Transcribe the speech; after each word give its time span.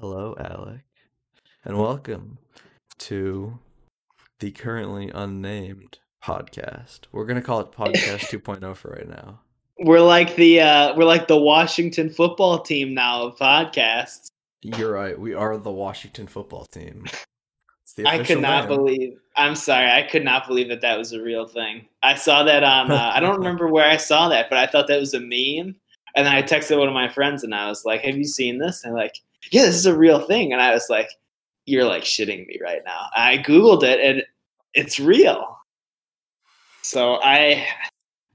Hello, 0.00 0.34
Alec, 0.38 0.80
and 1.64 1.78
welcome 1.78 2.38
to 2.98 3.58
the 4.40 4.50
currently 4.50 5.10
unnamed 5.14 5.98
podcast. 6.22 7.00
We're 7.12 7.26
gonna 7.26 7.42
call 7.42 7.60
it 7.60 7.70
Podcast 7.70 8.28
2.0 8.42 8.76
for 8.76 8.90
right 8.90 9.08
now. 9.08 9.40
We're 9.78 10.00
like 10.00 10.34
the 10.36 10.60
uh, 10.60 10.96
we're 10.96 11.04
like 11.04 11.28
the 11.28 11.36
Washington 11.36 12.10
football 12.10 12.58
team 12.60 12.92
now 12.94 13.22
of 13.22 13.36
podcasts. 13.36 14.30
You're 14.62 14.92
right. 14.92 15.18
We 15.18 15.34
are 15.34 15.56
the 15.58 15.70
Washington 15.70 16.26
football 16.26 16.64
team. 16.66 17.04
It's 17.82 17.92
the 17.94 18.06
I 18.06 18.24
could 18.24 18.40
not 18.40 18.68
name. 18.68 18.76
believe. 18.76 19.18
I'm 19.36 19.54
sorry, 19.54 19.90
I 19.90 20.02
could 20.02 20.24
not 20.24 20.48
believe 20.48 20.68
that 20.70 20.80
that 20.80 20.98
was 20.98 21.12
a 21.12 21.22
real 21.22 21.46
thing. 21.46 21.86
I 22.02 22.14
saw 22.16 22.42
that 22.44 22.64
on. 22.64 22.90
Uh, 22.90 23.12
I 23.14 23.20
don't 23.20 23.36
remember 23.38 23.68
where 23.68 23.88
I 23.88 23.96
saw 23.96 24.28
that, 24.30 24.48
but 24.50 24.58
I 24.58 24.66
thought 24.66 24.88
that 24.88 24.98
was 25.00 25.14
a 25.14 25.20
meme. 25.20 25.76
And 26.16 26.24
then 26.26 26.34
I 26.34 26.42
texted 26.42 26.78
one 26.78 26.88
of 26.88 26.94
my 26.94 27.08
friends, 27.08 27.44
and 27.44 27.54
I 27.54 27.68
was 27.68 27.84
like, 27.84 28.02
"Have 28.02 28.16
you 28.16 28.24
seen 28.24 28.58
this?" 28.58 28.84
And 28.84 28.94
like, 28.94 29.20
"Yeah, 29.50 29.62
this 29.62 29.74
is 29.76 29.86
a 29.86 29.96
real 29.96 30.20
thing." 30.26 30.52
And 30.52 30.60
I 30.62 30.72
was 30.72 30.86
like, 30.90 31.08
"You're 31.66 31.84
like 31.84 32.02
shitting 32.04 32.46
me 32.46 32.58
right 32.62 32.82
now." 32.84 33.06
I 33.16 33.38
googled 33.38 33.82
it, 33.82 34.00
and 34.00 34.22
it's 34.74 34.98
real. 35.00 35.56
So 36.82 37.14
I, 37.22 37.66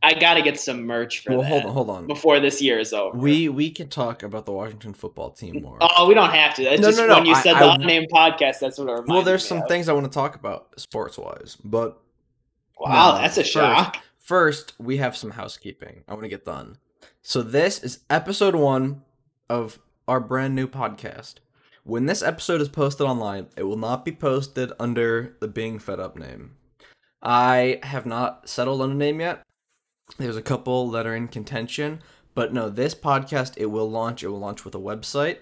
I 0.01 0.13
got 0.15 0.33
to 0.35 0.41
get 0.41 0.59
some 0.59 0.83
merch 0.83 1.19
for 1.19 1.31
Well, 1.33 1.41
that 1.41 1.47
hold 1.49 1.65
on, 1.65 1.71
hold 1.73 1.89
on. 1.89 2.07
before 2.07 2.39
this 2.39 2.61
year 2.61 2.79
is 2.79 2.93
over. 2.93 3.17
We 3.17 3.47
we 3.49 3.69
can 3.69 3.89
talk 3.89 4.23
about 4.23 4.45
the 4.45 4.51
Washington 4.51 4.93
football 4.93 5.29
team 5.31 5.61
more. 5.61 5.77
Oh, 5.81 6.07
we 6.07 6.13
don't 6.13 6.31
have 6.31 6.55
to. 6.55 6.63
It's 6.63 6.81
No, 6.81 6.87
just 6.87 6.99
no, 6.99 7.07
no, 7.07 7.15
when 7.15 7.25
you 7.25 7.35
said 7.35 7.55
I 7.55 7.59
the 7.59 7.67
w- 7.67 7.81
unnamed 7.83 8.07
podcast, 8.11 8.59
that's 8.59 8.77
what 8.79 8.89
it 8.89 9.05
well, 9.07 9.21
there's 9.21 9.43
me 9.43 9.47
some 9.49 9.57
of. 9.59 9.67
things 9.67 9.87
I 9.89 9.93
want 9.93 10.05
to 10.05 10.11
talk 10.11 10.35
about 10.35 10.79
sports 10.79 11.17
wise, 11.17 11.57
but 11.63 12.01
Wow, 12.79 13.15
No, 13.15 13.21
that's 13.21 13.37
a 13.37 13.41
first- 13.41 13.51
shock. 13.51 13.97
First, 14.19 14.73
we 14.79 14.97
have 14.97 15.17
some 15.17 15.31
housekeeping 15.31 16.03
I 16.07 16.13
want 16.13 16.23
to 16.23 16.29
get 16.29 16.45
done. 16.45 16.77
So, 17.23 17.41
this 17.41 17.83
is 17.83 17.99
episode 18.09 18.55
one 18.55 19.01
of 19.49 19.79
our 20.09 20.19
brand 20.19 20.55
new 20.55 20.67
podcast. 20.67 21.35
When 21.83 22.07
this 22.07 22.23
episode 22.23 22.61
is 22.61 22.67
posted 22.67 23.05
online, 23.05 23.45
it 23.55 23.61
will 23.63 23.77
not 23.77 24.03
be 24.03 24.11
posted 24.11 24.71
under 24.79 25.37
the 25.39 25.47
Being 25.47 25.77
Fed 25.77 25.99
Up 25.99 26.17
name. 26.17 26.55
I 27.21 27.79
have 27.83 28.07
not 28.07 28.49
settled 28.49 28.81
on 28.81 28.89
a 28.89 28.95
name 28.95 29.21
yet. 29.21 29.43
There's 30.17 30.35
a 30.35 30.41
couple 30.41 30.89
that 30.91 31.05
are 31.05 31.15
in 31.15 31.27
contention, 31.27 32.01
but 32.33 32.51
no, 32.51 32.69
this 32.69 32.95
podcast 32.95 33.53
it 33.57 33.67
will 33.67 33.87
launch. 33.87 34.23
It 34.23 34.29
will 34.29 34.39
launch 34.39 34.65
with 34.65 34.73
a 34.73 34.79
website, 34.79 35.37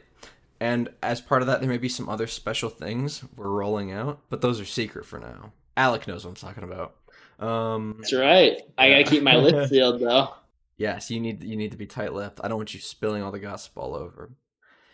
and 0.60 0.90
as 1.02 1.22
part 1.22 1.42
of 1.42 1.48
that, 1.48 1.62
there 1.62 1.70
may 1.70 1.78
be 1.78 1.88
some 1.88 2.10
other 2.10 2.28
special 2.28 2.70
things 2.70 3.24
we're 3.38 3.48
rolling 3.48 3.94
out, 3.94 4.20
but 4.30 4.42
those 4.42 4.60
are 4.60 4.66
secret 4.66 5.06
for 5.06 5.18
now. 5.18 5.54
Alec 5.78 6.10
knows 6.10 6.26
what 6.26 6.32
I'm 6.32 6.36
talking 6.36 6.64
about. 6.66 6.96
Um, 7.40 7.96
That's 8.00 8.14
right. 8.14 8.62
I 8.78 8.90
gotta 8.90 9.06
keep 9.06 9.24
my 9.24 9.38
lips 9.38 9.70
sealed 9.70 10.02
though. 10.02 10.34
Yes, 10.76 11.10
you 11.10 11.22
need 11.22 11.42
you 11.42 11.56
need 11.56 11.72
to 11.72 11.78
be 11.78 11.86
tight-lipped. 11.86 12.42
I 12.44 12.50
don't 12.50 12.58
want 12.58 12.74
you 12.74 12.82
spilling 12.82 13.24
all 13.24 13.32
the 13.32 13.40
gossip 13.40 13.78
all 13.78 13.96
over. 13.96 14.32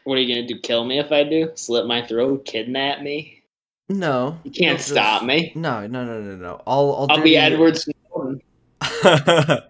What 0.05 0.17
are 0.17 0.21
you 0.21 0.35
gonna 0.35 0.47
do? 0.47 0.59
Kill 0.59 0.83
me 0.85 0.99
if 0.99 1.11
I 1.11 1.23
do? 1.23 1.51
Slit 1.55 1.85
my 1.85 2.05
throat? 2.05 2.45
Kidnap 2.45 3.01
me? 3.01 3.41
No, 3.89 4.39
You 4.43 4.51
can't 4.51 4.77
just- 4.77 4.91
stop 4.91 5.23
me. 5.23 5.51
No, 5.55 5.85
no, 5.87 6.05
no, 6.05 6.21
no, 6.21 6.35
no. 6.35 6.61
I'll 6.65 6.95
I'll, 6.95 7.07
I'll 7.11 7.21
be 7.23 7.35
Edward 7.37 7.77
Snowden. 7.77 8.41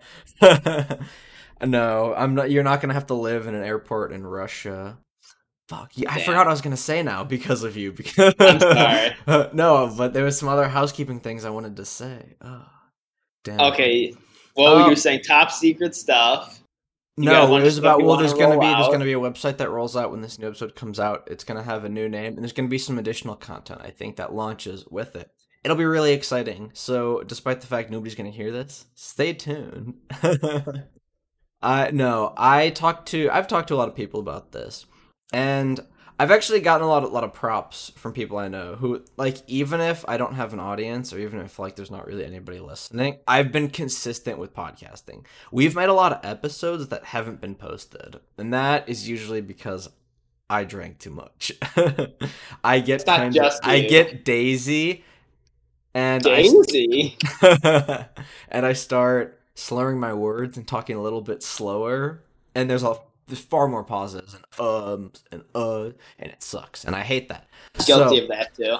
no, 1.65 2.13
I'm 2.15 2.35
not. 2.35 2.51
You're 2.51 2.63
not 2.63 2.81
gonna 2.81 2.93
have 2.93 3.07
to 3.07 3.13
live 3.13 3.47
in 3.47 3.55
an 3.55 3.63
airport 3.63 4.11
in 4.11 4.25
Russia. 4.25 4.97
Fuck. 5.69 5.91
Yeah, 5.95 6.11
I 6.11 6.21
forgot 6.21 6.39
what 6.39 6.47
I 6.47 6.51
was 6.51 6.61
gonna 6.61 6.77
say 6.77 7.03
now 7.03 7.23
because 7.23 7.63
of 7.63 7.77
you. 7.77 7.91
Because 7.91 8.33
I'm 8.39 8.59
sorry. 8.59 9.15
no, 9.53 9.93
but 9.97 10.13
there 10.13 10.23
was 10.25 10.37
some 10.37 10.49
other 10.49 10.67
housekeeping 10.67 11.19
things 11.19 11.45
I 11.45 11.49
wanted 11.49 11.75
to 11.77 11.85
say. 11.85 12.35
Oh, 12.41 12.65
damn. 13.43 13.59
Okay. 13.73 14.13
Well, 14.55 14.77
Um, 14.77 14.87
you're 14.87 14.95
saying 14.95 15.21
top 15.25 15.51
secret 15.51 15.95
stuff. 15.95 16.61
You 17.15 17.25
No, 17.25 17.57
it 17.57 17.63
was 17.63 17.77
about 17.77 18.01
well. 18.01 18.17
There's 18.17 18.33
gonna 18.33 18.59
be 18.59 18.65
there's 18.65 18.87
gonna 18.87 19.05
be 19.05 19.13
a 19.13 19.19
website 19.19 19.57
that 19.57 19.69
rolls 19.69 19.95
out 19.95 20.09
when 20.09 20.21
this 20.21 20.39
new 20.39 20.47
episode 20.47 20.75
comes 20.75 20.99
out. 20.99 21.27
It's 21.27 21.43
gonna 21.43 21.63
have 21.63 21.83
a 21.83 21.89
new 21.89 22.09
name 22.09 22.33
and 22.33 22.39
there's 22.39 22.53
gonna 22.53 22.69
be 22.69 22.79
some 22.79 22.97
additional 22.97 23.35
content. 23.35 23.81
I 23.83 23.91
think 23.91 24.15
that 24.15 24.33
launches 24.33 24.85
with 24.89 25.15
it. 25.15 25.29
It'll 25.63 25.77
be 25.77 25.85
really 25.85 26.13
exciting. 26.13 26.71
So, 26.73 27.21
despite 27.21 27.61
the 27.61 27.67
fact 27.67 27.91
nobody's 27.91 28.15
gonna 28.15 28.31
hear 28.31 28.51
this, 28.51 28.85
stay 28.95 29.33
tuned. 29.33 29.95
I 31.61 31.91
no, 31.91 32.33
I 32.35 32.71
talked 32.71 33.09
to 33.09 33.29
I've 33.29 33.47
talked 33.47 33.67
to 33.67 33.75
a 33.75 33.77
lot 33.77 33.89
of 33.89 33.95
people 33.95 34.19
about 34.19 34.51
this, 34.51 34.85
and 35.31 35.79
I've 36.19 36.31
actually 36.31 36.59
gotten 36.59 36.85
a 36.85 36.89
lot 36.89 37.03
of 37.03 37.11
lot 37.11 37.23
of 37.23 37.33
props 37.33 37.91
from 37.95 38.13
people 38.13 38.37
I 38.37 38.47
know 38.47 38.75
who 38.75 39.03
like 39.17 39.37
even 39.47 39.81
if 39.81 40.05
I 40.07 40.17
don't 40.17 40.35
have 40.35 40.53
an 40.53 40.59
audience 40.59 41.11
or 41.13 41.19
even 41.19 41.39
if 41.39 41.59
like 41.59 41.75
there's 41.75 41.91
not 41.91 42.07
really 42.07 42.25
anybody 42.25 42.59
listening, 42.59 43.17
I've 43.27 43.51
been 43.51 43.69
consistent 43.69 44.37
with 44.37 44.53
podcasting. 44.53 45.25
We've 45.51 45.75
made 45.75 45.89
a 45.89 45.93
lot 45.93 46.13
of 46.13 46.23
episodes 46.23 46.87
that 46.89 47.05
haven't 47.05 47.41
been 47.41 47.55
posted, 47.55 48.19
and 48.37 48.53
that 48.53 48.87
is 48.87 49.09
usually 49.09 49.41
because 49.41 49.89
I 50.49 50.63
drank 50.63 50.99
too 50.99 51.09
much. 51.09 51.51
I 52.63 52.79
get 52.79 53.05
kind 53.05 53.33
just 53.33 53.65
I 53.65 53.81
get 53.81 54.23
daisy, 54.23 55.03
and 55.93 56.25
I 56.25 56.43
Daisy. 56.43 57.17
and 58.49 58.65
I 58.65 58.73
start 58.73 59.39
slurring 59.55 59.99
my 59.99 60.13
words 60.13 60.57
and 60.57 60.67
talking 60.67 60.95
a 60.95 61.01
little 61.01 61.21
bit 61.21 61.43
slower. 61.43 62.23
And 62.55 62.69
there's 62.69 62.83
a 62.83 62.97
there's 63.33 63.43
far 63.45 63.67
more 63.67 63.83
pauses 63.83 64.35
and 64.35 64.43
ums 64.59 65.23
and 65.31 65.43
uh, 65.55 65.85
and 66.19 66.31
it 66.31 66.43
sucks, 66.43 66.85
and 66.85 66.95
I 66.95 67.01
hate 67.01 67.29
that. 67.29 67.47
Guilty 67.85 68.17
So, 68.17 68.23
of 68.23 68.29
that 68.29 68.55
too. 68.55 68.75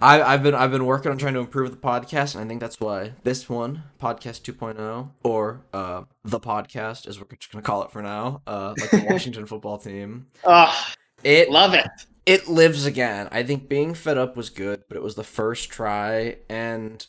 I, 0.00 0.22
I've 0.22 0.42
been 0.42 0.54
I've 0.54 0.70
been 0.70 0.84
working 0.86 1.10
on 1.12 1.18
trying 1.18 1.34
to 1.34 1.40
improve 1.40 1.70
the 1.70 1.76
podcast, 1.76 2.34
and 2.34 2.44
I 2.44 2.48
think 2.48 2.60
that's 2.60 2.80
why 2.80 3.12
this 3.22 3.48
one, 3.48 3.84
podcast 4.00 4.42
2.0, 4.42 5.10
or 5.22 5.62
uh, 5.72 6.02
the 6.24 6.40
podcast, 6.40 7.06
as 7.06 7.18
we're 7.18 7.26
just 7.38 7.50
gonna 7.52 7.62
call 7.62 7.82
it 7.84 7.90
for 7.90 8.02
now, 8.02 8.42
uh, 8.46 8.74
like 8.78 8.90
the 8.90 9.06
Washington 9.10 9.46
football 9.46 9.78
team, 9.78 10.26
Oh, 10.44 10.74
it 11.22 11.48
love 11.50 11.74
it. 11.74 11.86
it 12.26 12.48
lives 12.48 12.84
again. 12.86 13.28
I 13.30 13.44
think 13.44 13.68
being 13.68 13.94
fed 13.94 14.18
up 14.18 14.36
was 14.36 14.50
good, 14.50 14.82
but 14.88 14.96
it 14.96 15.02
was 15.02 15.14
the 15.14 15.24
first 15.24 15.70
try, 15.70 16.36
and 16.50 17.06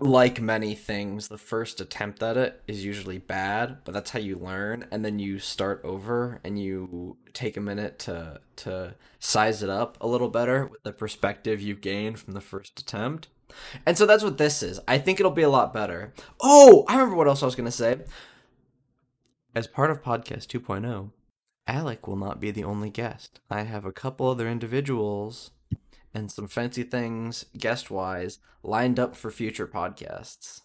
like 0.00 0.40
many 0.40 0.74
things, 0.74 1.26
the 1.28 1.38
first 1.38 1.80
attempt 1.80 2.22
at 2.22 2.36
it 2.36 2.62
is 2.68 2.84
usually 2.84 3.18
bad, 3.18 3.78
but 3.84 3.92
that's 3.92 4.10
how 4.10 4.20
you 4.20 4.38
learn, 4.38 4.86
and 4.92 5.04
then 5.04 5.18
you 5.18 5.38
start 5.40 5.80
over 5.84 6.40
and 6.44 6.58
you 6.58 7.16
take 7.32 7.56
a 7.56 7.60
minute 7.60 7.98
to 8.00 8.40
to 8.56 8.94
size 9.18 9.62
it 9.62 9.70
up 9.70 9.98
a 10.00 10.06
little 10.06 10.28
better 10.28 10.66
with 10.66 10.82
the 10.84 10.92
perspective 10.92 11.60
you 11.60 11.74
gain 11.74 12.14
from 12.14 12.34
the 12.34 12.40
first 12.40 12.78
attempt. 12.78 13.28
And 13.86 13.98
so 13.98 14.06
that's 14.06 14.22
what 14.22 14.38
this 14.38 14.62
is. 14.62 14.78
I 14.86 14.98
think 14.98 15.18
it'll 15.18 15.32
be 15.32 15.42
a 15.42 15.48
lot 15.48 15.72
better. 15.72 16.12
Oh, 16.40 16.84
I 16.86 16.94
remember 16.94 17.16
what 17.16 17.26
else 17.26 17.42
I 17.42 17.46
was 17.46 17.56
gonna 17.56 17.70
say. 17.72 17.98
As 19.54 19.66
part 19.66 19.90
of 19.90 20.02
podcast 20.02 20.46
2.0, 20.46 21.10
Alec 21.66 22.06
will 22.06 22.16
not 22.16 22.40
be 22.40 22.52
the 22.52 22.64
only 22.64 22.90
guest. 22.90 23.40
I 23.50 23.62
have 23.62 23.84
a 23.84 23.92
couple 23.92 24.28
other 24.28 24.48
individuals 24.48 25.50
and 26.14 26.30
some 26.30 26.48
fancy 26.48 26.82
things 26.82 27.44
guest 27.56 27.90
wise 27.90 28.38
lined 28.62 28.98
up 28.98 29.14
for 29.16 29.30
future 29.30 29.66
podcasts. 29.66 30.62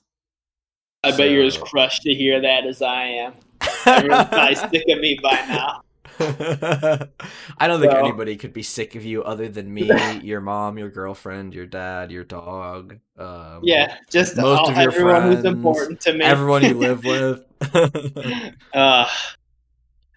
I 1.03 1.11
bet 1.15 1.31
you're 1.31 1.43
as 1.43 1.57
crushed 1.57 2.03
to 2.03 2.13
hear 2.13 2.39
that 2.41 2.65
as 2.65 2.81
I 2.81 3.03
am. 3.05 3.33
Everyone's 3.85 4.27
probably 4.29 4.55
sick 4.55 4.83
of 4.89 4.99
me 4.99 5.19
by 5.21 5.33
now. 5.47 5.81
I 7.57 7.67
don't 7.67 7.81
think 7.81 7.93
anybody 7.93 8.37
could 8.37 8.53
be 8.53 8.61
sick 8.63 8.95
of 8.95 9.03
you 9.03 9.23
other 9.23 9.47
than 9.49 9.73
me, 9.73 9.91
your 10.23 10.41
mom, 10.41 10.77
your 10.77 10.89
girlfriend, 10.89 11.53
your 11.53 11.65
dad, 11.65 12.11
your 12.11 12.23
dog. 12.23 12.99
Um, 13.17 13.59
Yeah, 13.63 13.97
just 14.09 14.37
Most 14.37 14.59
all, 14.59 14.69
of 14.69 14.77
your 14.77 14.91
everyone 14.91 15.23
who's 15.23 15.41
friends, 15.41 15.45
important 15.45 16.01
to 16.01 16.13
me. 16.13 16.23
everyone 16.23 16.63
you 16.63 16.75
live 16.75 17.03
with. 17.03 17.43
Uh, 18.73 19.07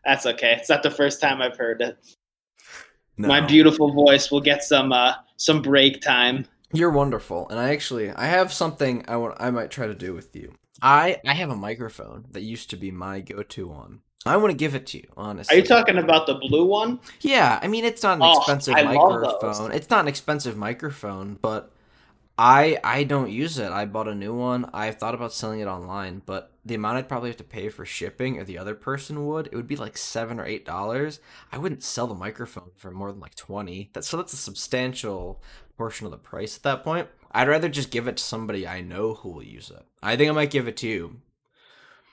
that's 0.04 0.26
okay. 0.26 0.54
It's 0.60 0.68
not 0.68 0.82
the 0.82 0.90
first 0.90 1.20
time 1.20 1.42
I've 1.42 1.56
heard 1.56 1.80
it. 1.80 1.96
No. 3.18 3.28
My 3.28 3.40
beautiful 3.40 3.92
voice 3.92 4.30
will 4.30 4.40
get 4.40 4.62
some 4.62 4.92
uh, 4.92 5.14
some 5.36 5.62
break 5.62 6.02
time. 6.02 6.46
You're 6.72 6.90
wonderful, 6.90 7.48
and 7.48 7.58
I 7.58 7.72
actually 7.72 8.10
I 8.10 8.26
have 8.26 8.52
something 8.52 9.04
I 9.08 9.16
want 9.16 9.36
I 9.40 9.50
might 9.50 9.70
try 9.70 9.86
to 9.86 9.94
do 9.94 10.12
with 10.14 10.34
you. 10.36 10.54
I 10.82 11.20
I 11.26 11.32
have 11.34 11.50
a 11.50 11.56
microphone 11.56 12.26
that 12.32 12.42
used 12.42 12.70
to 12.70 12.76
be 12.76 12.90
my 12.90 13.20
go-to 13.20 13.68
one. 13.68 14.00
I 14.26 14.36
want 14.38 14.50
to 14.50 14.56
give 14.56 14.74
it 14.74 14.86
to 14.88 14.98
you, 14.98 15.06
honestly. 15.16 15.54
Are 15.56 15.60
you 15.60 15.64
talking 15.64 15.98
about 15.98 16.26
the 16.26 16.34
blue 16.34 16.64
one? 16.66 16.98
Yeah, 17.20 17.58
I 17.62 17.68
mean 17.68 17.84
it's 17.84 18.02
not 18.02 18.16
an 18.16 18.22
Oh, 18.24 18.38
expensive 18.38 18.74
I 18.74 18.82
microphone. 18.82 19.72
It's 19.72 19.88
not 19.88 20.00
an 20.00 20.08
expensive 20.08 20.56
microphone, 20.56 21.38
but 21.40 21.72
I 22.38 22.78
I 22.84 23.04
don't 23.04 23.30
use 23.30 23.58
it. 23.58 23.72
I 23.72 23.86
bought 23.86 24.08
a 24.08 24.14
new 24.14 24.34
one. 24.34 24.68
I've 24.74 24.96
thought 24.96 25.14
about 25.14 25.32
selling 25.32 25.60
it 25.60 25.66
online, 25.66 26.20
but 26.26 26.52
the 26.64 26.74
amount 26.74 26.98
I'd 26.98 27.08
probably 27.08 27.30
have 27.30 27.38
to 27.38 27.44
pay 27.44 27.70
for 27.70 27.86
shipping, 27.86 28.38
or 28.38 28.44
the 28.44 28.58
other 28.58 28.74
person 28.74 29.26
would, 29.26 29.46
it 29.46 29.54
would 29.54 29.66
be 29.66 29.76
like 29.76 29.96
seven 29.96 30.38
or 30.38 30.44
eight 30.44 30.66
dollars. 30.66 31.20
I 31.50 31.58
wouldn't 31.58 31.82
sell 31.82 32.06
the 32.06 32.14
microphone 32.14 32.70
for 32.76 32.90
more 32.90 33.10
than 33.10 33.20
like 33.20 33.36
twenty. 33.36 33.90
That's 33.94 34.08
so 34.08 34.18
that's 34.18 34.34
a 34.34 34.38
substantial 34.38 35.40
portion 35.78 36.06
of 36.06 36.10
the 36.10 36.18
price 36.18 36.56
at 36.56 36.62
that 36.64 36.84
point. 36.84 37.08
I'd 37.32 37.48
rather 37.48 37.68
just 37.68 37.90
give 37.90 38.06
it 38.08 38.18
to 38.18 38.22
somebody 38.22 38.66
I 38.66 38.80
know 38.82 39.14
who 39.14 39.30
will 39.30 39.42
use 39.42 39.70
it. 39.70 39.84
I 40.02 40.16
think 40.16 40.30
I 40.30 40.34
might 40.34 40.50
give 40.50 40.68
it 40.68 40.76
to 40.78 40.88
you. 40.88 41.20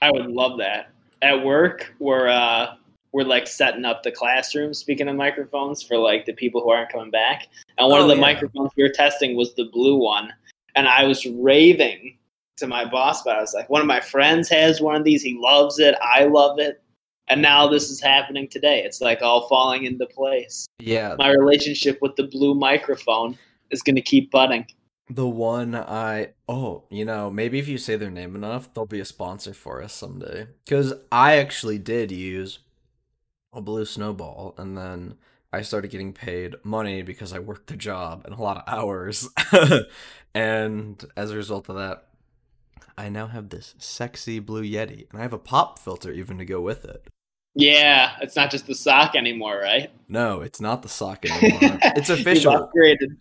I 0.00 0.10
would 0.10 0.26
love 0.26 0.58
that. 0.58 0.90
At 1.22 1.44
work, 1.44 1.94
we're 1.98 2.28
uh, 2.28 2.74
we're 3.14 3.22
like 3.22 3.46
setting 3.46 3.84
up 3.84 4.02
the 4.02 4.10
classroom. 4.10 4.74
Speaking 4.74 5.06
of 5.08 5.14
microphones, 5.16 5.82
for 5.82 5.96
like 5.96 6.26
the 6.26 6.32
people 6.32 6.60
who 6.60 6.70
aren't 6.70 6.90
coming 6.90 7.10
back, 7.12 7.46
and 7.78 7.88
one 7.88 8.00
Oh, 8.00 8.02
of 8.02 8.08
the 8.08 8.16
yeah. 8.16 8.20
microphones 8.20 8.70
we 8.76 8.82
were 8.82 8.88
testing 8.90 9.36
was 9.36 9.54
the 9.54 9.66
blue 9.72 9.96
one, 9.96 10.32
and 10.74 10.88
I 10.88 11.04
was 11.04 11.24
raving 11.24 12.18
to 12.58 12.66
my 12.66 12.84
boss, 12.84 13.22
but 13.22 13.36
I 13.36 13.40
was 13.40 13.54
like, 13.54 13.70
one 13.70 13.80
of 13.80 13.86
my 13.86 14.00
friends 14.00 14.48
has 14.48 14.80
one 14.80 14.96
of 14.96 15.04
these. 15.04 15.22
He 15.22 15.38
loves 15.40 15.78
it. 15.78 15.94
I 16.02 16.24
love 16.24 16.58
it. 16.58 16.82
And 17.28 17.40
now 17.40 17.66
this 17.68 17.88
is 17.90 18.00
happening 18.00 18.48
today. 18.48 18.82
It's 18.84 19.00
like 19.00 19.22
all 19.22 19.48
falling 19.48 19.84
into 19.84 20.06
place. 20.06 20.66
Yeah, 20.78 21.14
My 21.18 21.30
relationship 21.30 21.98
with 22.02 22.16
the 22.16 22.24
blue 22.24 22.54
microphone 22.54 23.38
is 23.70 23.80
going 23.82 23.96
to 23.96 24.02
keep 24.02 24.30
budding. 24.30 24.66
the 25.10 25.26
one 25.26 25.74
I 25.74 26.30
oh, 26.48 26.84
you 26.90 27.04
know, 27.04 27.30
maybe 27.30 27.58
if 27.58 27.66
you 27.68 27.78
say 27.78 27.96
their 27.96 28.10
name 28.10 28.34
enough, 28.36 28.72
they'll 28.74 28.86
be 28.86 29.00
a 29.00 29.04
sponsor 29.04 29.54
for 29.54 29.82
us 29.82 29.92
someday. 29.92 30.46
Cuz 30.68 30.92
I 31.12 31.36
actually 31.38 31.78
did 31.78 32.10
use 32.12 32.58
a 33.54 33.60
blue 33.60 33.84
snowball 33.84 34.54
and 34.58 34.76
then 34.76 35.14
I 35.52 35.62
started 35.62 35.90
getting 35.90 36.12
paid 36.12 36.56
money 36.64 37.02
because 37.02 37.32
I 37.32 37.38
worked 37.38 37.68
the 37.68 37.76
job 37.76 38.22
and 38.24 38.34
a 38.34 38.42
lot 38.42 38.56
of 38.56 38.64
hours. 38.66 39.28
and 40.34 41.04
as 41.16 41.30
a 41.30 41.36
result 41.36 41.68
of 41.68 41.76
that, 41.76 42.06
I 42.98 43.08
now 43.08 43.28
have 43.28 43.50
this 43.50 43.74
sexy 43.78 44.40
blue 44.40 44.64
Yeti 44.64 45.08
and 45.10 45.20
I 45.20 45.22
have 45.22 45.32
a 45.32 45.38
pop 45.38 45.78
filter 45.78 46.10
even 46.12 46.38
to 46.38 46.44
go 46.44 46.60
with 46.60 46.84
it. 46.84 47.06
Yeah, 47.54 48.16
it's 48.20 48.34
not 48.34 48.50
just 48.50 48.66
the 48.66 48.74
sock 48.74 49.14
anymore, 49.14 49.58
right? 49.60 49.90
No, 50.08 50.40
it's 50.40 50.60
not 50.60 50.82
the 50.82 50.88
sock 50.88 51.24
anymore. 51.30 51.78
it's 51.82 52.10
official. 52.10 52.52
upgraded. 52.52 53.16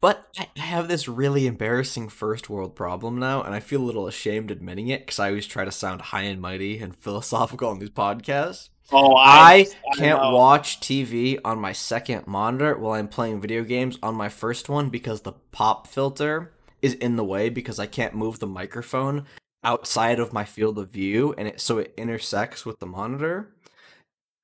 But 0.00 0.26
I 0.36 0.48
I 0.56 0.60
have 0.60 0.88
this 0.88 1.08
really 1.08 1.46
embarrassing 1.46 2.08
first 2.08 2.50
world 2.50 2.74
problem 2.76 3.18
now, 3.18 3.42
and 3.42 3.54
I 3.54 3.60
feel 3.60 3.80
a 3.80 3.86
little 3.86 4.06
ashamed 4.06 4.50
admitting 4.50 4.88
it 4.88 5.00
because 5.00 5.18
I 5.18 5.28
always 5.28 5.46
try 5.46 5.64
to 5.64 5.72
sound 5.72 6.00
high 6.02 6.22
and 6.22 6.40
mighty 6.40 6.78
and 6.78 6.94
philosophical 6.94 7.68
on 7.68 7.78
these 7.78 7.90
podcasts. 7.90 8.68
Oh, 8.90 9.14
I, 9.16 9.66
I 9.92 9.96
can't 9.96 10.22
know. 10.22 10.34
watch 10.34 10.80
TV 10.80 11.38
on 11.44 11.60
my 11.60 11.72
second 11.72 12.26
monitor 12.26 12.76
while 12.76 12.92
I'm 12.92 13.08
playing 13.08 13.40
video 13.40 13.62
games 13.62 13.98
on 14.02 14.14
my 14.14 14.30
first 14.30 14.68
one 14.68 14.88
because 14.88 15.20
the 15.20 15.32
pop 15.52 15.86
filter 15.86 16.52
is 16.80 16.94
in 16.94 17.16
the 17.16 17.24
way 17.24 17.50
because 17.50 17.78
I 17.78 17.86
can't 17.86 18.14
move 18.14 18.38
the 18.38 18.46
microphone 18.46 19.26
outside 19.62 20.18
of 20.18 20.32
my 20.32 20.44
field 20.44 20.78
of 20.78 20.90
view, 20.90 21.34
and 21.36 21.48
it 21.48 21.60
so 21.60 21.78
it 21.78 21.92
intersects 21.96 22.64
with 22.64 22.78
the 22.78 22.86
monitor, 22.86 23.50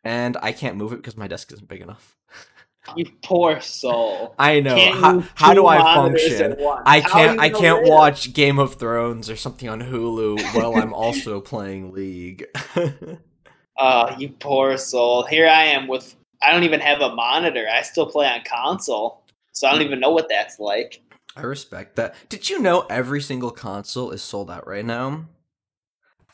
and 0.02 0.36
I 0.42 0.52
can't 0.52 0.76
move 0.76 0.92
it 0.92 0.96
because 0.96 1.16
my 1.16 1.28
desk 1.28 1.52
isn't 1.52 1.68
big 1.68 1.80
enough. 1.80 2.16
You 2.96 3.06
poor 3.22 3.62
soul. 3.62 4.34
I 4.38 4.60
know. 4.60 4.76
How, 4.76 5.24
how 5.34 5.54
do 5.54 5.66
I 5.66 5.78
function? 5.78 6.56
I 6.84 7.00
can't. 7.00 7.40
I 7.40 7.48
can't 7.48 7.82
live? 7.82 7.88
watch 7.88 8.34
Game 8.34 8.58
of 8.58 8.74
Thrones 8.74 9.30
or 9.30 9.36
something 9.36 9.70
on 9.70 9.80
Hulu 9.80 10.54
while 10.54 10.74
I'm 10.76 10.92
also 10.94 11.40
playing 11.40 11.92
League. 11.92 12.44
Oh, 13.78 14.14
you 14.18 14.30
poor 14.30 14.76
soul. 14.76 15.24
Here 15.24 15.48
I 15.48 15.64
am 15.64 15.88
with. 15.88 16.14
I 16.42 16.52
don't 16.52 16.64
even 16.64 16.80
have 16.80 17.00
a 17.00 17.14
monitor. 17.14 17.66
I 17.72 17.82
still 17.82 18.06
play 18.06 18.26
on 18.26 18.40
console, 18.46 19.22
so 19.52 19.66
I 19.66 19.72
don't 19.72 19.82
even 19.82 20.00
know 20.00 20.10
what 20.10 20.28
that's 20.28 20.58
like. 20.60 21.00
I 21.36 21.42
respect 21.42 21.96
that. 21.96 22.14
Did 22.28 22.48
you 22.48 22.60
know 22.60 22.86
every 22.88 23.20
single 23.20 23.50
console 23.50 24.10
is 24.10 24.22
sold 24.22 24.50
out 24.50 24.66
right 24.66 24.84
now? 24.84 25.26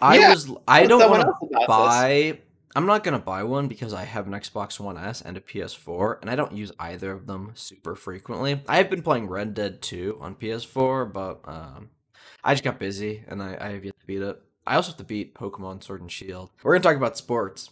I 0.00 0.18
Yeah, 0.18 0.30
was. 0.30 0.50
I 0.66 0.86
don't 0.86 1.10
want 1.10 1.22
to 1.22 1.66
buy. 1.66 2.38
I'm 2.76 2.86
not 2.86 3.02
gonna 3.02 3.18
buy 3.18 3.42
one 3.42 3.66
because 3.66 3.92
I 3.92 4.04
have 4.04 4.26
an 4.26 4.32
Xbox 4.32 4.78
One 4.78 4.96
S 4.96 5.22
and 5.22 5.36
a 5.36 5.40
PS4, 5.40 6.20
and 6.20 6.30
I 6.30 6.36
don't 6.36 6.52
use 6.52 6.70
either 6.78 7.10
of 7.10 7.26
them 7.26 7.52
super 7.54 7.94
frequently. 7.96 8.62
I 8.68 8.76
have 8.76 8.90
been 8.90 9.02
playing 9.02 9.28
Red 9.28 9.54
Dead 9.54 9.82
2 9.82 10.18
on 10.20 10.36
PS4, 10.36 11.12
but 11.12 11.40
um, 11.44 11.90
I 12.44 12.54
just 12.54 12.62
got 12.62 12.78
busy 12.78 13.24
and 13.26 13.42
I, 13.42 13.56
I 13.60 13.68
have 13.72 13.84
yet 13.84 13.98
to 13.98 14.06
beat 14.06 14.22
it. 14.22 14.40
I 14.70 14.76
also 14.76 14.92
have 14.92 14.98
to 14.98 15.04
beat 15.04 15.34
Pokemon 15.34 15.82
Sword 15.82 16.00
and 16.00 16.10
Shield. 16.10 16.50
We're 16.62 16.74
gonna 16.74 16.84
talk 16.84 16.96
about 16.96 17.16
sports. 17.18 17.70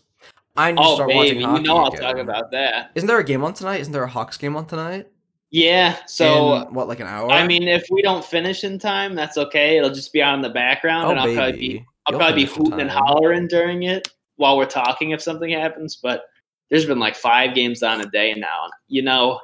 I 0.56 0.72
need 0.72 0.78
to 0.78 0.82
Oh, 0.82 0.94
start 0.96 1.10
baby, 1.10 1.44
watching 1.44 1.56
you 1.56 1.62
know 1.68 1.76
I'll 1.76 1.86
again. 1.86 2.00
talk 2.00 2.16
about 2.16 2.50
that. 2.50 2.90
Isn't 2.96 3.06
there 3.06 3.20
a 3.20 3.24
game 3.24 3.44
on 3.44 3.54
tonight? 3.54 3.80
Isn't 3.80 3.92
there 3.92 4.02
a 4.02 4.08
Hawks 4.08 4.36
game 4.36 4.56
on 4.56 4.66
tonight? 4.66 5.06
Yeah. 5.52 5.96
So 6.06 6.56
In, 6.66 6.74
what, 6.74 6.88
like 6.88 6.98
an 6.98 7.06
hour? 7.06 7.30
I 7.30 7.46
mean, 7.46 7.68
if 7.68 7.86
we 7.92 8.02
don't 8.02 8.24
finish 8.24 8.64
in 8.64 8.80
time, 8.80 9.14
that's 9.14 9.38
okay. 9.38 9.78
It'll 9.78 9.94
just 9.94 10.12
be 10.12 10.20
on 10.20 10.34
in 10.34 10.42
the 10.42 10.50
background, 10.50 11.06
oh 11.06 11.10
and 11.12 11.20
I'll 11.20 11.26
baby, 11.26 11.36
probably 11.36 11.58
be 11.60 11.86
I'll 12.06 12.12
You'll 12.12 12.18
probably 12.18 12.44
be 12.44 12.50
hooting 12.50 12.80
and 12.80 12.90
hollering 12.90 13.46
during 13.46 13.84
it 13.84 14.08
while 14.34 14.56
we're 14.56 14.66
talking 14.66 15.12
if 15.12 15.22
something 15.22 15.50
happens. 15.50 15.94
But 15.94 16.24
there's 16.68 16.84
been 16.86 16.98
like 16.98 17.14
five 17.14 17.54
games 17.54 17.84
on 17.84 18.00
a 18.00 18.06
day 18.10 18.34
now. 18.34 18.66
You 18.88 19.02
know, 19.02 19.38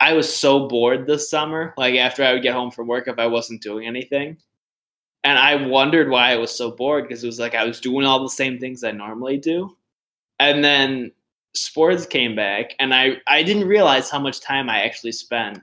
I 0.00 0.14
was 0.14 0.34
so 0.34 0.68
bored 0.68 1.04
this 1.04 1.28
summer. 1.28 1.74
Like 1.76 1.96
after 1.96 2.24
I 2.24 2.32
would 2.32 2.42
get 2.42 2.54
home 2.54 2.70
from 2.70 2.86
work, 2.86 3.08
if 3.08 3.18
I 3.18 3.26
wasn't 3.26 3.60
doing 3.60 3.86
anything, 3.86 4.38
and 5.24 5.38
I 5.38 5.56
wondered 5.56 6.10
why 6.10 6.32
I 6.32 6.36
was 6.36 6.54
so 6.54 6.70
bored 6.70 7.08
because 7.08 7.24
it 7.24 7.26
was 7.26 7.38
like 7.40 7.54
I 7.54 7.64
was 7.64 7.80
doing 7.80 8.06
all 8.06 8.22
the 8.22 8.28
same 8.28 8.58
things 8.58 8.84
I 8.84 8.92
normally 8.92 9.38
do, 9.38 9.76
and 10.38 10.62
then 10.62 11.10
sports 11.54 12.06
came 12.06 12.36
back, 12.36 12.74
and 12.78 12.94
I 12.94 13.16
I 13.26 13.42
didn't 13.42 13.66
realize 13.66 14.10
how 14.10 14.20
much 14.20 14.40
time 14.40 14.70
I 14.70 14.82
actually 14.82 15.12
spent 15.12 15.60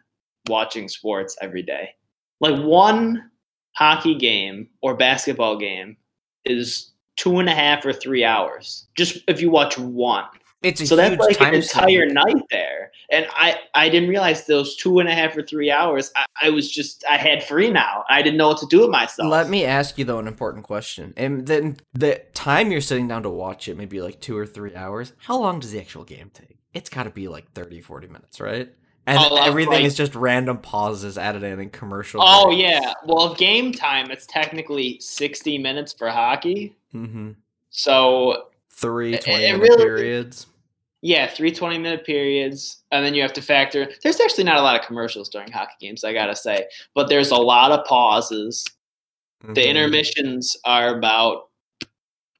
watching 0.48 0.88
sports 0.88 1.38
every 1.42 1.62
day. 1.62 1.90
Like 2.40 2.60
one 2.62 3.30
hockey 3.76 4.16
game 4.16 4.68
or 4.82 4.96
basketball 4.96 5.58
game 5.58 5.96
is 6.44 6.92
two 7.16 7.40
and 7.40 7.48
a 7.48 7.54
half 7.54 7.86
or 7.86 7.94
three 7.94 8.24
hours. 8.24 8.88
Just 8.96 9.20
if 9.28 9.42
you 9.42 9.50
watch 9.52 9.78
one. 9.78 10.26
It's 10.64 10.88
So 10.88 10.96
huge 10.96 11.18
that's 11.18 11.20
like 11.28 11.38
time 11.38 11.54
an 11.56 11.62
entire 11.62 12.02
sink. 12.08 12.14
night 12.14 12.44
there. 12.52 12.92
And 13.10 13.26
I, 13.32 13.60
I 13.74 13.90
didn't 13.90 14.10
realize 14.10 14.46
those 14.46 14.76
two 14.76 15.00
and 15.00 15.10
a 15.10 15.14
half 15.14 15.36
or 15.36 15.42
three 15.44 15.72
hours, 15.72 16.12
I, 16.16 16.26
I 16.44 16.50
was 16.52 16.72
just, 16.72 17.04
I 17.10 17.18
had 17.18 17.44
free 17.44 17.70
now. 17.72 18.04
I 18.10 18.22
didn't 18.22 18.38
know 18.38 18.50
what 18.50 18.60
to 18.60 18.68
do 18.68 18.82
with 18.82 18.90
myself. 18.92 19.30
Let 19.32 19.50
me 19.50 19.66
ask 19.66 19.98
you 19.98 20.06
though 20.06 20.20
an 20.20 20.28
important 20.28 20.64
question. 20.66 21.14
And 21.18 21.48
then 21.48 21.78
the 21.94 22.22
time 22.34 22.72
you're 22.72 22.80
sitting 22.82 23.08
down 23.08 23.24
to 23.24 23.30
watch 23.30 23.68
it, 23.68 23.76
maybe 23.78 24.02
like 24.02 24.22
two 24.22 24.38
or 24.38 24.46
three 24.46 24.76
hours. 24.76 25.14
How 25.18 25.40
long 25.40 25.60
does 25.60 25.72
the 25.72 25.80
actual 25.80 26.04
game 26.04 26.30
take? 26.34 26.58
It's 26.74 26.90
got 26.90 27.04
to 27.04 27.10
be 27.10 27.28
like 27.28 27.52
30, 27.54 27.82
40 27.82 28.08
minutes, 28.08 28.40
right? 28.40 28.72
And 29.08 29.18
Oh, 29.20 29.38
everything 29.44 29.74
like- 29.74 29.84
is 29.86 29.96
just 29.96 30.14
random 30.14 30.60
pauses 30.60 31.18
added 31.18 31.42
in 31.42 31.60
and 31.60 31.74
commercial. 31.74 32.22
Oh, 32.24 32.52
yeah. 32.52 32.94
Well, 33.04 33.34
game 33.34 33.72
time, 33.74 34.12
it's 34.12 34.28
technically 34.28 35.00
60 35.02 35.58
minutes 35.58 35.92
for 35.92 36.10
hockey. 36.10 36.78
Mm-hmm. 36.94 37.32
So, 37.72 38.44
Three 38.74 39.16
It- 39.16 39.26
20 39.26 39.44
it 39.44 39.52
minute 39.54 39.62
really- 39.70 39.84
periods. 39.84 40.48
Yeah, 41.02 41.28
three 41.28 41.52
20 41.52 41.78
minute 41.78 42.06
periods. 42.06 42.84
And 42.92 43.04
then 43.06 43.14
you 43.14 43.22
have 43.22 43.34
to 43.34 43.42
factor, 43.42 43.90
there's 44.04 44.20
actually 44.20 44.44
not 44.44 44.58
a 44.58 44.62
lot 44.62 44.80
of 44.80 44.86
commercials 44.86 45.30
during 45.30 45.52
hockey 45.52 45.74
games, 45.80 46.04
I 46.04 46.14
got 46.14 46.28
to 46.28 46.36
say. 46.36 46.68
But 46.94 47.10
there's 47.10 47.32
a 47.32 47.38
lot 47.38 47.72
of 47.72 47.86
pauses. 47.86 48.66
The 49.42 49.62
Mhm. 49.62 49.66
intermissions 49.66 50.56
are 50.66 50.96
about 50.96 51.50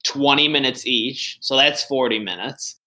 20 0.04 0.46
minutes 0.48 0.86
each, 0.86 1.38
so 1.40 1.56
that's 1.56 1.82
40 1.84 2.18
minutes. 2.20 2.78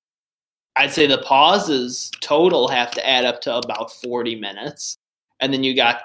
I'd 0.78 0.92
say 0.92 1.08
the 1.08 1.18
pauses 1.20 2.12
total 2.22 2.68
have 2.70 2.92
to 2.92 3.08
add 3.08 3.26
up 3.26 3.42
to 3.42 3.56
about 3.56 3.92
40 3.92 4.36
minutes. 4.36 4.98
And 5.42 5.54
then 5.54 5.64
you 5.64 5.76
got 5.76 6.02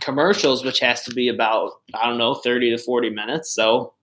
commercials, 0.00 0.64
which 0.64 0.80
has 0.80 1.02
to 1.04 1.14
be 1.14 1.28
about, 1.28 1.72
I 1.94 2.06
don't 2.06 2.18
know, 2.18 2.34
30 2.34 2.70
to 2.70 2.78
40 2.78 3.10
minutes. 3.10 3.54
So 3.54 3.93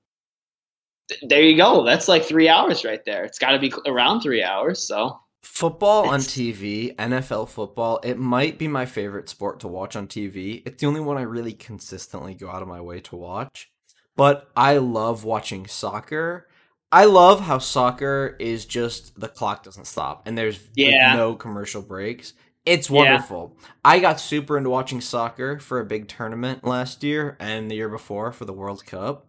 th- 1.11 1.21
there 1.29 1.41
you 1.43 1.55
go. 1.57 1.83
That's 1.83 2.07
like 2.07 2.23
three 2.23 2.49
hours 2.49 2.83
right 2.85 3.03
there. 3.05 3.23
It's 3.23 3.37
got 3.39 3.51
to 3.51 3.59
be 3.59 3.71
around 3.85 4.21
three 4.21 4.43
hours. 4.43 4.87
So 4.87 5.19
Football 5.43 6.07
on 6.09 6.19
TV, 6.19 6.95
NFL 6.95 7.49
football, 7.49 7.99
it 8.03 8.17
might 8.17 8.57
be 8.59 8.67
my 8.67 8.85
favorite 8.85 9.27
sport 9.27 9.59
to 9.61 9.67
watch 9.67 9.95
on 9.95 10.07
TV. 10.07 10.61
It's 10.65 10.79
the 10.81 10.87
only 10.87 11.01
one 11.01 11.17
I 11.17 11.23
really 11.23 11.53
consistently 11.53 12.35
go 12.35 12.49
out 12.49 12.61
of 12.61 12.67
my 12.67 12.79
way 12.81 12.99
to 13.01 13.15
watch. 13.15 13.71
But 14.15 14.49
I 14.55 14.77
love 14.77 15.23
watching 15.23 15.65
soccer. 15.67 16.47
I 16.91 17.05
love 17.05 17.41
how 17.41 17.57
soccer 17.57 18.35
is 18.39 18.65
just 18.65 19.19
the 19.19 19.27
clock 19.29 19.63
doesn't 19.63 19.87
stop 19.87 20.27
and 20.27 20.37
there's 20.37 20.59
like, 20.59 20.69
Yeah. 20.75 21.15
no 21.15 21.33
commercial 21.35 21.81
breaks. 21.81 22.33
It's 22.65 22.89
Yeah. 22.89 22.97
wonderful. 22.97 23.57
I 23.83 23.99
got 23.99 24.19
super 24.19 24.57
into 24.57 24.69
watching 24.69 25.01
soccer 25.01 25.57
for 25.59 25.79
a 25.79 25.85
big 25.85 26.07
tournament 26.07 26.63
last 26.63 27.03
year 27.03 27.35
and 27.39 27.71
the 27.71 27.75
year 27.75 27.89
before 27.89 28.31
for 28.31 28.45
the 28.45 28.53
World 28.53 28.85
Cup. 28.85 29.25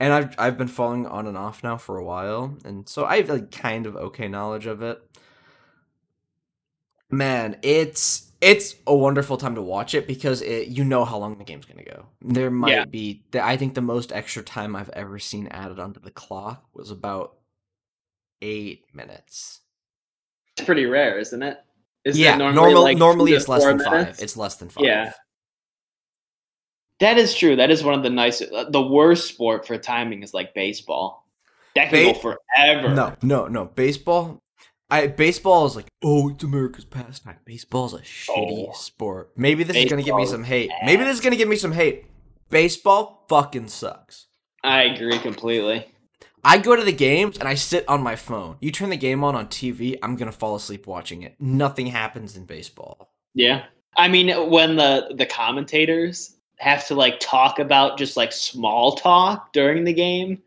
And 0.00 0.12
I've 0.14 0.34
I've 0.38 0.56
been 0.58 0.66
following 0.68 1.06
on 1.06 1.26
and 1.26 1.36
off 1.36 1.62
now 1.62 1.76
for 1.76 1.98
a 1.98 2.04
while, 2.04 2.56
and 2.64 2.88
so 2.88 3.04
I 3.04 3.18
have 3.18 3.28
like 3.28 3.50
kind 3.52 3.84
of 3.86 3.94
okay 3.96 4.26
knowledge 4.28 4.64
of 4.66 4.80
it. 4.82 5.00
Man 7.10 7.56
it's 7.62 8.30
it's 8.40 8.76
a 8.86 8.94
wonderful 8.94 9.36
time 9.36 9.54
to 9.56 9.62
watch 9.62 9.94
it 9.94 10.06
because 10.06 10.40
it, 10.40 10.68
you 10.68 10.82
know 10.84 11.04
how 11.04 11.18
long 11.18 11.36
the 11.36 11.44
game's 11.44 11.66
going 11.66 11.84
to 11.84 11.90
go. 11.90 12.06
There 12.22 12.50
might 12.50 12.70
Yeah. 12.72 12.84
be 12.86 13.22
the, 13.32 13.44
i 13.44 13.56
think 13.56 13.74
the 13.74 13.82
most 13.82 14.12
extra 14.12 14.42
time 14.42 14.74
i've 14.74 14.88
ever 14.90 15.18
seen 15.18 15.46
added 15.48 15.78
onto 15.78 16.00
the 16.00 16.10
clock 16.10 16.64
was 16.72 16.90
about 16.90 17.34
eight 18.40 18.84
minutes. 18.94 19.60
It's 20.56 20.64
pretty 20.64 20.86
rare, 20.86 21.18
isn't 21.18 21.42
it? 21.42 21.58
Is 22.04 22.18
yeah 22.18 22.36
it 22.36 22.38
normally 22.38 22.74
like 22.74 22.96
normally 22.96 23.32
it's 23.34 23.48
less 23.48 23.64
than 23.64 23.80
five. 23.80 24.18
it's 24.20 24.36
less 24.36 24.54
than 24.56 24.70
five. 24.70 24.84
Yeah. 24.84 25.12
That 27.00 27.18
is 27.18 27.34
true. 27.34 27.56
That 27.56 27.70
is 27.70 27.82
one 27.82 27.94
of 27.94 28.02
the 28.02 28.10
nice. 28.10 28.42
Uh, 28.42 28.64
the 28.68 28.82
worst 28.82 29.28
sport 29.28 29.66
for 29.66 29.76
timing 29.78 30.22
is 30.22 30.34
like 30.34 30.54
baseball. 30.54 31.26
That 31.74 31.90
can 31.90 32.12
go 32.12 32.18
forever. 32.18 32.94
no 32.94 33.14
no 33.22 33.46
no 33.46 33.64
baseball 33.66 34.40
I 34.90 35.06
baseball 35.06 35.66
is 35.66 35.76
like 35.76 35.86
oh 36.02 36.30
it's 36.30 36.42
America's 36.42 36.84
pastime. 36.84 37.36
Baseball's 37.44 37.94
a 37.94 37.98
shitty 37.98 38.68
Oh. 38.68 38.72
sport. 38.72 39.30
Maybe 39.36 39.62
this 39.62 39.76
is 39.76 39.88
gonna 39.88 40.02
give 40.02 40.16
me 40.16 40.26
some 40.26 40.42
hate. 40.44 40.70
Maybe 40.84 41.04
this 41.04 41.14
is 41.14 41.20
gonna 41.20 41.36
give 41.36 41.48
me 41.48 41.56
some 41.56 41.72
hate. 41.72 42.06
Baseball 42.50 43.24
fucking 43.28 43.68
sucks. 43.68 44.26
I 44.64 44.82
agree 44.82 45.18
completely. 45.20 45.86
I 46.42 46.58
go 46.58 46.74
to 46.74 46.82
the 46.82 46.92
games 46.92 47.38
and 47.38 47.46
I 47.46 47.54
sit 47.54 47.88
on 47.88 48.02
my 48.02 48.16
phone. 48.16 48.56
You 48.60 48.72
turn 48.72 48.90
the 48.90 48.96
game 48.96 49.22
on 49.22 49.36
on 49.36 49.46
TV, 49.46 49.96
I'm 50.02 50.16
gonna 50.16 50.32
fall 50.32 50.56
asleep 50.56 50.86
watching 50.88 51.22
it. 51.22 51.36
Nothing 51.38 51.86
happens 51.86 52.36
in 52.36 52.44
baseball. 52.46 53.12
Yeah. 53.34 53.66
I 53.96 54.08
mean, 54.08 54.50
when 54.50 54.74
the 54.76 55.14
the 55.16 55.26
commentators 55.26 56.34
have 56.60 56.86
to 56.86 56.94
like 56.94 57.18
talk 57.20 57.58
about 57.58 57.98
just 57.98 58.16
like 58.16 58.32
small 58.32 58.94
talk 58.96 59.52
during 59.52 59.84
the 59.84 59.92
game, 59.94 60.42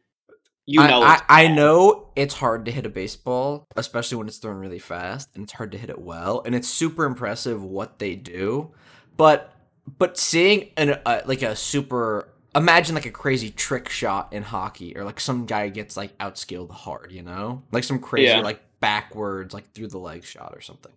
you 0.65 0.79
know. 0.87 1.01
I, 1.01 1.21
I 1.27 1.47
bad. 1.47 1.55
know 1.55 2.09
it's 2.15 2.35
hard 2.35 2.65
to 2.65 2.71
hit 2.71 2.85
a 2.85 2.89
baseball, 2.89 3.67
especially 3.75 4.17
when 4.17 4.27
it's 4.27 4.37
thrown 4.37 4.57
really 4.57 4.79
fast, 4.79 5.29
and 5.33 5.43
it's 5.43 5.53
hard 5.53 5.71
to 5.71 5.77
hit 5.77 5.89
it 5.89 5.99
well, 5.99 6.41
and 6.45 6.53
it's 6.53 6.67
super 6.69 7.05
impressive 7.05 7.63
what 7.63 7.97
they 7.99 8.15
do. 8.15 8.71
But 9.17 9.51
but 9.97 10.17
seeing 10.17 10.69
an 10.77 10.99
uh, 11.05 11.21
like 11.25 11.41
a 11.41 11.55
super 11.55 12.29
imagine 12.55 12.93
like 12.95 13.07
a 13.07 13.11
crazy 13.11 13.49
trick 13.49 13.89
shot 13.89 14.31
in 14.31 14.43
hockey 14.43 14.95
or 14.95 15.03
like 15.03 15.19
some 15.19 15.45
guy 15.45 15.69
gets 15.69 15.97
like 15.97 16.15
outskilled 16.19 16.69
hard, 16.71 17.11
you 17.11 17.23
know? 17.23 17.63
Like 17.71 17.83
some 17.83 17.99
crazy 17.99 18.27
Yeah. 18.27 18.41
like 18.41 18.61
backwards 18.79 19.53
like 19.53 19.71
through 19.73 19.87
the 19.87 19.97
leg 19.97 20.23
shot 20.23 20.53
or 20.55 20.61
something. 20.61 20.91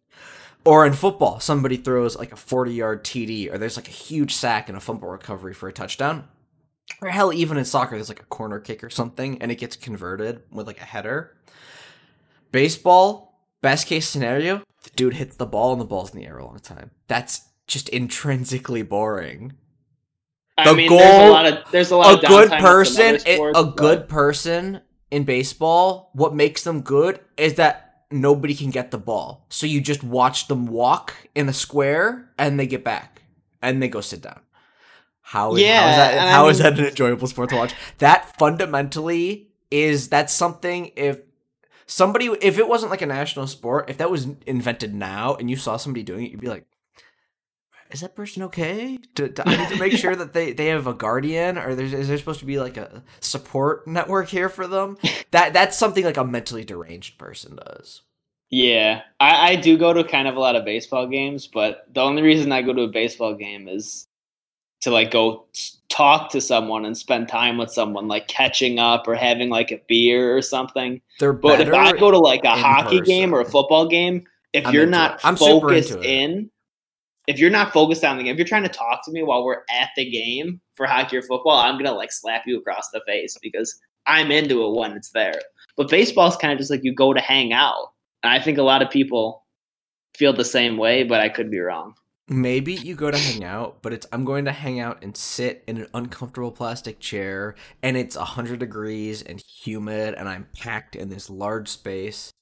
Or 0.67 0.85
in 0.85 0.93
football, 0.93 1.39
somebody 1.41 1.77
throws 1.77 2.17
like 2.17 2.33
a 2.33 2.37
40-yard 2.37 3.05
TD 3.05 3.53
or 3.53 3.59
there's 3.59 3.77
like 3.77 3.89
a 3.89 3.93
huge 3.93 4.35
sack 4.35 4.69
and 4.69 4.77
a 4.77 4.81
fumble 4.81 5.09
recovery 5.09 5.55
for 5.55 5.69
a 5.69 5.73
touchdown. 5.73 6.27
Or 7.01 7.09
hell 7.09 7.33
even 7.33 7.57
in 7.57 7.65
soccer 7.65 7.95
there's 7.97 8.09
like 8.09 8.21
a 8.21 8.25
corner 8.27 8.59
kick 8.61 8.83
or 8.85 8.91
something 8.91 9.41
and 9.41 9.51
it 9.53 9.57
gets 9.57 9.77
converted 9.77 10.43
with 10.51 10.67
like 10.67 10.81
a 10.81 10.85
header. 10.85 11.37
Baseball, 12.53 13.41
best 13.61 13.87
case 13.87 14.09
scenario, 14.09 14.63
the 14.83 14.91
dude 14.91 15.15
hits 15.15 15.37
the 15.37 15.47
ball 15.47 15.73
and 15.73 15.81
the 15.81 15.85
ball's 15.85 16.11
in 16.13 16.21
the 16.21 16.27
air 16.27 16.39
a 16.39 16.45
long 16.45 16.59
time. 16.59 16.91
That's 17.09 17.43
just 17.67 17.89
intrinsically 17.89 18.83
boring 18.83 19.53
I 20.59 20.65
The 20.71 20.75
mean, 20.75 20.89
there's 20.91 21.03
a 21.15 21.19
goal- 21.19 21.31
lot 21.33 21.47
of 21.47 21.71
there's 21.71 21.91
a 21.91 21.97
lot 21.97 22.07
a 22.13 22.15
of 22.15 22.21
good 22.29 22.51
downtime 22.51 22.51
with 22.51 22.51
some 22.51 22.61
person 22.63 23.05
other 23.17 23.25
it- 23.27 23.41
a 23.57 23.65
but- 23.65 23.77
good 23.77 24.09
person 24.09 24.81
in 25.11 25.25
baseball 25.25 26.11
what 26.15 26.35
makes 26.35 26.63
them 26.65 26.81
good 26.81 27.21
is 27.37 27.55
that 27.55 27.86
nobody 28.11 28.55
can 28.55 28.71
get 28.71 28.91
the 28.91 28.99
ball. 28.99 29.47
So 29.49 29.67
you 29.67 29.81
just 29.81 30.03
watch 30.05 30.49
them 30.49 30.67
walk 30.67 31.15
in 31.35 31.49
a 31.49 31.53
square 31.53 32.31
and 32.39 32.59
they 32.59 32.67
get 32.67 32.85
back 32.85 33.23
and 33.63 33.83
they 33.83 33.89
go 33.89 34.01
sit 34.01 34.23
down. 34.23 34.41
How, 35.23 35.55
is- 35.57 35.63
how 35.63 35.67
Yeah, 35.67 35.91
is 35.91 35.97
that 35.97 36.29
how 36.29 36.49
is 36.49 36.59
mean- 36.63 36.75
that 36.75 36.79
an 36.81 36.87
enjoyable 36.87 37.27
sport 37.27 37.51
to 37.51 37.57
watch? 37.57 37.75
That 37.99 38.37
fundamentally 38.39 39.49
is 39.71 40.09
that's 40.09 40.33
something 40.33 40.93
if 40.97 41.21
somebody 41.87 42.27
if 42.41 42.59
it 42.59 42.69
wasn't 42.69 42.91
like 42.91 43.03
a 43.03 43.07
national 43.07 43.47
sport 43.49 43.91
if 43.91 43.99
that 43.99 44.09
was 44.11 44.29
invented 44.47 44.95
now 44.95 45.35
and 45.35 45.51
you 45.51 45.57
saw 45.57 45.77
somebody 45.77 46.03
doing 46.05 46.25
it 46.27 46.31
you'd 46.31 46.41
be 46.41 46.49
like 46.49 46.65
is 47.91 48.01
that 48.01 48.15
person 48.15 48.43
okay? 48.45 48.99
Do, 49.15 49.29
do 49.29 49.43
I 49.45 49.57
need 49.57 49.69
to 49.71 49.79
make 49.79 49.93
sure 49.93 50.17
that 50.17 50.33
they, 50.33 50.53
they 50.53 50.67
have 50.67 50.87
a 50.87 50.95
guardian, 50.95 51.59
or 51.59 51.75
there's, 51.75 51.93
is 51.93 52.09
there 52.09 52.19
supposed 52.19 52.41
to 52.41 52.47
be 52.47 52.59
like 52.59 52.77
a 52.77 53.03
support 53.21 53.87
network 53.87 54.29
here 54.29 54.49
for 54.49 54.67
them? 54.67 54.99
That 55.31 55.53
that's 55.53 55.77
something 55.77 56.05
like 56.05 56.17
a 56.17 56.25
mentally 56.25 56.65
deranged 56.65 57.19
person 57.19 57.57
does. 57.57 58.03
Yeah, 58.49 59.03
I, 59.19 59.53
I 59.53 59.57
do 59.57 59.77
go 59.77 59.93
to 59.93 60.05
kind 60.05 60.29
of 60.29 60.37
a 60.37 60.41
lot 60.41 60.57
of 60.57 60.65
baseball 60.65 61.07
games, 61.09 61.47
but 61.47 61.87
the 61.93 62.01
only 62.01 62.23
reason 62.23 62.53
I 62.53 62.63
go 62.63 62.73
to 62.73 62.83
a 62.83 62.89
baseball 62.89 63.35
game 63.35 63.69
is 63.69 64.07
to 64.83 64.91
like 64.91 65.11
go 65.11 65.47
talk 65.89 66.31
to 66.31 66.41
someone 66.41 66.85
and 66.85 66.97
spend 66.97 67.29
time 67.29 67.59
with 67.59 67.73
someone, 67.73 68.07
like 68.07 68.29
catching 68.29 68.79
up 68.79 69.09
or 69.09 69.15
having 69.15 69.49
like 69.49 69.73
a 69.73 69.81
beer 69.89 70.37
or 70.37 70.43
something. 70.43 71.01
They're 71.19 71.33
But 71.33 71.61
if 71.61 71.75
I 71.75 71.93
go 71.93 72.11
to 72.11 72.19
like 72.19 72.45
a 72.45 72.55
hockey 72.55 73.01
game 73.01 73.35
or 73.35 73.41
a 73.41 73.45
football 73.45 73.89
game, 73.89 74.27
if 74.53 74.67
I'm 74.67 74.75
you're 74.75 74.87
not 74.87 75.17
it. 75.17 75.21
I'm 75.25 75.37
super 75.37 75.69
focused 75.69 75.97
in, 75.97 76.51
if 77.27 77.39
you're 77.39 77.51
not 77.51 77.73
focused 77.73 78.05
on 78.05 78.17
the 78.17 78.25
game, 78.25 78.33
if 78.33 78.39
you're 78.39 78.47
trying 78.47 78.63
to 78.63 78.69
talk 78.69 79.05
to 79.05 79.11
me 79.11 79.23
while 79.23 79.45
we're 79.45 79.63
at 79.71 79.91
the 79.97 80.09
game 80.09 80.61
for 80.75 80.87
hockey 80.87 81.17
or 81.17 81.23
football, 81.23 81.57
I'm 81.57 81.77
gonna 81.77 81.93
like 81.93 82.13
slap 82.13 82.43
you 82.47 82.59
across 82.59 82.91
the 82.91 83.01
face 83.07 83.37
because 83.43 83.79
I'm 84.07 84.31
into 84.31 84.65
it 84.65 84.79
when 84.79 84.93
it's 84.93 85.11
there. 85.11 85.41
But 85.77 85.91
baseball 85.91 86.29
is 86.29 86.37
kind 86.37 86.53
of 86.53 86.59
just 86.59 86.71
like 86.71 86.85
you 86.85 86.95
go 86.95 87.13
to 87.13 87.21
hang 87.21 87.53
out. 87.53 87.93
And 88.23 88.33
I 88.33 88.41
think 88.41 88.59
a 88.59 88.63
lot 88.63 88.83
of 88.83 88.91
people 88.91 89.45
feel 90.17 90.33
the 90.33 90.45
same 90.45 90.77
way, 90.77 91.05
but 91.05 91.21
I 91.21 91.29
could 91.29 91.51
be 91.51 91.59
wrong. 91.59 91.95
Maybe 92.29 92.75
you 92.75 92.97
go 92.97 93.11
to 93.11 93.19
hang 93.19 93.45
out, 93.45 93.83
but 93.83 93.93
it's 93.93 94.07
I'm 94.13 94.25
going 94.25 94.47
to 94.47 94.53
hang 94.53 94.81
out 94.81 95.03
and 95.03 95.17
sit 95.17 95.63
in 95.69 95.77
an 95.77 95.87
uncomfortable 95.95 96.51
plastic 96.51 96.99
chair, 96.99 97.55
and 97.85 97.97
it's 97.97 98.17
hundred 98.17 98.59
degrees 98.59 99.23
and 99.23 99.41
humid, 99.41 100.15
and 100.15 100.29
I'm 100.29 100.49
packed 100.53 100.97
in 100.97 101.09
this 101.09 101.31
large 101.31 101.69
space, 101.69 102.33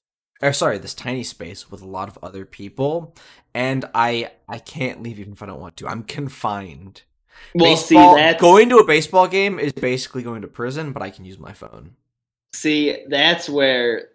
or 0.42 0.52
sorry, 0.52 0.78
this 0.78 0.94
tiny 0.94 1.22
space 1.22 1.70
with 1.70 1.82
a 1.82 1.86
lot 1.86 2.08
of 2.08 2.18
other 2.22 2.44
people, 2.44 3.14
and 3.54 3.84
I 3.94 4.32
I 4.48 4.58
can't 4.58 5.02
leave 5.02 5.18
even 5.18 5.34
if 5.34 5.42
I 5.42 5.46
don't 5.46 5.60
want 5.60 5.76
to. 5.78 5.88
I'm 5.88 6.02
confined. 6.02 7.02
Well, 7.54 7.72
baseball, 7.72 8.14
see, 8.14 8.20
that's 8.20 8.40
going 8.40 8.68
to 8.68 8.76
a 8.76 8.86
baseball 8.86 9.28
game 9.28 9.58
is 9.58 9.72
basically 9.72 10.22
going 10.22 10.42
to 10.42 10.48
prison, 10.48 10.92
but 10.92 11.02
I 11.02 11.10
can 11.10 11.24
use 11.24 11.38
my 11.38 11.52
phone. 11.52 11.96
See, 12.54 13.04
that's 13.08 13.48
where 13.48 14.10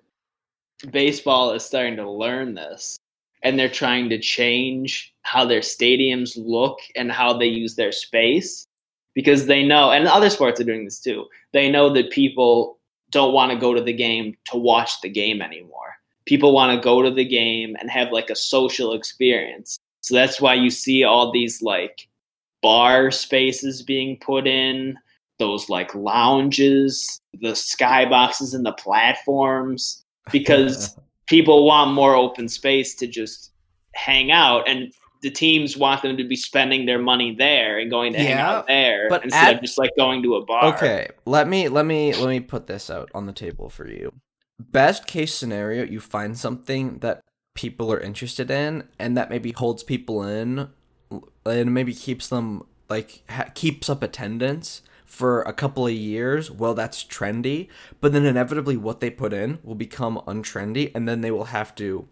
baseball 0.91 1.51
is 1.51 1.63
starting 1.63 1.97
to 1.97 2.09
learn 2.09 2.53
this. 2.53 2.97
And 3.41 3.57
they're 3.57 3.69
trying 3.69 4.09
to 4.09 4.19
change 4.19 5.13
how 5.21 5.45
their 5.45 5.61
stadiums 5.61 6.33
look 6.35 6.79
and 6.95 7.11
how 7.11 7.33
they 7.33 7.45
use 7.45 7.75
their 7.75 7.93
space 7.93 8.65
because 9.13 9.45
they 9.45 9.63
know, 9.63 9.91
and 9.91 10.07
other 10.07 10.29
sports 10.29 10.59
are 10.59 10.65
doing 10.65 10.83
this 10.83 10.99
too. 10.99 11.25
They 11.53 11.71
know 11.71 11.93
that 11.93 12.11
people 12.11 12.79
don't 13.11 13.33
want 13.33 13.51
to 13.51 13.57
go 13.57 13.73
to 13.73 13.81
the 13.81 13.93
game 13.93 14.35
to 14.45 14.57
watch 14.57 14.99
the 15.01 15.09
game 15.09 15.41
anymore. 15.41 15.88
People 16.29 16.53
want 16.53 16.79
to 16.79 16.83
go 16.83 17.01
to 17.01 17.09
the 17.09 17.25
game 17.25 17.75
and 17.79 17.89
have 17.89 18.11
like 18.11 18.29
a 18.29 18.35
social 18.35 18.93
experience. 18.93 19.79
So 20.01 20.13
that's 20.13 20.39
why 20.39 20.53
you 20.53 20.69
see 20.69 21.03
all 21.03 21.31
these 21.31 21.63
like 21.63 22.07
bar 22.61 23.09
spaces 23.09 23.81
being 23.81 24.15
put 24.19 24.45
in, 24.45 24.99
those 25.39 25.69
like 25.69 25.95
lounges, 25.95 27.19
the 27.33 27.53
skyboxes 27.53 28.53
and 28.53 28.63
the 28.63 28.73
platforms, 28.73 30.05
because 30.31 30.95
people 31.25 31.65
want 31.65 31.93
more 31.93 32.13
open 32.13 32.47
space 32.47 32.93
to 32.97 33.07
just 33.07 33.51
hang 33.95 34.29
out 34.29 34.69
and 34.69 34.93
the 35.23 35.31
teams 35.31 35.75
want 35.75 36.03
them 36.03 36.15
to 36.15 36.23
be 36.23 36.35
spending 36.35 36.85
their 36.85 36.99
money 36.99 37.33
there 37.33 37.79
and 37.79 37.89
going 37.89 38.13
to 38.13 38.19
hang 38.19 38.33
out 38.33 38.67
there 38.67 39.09
but 39.09 39.23
instead 39.23 39.47
at- 39.47 39.55
of 39.55 39.61
just 39.61 39.79
like 39.79 39.89
going 39.97 40.21
to 40.21 40.35
a 40.35 40.45
bar. 40.45 40.75
Okay, 40.75 41.07
let 41.25 41.47
me 41.47 41.69
let 41.69 41.87
me 41.87 42.13
let 42.13 42.29
me 42.29 42.39
put 42.39 42.67
this 42.67 42.91
out 42.91 43.09
on 43.15 43.25
the 43.25 43.33
table 43.33 43.67
for 43.67 43.89
you. 43.89 44.13
Best 44.59 45.07
case 45.07 45.33
scenario, 45.33 45.83
you 45.83 45.99
find 45.99 46.37
something 46.37 46.99
that 46.99 47.21
people 47.55 47.91
are 47.91 47.99
interested 47.99 48.51
in 48.51 48.87
and 48.97 49.17
that 49.17 49.29
maybe 49.29 49.51
holds 49.51 49.83
people 49.83 50.23
in 50.23 50.69
and 51.45 51.73
maybe 51.73 51.93
keeps 51.93 52.27
them 52.27 52.65
like 52.89 53.23
ha- 53.29 53.49
keeps 53.53 53.89
up 53.89 54.03
attendance 54.03 54.81
for 55.05 55.41
a 55.41 55.53
couple 55.53 55.87
of 55.87 55.93
years. 55.93 56.51
Well, 56.51 56.73
that's 56.73 57.03
trendy, 57.03 57.67
but 58.01 58.11
then 58.11 58.25
inevitably 58.25 58.77
what 58.77 58.99
they 58.99 59.09
put 59.09 59.33
in 59.33 59.59
will 59.63 59.75
become 59.75 60.21
untrendy 60.27 60.91
and 60.93 61.07
then 61.07 61.21
they 61.21 61.31
will 61.31 61.45
have 61.45 61.73
to 61.75 62.07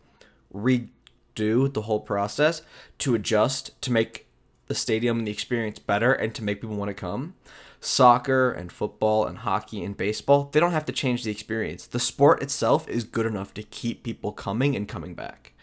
redo 0.53 1.73
the 1.73 1.83
whole 1.83 1.99
process 1.99 2.61
to 2.99 3.13
adjust 3.13 3.79
to 3.81 3.91
make 3.91 4.27
the 4.67 4.75
stadium 4.75 5.19
and 5.19 5.27
the 5.27 5.31
experience 5.31 5.79
better 5.79 6.13
and 6.13 6.33
to 6.35 6.43
make 6.43 6.61
people 6.61 6.75
want 6.75 6.89
to 6.89 6.93
come. 6.93 7.35
Soccer 7.79 8.51
and 8.51 8.71
football 8.71 9.25
and 9.25 9.39
hockey 9.39 9.83
and 9.83 9.95
baseball, 9.95 10.49
they 10.51 10.59
don't 10.59 10.71
have 10.71 10.85
to 10.85 10.91
change 10.91 11.23
the 11.23 11.31
experience. 11.31 11.87
The 11.87 11.99
sport 11.99 12.41
itself 12.41 12.87
is 12.89 13.03
good 13.03 13.25
enough 13.25 13.53
to 13.55 13.63
keep 13.63 14.03
people 14.03 14.31
coming 14.31 14.75
and 14.75 14.87
coming 14.87 15.13
back. 15.13 15.53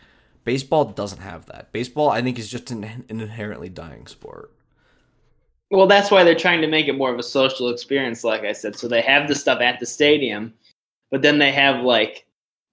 Baseball 0.45 0.85
doesn't 0.85 1.21
have 1.21 1.47
that. 1.47 1.73
Baseball, 1.73 2.11
I 2.11 2.23
think, 2.23 2.39
is 2.39 2.51
just 2.51 2.71
an, 2.71 2.85
an 2.85 3.21
inherently 3.21 3.69
dying 3.69 4.07
sport. 4.07 4.53
Well, 5.71 5.87
that's 5.87 6.11
why 6.11 6.23
they're 6.23 6.35
trying 6.35 6.61
to 6.61 6.69
make 6.69 6.87
it 6.87 6.97
more 6.97 7.13
of 7.13 7.19
a 7.19 7.23
social 7.23 7.71
experience, 7.71 8.23
like 8.23 8.43
I 8.43 8.53
said. 8.53 8.77
So 8.77 8.87
they 8.87 9.01
have 9.01 9.27
the 9.27 9.35
stuff 9.35 9.61
at 9.61 9.81
the 9.81 9.87
stadium, 9.87 10.55
but 11.11 11.23
then 11.23 11.39
they 11.39 11.51
have 11.51 11.83
like, 11.83 12.27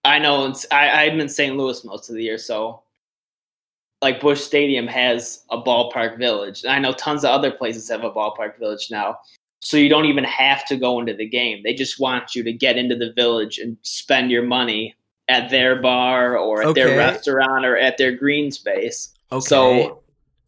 I 0.03 0.19
know 0.19 0.53
I, 0.71 1.05
I'm 1.05 1.19
in 1.19 1.29
St. 1.29 1.55
Louis 1.55 1.83
most 1.83 2.09
of 2.09 2.15
the 2.15 2.23
year, 2.23 2.37
so 2.37 2.83
like 4.01 4.19
Busch 4.19 4.41
Stadium 4.41 4.87
has 4.87 5.43
a 5.51 5.61
ballpark 5.61 6.17
village. 6.17 6.63
And 6.63 6.71
I 6.71 6.79
know 6.79 6.93
tons 6.93 7.23
of 7.23 7.29
other 7.29 7.51
places 7.51 7.89
have 7.89 8.03
a 8.03 8.11
ballpark 8.11 8.57
village 8.59 8.87
now. 8.89 9.17
So 9.59 9.77
you 9.77 9.89
don't 9.89 10.05
even 10.05 10.23
have 10.23 10.65
to 10.67 10.75
go 10.75 10.99
into 10.99 11.13
the 11.13 11.27
game. 11.27 11.61
They 11.63 11.75
just 11.75 11.99
want 11.99 12.33
you 12.33 12.43
to 12.43 12.51
get 12.51 12.77
into 12.77 12.95
the 12.95 13.13
village 13.13 13.59
and 13.59 13.77
spend 13.83 14.31
your 14.31 14.43
money 14.43 14.95
at 15.29 15.51
their 15.51 15.79
bar 15.79 16.35
or 16.35 16.63
at 16.63 16.75
their 16.75 16.97
restaurant 16.97 17.65
or 17.65 17.77
at 17.77 17.97
their 17.97 18.11
green 18.11 18.51
space. 18.51 19.13
Okay. 19.31 19.45
So 19.45 20.01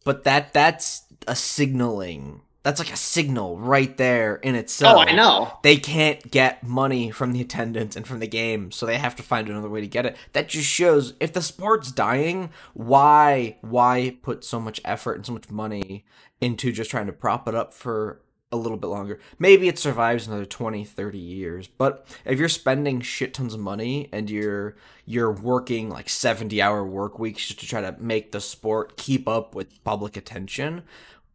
but 0.04 0.24
that 0.24 0.52
that's 0.52 1.02
a 1.26 1.36
signaling. 1.36 2.40
That's 2.64 2.80
like 2.80 2.92
a 2.92 2.96
signal 2.96 3.58
right 3.58 3.94
there 3.96 4.36
in 4.36 4.56
oh, 4.56 4.58
itself. 4.58 4.96
oh, 4.96 5.00
I 5.00 5.12
know. 5.12 5.58
they 5.62 5.76
can't 5.76 6.30
get 6.30 6.62
money 6.64 7.10
from 7.10 7.32
the 7.32 7.42
attendance 7.42 7.94
and 7.94 8.06
from 8.06 8.20
the 8.20 8.26
game, 8.26 8.72
so 8.72 8.86
they 8.86 8.96
have 8.98 9.14
to 9.16 9.22
find 9.22 9.48
another 9.48 9.68
way 9.68 9.82
to 9.82 9.86
get 9.86 10.06
it. 10.06 10.16
That 10.32 10.48
just 10.48 10.66
shows 10.66 11.12
if 11.20 11.34
the 11.34 11.42
sport's 11.42 11.92
dying, 11.92 12.50
why 12.72 13.58
why 13.60 14.16
put 14.22 14.44
so 14.44 14.58
much 14.58 14.80
effort 14.84 15.14
and 15.14 15.26
so 15.26 15.34
much 15.34 15.50
money 15.50 16.04
into 16.40 16.72
just 16.72 16.90
trying 16.90 17.06
to 17.06 17.12
prop 17.12 17.46
it 17.46 17.54
up 17.54 17.72
for 17.72 18.22
a 18.50 18.56
little 18.56 18.78
bit 18.78 18.86
longer. 18.86 19.18
Maybe 19.38 19.68
it 19.68 19.78
survives 19.78 20.26
another 20.26 20.44
20, 20.46 20.84
30 20.84 21.18
years, 21.18 21.66
but 21.66 22.06
if 22.24 22.38
you're 22.38 22.48
spending 22.48 23.00
shit 23.00 23.34
tons 23.34 23.52
of 23.52 23.60
money 23.60 24.08
and 24.12 24.30
you're 24.30 24.76
you're 25.04 25.32
working 25.32 25.90
like 25.90 26.06
70-hour 26.06 26.84
work 26.86 27.18
weeks 27.18 27.48
just 27.48 27.60
to 27.60 27.66
try 27.66 27.82
to 27.82 27.94
make 27.98 28.32
the 28.32 28.40
sport 28.40 28.96
keep 28.96 29.28
up 29.28 29.54
with 29.54 29.82
public 29.84 30.16
attention, 30.16 30.82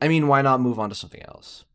I 0.02 0.08
mean, 0.08 0.28
why 0.28 0.42
not 0.42 0.62
move 0.62 0.80
on 0.80 0.90
to 0.90 0.96
something 0.96 1.22
else? 1.24 1.66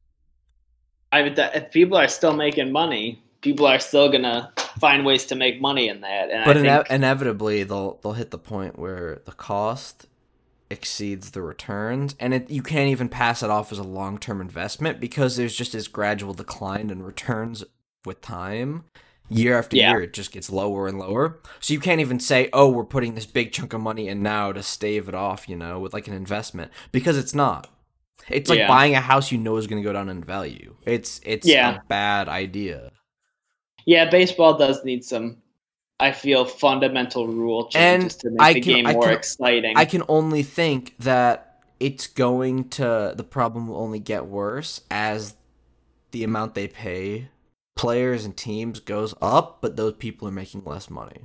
I 1.12 1.28
that 1.28 1.54
if 1.54 1.70
people 1.70 1.96
are 1.96 2.08
still 2.08 2.34
making 2.34 2.72
money, 2.72 3.22
people 3.40 3.66
are 3.66 3.78
still 3.78 4.10
gonna 4.10 4.52
find 4.80 5.04
ways 5.04 5.26
to 5.26 5.36
make 5.36 5.60
money 5.60 5.88
in 5.88 6.00
that. 6.00 6.30
And 6.30 6.44
but 6.44 6.56
I 6.56 6.60
ine- 6.60 6.66
think, 6.66 6.90
inevitably 6.90 7.62
they'll 7.62 8.00
they'll 8.02 8.14
hit 8.14 8.30
the 8.30 8.38
point 8.38 8.78
where 8.78 9.20
the 9.24 9.32
cost 9.32 10.06
exceeds 10.70 11.32
the 11.32 11.42
returns 11.42 12.16
and 12.18 12.32
it 12.34 12.50
you 12.50 12.62
can't 12.62 12.88
even 12.88 13.08
pass 13.08 13.42
it 13.42 13.50
off 13.50 13.70
as 13.70 13.78
a 13.78 13.82
long-term 13.84 14.40
investment 14.40 14.98
because 14.98 15.36
there's 15.36 15.54
just 15.54 15.72
this 15.72 15.86
gradual 15.86 16.32
decline 16.32 16.90
in 16.90 17.02
returns 17.02 17.62
with 18.04 18.20
time 18.20 18.84
Year 19.30 19.58
after 19.58 19.76
Yeah. 19.76 19.92
year, 19.92 20.02
it 20.02 20.12
just 20.12 20.32
gets 20.32 20.50
lower 20.50 20.86
and 20.86 20.98
lower. 20.98 21.40
So 21.58 21.72
you 21.72 21.80
can't 21.80 22.00
even 22.00 22.20
say, 22.20 22.50
"Oh, 22.52 22.68
we're 22.68 22.84
putting 22.84 23.14
this 23.14 23.24
big 23.24 23.52
chunk 23.52 23.72
of 23.72 23.80
money 23.80 24.06
in 24.06 24.22
now 24.22 24.52
to 24.52 24.62
stave 24.62 25.08
it 25.08 25.14
off," 25.14 25.48
you 25.48 25.56
know, 25.56 25.80
with 25.80 25.94
like 25.94 26.06
an 26.06 26.12
investment 26.12 26.70
because 26.92 27.16
it's 27.16 27.34
not. 27.34 27.68
It's 28.28 28.48
like 28.48 28.58
Yeah. 28.60 28.68
buying 28.68 28.94
a 28.94 29.00
house 29.00 29.30
you 29.32 29.38
know 29.38 29.56
is 29.56 29.66
going 29.66 29.82
to 29.82 29.86
go 29.86 29.92
down 29.92 30.08
in 30.08 30.22
value. 30.24 30.74
It's 30.86 31.20
it's 31.24 31.46
Yeah. 31.46 31.76
a 31.76 31.80
bad 31.88 32.28
idea. 32.28 32.90
Yeah, 33.86 34.08
baseball 34.08 34.56
does 34.56 34.84
need 34.84 35.04
some. 35.04 35.38
I 36.00 36.12
feel 36.12 36.44
fundamental 36.44 37.28
rule 37.28 37.68
changes 37.68 38.16
to 38.16 38.30
make 38.30 38.40
I 38.40 38.52
the 38.54 38.60
can- 38.60 38.72
game 38.74 38.86
I 38.86 38.92
more 38.94 39.04
can- 39.04 39.12
exciting. 39.12 39.76
I 39.76 39.84
can 39.84 40.02
only 40.08 40.42
think 40.42 40.94
that 41.00 41.60
it's 41.80 42.06
going 42.06 42.68
to 42.70 43.12
the 43.16 43.24
problem 43.24 43.68
will 43.68 43.76
only 43.76 43.98
get 44.00 44.26
worse 44.26 44.80
as 44.90 45.34
the 46.12 46.24
amount 46.24 46.54
they 46.54 46.66
pay 46.68 47.28
players 47.76 48.24
and 48.24 48.36
teams 48.36 48.80
goes 48.80 49.14
up, 49.20 49.58
but 49.60 49.76
those 49.76 49.94
people 49.94 50.26
are 50.28 50.32
making 50.32 50.62
less 50.64 50.88
money. 50.88 51.22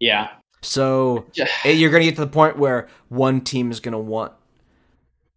yeah, 0.00 0.28
So 0.62 1.26
eh, 1.64 1.70
you're 1.70 1.90
going 1.90 2.02
to 2.02 2.06
get 2.08 2.14
to 2.16 2.20
the 2.22 2.30
point 2.30 2.58
where 2.58 2.88
one 3.08 3.40
team 3.42 3.70
is 3.70 3.80
going 3.80 3.92
to 3.92 3.98
want 3.98 4.32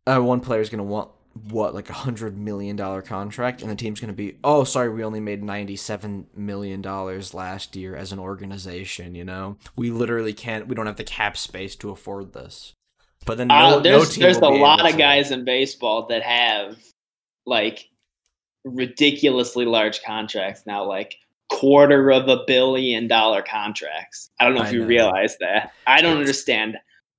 uh, 0.07 0.19
one 0.19 0.39
player 0.39 0.61
is 0.61 0.69
going 0.69 0.79
to 0.79 0.83
want 0.83 1.09
what 1.49 1.75
like 1.75 1.89
a 1.91 1.93
hundred 1.93 2.35
million 2.35 2.75
dollar 2.75 2.99
contract 3.03 3.61
and 3.61 3.69
the 3.69 3.75
team's 3.75 3.99
going 3.99 4.07
to 4.07 4.13
be 4.15 4.37
oh 4.43 4.63
sorry 4.63 4.89
we 4.89 5.03
only 5.03 5.19
made 5.19 5.43
97 5.43 6.25
million 6.35 6.81
dollars 6.81 7.31
last 7.31 7.75
year 7.75 7.95
as 7.95 8.11
an 8.11 8.17
organization 8.17 9.13
you 9.13 9.23
know 9.23 9.55
we 9.75 9.91
literally 9.91 10.33
can't 10.33 10.67
we 10.67 10.73
don't 10.73 10.87
have 10.87 10.95
the 10.95 11.03
cap 11.03 11.37
space 11.37 11.75
to 11.75 11.91
afford 11.91 12.33
this 12.33 12.73
but 13.27 13.37
then 13.37 13.49
no, 13.49 13.55
Uh, 13.55 13.69
no 13.69 13.79
there's 13.81 14.15
team 14.15 14.23
there's 14.23 14.37
a 14.37 14.47
lot 14.47 14.89
of 14.89 14.97
guys 14.97 15.29
in 15.29 15.45
baseball 15.45 16.07
that 16.07 16.23
have 16.23 16.79
like 17.45 17.87
ridiculously 18.67 19.65
large 19.65 20.03
contracts 20.03 20.63
now, 20.65 20.83
like 20.83 21.15
quarter 21.49 22.11
of 22.11 22.27
a 22.27 22.43
billion 22.45 23.07
dollar 23.07 23.41
contracts. 23.41 24.29
I 24.39 24.45
don't 24.45 24.55
know 24.55 24.61
if 24.61 24.67
I 24.67 24.71
you 24.71 24.79
know. 24.81 24.87
realize 24.87 25.37
that. 25.39 25.71
I 25.85 26.01
don't 26.01 26.17
understand 26.17 26.77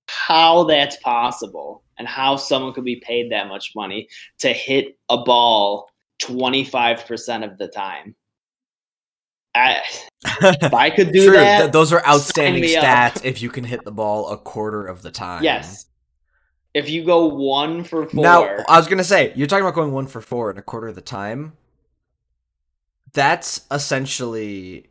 how 0.09 0.64
that's 0.64 0.97
possible 0.97 1.83
and 1.99 2.07
how 2.07 2.37
someone 2.37 2.73
could 2.73 2.85
be 2.85 2.97
paid 2.97 3.33
that 3.33 3.49
much 3.49 3.73
money 3.75 4.09
to 4.38 4.52
hit 4.52 4.97
a 5.09 5.19
ball 5.19 5.90
25% 6.23 7.50
of 7.50 7.59
the 7.59 7.69
time. 7.69 8.14
I, 9.55 9.83
if 10.43 10.75
I 10.75 10.90
could 10.90 11.12
do 11.12 11.25
True, 11.26 11.37
that, 11.37 11.59
th- 11.61 11.73
those 11.73 11.93
are 11.93 12.05
outstanding 12.07 12.62
stats 12.62 13.25
if 13.25 13.43
you 13.43 13.50
can 13.50 13.64
hit 13.64 13.85
the 13.85 13.90
ball 13.90 14.28
a 14.28 14.37
quarter 14.37 14.87
of 14.87 15.02
the 15.02 15.11
time. 15.11 15.43
yes. 15.43 15.87
If 16.75 16.90
you 16.90 17.02
go 17.02 17.26
one 17.26 17.83
for 17.83 18.07
four, 18.07 18.23
Now, 18.23 18.45
I 18.69 18.76
was 18.76 18.87
gonna 18.87 19.02
say 19.02 19.33
you're 19.35 19.47
talking 19.49 19.64
about 19.64 19.75
going 19.75 19.90
one 19.90 20.07
for 20.07 20.21
four 20.21 20.50
in 20.50 20.59
a 20.59 20.62
quarter 20.62 20.87
of 20.87 20.95
the 20.95 21.00
time. 21.00 21.55
That's 23.14 23.62
essentially, 23.71 24.87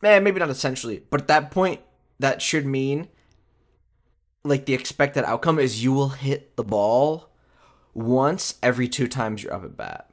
man, 0.00 0.22
maybe 0.22 0.38
not 0.38 0.50
essentially, 0.50 1.02
but 1.10 1.22
at 1.22 1.28
that 1.28 1.50
point, 1.50 1.80
that 2.20 2.40
should 2.40 2.64
mean, 2.64 3.08
like 4.44 4.66
the 4.66 4.74
expected 4.74 5.24
outcome 5.24 5.58
is 5.58 5.82
you 5.82 5.92
will 5.92 6.10
hit 6.10 6.56
the 6.56 6.64
ball 6.64 7.30
once 7.94 8.54
every 8.62 8.88
two 8.88 9.08
times 9.08 9.42
you're 9.42 9.52
up 9.54 9.64
at 9.64 9.76
bat. 9.76 10.10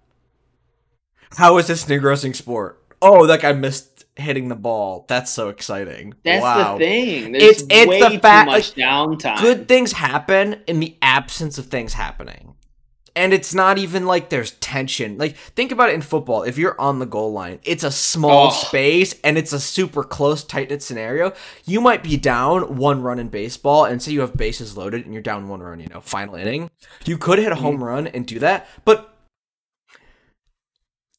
How 1.38 1.58
is 1.58 1.68
this 1.68 1.86
an 1.86 1.92
engrossing 1.94 2.34
sport? 2.34 2.82
Oh, 3.02 3.26
that 3.28 3.42
guy 3.42 3.52
missed 3.54 4.06
hitting 4.16 4.48
the 4.48 4.56
ball. 4.56 5.06
That's 5.08 5.30
so 5.32 5.50
exciting. 5.50 6.14
That's 6.24 6.42
wow. 6.42 6.78
the 6.78 6.86
thing. 6.86 7.32
There's 7.34 7.44
It's- 7.62 7.66
it's 7.70 7.90
way 7.90 8.00
the 8.00 8.10
too 8.10 8.20
fact- 8.20 8.48
much 8.50 8.74
downtime. 8.76 9.42
good 9.42 9.68
things 9.68 9.92
happen 9.92 10.62
in 10.68 10.80
the 10.80 10.96
absence 11.02 11.58
of 11.58 11.66
things 11.68 11.94
happening. 11.94 12.56
And 13.18 13.34
it's 13.34 13.54
not 13.54 13.78
even 13.78 14.06
like 14.06 14.28
there's 14.30 14.52
tension. 14.52 15.18
Like, 15.18 15.38
think 15.38 15.72
about 15.72 15.90
it 15.90 15.96
in 15.96 16.02
football. 16.02 16.44
If 16.44 16.58
you're 16.58 16.80
on 16.80 17.00
the 17.00 17.06
goal 17.06 17.32
line, 17.32 17.60
it's 17.64 17.84
a 17.86 17.92
small 17.92 18.48
Oh. 18.48 18.52
space 18.52 19.16
and 19.24 19.38
it's 19.38 19.54
a 19.54 19.60
super 19.60 20.04
close, 20.04 20.44
tight 20.44 20.70
knit 20.70 20.84
scenario. 20.84 21.32
You 21.64 21.80
might 21.80 22.04
be 22.04 22.18
down 22.18 22.76
one 22.76 23.02
run 23.02 23.18
in 23.18 23.30
baseball, 23.30 23.86
and 23.86 24.02
say 24.02 24.12
you 24.12 24.20
have 24.20 24.36
bases 24.36 24.76
loaded 24.76 25.06
and 25.06 25.14
you're 25.14 25.24
down 25.24 25.48
one 25.48 25.62
run, 25.64 25.80
you 25.80 25.88
know, 25.88 26.02
final 26.02 26.36
inning. 26.36 26.70
You 27.06 27.18
could 27.18 27.40
hit 27.40 27.54
a 27.54 27.56
home 27.56 27.76
mm-hmm. 27.76 27.84
run 27.86 28.08
and 28.08 28.26
do 28.28 28.38
that, 28.40 28.68
but 28.84 29.14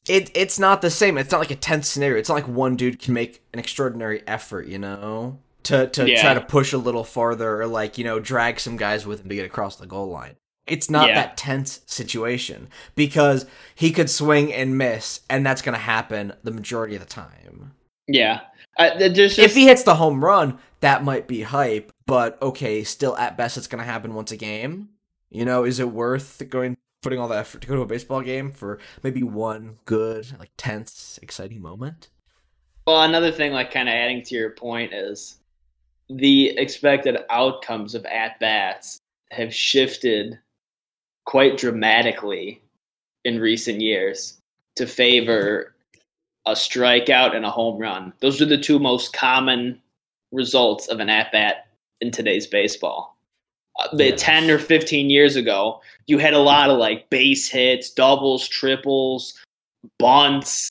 it 0.08 0.30
it's 0.34 0.58
not 0.58 0.82
the 0.82 0.90
same. 0.90 1.18
It's 1.18 1.32
not 1.32 1.40
like 1.40 1.50
a 1.50 1.56
tense 1.56 1.88
scenario. 1.88 2.18
It's 2.18 2.28
not 2.28 2.36
like 2.36 2.48
one 2.48 2.76
dude 2.76 3.00
can 3.00 3.14
make 3.14 3.42
an 3.52 3.58
extraordinary 3.58 4.22
effort, 4.26 4.66
you 4.66 4.78
know, 4.78 5.38
to 5.64 5.88
to 5.88 6.08
Yeah. 6.08 6.20
try 6.20 6.34
to 6.34 6.40
push 6.40 6.72
a 6.72 6.78
little 6.78 7.04
farther 7.04 7.60
or 7.62 7.66
like 7.66 7.98
you 7.98 8.04
know 8.04 8.20
drag 8.20 8.60
some 8.60 8.76
guys 8.76 9.06
with 9.06 9.22
him 9.22 9.28
to 9.30 9.34
get 9.34 9.46
across 9.46 9.76
the 9.76 9.86
goal 9.86 10.08
line. 10.10 10.36
It's 10.66 10.90
not 10.90 11.08
Yeah. 11.08 11.14
that 11.14 11.36
tense 11.36 11.80
situation 11.86 12.68
because 12.94 13.46
he 13.74 13.90
could 13.92 14.10
swing 14.10 14.52
and 14.52 14.76
miss, 14.76 15.20
and 15.30 15.46
that's 15.46 15.62
going 15.62 15.74
to 15.74 15.80
happen 15.80 16.32
the 16.42 16.50
majority 16.50 16.94
of 16.94 17.00
the 17.00 17.06
time. 17.06 17.72
yeah. 18.08 18.40
Uh, 18.78 19.08
just, 19.08 19.38
if 19.38 19.54
he 19.54 19.66
hits 19.66 19.84
the 19.84 19.94
home 19.94 20.22
run, 20.22 20.58
that 20.80 21.02
might 21.02 21.26
be 21.26 21.40
hype, 21.42 21.90
but 22.04 22.40
okay, 22.42 22.84
still 22.84 23.16
at 23.16 23.34
best, 23.36 23.56
it's 23.56 23.66
going 23.66 23.82
to 23.82 23.90
happen 23.90 24.12
once 24.14 24.30
a 24.32 24.36
game. 24.36 24.90
You 25.30 25.46
know, 25.46 25.64
is 25.64 25.80
it 25.80 25.90
worth 25.90 26.42
going 26.50 26.76
putting 27.02 27.18
all 27.18 27.26
the 27.28 27.38
effort 27.38 27.62
to 27.62 27.68
go 27.68 27.76
to 27.76 27.80
a 27.82 27.86
baseball 27.86 28.20
game 28.20 28.52
for 28.52 28.78
maybe 29.02 29.22
one 29.22 29.78
good, 29.86 30.26
like 30.38 30.50
tense, 30.58 31.18
exciting 31.22 31.62
moment? 31.62 32.08
well, 32.86 33.02
another 33.02 33.32
thing, 33.32 33.52
like 33.52 33.72
kind 33.72 33.88
of 33.88 33.94
adding 33.94 34.22
to 34.24 34.34
your 34.34 34.50
point, 34.50 34.92
is 34.92 35.38
the 36.10 36.50
expected 36.58 37.16
outcomes 37.30 37.94
of 37.94 38.04
at 38.06 38.38
bats 38.40 38.98
have 39.30 39.52
shifted 39.54 40.38
quite 41.26 41.58
dramatically 41.58 42.60
in 43.24 43.40
recent 43.40 43.80
years 43.80 44.38
to 44.76 44.86
favor 44.86 45.74
a 46.46 46.52
strikeout 46.52 47.34
and 47.34 47.44
a 47.44 47.50
home 47.50 47.78
run. 47.78 48.12
Those 48.20 48.40
are 48.40 48.46
the 48.46 48.56
two 48.56 48.78
most 48.78 49.12
common 49.12 49.80
results 50.32 50.86
of 50.88 51.00
an 51.00 51.10
at 51.10 51.32
bat 51.32 51.66
in 52.00 52.10
today's 52.10 52.46
baseball. 52.46 53.16
Uh, 53.78 53.94
the 53.96 54.10
Yes. 54.10 54.22
10 54.22 54.50
or 54.50 54.58
15 54.58 55.10
years 55.10 55.36
ago, 55.36 55.82
you 56.06 56.18
had 56.18 56.34
a 56.34 56.38
lot 56.38 56.70
of 56.70 56.78
like 56.78 57.10
base 57.10 57.48
hits, 57.48 57.90
doubles, 57.90 58.48
triples, 58.48 59.34
bunts. 59.98 60.70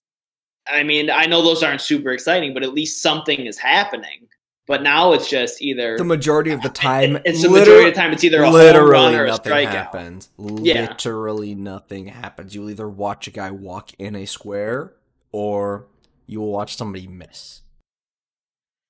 I 0.68 0.82
mean, 0.84 1.10
I 1.10 1.26
know 1.26 1.44
those 1.44 1.62
aren't 1.62 1.82
super 1.82 2.12
exciting, 2.12 2.54
but 2.54 2.64
at 2.64 2.74
least 2.74 3.02
something 3.02 3.46
is 3.46 3.58
happening. 3.58 4.25
But 4.68 4.82
now 4.82 5.14
it's 5.14 5.30
just 5.30 5.62
either 5.62 5.96
The 5.98 6.04
majority 6.04 6.52
of 6.52 6.62
the 6.62 6.70
time, 6.70 7.20
it's 7.24 7.44
the 7.44 7.50
majority 7.50 7.88
of 7.90 7.94
the 7.94 8.00
time 8.00 8.14
it's 8.14 8.24
either 8.24 8.42
a 8.42 8.46
home 8.46 8.54
literally 8.54 8.92
run 8.92 9.16
or 9.16 9.26
a 9.26 9.28
nothing 9.28 9.52
strikeout. 9.54 9.68
happens. 9.72 10.30
Yeah. 10.40 10.88
Literally 10.90 11.54
nothing 11.54 12.08
happens. 12.08 12.56
You'll 12.56 12.72
either 12.72 12.90
watch 12.90 13.28
a 13.28 13.32
guy 13.32 13.52
walk 13.52 13.92
in 14.00 14.16
a 14.16 14.26
square 14.26 14.94
or 15.32 15.86
you 16.26 16.40
will 16.40 16.52
watch 16.52 16.76
somebody 16.78 17.08
miss. 17.08 17.62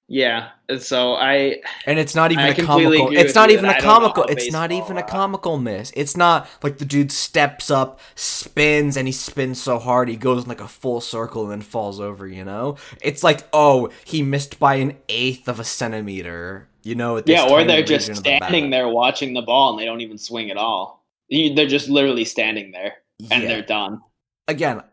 Yeah, 0.08 0.50
and 0.70 0.80
so 0.80 1.16
I 1.16 1.62
And 1.88 1.98
it's 1.98 2.14
not 2.14 2.32
even 2.32 2.46
I 2.46 2.50
a 2.50 2.56
comical. 2.64 3.10
It's 3.12 3.34
not 3.34 3.50
even 3.50 3.66
a 3.66 3.70
I 3.70 3.74
don't 3.80 3.84
know 3.84 3.90
comical. 4.12 4.24
It's 4.26 4.52
not 4.52 4.72
even 4.72 4.98
a 4.98 5.04
comical 5.04 5.58
miss. 5.58 5.92
It's 5.96 6.16
not 6.16 6.48
like 6.62 6.78
the 6.78 6.86
dude 6.86 7.12
steps 7.12 7.72
up, 7.72 8.00
spins, 8.14 8.98
and 8.98 9.08
he 9.08 9.12
spins 9.12 9.60
so 9.60 9.80
hard 9.80 10.08
he 10.08 10.16
goes 10.16 10.44
in 10.44 10.50
like 10.50 10.62
a 10.62 10.68
full 10.68 11.02
circle 11.02 11.44
and 11.44 11.52
then 11.52 11.62
falls 11.62 12.00
over. 12.00 12.28
You 12.28 12.46
know, 12.46 12.78
it's 13.02 13.24
like 13.24 13.48
oh 13.52 13.90
he 14.04 14.22
missed 14.22 14.60
by 14.60 14.76
an 14.76 14.96
eighth 15.10 15.48
of 15.48 15.60
a 15.60 15.64
centimeter. 15.64 16.68
You 16.84 16.94
know, 16.94 17.20
yeah, 17.26 17.48
or 17.50 17.64
they're 17.64 17.82
just 17.82 18.10
of 18.10 18.16
the 18.18 18.22
standing 18.22 18.70
there 18.70 18.88
watching 18.88 19.34
the 19.34 19.42
ball 19.42 19.72
and 19.72 19.80
they 19.80 19.86
don't 19.86 20.02
even 20.02 20.20
swing 20.20 20.52
at 20.52 20.58
all. 20.58 21.04
They're 21.32 21.66
just 21.66 21.90
literally 21.90 22.26
standing 22.26 22.72
there 22.72 22.98
and 23.32 23.42
Yeah. 23.42 23.50
they're 23.50 23.62
done. 23.64 24.02
again, 24.48 24.84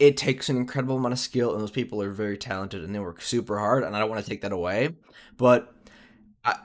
it 0.00 0.16
takes 0.16 0.48
an 0.48 0.56
incredible 0.56 0.96
amount 0.96 1.12
of 1.12 1.18
skill, 1.18 1.52
and 1.52 1.60
those 1.60 1.70
people 1.70 2.02
are 2.02 2.10
very 2.10 2.38
talented 2.38 2.82
and 2.82 2.94
they 2.94 2.98
work 2.98 3.20
super 3.20 3.58
hard. 3.58 3.84
And 3.84 3.94
I 3.94 4.00
don't 4.00 4.08
want 4.08 4.24
to 4.24 4.28
take 4.28 4.40
that 4.40 4.50
away, 4.50 4.88
but 5.36 5.72
I, 6.42 6.56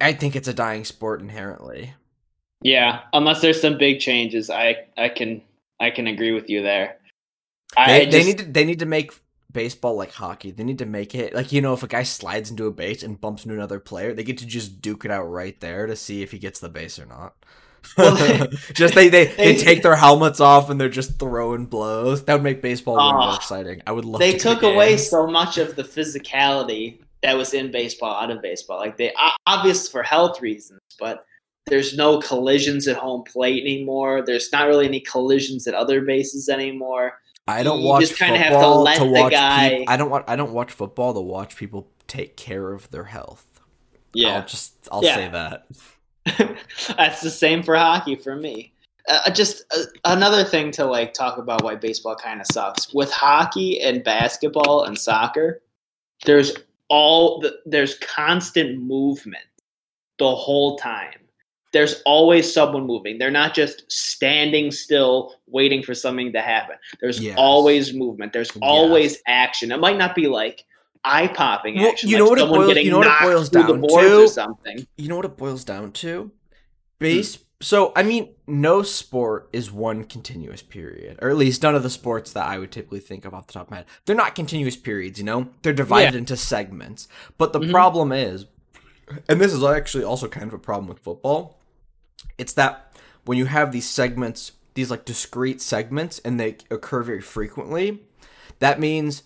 I 0.00 0.14
think 0.14 0.34
it's 0.34 0.48
a 0.48 0.54
dying 0.54 0.84
sport 0.84 1.20
inherently. 1.20 1.94
Yeah, 2.62 3.02
unless 3.12 3.42
there's 3.42 3.60
some 3.60 3.76
big 3.76 4.00
changes, 4.00 4.48
I 4.48 4.86
I 4.96 5.10
can 5.10 5.42
I 5.78 5.90
can 5.90 6.06
agree 6.06 6.32
with 6.32 6.48
you 6.48 6.62
there. 6.62 6.96
I 7.76 7.86
They, 7.86 8.06
just, 8.06 8.12
they 8.12 8.24
need 8.24 8.38
to 8.38 8.44
they 8.44 8.64
need 8.64 8.78
to 8.78 8.86
make 8.86 9.12
baseball 9.52 9.94
like 9.94 10.12
hockey. 10.12 10.50
They 10.50 10.64
need 10.64 10.78
to 10.78 10.86
make 10.86 11.14
it 11.14 11.34
like 11.34 11.52
you 11.52 11.60
know 11.60 11.74
if 11.74 11.82
a 11.82 11.86
guy 11.86 12.02
slides 12.02 12.50
into 12.50 12.66
a 12.66 12.72
base 12.72 13.02
and 13.02 13.20
bumps 13.20 13.44
into 13.44 13.54
another 13.54 13.78
player, 13.78 14.14
they 14.14 14.24
get 14.24 14.38
to 14.38 14.46
just 14.46 14.80
duke 14.80 15.04
it 15.04 15.10
out 15.10 15.24
right 15.24 15.60
there 15.60 15.86
to 15.86 15.94
see 15.94 16.22
if 16.22 16.30
he 16.30 16.38
gets 16.38 16.60
the 16.60 16.70
base 16.70 16.98
or 16.98 17.04
not. 17.04 17.36
Well, 17.96 18.46
just 18.74 18.94
they, 18.94 19.08
they 19.08 19.26
they 19.26 19.56
take 19.56 19.82
their 19.82 19.96
helmets 19.96 20.40
off 20.40 20.70
and 20.70 20.80
they're 20.80 20.88
just 20.88 21.18
throwing 21.18 21.66
blows. 21.66 22.24
That 22.24 22.34
would 22.34 22.42
make 22.42 22.62
baseball 22.62 22.96
way 22.96 23.12
more 23.12 23.32
Oh. 23.32 23.34
exciting. 23.36 23.82
I 23.86 23.92
would 23.92 24.04
love. 24.04 24.20
they 24.20 24.32
to 24.32 24.38
took 24.38 24.62
away 24.62 24.96
so 24.96 25.26
much 25.26 25.58
of 25.58 25.76
the 25.76 25.82
physicality 25.84 26.98
that 27.22 27.36
was 27.36 27.54
in 27.54 27.70
baseball 27.70 28.14
out 28.14 28.30
of 28.30 28.42
baseball. 28.42 28.78
Like 28.78 28.96
they 28.96 29.12
obvious 29.46 29.88
for 29.88 30.02
health 30.02 30.40
reasons, 30.40 30.80
but 30.98 31.24
there's 31.66 31.96
no 31.96 32.18
collisions 32.20 32.86
at 32.88 32.96
home 32.96 33.22
plate 33.24 33.62
anymore. 33.62 34.22
There's 34.26 34.52
not 34.52 34.66
really 34.66 34.86
any 34.86 35.00
collisions 35.00 35.66
at 35.66 35.74
other 35.74 36.02
bases 36.02 36.48
anymore. 36.48 37.18
I 37.46 37.62
don't 37.62 37.80
You 37.80 37.86
watch 37.88 38.00
just 38.02 38.18
kinda 38.18 38.38
have 38.38 38.52
to 38.60 38.68
let 38.68 38.98
the 38.98 39.04
watch 39.06 39.32
guy- 39.32 39.84
I 39.88 39.96
don't 39.96 40.10
want. 40.10 40.24
I 40.28 40.36
don't 40.36 40.52
watch 40.52 40.72
football 40.72 41.14
to 41.14 41.20
watch 41.20 41.56
people 41.56 41.88
take 42.06 42.36
care 42.36 42.72
of 42.72 42.90
their 42.90 43.04
health. 43.04 43.46
Yeah, 44.14 44.36
I'll 44.36 44.46
just. 44.46 44.74
I'll 44.92 45.04
Yeah. 45.04 45.14
say 45.14 45.28
that. 45.28 45.66
That's 46.96 47.20
the 47.20 47.30
same 47.30 47.62
for 47.62 47.76
hockey 47.76 48.16
for 48.16 48.36
me. 48.36 48.72
uh, 49.08 49.30
just 49.30 49.64
uh, 49.76 49.84
another 50.06 50.44
thing 50.44 50.70
to 50.72 50.84
like 50.84 51.12
talk 51.12 51.38
about 51.38 51.62
why 51.62 51.74
baseball 51.74 52.16
kind 52.16 52.40
of 52.40 52.46
sucks 52.52 52.92
with 52.94 53.10
hockey 53.10 53.80
and 53.80 54.02
basketball 54.02 54.84
and 54.84 54.98
soccer 54.98 55.60
there's 56.24 56.54
all 56.88 57.40
the, 57.40 57.54
there's 57.66 57.98
constant 57.98 58.80
movement 58.82 59.44
the 60.18 60.34
whole 60.34 60.78
time 60.78 61.18
there's 61.74 62.00
always 62.06 62.50
someone 62.50 62.86
moving 62.86 63.18
they're 63.18 63.30
not 63.30 63.52
just 63.54 63.84
standing 63.92 64.70
still 64.70 65.34
waiting 65.48 65.82
for 65.82 65.92
something 65.94 66.32
to 66.32 66.40
happen 66.40 66.76
there's 67.02 67.20
Yes. 67.20 67.34
always 67.36 67.92
movement 67.92 68.32
there's 68.32 68.52
always 68.62 69.12
Yes. 69.14 69.22
action 69.26 69.70
it 69.72 69.80
might 69.80 69.98
not 69.98 70.14
be 70.14 70.28
like 70.28 70.64
eye 71.04 71.28
popping 71.28 71.76
Well, 71.76 71.92
you 72.02 72.16
like 72.16 72.18
know 72.18 72.28
what 72.28 72.38
it 72.38 72.48
boils- 72.48 72.76
you 72.76 72.90
know 72.90 72.98
what 72.98 73.06
it 73.06 73.22
boils 73.22 73.48
down 73.50 73.80
to? 73.82 74.22
or 74.22 74.26
something 74.28 74.86
You 74.96 75.08
know 75.08 75.16
what 75.16 75.24
it 75.24 75.36
boils 75.36 75.64
down 75.64 75.92
to? 75.92 76.30
Base. 76.98 77.38
So 77.60 77.92
I 77.96 78.02
mean, 78.02 78.34
no 78.46 78.82
sport 78.82 79.48
is 79.52 79.70
one 79.70 80.04
continuous 80.04 80.60
period, 80.62 81.18
or 81.22 81.30
at 81.30 81.36
least 81.36 81.62
none 81.62 81.74
of 81.74 81.82
the 81.82 81.90
sports 81.90 82.32
that 82.32 82.44
I 82.46 82.58
would 82.58 82.70
typically 82.72 83.00
think 83.00 83.24
of 83.24 83.32
off 83.34 83.46
the 83.46 83.54
top 83.54 83.66
of 83.66 83.70
my 83.70 83.76
head. 83.78 83.86
They're 84.06 84.16
not 84.16 84.34
continuous 84.34 84.76
periods. 84.76 85.18
You 85.18 85.24
know, 85.24 85.48
they're 85.62 85.72
divided 85.72 86.14
into 86.14 86.36
segments. 86.36 87.08
But 87.38 87.52
the 87.52 87.60
Mhm. 87.60 87.70
problem 87.70 88.12
is, 88.12 88.46
and 89.28 89.40
this 89.40 89.52
is 89.52 89.62
actually 89.62 90.04
also 90.04 90.28
kind 90.28 90.46
of 90.46 90.54
a 90.54 90.58
problem 90.58 90.88
with 90.88 90.98
football. 90.98 91.58
It's 92.38 92.52
that 92.54 92.92
when 93.24 93.38
you 93.38 93.46
have 93.46 93.72
these 93.72 93.88
segments, 93.88 94.52
these 94.74 94.90
like 94.90 95.04
discrete 95.04 95.62
segments, 95.62 96.18
and 96.24 96.38
they 96.38 96.56
occur 96.70 97.02
very 97.02 97.20
frequently, 97.22 98.02
that 98.58 98.78
means 98.80 99.22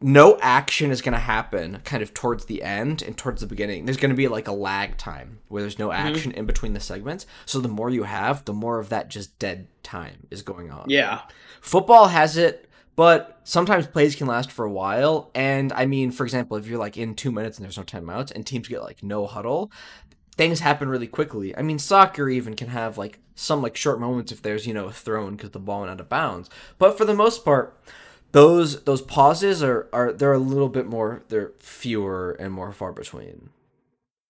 no 0.00 0.38
action 0.40 0.90
is 0.90 1.00
going 1.00 1.12
to 1.12 1.18
happen 1.18 1.80
kind 1.84 2.02
of 2.02 2.12
towards 2.12 2.44
the 2.44 2.62
end 2.62 3.02
and 3.02 3.16
towards 3.16 3.40
the 3.40 3.46
beginning. 3.46 3.84
There's 3.84 3.96
going 3.96 4.10
to 4.10 4.16
be 4.16 4.28
like 4.28 4.48
a 4.48 4.52
lag 4.52 4.96
time 4.96 5.38
where 5.48 5.62
there's 5.62 5.78
no 5.78 5.88
mm-hmm. 5.88 6.06
action 6.06 6.32
in 6.32 6.46
between 6.46 6.72
the 6.72 6.80
segments. 6.80 7.26
So 7.46 7.60
the 7.60 7.68
more 7.68 7.90
you 7.90 8.02
have, 8.02 8.44
the 8.44 8.52
more 8.52 8.78
of 8.78 8.88
that 8.90 9.08
just 9.08 9.38
dead 9.38 9.68
time 9.82 10.26
is 10.30 10.42
going 10.42 10.70
on. 10.70 10.86
yeah 10.88 11.22
Football 11.60 12.08
has 12.08 12.36
it, 12.36 12.68
but 12.96 13.40
sometimes 13.44 13.86
plays 13.86 14.14
can 14.14 14.26
last 14.26 14.52
for 14.52 14.64
a 14.64 14.70
while. 14.70 15.30
And 15.34 15.72
I 15.72 15.86
mean, 15.86 16.10
for 16.10 16.24
example, 16.24 16.56
if 16.56 16.66
you're 16.66 16.78
like 16.78 16.96
in 16.96 17.14
two 17.14 17.32
minutes 17.32 17.56
and 17.56 17.64
there's 17.64 17.78
no 17.78 17.84
timeouts 17.84 18.30
and 18.30 18.46
teams 18.46 18.68
get 18.68 18.82
like 18.82 19.02
no 19.02 19.26
huddle, 19.26 19.72
things 20.36 20.60
happen 20.60 20.88
really 20.88 21.06
quickly. 21.06 21.56
I 21.56 21.62
mean, 21.62 21.78
soccer 21.78 22.28
even 22.28 22.54
can 22.54 22.68
have 22.68 22.98
like 22.98 23.20
some 23.34 23.62
like 23.62 23.76
short 23.76 24.00
moments 24.00 24.32
if 24.32 24.42
there's, 24.42 24.66
you 24.66 24.74
know, 24.74 24.86
a 24.86 24.92
thrown 24.92 25.36
because 25.36 25.50
the 25.50 25.58
ball 25.58 25.80
went 25.80 25.92
out 25.92 26.00
of 26.00 26.08
bounds. 26.08 26.50
But 26.78 26.98
for 26.98 27.04
the 27.04 27.14
most 27.14 27.44
part, 27.44 27.80
those 28.34 28.82
those 28.82 29.00
pauses 29.00 29.62
are 29.62 29.88
are 29.92 30.12
they're 30.12 30.32
a 30.32 30.38
little 30.38 30.68
bit 30.68 30.86
more 30.86 31.22
they're 31.28 31.52
fewer 31.60 32.32
and 32.32 32.52
more 32.52 32.72
far 32.72 32.92
between. 32.92 33.48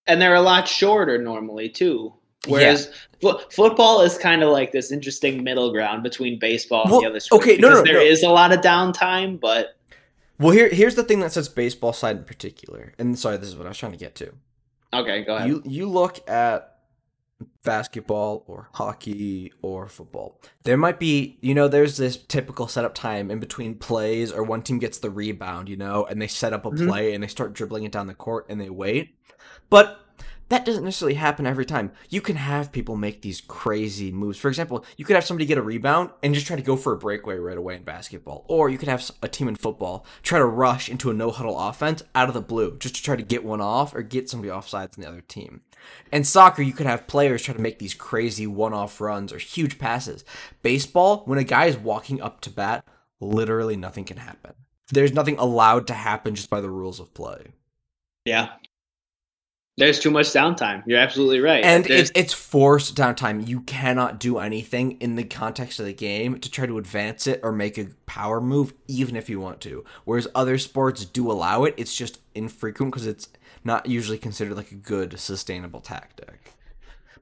and 0.07 0.21
they're 0.21 0.35
a 0.35 0.43
lot 0.43 0.69
shorter 0.69 1.17
normally 1.19 1.69
too. 1.71 2.12
Whereas 2.47 2.90
fo- 3.23 3.40
football 3.51 4.03
is 4.03 4.19
kind 4.19 4.43
of 4.43 4.51
like 4.51 4.71
this 4.71 4.93
interesting 4.93 5.43
middle 5.43 5.73
ground 5.73 6.03
between 6.03 6.38
baseball 6.38 6.83
and 6.85 7.03
the 7.03 7.09
other 7.09 7.19
sports. 7.21 7.43
okay, 7.43 7.57
no, 7.57 7.71
no, 7.71 7.83
there 7.83 7.95
no. 7.95 8.01
is 8.01 8.23
a 8.23 8.29
lot 8.29 8.53
of 8.53 8.61
downtime, 8.61 9.40
but 9.40 9.79
Well, 10.38 10.53
here 10.53 10.69
here's 10.69 10.95
the 10.95 11.05
thing 11.05 11.21
that 11.21 11.33
sets 11.33 11.49
baseball 11.49 11.95
side 11.95 12.19
in 12.19 12.25
particular. 12.25 12.93
And 12.99 13.19
sorry, 13.19 13.38
this 13.38 13.49
is 13.49 13.57
what 13.57 13.64
I 13.64 13.71
was 13.71 13.79
trying 13.79 13.93
to 13.93 13.99
get 13.99 14.14
to. 14.17 14.33
okay, 14.93 15.25
go 15.25 15.37
ahead. 15.37 15.49
You 15.49 15.62
you 15.64 15.88
look 15.88 16.29
at 16.29 16.74
basketball 17.65 18.45
or 18.47 18.69
hockey 18.75 19.53
or 19.63 19.89
football. 19.89 20.41
There 20.63 20.77
might 20.77 20.99
be, 20.99 21.39
you 21.41 21.55
know, 21.55 21.69
there's 21.69 21.97
this 21.97 22.17
typical 22.17 22.69
setup 22.69 22.95
time 22.95 23.31
in 23.31 23.41
between 23.41 23.77
plays 23.77 24.33
or 24.33 24.43
one 24.43 24.63
team 24.63 24.79
gets 24.79 24.99
the 24.99 25.11
rebound, 25.11 25.69
you 25.69 25.77
know, 25.77 26.05
and 26.05 26.21
they 26.21 26.29
set 26.29 26.53
up 26.53 26.67
a 26.67 26.71
Mhm. 26.71 26.89
play 26.89 27.15
and 27.15 27.23
they 27.23 27.29
start 27.29 27.53
dribbling 27.53 27.85
it 27.85 27.93
down 27.93 28.07
the 28.07 28.15
court 28.15 28.47
and 28.49 28.61
they 28.61 28.71
wait. 28.71 29.17
But 29.71 30.01
that 30.51 30.67
doesn't 30.67 30.85
necessarily 30.85 31.15
happen 31.15 31.47
every 31.47 31.65
time. 31.65 31.91
You 32.11 32.21
can 32.21 32.37
have 32.37 32.71
people 32.71 32.97
make 32.97 33.23
these 33.23 33.41
crazy 33.41 34.13
moves. 34.13 34.39
For 34.39 34.49
example, 34.49 34.85
you 34.97 35.05
could 35.05 35.17
have 35.17 35.25
somebody 35.25 35.47
get 35.47 35.57
a 35.57 35.63
rebound 35.63 36.11
and 36.23 36.35
just 36.35 36.47
try 36.47 36.55
to 36.55 36.63
go 36.63 36.77
for 36.77 36.93
a 36.93 36.99
breakaway 36.99 37.37
right 37.37 37.57
away 37.57 37.77
in 37.77 37.83
basketball. 37.83 38.45
Or 38.47 38.69
you 38.69 38.77
could 38.77 38.89
have 38.89 39.11
a 39.23 39.29
team 39.29 39.49
in 39.49 39.57
football 39.57 40.05
try 40.23 40.39
to 40.39 40.45
rush 40.45 40.91
into 40.91 41.11
a 41.11 41.15
no 41.15 41.31
huddle 41.31 41.59
offense 41.59 42.03
out 42.15 42.29
of 42.29 42.35
the 42.35 42.43
blue 42.43 42.77
just 42.79 42.97
to 42.97 43.03
try 43.03 43.17
to 43.17 43.23
get 43.23 43.43
one 43.43 43.63
off 43.63 43.95
or 43.95 44.03
get 44.03 44.29
somebody 44.29 44.51
offsides 44.53 44.97
in 44.97 45.03
the 45.03 45.09
other 45.09 45.23
team. 45.23 45.63
In 46.12 46.25
soccer, 46.25 46.62
you 46.62 46.73
can 46.73 46.87
have 46.87 47.07
players 47.07 47.42
try 47.42 47.55
to 47.55 47.61
make 47.61 47.79
these 47.79 47.94
crazy 47.94 48.47
one 48.47 48.73
off 48.75 49.01
runs 49.01 49.33
or 49.33 49.38
huge 49.38 49.79
passes. 49.79 50.25
Baseball, 50.62 51.23
when 51.27 51.38
a 51.38 51.44
guy 51.44 51.66
is 51.66 51.77
walking 51.77 52.20
up 52.20 52.40
to 52.42 52.51
bat, 52.51 52.85
literally 53.20 53.77
nothing 53.77 54.05
can 54.05 54.18
happen. 54.18 54.53
There's 54.92 55.12
nothing 55.12 55.38
allowed 55.38 55.87
to 55.88 55.94
happen 55.94 56.35
just 56.35 56.51
by 56.51 56.61
the 56.61 56.70
rules 56.70 57.01
of 57.01 57.14
play. 57.14 57.47
yeah, 58.25 58.51
there's 59.77 59.99
too 59.99 60.11
much 60.12 60.27
downtime. 60.27 60.85
You're 60.87 61.01
absolutely 61.01 61.40
right. 61.40 61.64
And 61.64 61.85
There's- 61.85 62.11
it's 62.11 62.12
it's 62.14 62.33
forced 62.33 62.94
downtime. 62.94 63.49
You 63.49 63.61
cannot 63.62 64.20
do 64.20 64.38
anything 64.38 64.92
in 65.01 65.16
the 65.16 65.25
context 65.25 65.81
of 65.81 65.87
the 65.87 65.92
game 65.92 66.38
to 66.38 66.49
try 66.51 66.64
to 66.66 66.79
advance 66.79 67.27
it 67.27 67.40
or 67.42 67.51
make 67.51 67.77
a 67.77 67.88
power 68.07 68.40
move, 68.40 68.73
even 68.87 69.16
if 69.16 69.29
you 69.29 69.40
want 69.40 69.61
to. 69.62 69.85
Whereas 70.05 70.29
other 70.33 70.59
sports 70.59 71.05
do 71.05 71.29
allow 71.31 71.64
it. 71.64 71.75
It's 71.77 71.97
just 71.97 72.20
infrequent 72.37 72.92
because 72.92 73.07
it's 73.09 73.29
not 73.64 73.87
usually 73.87 74.18
considered 74.18 74.57
like 74.57 74.70
a 74.70 74.77
good 74.77 75.18
sustainable 75.18 75.81
tactic. 75.81 76.53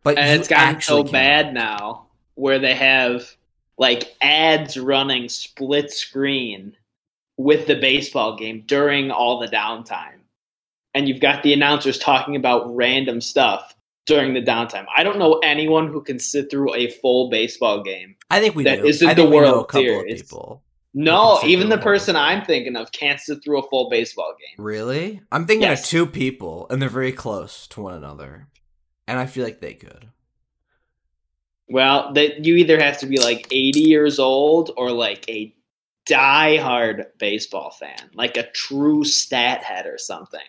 But 0.03 0.19
and 0.19 0.39
it's 0.39 0.49
gotten 0.49 0.81
so 0.81 1.05
can. 1.05 1.13
bad 1.13 1.55
now 1.55 2.07
where 2.35 2.59
they 2.59 2.75
have 2.75 3.37
like 3.79 4.15
ads 4.21 4.77
running 4.77 5.29
split 5.29 5.93
screen 5.93 6.77
with 7.37 7.67
the 7.67 7.77
baseball 7.77 8.37
game 8.37 8.65
during 8.67 9.11
all 9.11 9.39
the 9.39 9.49
downtime. 9.49 10.19
And 10.95 11.09
you've 11.09 11.21
got 11.21 11.43
the 11.43 11.53
announcers 11.53 11.99
talking 11.99 12.37
about 12.37 12.75
random 12.75 13.21
stuff 13.21 13.75
during 14.07 14.35
the 14.35 14.43
downtime. 14.43 14.85
I 14.95 15.03
don't 15.05 15.19
know 15.19 15.39
anyone 15.43 15.89
who 15.89 16.03
can 16.03 16.19
sit 16.19 16.51
through 16.51 16.75
a 16.75 16.91
full 16.91 17.31
baseball 17.31 17.83
game. 17.83 18.17
I 18.31 18.41
think 18.41 18.55
we 18.55 18.65
that 18.65 18.83
do. 18.83 18.87
isn't 18.87 19.09
I 19.09 19.15
the 19.15 19.23
think 19.23 19.35
we 19.35 19.41
know 19.41 19.45
a 19.45 19.53
World 19.53 19.69
couple 19.69 19.87
Series. 19.87 20.21
of 20.21 20.27
people. 20.29 20.63
No, 20.95 21.41
even 21.45 21.71
the 21.71 21.79
person 21.79 22.17
I'm 22.17 22.45
thinking 22.45 22.77
of 22.77 22.93
can't 22.93 23.19
sit 23.19 23.43
through 23.43 23.61
a 23.61 23.69
full 23.71 23.89
baseball 23.89 24.35
game. 24.39 24.63
Really? 24.63 25.23
I'm 25.33 25.47
thinking 25.47 25.63
Yes. 25.69 25.85
of 25.85 25.89
two 25.89 26.07
people, 26.07 26.67
and 26.69 26.83
they're 26.83 26.89
very 26.91 27.13
close 27.13 27.67
to 27.69 27.81
one 27.81 27.95
another, 27.95 28.49
and 29.07 29.19
I 29.19 29.25
feel 29.27 29.45
like 29.45 29.61
they 29.61 29.73
could. 29.75 30.11
Well, 31.69 32.13
that 32.13 32.45
you 32.45 32.57
either 32.57 32.79
have 32.79 32.99
to 32.99 33.07
be 33.07 33.19
like 33.19 33.47
80 33.51 33.81
years 33.81 34.19
old 34.19 34.73
or 34.77 34.91
like 34.93 35.27
a 35.31 35.55
die-hard 36.05 37.07
baseball 37.19 37.71
fan, 37.71 38.11
like 38.13 38.37
a 38.37 38.51
true 38.51 39.05
stat 39.05 39.63
head 39.65 39.87
or 39.87 39.97
something. 39.97 40.41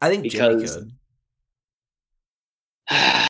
I 0.00 0.08
think 0.08 0.24
Jimmy 0.30 0.54
Because- 0.56 0.76
could. 0.76 0.92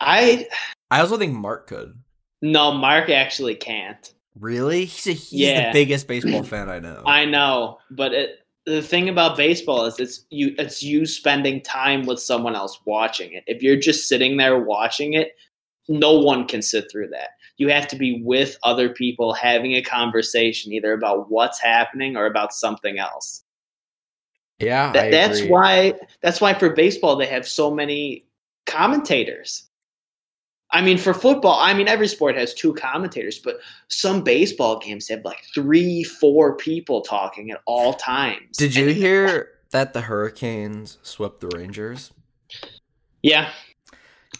I 0.00 0.46
I 0.90 1.00
also 1.00 1.16
think 1.16 1.32
Mark 1.34 1.66
could. 1.68 1.98
no, 2.42 2.72
Mark 2.72 3.08
actually 3.08 3.54
can't. 3.54 4.12
Really? 4.38 4.84
He's 4.84 5.06
a, 5.06 5.12
he's 5.12 5.32
Yeah. 5.40 5.66
the 5.68 5.72
biggest 5.72 6.06
baseball 6.06 6.42
fan 6.42 6.68
I 6.68 6.78
know. 6.78 7.02
I 7.06 7.24
know, 7.24 7.78
but 7.90 8.12
it, 8.12 8.38
the 8.66 8.82
thing 8.82 9.08
about 9.08 9.36
baseball 9.36 9.84
is 9.86 9.98
it's 10.00 10.26
you 10.30 10.54
it's 10.58 10.82
you 10.82 11.06
spending 11.06 11.62
time 11.62 12.04
with 12.04 12.20
someone 12.20 12.54
else 12.56 12.80
watching 12.84 13.32
it. 13.32 13.44
If 13.46 13.62
you're 13.62 13.76
just 13.76 14.08
sitting 14.08 14.36
there 14.36 14.58
watching 14.58 15.12
it, 15.14 15.32
no 15.88 16.18
one 16.18 16.46
can 16.46 16.62
sit 16.62 16.90
through 16.90 17.08
that. 17.10 17.30
You 17.58 17.68
have 17.68 17.86
to 17.88 17.96
be 17.96 18.20
with 18.24 18.58
other 18.64 18.88
people 18.90 19.32
having 19.32 19.72
a 19.74 19.82
conversation 19.82 20.72
either 20.72 20.92
about 20.92 21.30
what's 21.30 21.60
happening 21.60 22.16
or 22.16 22.26
about 22.26 22.52
something 22.52 22.98
else. 22.98 23.44
yeah, 24.58 24.90
I 24.94 25.10
that's 25.10 25.42
why 25.44 25.94
that's 26.22 26.40
why 26.40 26.52
for 26.54 26.70
baseball 26.70 27.16
they 27.16 27.26
have 27.26 27.46
so 27.46 27.70
many 27.70 28.26
commentators. 28.66 29.68
I 30.76 30.82
mean, 30.82 30.98
for 30.98 31.14
football, 31.14 31.58
I 31.58 31.72
mean 31.72 31.88
every 31.88 32.06
sport 32.06 32.36
has 32.36 32.52
two 32.52 32.74
commentators, 32.74 33.38
but 33.38 33.60
some 33.88 34.22
baseball 34.22 34.78
games 34.78 35.08
have 35.08 35.24
like 35.24 35.42
three, 35.54 36.04
four 36.04 36.54
people 36.58 37.00
talking 37.00 37.50
at 37.50 37.62
all 37.64 37.94
times. 37.94 38.58
Did 38.58 38.74
you 38.74 38.88
And- 38.88 38.94
hear 38.96 39.52
that 39.70 39.94
the 39.94 40.02
Hurricanes 40.02 40.98
swept 41.02 41.40
the 41.40 41.48
Rangers? 41.48 42.12
Yeah, 43.22 43.48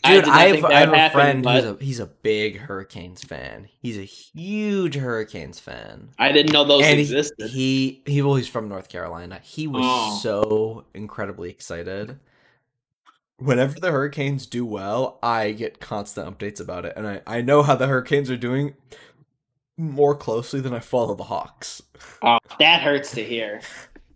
Dude, 0.04 0.26
not 0.26 0.36
I, 0.36 0.42
have, 0.48 0.64
I 0.66 0.72
have 0.80 0.90
would 0.90 0.98
a 0.98 1.10
friend 1.10 1.42
but 1.42 1.64
who's 1.64 1.72
a 1.80 1.84
he's 1.84 2.00
a 2.00 2.06
big 2.06 2.58
Hurricanes 2.58 3.24
fan. 3.24 3.68
He's 3.80 3.96
a 3.96 4.02
huge 4.04 4.94
Hurricanes 4.94 5.58
fan. 5.58 6.10
I 6.18 6.32
didn't 6.32 6.52
know 6.52 6.64
those 6.64 6.82
and 6.84 6.96
he- 6.96 7.00
existed. 7.00 7.48
He, 7.48 8.02
he 8.04 8.20
well 8.20 8.34
he's 8.36 8.46
from 8.46 8.68
North 8.68 8.90
Carolina. 8.90 9.40
He 9.42 9.66
was 9.66 9.80
Oh. 9.84 10.18
so 10.22 10.84
incredibly 10.92 11.48
excited. 11.48 12.18
Whenever 13.38 13.78
the 13.78 13.90
Hurricanes 13.90 14.46
do 14.46 14.64
well, 14.64 15.18
I 15.22 15.52
get 15.52 15.78
constant 15.80 16.26
updates 16.26 16.60
about 16.60 16.86
it, 16.86 16.94
and 16.96 17.06
I, 17.06 17.20
I 17.26 17.40
know 17.42 17.62
how 17.62 17.76
the 17.76 17.86
Hurricanes 17.86 18.30
are 18.30 18.36
doing 18.36 18.74
more 19.76 20.14
closely 20.14 20.60
than 20.60 20.72
I 20.72 20.78
follow 20.78 21.14
the 21.14 21.24
Hawks. 21.24 21.82
oh, 22.22 22.38
that 22.58 22.80
hurts 22.80 23.12
to 23.12 23.22
hear. 23.22 23.60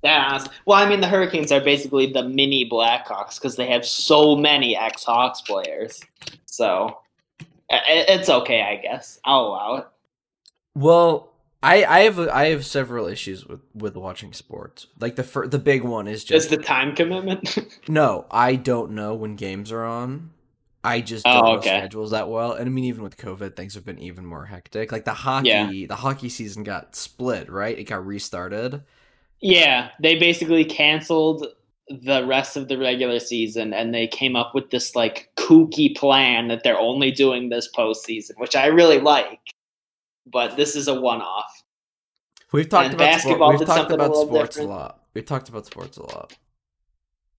That. 0.02 0.48
Well, 0.64 0.78
I 0.82 0.88
mean, 0.88 1.00
the 1.00 1.08
Hurricanes 1.08 1.52
are 1.52 1.60
basically 1.60 2.10
the 2.10 2.22
mini 2.22 2.68
Blackhawks 2.68 3.34
because 3.34 3.56
they 3.56 3.66
have 3.66 3.84
so 3.84 4.34
many 4.34 4.74
ex 4.74 5.04
Hawks 5.04 5.42
players. 5.42 6.00
So 6.46 6.98
it's 7.68 8.30
okay, 8.30 8.62
I 8.62 8.76
guess. 8.76 9.20
I'll 9.24 9.40
allow 9.40 9.76
it. 9.76 9.86
Well, 10.74 11.29
I 11.62 11.84
I 11.84 12.00
have 12.00 12.18
I 12.18 12.46
have 12.46 12.64
several 12.64 13.06
issues 13.06 13.46
with 13.46 13.60
with 13.74 13.96
watching 13.96 14.32
sports. 14.32 14.86
Like 14.98 15.16
the 15.16 15.24
fir- 15.24 15.46
the 15.46 15.58
big 15.58 15.82
one 15.84 16.08
is 16.08 16.24
Just 16.24 16.48
just 16.48 16.50
the 16.50 16.56
time 16.64 16.94
commitment. 16.94 17.58
no. 17.88 18.26
I 18.30 18.56
don't 18.56 18.92
know 18.92 19.14
when 19.14 19.36
games 19.36 19.70
are 19.70 19.84
on. 19.84 20.30
I 20.82 21.02
just 21.02 21.26
Oh, 21.26 21.32
don't 21.32 21.44
know 21.44 21.58
okay. 21.58 21.68
schedules 21.78 22.12
that 22.12 22.30
well, 22.30 22.52
and 22.52 22.66
I 22.66 22.70
mean, 22.70 22.84
even 22.84 23.02
with 23.02 23.18
COVID, 23.18 23.54
things 23.54 23.74
have 23.74 23.84
been 23.84 23.98
even 23.98 24.24
more 24.24 24.46
hectic. 24.46 24.90
Like 24.90 25.04
the 25.04 25.12
hockey, 25.12 25.48
Yeah. 25.48 25.86
the 25.86 25.96
hockey 25.96 26.30
season 26.30 26.62
got 26.62 26.96
split, 26.96 27.50
right? 27.50 27.78
It 27.78 27.84
got 27.84 28.06
restarted. 28.06 28.82
Yeah, 29.42 29.90
they 30.00 30.18
basically 30.18 30.64
canceled 30.64 31.46
the 31.90 32.24
rest 32.24 32.56
of 32.56 32.68
the 32.68 32.78
regular 32.78 33.18
season 33.18 33.74
and 33.74 33.92
they 33.92 34.06
came 34.06 34.36
up 34.36 34.54
with 34.54 34.70
this 34.70 34.94
like 34.94 35.28
kooky 35.36 35.94
plan 35.96 36.46
that 36.48 36.62
they're 36.62 36.78
only 36.78 37.10
doing 37.10 37.48
this 37.50 37.68
postseason, 37.76 38.32
which 38.38 38.54
I 38.56 38.66
really 38.66 39.00
like. 39.00 39.40
But 40.26 40.56
this 40.56 40.76
is 40.76 40.88
a 40.88 40.94
one 41.00 41.20
off. 41.20 41.62
We've 42.52 42.68
talked 42.68 42.86
And 42.86 42.94
about 42.94 43.20
sport, 43.20 43.38
basketball 43.38 43.50
we've 43.50 43.58
talked 43.60 43.78
something 43.78 44.00
a 44.00 44.04
about 44.04 44.16
sports 44.16 44.56
different. 44.56 44.70
a 44.70 44.74
lot. 44.74 45.00
We've 45.14 45.24
talked 45.26 45.48
about 45.48 45.66
sports 45.66 45.96
a 45.98 46.02
lot. 46.02 46.36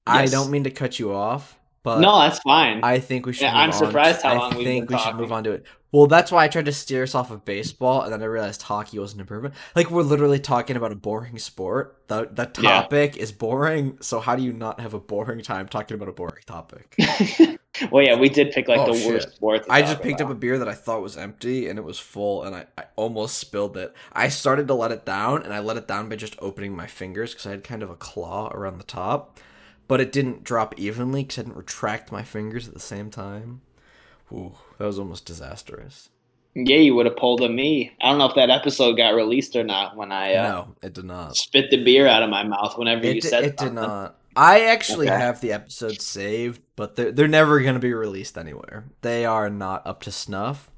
I 0.08 0.26
don't 0.26 0.50
mean 0.52 0.64
to 0.64 0.72
cut 0.72 1.00
you 1.00 1.14
off, 1.14 1.60
but 1.84 2.00
no, 2.00 2.20
that's 2.20 2.40
fine. 2.40 2.82
I 2.84 3.00
think 3.00 3.26
we 3.26 3.34
should. 3.34 3.44
Yeah, 3.44 3.58
I'm 3.58 3.72
surprised 3.72 4.22
to- 4.22 4.28
how 4.28 4.34
I 4.34 4.38
long 4.38 4.56
we've 4.56 4.66
think 4.66 4.90
we 4.90 4.98
should 4.98 5.16
move 5.16 5.32
on 5.32 5.44
to 5.46 5.52
it. 5.52 5.66
Well, 5.94 6.08
that's 6.08 6.32
why 6.32 6.46
I 6.46 6.48
tried 6.48 6.66
to 6.66 6.72
steer 6.72 7.04
us 7.04 7.14
off 7.16 7.32
of 7.32 7.44
baseball, 7.44 8.04
and 8.04 8.14
then 8.14 8.22
I 8.22 8.26
realized 8.26 8.62
hockey 8.62 8.98
was 8.98 9.14
an 9.14 9.20
improvement. 9.20 9.56
Like 9.76 9.92
we're 9.92 10.04
literally 10.04 10.40
talking 10.40 10.78
about 10.78 10.94
a 10.94 10.96
boring 10.96 11.38
sport. 11.38 11.98
the 12.08 12.30
The 12.32 12.50
Yeah. 12.62 12.82
topic 12.84 13.18
is 13.18 13.34
boring. 13.34 13.98
So 14.00 14.22
how 14.22 14.38
do 14.38 14.42
you 14.42 14.54
not 14.54 14.80
have 14.80 14.94
a 14.94 15.00
boring 15.00 15.42
time 15.42 15.68
talking 15.68 15.96
about 15.96 16.08
a 16.08 16.14
boring 16.14 16.44
topic? 16.46 16.96
well, 17.92 18.04
yeah, 18.04 18.16
we 18.16 18.30
did 18.30 18.52
pick 18.52 18.70
like 18.70 18.80
Oh, 18.80 18.94
the 18.94 18.98
shit. 19.00 19.12
worst 19.14 19.36
sport. 19.36 19.66
I 19.70 19.82
just 19.82 20.02
picked 20.02 20.22
about. 20.22 20.32
up 20.32 20.38
a 20.38 20.40
beer 20.40 20.58
that 20.60 20.70
I 20.70 20.74
thought 20.76 21.02
was 21.02 21.18
empty, 21.18 21.68
and 21.68 21.78
it 21.78 21.84
was 21.84 22.00
full, 22.00 22.44
and 22.44 22.56
I, 22.56 22.66
I 22.78 22.84
almost 22.96 23.38
spilled 23.38 23.76
it. 23.76 23.94
I 24.14 24.30
started 24.30 24.68
to 24.70 24.74
let 24.74 24.92
it 24.92 25.06
down, 25.06 25.44
and 25.44 25.54
I 25.54 25.60
let 25.60 25.76
it 25.76 25.88
down 25.90 26.08
by 26.08 26.16
just 26.16 26.38
opening 26.40 26.74
my 26.74 26.88
fingers 26.88 27.32
because 27.34 27.48
I 27.48 27.52
had 27.52 27.66
kind 27.66 27.84
of 27.84 27.90
a 27.90 27.96
claw 27.96 28.50
around 28.54 28.78
the 28.78 28.86
top, 28.86 29.40
but 29.92 30.00
it 30.00 30.14
didn't 30.14 30.46
drop 30.46 30.80
evenly 30.80 31.22
because 31.22 31.40
I 31.40 31.42
didn't 31.42 31.58
retract 31.58 32.14
my 32.14 32.24
fingers 32.24 32.66
at 32.66 32.74
the 32.74 32.80
same 32.80 33.10
time. 33.12 33.60
Ooh, 34.32 34.54
that 34.78 34.86
was 34.86 34.98
almost 34.98 35.26
disastrous. 35.26 36.08
Yeah, 36.56 36.78
you 36.78 36.96
would 36.96 37.08
have 37.08 37.18
pulled 37.18 37.42
a 37.42 37.50
me. 37.50 37.92
I 38.02 38.10
don't 38.10 38.18
know 38.18 38.26
if 38.28 38.36
that 38.36 38.50
episode 38.50 38.96
got 38.96 39.16
released 39.16 39.54
or 39.58 39.66
not 39.66 39.98
when 39.98 40.14
I 40.14 40.36
uh, 40.36 40.44
no, 40.44 40.76
it 40.82 40.94
did 40.94 41.04
not. 41.06 41.36
spit 41.36 41.72
the 41.72 41.84
beer 41.84 42.08
out 42.08 42.24
of 42.24 42.30
my 42.30 42.44
mouth 42.44 42.78
whenever 42.78 43.06
It, 43.06 43.16
you 43.16 43.22
said 43.22 43.44
it 43.44 43.58
did 43.58 43.74
not. 43.74 44.18
I 44.36 44.62
actually 44.68 45.08
Okay. 45.08 45.18
have 45.18 45.42
the 45.42 45.52
episode 45.52 46.02
saved, 46.02 46.62
but 46.78 46.96
they're, 46.96 47.12
they're 47.12 47.28
never 47.28 47.60
going 47.62 47.74
to 47.74 47.80
be 47.82 47.94
released 47.94 48.38
anywhere. 48.38 48.86
They 49.02 49.26
are 49.26 49.50
not 49.50 49.86
up 49.86 50.02
to 50.04 50.12
snuff. 50.12 50.72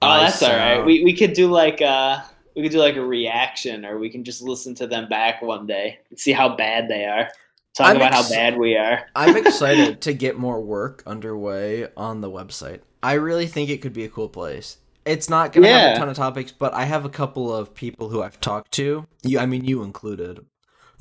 Oh, 0.00 0.08
I 0.08 0.24
that's 0.24 0.42
all 0.42 0.50
right. 0.50 0.84
We 0.84 1.04
we 1.04 1.14
could 1.16 1.32
do 1.32 1.48
like 1.48 1.80
uh 1.80 2.20
we 2.56 2.62
could 2.62 2.72
do 2.72 2.78
like 2.78 2.96
a 2.96 3.04
reaction, 3.04 3.84
or 3.84 3.98
we 3.98 4.10
can 4.10 4.24
just 4.24 4.42
listen 4.42 4.74
to 4.76 4.86
them 4.86 5.08
back 5.08 5.42
one 5.42 5.66
day 5.66 5.98
and 6.10 6.18
see 6.18 6.32
how 6.32 6.56
bad 6.56 6.88
they 6.88 7.04
are. 7.04 7.28
Talk 7.74 7.86
I'm 7.88 7.96
about 7.96 8.12
ex- 8.12 8.14
how 8.14 8.28
bad 8.28 8.58
we 8.58 8.76
are. 8.76 9.06
I'm 9.14 9.36
excited 9.36 10.00
to 10.02 10.12
get 10.12 10.38
more 10.38 10.60
work 10.60 11.02
underway 11.06 11.88
on 11.96 12.20
the 12.20 12.30
website. 12.30 12.80
I 13.02 13.14
really 13.14 13.46
think 13.46 13.70
it 13.70 13.82
could 13.82 13.92
be 13.92 14.04
a 14.04 14.08
cool 14.08 14.28
place. 14.28 14.78
It's 15.04 15.28
not 15.28 15.52
going 15.52 15.62
to 15.64 15.68
have 15.68 15.84
a 15.84 15.90
ton 15.90 16.08
of 16.08 16.16
topics, 16.16 16.52
but 16.52 16.72
I 16.74 16.84
have 16.84 17.04
a 17.04 17.08
couple 17.10 17.52
of 17.54 17.74
people 17.74 18.08
who 18.10 18.22
I've 18.22 18.40
talked 18.40 18.72
to, 18.72 19.06
you 19.22 19.38
I 19.38 19.46
mean 19.46 19.64
you 19.64 19.82
included, 19.82 20.46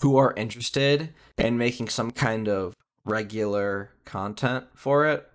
who 0.01 0.17
are 0.17 0.33
interested 0.35 1.13
in 1.37 1.57
making 1.57 1.89
some 1.89 2.11
kind 2.11 2.47
of 2.49 2.75
regular 3.05 3.91
content 4.05 4.65
for 4.75 5.05
it. 5.05 5.27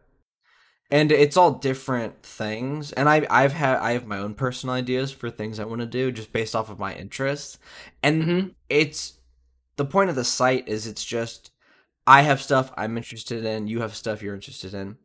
And 0.90 1.10
it's 1.10 1.36
all 1.36 1.50
different 1.52 2.22
things, 2.22 2.92
and 2.92 3.08
I 3.08 3.26
I've 3.28 3.52
had 3.54 3.78
I 3.78 3.92
have 3.92 4.06
my 4.06 4.18
own 4.18 4.34
personal 4.34 4.74
ideas 4.76 5.10
for 5.10 5.30
things 5.30 5.58
I 5.58 5.64
want 5.64 5.80
to 5.80 5.86
do 5.86 6.12
just 6.12 6.32
based 6.32 6.54
off 6.54 6.70
of 6.70 6.78
my 6.78 6.94
interests. 6.94 7.58
And 8.04 8.22
Mhm. 8.22 8.54
it's 8.68 9.14
the 9.76 9.84
point 9.84 10.10
of 10.10 10.16
the 10.16 10.24
site 10.24 10.68
is 10.68 10.86
it's 10.86 11.04
just 11.04 11.50
I 12.06 12.22
have 12.22 12.40
stuff 12.40 12.72
I'm 12.76 12.96
interested 12.96 13.44
in, 13.44 13.66
you 13.66 13.80
have 13.80 13.94
stuff 13.94 14.22
you're 14.22 14.34
interested 14.34 14.74
in. 14.74 14.96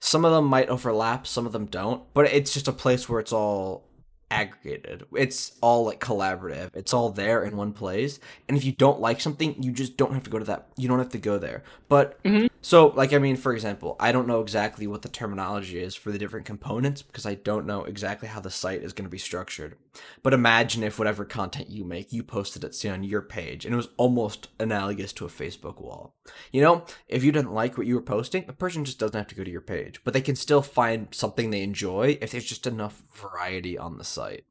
Some 0.00 0.24
of 0.24 0.32
them 0.32 0.46
might 0.46 0.68
overlap, 0.68 1.26
some 1.26 1.46
of 1.46 1.52
them 1.52 1.66
don't, 1.66 2.02
but 2.14 2.26
it's 2.26 2.52
just 2.52 2.68
a 2.68 2.72
place 2.72 3.08
where 3.08 3.20
it's 3.20 3.32
all 3.32 3.84
aggregated. 4.30 5.04
It's 5.14 5.56
all 5.60 5.84
like 5.84 6.00
collaborative. 6.00 6.70
It's 6.74 6.92
all 6.92 7.10
there 7.10 7.44
in 7.44 7.56
one 7.56 7.72
place. 7.72 8.18
And 8.48 8.56
if 8.56 8.64
you 8.64 8.72
don't 8.72 9.00
like 9.00 9.20
something, 9.20 9.62
you 9.62 9.70
just 9.70 9.96
don't 9.96 10.12
have 10.14 10.24
to 10.24 10.30
go 10.30 10.38
to 10.38 10.44
that. 10.46 10.66
You 10.76 10.88
don't 10.88 10.98
have 10.98 11.10
to 11.10 11.18
go 11.18 11.38
there. 11.38 11.62
But 11.88 12.22
Mhm. 12.24 12.50
so 12.60 12.88
like 12.88 13.12
I 13.12 13.18
mean 13.18 13.36
for 13.36 13.52
example, 13.52 13.96
I 14.00 14.12
don't 14.12 14.26
know 14.26 14.40
exactly 14.40 14.86
what 14.86 15.02
the 15.02 15.08
terminology 15.08 15.78
is 15.80 15.94
for 15.94 16.10
the 16.10 16.18
different 16.18 16.44
components 16.46 17.02
because 17.02 17.24
I 17.24 17.34
don't 17.34 17.66
know 17.66 17.84
exactly 17.84 18.28
how 18.28 18.40
the 18.40 18.50
site 18.50 18.82
is 18.82 18.92
going 18.92 19.04
to 19.06 19.10
be 19.10 19.18
structured. 19.18 19.76
But 20.22 20.34
imagine 20.34 20.82
if 20.82 20.98
whatever 20.98 21.24
content 21.24 21.70
you 21.70 21.84
make, 21.84 22.12
you 22.12 22.22
posted 22.22 22.64
it 22.64 22.74
say 22.74 22.88
on 22.88 23.04
your 23.04 23.22
page 23.22 23.64
and 23.64 23.72
it 23.72 23.76
was 23.76 23.88
almost 23.96 24.48
analogous 24.58 25.12
to 25.14 25.24
a 25.24 25.28
Facebook 25.28 25.80
wall. 25.80 26.14
You 26.52 26.62
know, 26.62 26.84
if 27.08 27.24
you 27.24 27.32
didn't 27.32 27.52
like 27.52 27.76
what 27.76 27.86
you 27.86 27.94
were 27.94 28.02
posting, 28.02 28.46
the 28.46 28.52
person 28.52 28.84
just 28.84 28.98
doesn't 28.98 29.16
have 29.16 29.28
to 29.28 29.34
go 29.34 29.44
to 29.44 29.50
your 29.50 29.60
page, 29.60 30.00
but 30.04 30.14
they 30.14 30.20
can 30.20 30.36
still 30.36 30.62
find 30.62 31.08
something 31.12 31.50
they 31.50 31.62
enjoy 31.62 32.18
if 32.20 32.32
there's 32.32 32.44
just 32.44 32.66
enough 32.66 33.02
variety 33.14 33.78
on 33.78 33.98
the 33.98 34.04
site. 34.04 34.44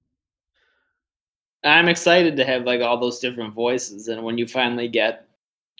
I'm 1.63 1.87
excited 1.87 2.37
to 2.37 2.45
have 2.45 2.63
like 2.63 2.81
all 2.81 2.99
those 2.99 3.19
different 3.19 3.55
voices, 3.55 4.07
and 4.07 4.23
when 4.23 4.37
you 4.37 4.45
finally 4.45 4.87
get 4.87 5.27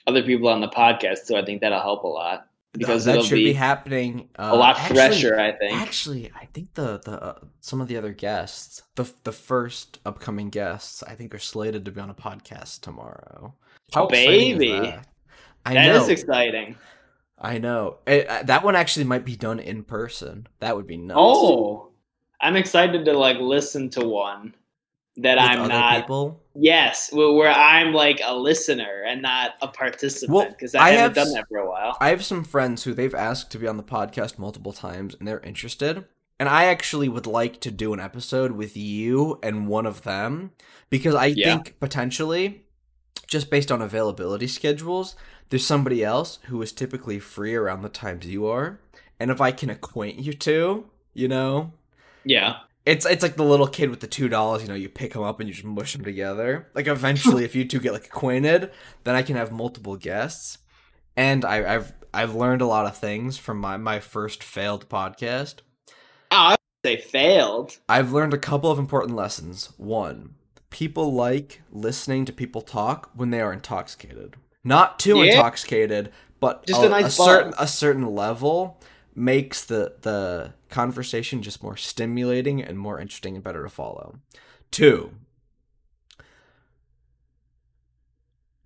other 0.07 0.23
people 0.23 0.49
on 0.49 0.61
the 0.61 0.67
podcast 0.67 1.27
too, 1.27 1.35
I 1.35 1.45
think 1.45 1.61
that'll 1.61 1.79
help 1.79 2.03
a 2.03 2.07
lot 2.07 2.47
because 2.77 3.05
that 3.05 3.23
should 3.23 3.35
be, 3.35 3.45
be, 3.45 3.53
happening 3.53 4.29
uh, 4.37 4.49
a 4.51 4.55
lot 4.55 4.77
actually- 4.77 4.95
fresher. 4.95 5.39
I 5.39 5.51
think. 5.53 5.73
Actually, 5.81 6.31
I 6.39 6.45
think 6.53 6.73
the 6.73 6.99
the 7.03 7.21
uh, 7.23 7.39
some 7.61 7.81
of 7.81 7.87
the 7.87 7.97
other 7.97 8.13
guests, 8.13 8.83
the 8.95 9.09
the 9.23 9.31
first 9.31 9.99
upcoming 10.05 10.49
guests, 10.49 11.03
I 11.03 11.15
think 11.15 11.33
are 11.33 11.39
slated 11.39 11.85
to 11.85 11.91
be 11.91 12.01
on 12.01 12.09
a 12.09 12.13
podcast 12.15 12.81
tomorrow. 12.81 13.53
Oh, 13.95 14.07
is 14.07 14.11
baby. 14.11 14.71
that? 14.71 15.07
I 15.65 15.73
That 15.73 15.87
know. 15.87 16.01
is 16.03 16.09
exciting. 16.09 16.75
I 17.37 17.57
know. 17.57 17.97
It, 18.07 18.27
uh, 18.27 18.43
that 18.43 18.63
one 18.63 18.75
actually 18.75 19.05
might 19.05 19.25
be 19.25 19.35
done 19.35 19.59
in 19.59 19.83
person. 19.83 20.47
That 20.59 20.75
would 20.75 20.87
be 20.87 20.97
nuts. 20.97 21.17
Oh, 21.19 21.91
I'm 22.41 22.55
excited 22.55 23.05
to 23.05 23.13
like 23.13 23.37
listen 23.39 23.89
to 23.91 24.05
one 24.07 24.53
that 25.17 25.35
With 25.35 25.59
I'm 25.61 25.67
not. 25.67 26.01
people. 26.01 26.41
Yes, 26.57 27.11
where, 27.11 27.51
I'm 27.51 27.93
like 27.93 28.21
a 28.23 28.35
listener 28.35 29.03
and 29.05 29.21
not 29.21 29.55
a 29.61 29.67
participant 29.67 30.33
Well, 30.33 30.49
because 30.51 30.73
I 30.73 30.83
I, 30.83 30.91
haven't 30.91 31.13
have 31.13 31.15
done 31.15 31.31
that 31.33 31.45
for 31.49 31.57
a 31.57 31.69
while. 31.69 31.97
I 31.99 32.09
have 32.09 32.23
some 32.25 32.43
friends 32.43 32.83
who 32.83 32.93
they've 32.93 33.15
asked 33.15 33.51
to 33.51 33.59
be 33.59 33.67
on 33.67 33.77
the 33.77 33.83
podcast 33.83 34.37
multiple 34.37 34.73
times 34.73 35.15
and 35.15 35.27
they're 35.27 35.39
interested. 35.41 36.05
And 36.39 36.49
I 36.49 36.65
actually 36.65 37.09
would 37.09 37.27
like 37.27 37.61
to 37.61 37.71
do 37.71 37.93
an 37.93 37.99
episode 37.99 38.51
with 38.53 38.75
you 38.77 39.39
and 39.43 39.67
one 39.67 39.85
of 39.85 40.03
them 40.03 40.51
because 40.89 41.15
I 41.15 41.33
Yeah. 41.33 41.57
think 41.57 41.79
potentially, 41.79 42.65
just 43.27 43.49
based 43.49 43.71
on 43.71 43.81
availability 43.81 44.47
schedules, 44.47 45.15
there's 45.49 45.65
somebody 45.65 46.03
else 46.03 46.39
who 46.47 46.61
is 46.61 46.71
typically 46.73 47.19
free 47.19 47.55
around 47.55 47.81
the 47.83 47.89
times 47.89 48.25
you 48.27 48.45
are. 48.47 48.79
And 49.19 49.31
if 49.31 49.41
I 49.41 49.51
can 49.51 49.69
acquaint 49.69 50.19
you 50.19 50.33
two, 50.33 50.89
you 51.13 51.27
know, 51.29 51.73
Yeah, 52.25 52.57
it's 52.85 53.05
it's 53.05 53.23
like 53.23 53.35
the 53.35 53.43
little 53.43 53.67
kid 53.67 53.89
with 53.89 53.99
the 53.99 54.07
two 54.07 54.29
dollars. 54.29 54.61
You 54.61 54.67
know, 54.67 54.75
you 54.75 54.89
pick 54.89 55.13
them 55.13 55.23
up 55.23 55.39
and 55.39 55.49
you 55.49 55.53
just 55.55 55.65
mush 55.65 55.93
them 55.93 56.03
together. 56.03 56.67
Like 56.75 56.87
eventually, 56.87 57.43
if 57.43 57.55
you 57.55 57.65
two 57.65 57.79
get 57.79 57.93
like 57.93 58.05
acquainted, 58.05 58.71
then 59.03 59.15
I 59.15 59.21
can 59.21 59.35
have 59.35 59.51
multiple 59.51 59.95
guests. 59.95 60.59
And 61.17 61.43
I, 61.45 61.75
I've 61.75 61.93
I've 62.13 62.35
learned 62.35 62.61
a 62.61 62.67
lot 62.67 62.85
of 62.85 62.97
things 62.97 63.37
from 63.37 63.57
my 63.59 63.77
my 63.77 63.99
first 63.99 64.43
failed 64.43 64.87
podcast. 64.89 65.55
oh, 66.31 66.35
I 66.37 66.49
would 66.51 66.59
say 66.85 66.97
failed. 66.97 67.77
I've 67.89 68.11
learned 68.11 68.33
a 68.33 68.37
couple 68.37 68.69
of 68.71 68.77
important 68.79 69.15
lessons. 69.15 69.71
One, 69.77 70.35
people 70.69 71.13
like 71.13 71.61
listening 71.71 72.25
to 72.25 72.33
people 72.33 72.61
talk 72.61 73.09
when 73.15 73.31
they 73.31 73.41
are 73.41 73.53
intoxicated. 73.53 74.35
Not 74.63 74.99
too 74.99 75.17
Yeah. 75.17 75.31
intoxicated, 75.35 76.11
but 76.39 76.65
Just 76.67 76.81
a, 76.81 76.87
a 76.87 76.89
nice 76.89 77.15
certain 77.15 77.53
a 77.57 77.67
certain 77.67 78.13
level 78.15 78.79
makes 79.15 79.63
the 79.63 79.95
the 80.01 80.53
conversation 80.69 81.41
just 81.41 81.63
more 81.63 81.77
stimulating 81.77 82.61
and 82.61 82.77
more 82.77 82.99
interesting 82.99 83.35
and 83.35 83.43
better 83.43 83.63
to 83.63 83.69
follow. 83.69 84.19
Two. 84.71 85.11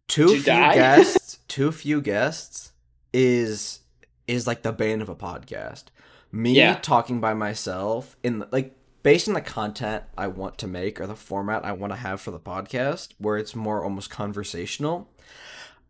Too 0.08 0.30
few 0.30 0.44
die? 0.44 0.74
guests, 0.74 1.40
too 1.48 1.72
few 1.72 2.02
guests 2.02 2.72
is 3.14 3.82
is 4.28 4.48
like 4.48 4.64
the 4.64 4.72
bane 4.72 5.02
of 5.02 5.10
a 5.10 5.16
podcast. 5.16 5.86
Me 6.32 6.54
Yeah. 6.54 6.76
talking 6.76 7.20
by 7.20 7.34
myself 7.34 8.16
in 8.24 8.40
the, 8.40 8.48
like 8.52 8.76
based 9.02 9.28
on 9.28 9.34
the 9.34 9.42
content 9.42 10.04
I 10.18 10.28
want 10.28 10.58
to 10.60 10.68
make 10.68 11.00
or 11.02 11.08
the 11.08 11.16
format 11.16 11.66
I 11.66 11.72
want 11.72 11.94
to 11.94 11.98
have 11.98 12.22
for 12.22 12.32
the 12.32 12.40
podcast, 12.40 13.14
where 13.18 13.38
it's 13.38 13.56
more 13.56 13.84
almost 13.84 14.10
conversational. 14.10 15.10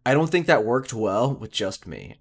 I 0.05 0.13
don't 0.13 0.29
think 0.29 0.47
that 0.47 0.63
worked 0.63 0.93
well 0.93 1.33
with 1.33 1.51
just 1.51 1.85
me. 1.87 2.15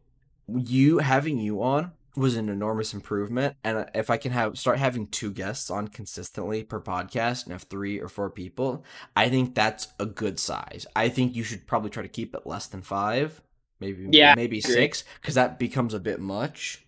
You 0.48 0.98
having 0.98 1.38
you 1.38 1.62
on 1.62 1.92
was 2.18 2.36
an 2.36 2.48
enormous 2.48 2.92
improvement, 2.92 3.56
and 3.64 3.78
uh, 3.78 3.84
if 3.94 4.10
I 4.10 4.16
can 4.16 4.32
have 4.32 4.58
start 4.58 4.78
having 4.78 5.06
two 5.06 5.30
guests 5.30 5.70
on 5.70 5.88
consistently 5.88 6.64
per 6.64 6.80
podcast 6.80 7.44
and 7.44 7.52
have 7.52 7.62
three 7.62 8.00
or 8.00 8.08
four 8.08 8.28
people, 8.30 8.84
I 9.16 9.28
think 9.28 9.54
that's 9.54 9.88
a 9.98 10.06
good 10.06 10.38
size. 10.38 10.86
I 10.96 11.08
think 11.08 11.36
you 11.36 11.44
should 11.44 11.66
probably 11.66 11.90
try 11.90 12.02
to 12.02 12.08
keep 12.08 12.34
it 12.34 12.46
less 12.46 12.66
than 12.66 12.82
five, 12.82 13.40
maybe 13.80 14.06
Yeah, 14.10 14.34
maybe 14.34 14.60
six, 14.60 15.04
because 15.20 15.34
that 15.36 15.58
becomes 15.58 15.94
a 15.94 16.00
bit 16.00 16.20
much. 16.20 16.84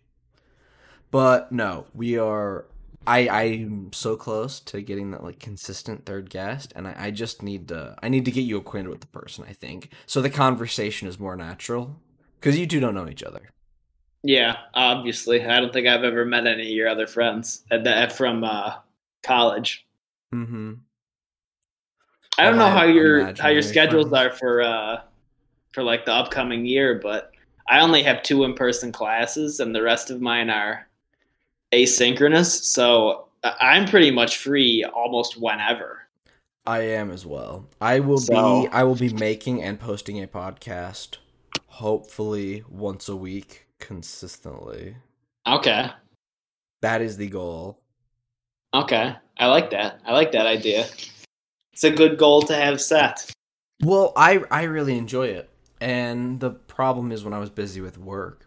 But 1.11 1.51
no, 1.53 1.87
we 1.95 2.19
are. 2.19 2.67
I 3.07 3.29
I'm 3.29 3.93
so 3.93 4.17
close 4.17 4.61
to 4.61 4.83
getting 4.83 5.11
that 5.13 5.25
like 5.25 5.39
consistent 5.39 6.05
third 6.05 6.29
guest, 6.29 6.73
and 6.77 6.87
I, 6.87 6.95
I 6.99 7.11
just 7.11 7.43
need 7.43 7.69
to 7.69 7.97
I 8.03 8.09
need 8.09 8.25
to 8.27 8.31
get 8.31 8.43
you 8.43 8.59
acquainted 8.59 8.91
with 8.91 9.01
the 9.01 9.07
person. 9.07 9.45
I 9.49 9.53
think 9.53 9.91
so 10.07 10.21
the 10.21 10.31
conversation 10.31 11.09
is 11.09 11.19
more 11.19 11.37
natural 11.37 11.97
because 12.39 12.59
you 12.59 12.67
two 12.67 12.81
don't 12.81 12.95
know 12.95 13.09
each 13.09 13.23
other. 13.23 13.51
Yeah, 14.23 14.57
obviously. 14.75 15.45
I 15.45 15.61
don't 15.61 15.73
think 15.73 15.87
I've 15.87 16.05
ever 16.05 16.25
met 16.25 16.47
any 16.47 16.63
of 16.63 16.69
your 16.69 16.89
other 16.89 17.07
friends 17.07 17.65
at 17.71 17.85
the, 17.85 18.13
from 18.15 18.45
uh, 18.45 18.75
college. 19.23 19.87
Mm-hmm. 20.35 20.75
I 22.39 22.45
don't 22.45 22.57
know 22.57 22.69
how 22.71 22.85
your 22.85 23.35
how 23.35 23.49
your 23.49 23.63
schedules 23.63 24.09
friends. 24.09 24.33
are 24.35 24.37
for 24.39 24.63
uh 24.63 25.01
for 25.73 25.83
like 25.83 26.07
the 26.07 26.13
upcoming 26.13 26.65
year, 26.65 26.99
but 27.03 27.33
I 27.69 27.81
only 27.81 28.03
have 28.03 28.23
two 28.23 28.45
in 28.45 28.55
person 28.55 28.93
classes, 28.93 29.61
and 29.61 29.75
the 29.75 29.83
rest 29.83 30.11
of 30.11 30.21
mine 30.21 30.49
are 30.49 30.89
asynchronous. 31.73 32.47
So 32.47 33.27
I'm 33.43 33.87
pretty 33.87 34.11
much 34.11 34.39
free 34.39 34.85
almost 34.85 35.39
whenever. 35.41 36.03
I 36.67 36.81
am 36.83 37.11
as 37.11 37.27
well. 37.27 37.67
I 37.81 38.01
will 38.01 38.19
So- 38.19 38.63
be 38.63 38.69
I 38.69 38.85
will 38.85 38.95
be 38.97 39.13
making 39.13 39.63
and 39.63 39.79
posting 39.79 40.23
a 40.23 40.27
podcast 40.27 41.17
hopefully 41.67 42.65
once 42.69 43.09
a 43.09 43.17
week 43.17 43.67
consistently. 43.81 44.97
Okay, 45.47 45.91
That 46.83 47.01
is 47.03 47.17
the 47.17 47.29
goal. 47.29 47.81
okay, 48.75 49.17
I 49.39 49.47
like 49.47 49.71
that. 49.71 50.01
I 50.07 50.13
like 50.13 50.33
that 50.33 50.47
idea. 50.47 50.87
It's 51.73 51.85
a 51.85 51.91
good 51.91 52.19
goal 52.19 52.43
to 52.43 52.55
have 52.55 52.81
set. 52.81 53.33
Well, 53.83 54.13
I 54.17 54.43
I 54.51 54.65
really 54.65 54.97
enjoy 54.99 55.29
it. 55.29 55.49
And 55.81 56.41
the 56.41 56.51
problem 56.51 57.11
is 57.11 57.25
when 57.25 57.33
I 57.33 57.39
was 57.39 57.49
busy 57.49 57.81
with 57.81 57.97
work, 57.97 58.47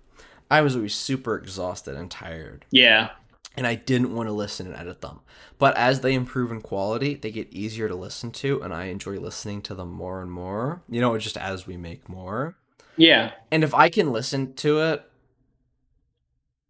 I 0.51 0.61
was 0.61 0.75
always 0.75 0.93
super 0.93 1.35
exhausted 1.35 1.95
and 1.95 2.11
tired. 2.11 2.65
Yeah, 2.69 3.09
and 3.57 3.65
I 3.65 3.73
didn't 3.75 4.13
want 4.13 4.29
to 4.29 4.33
listen 4.33 4.67
and 4.67 4.75
edit 4.75 5.01
them. 5.01 5.21
But 5.57 5.75
as 5.75 6.01
they 6.01 6.13
improve 6.13 6.51
in 6.51 6.61
quality, 6.61 7.15
they 7.15 7.31
get 7.31 7.51
easier 7.51 7.87
to 7.87 7.95
listen 7.95 8.31
to, 8.33 8.61
and 8.61 8.71
I 8.73 8.85
enjoy 8.85 9.19
listening 9.19 9.61
to 9.63 9.73
them 9.75 9.91
more 9.91 10.21
and 10.21 10.31
more. 10.31 10.83
You 10.87 11.01
know, 11.01 11.17
just 11.17 11.37
as 11.37 11.65
we 11.65 11.75
make 11.77 12.07
more. 12.07 12.55
yeah, 12.97 13.31
And 13.51 13.63
if 13.63 13.73
I 13.73 13.89
can 13.89 14.11
listen 14.11 14.53
to 14.55 14.79
it, 14.81 15.03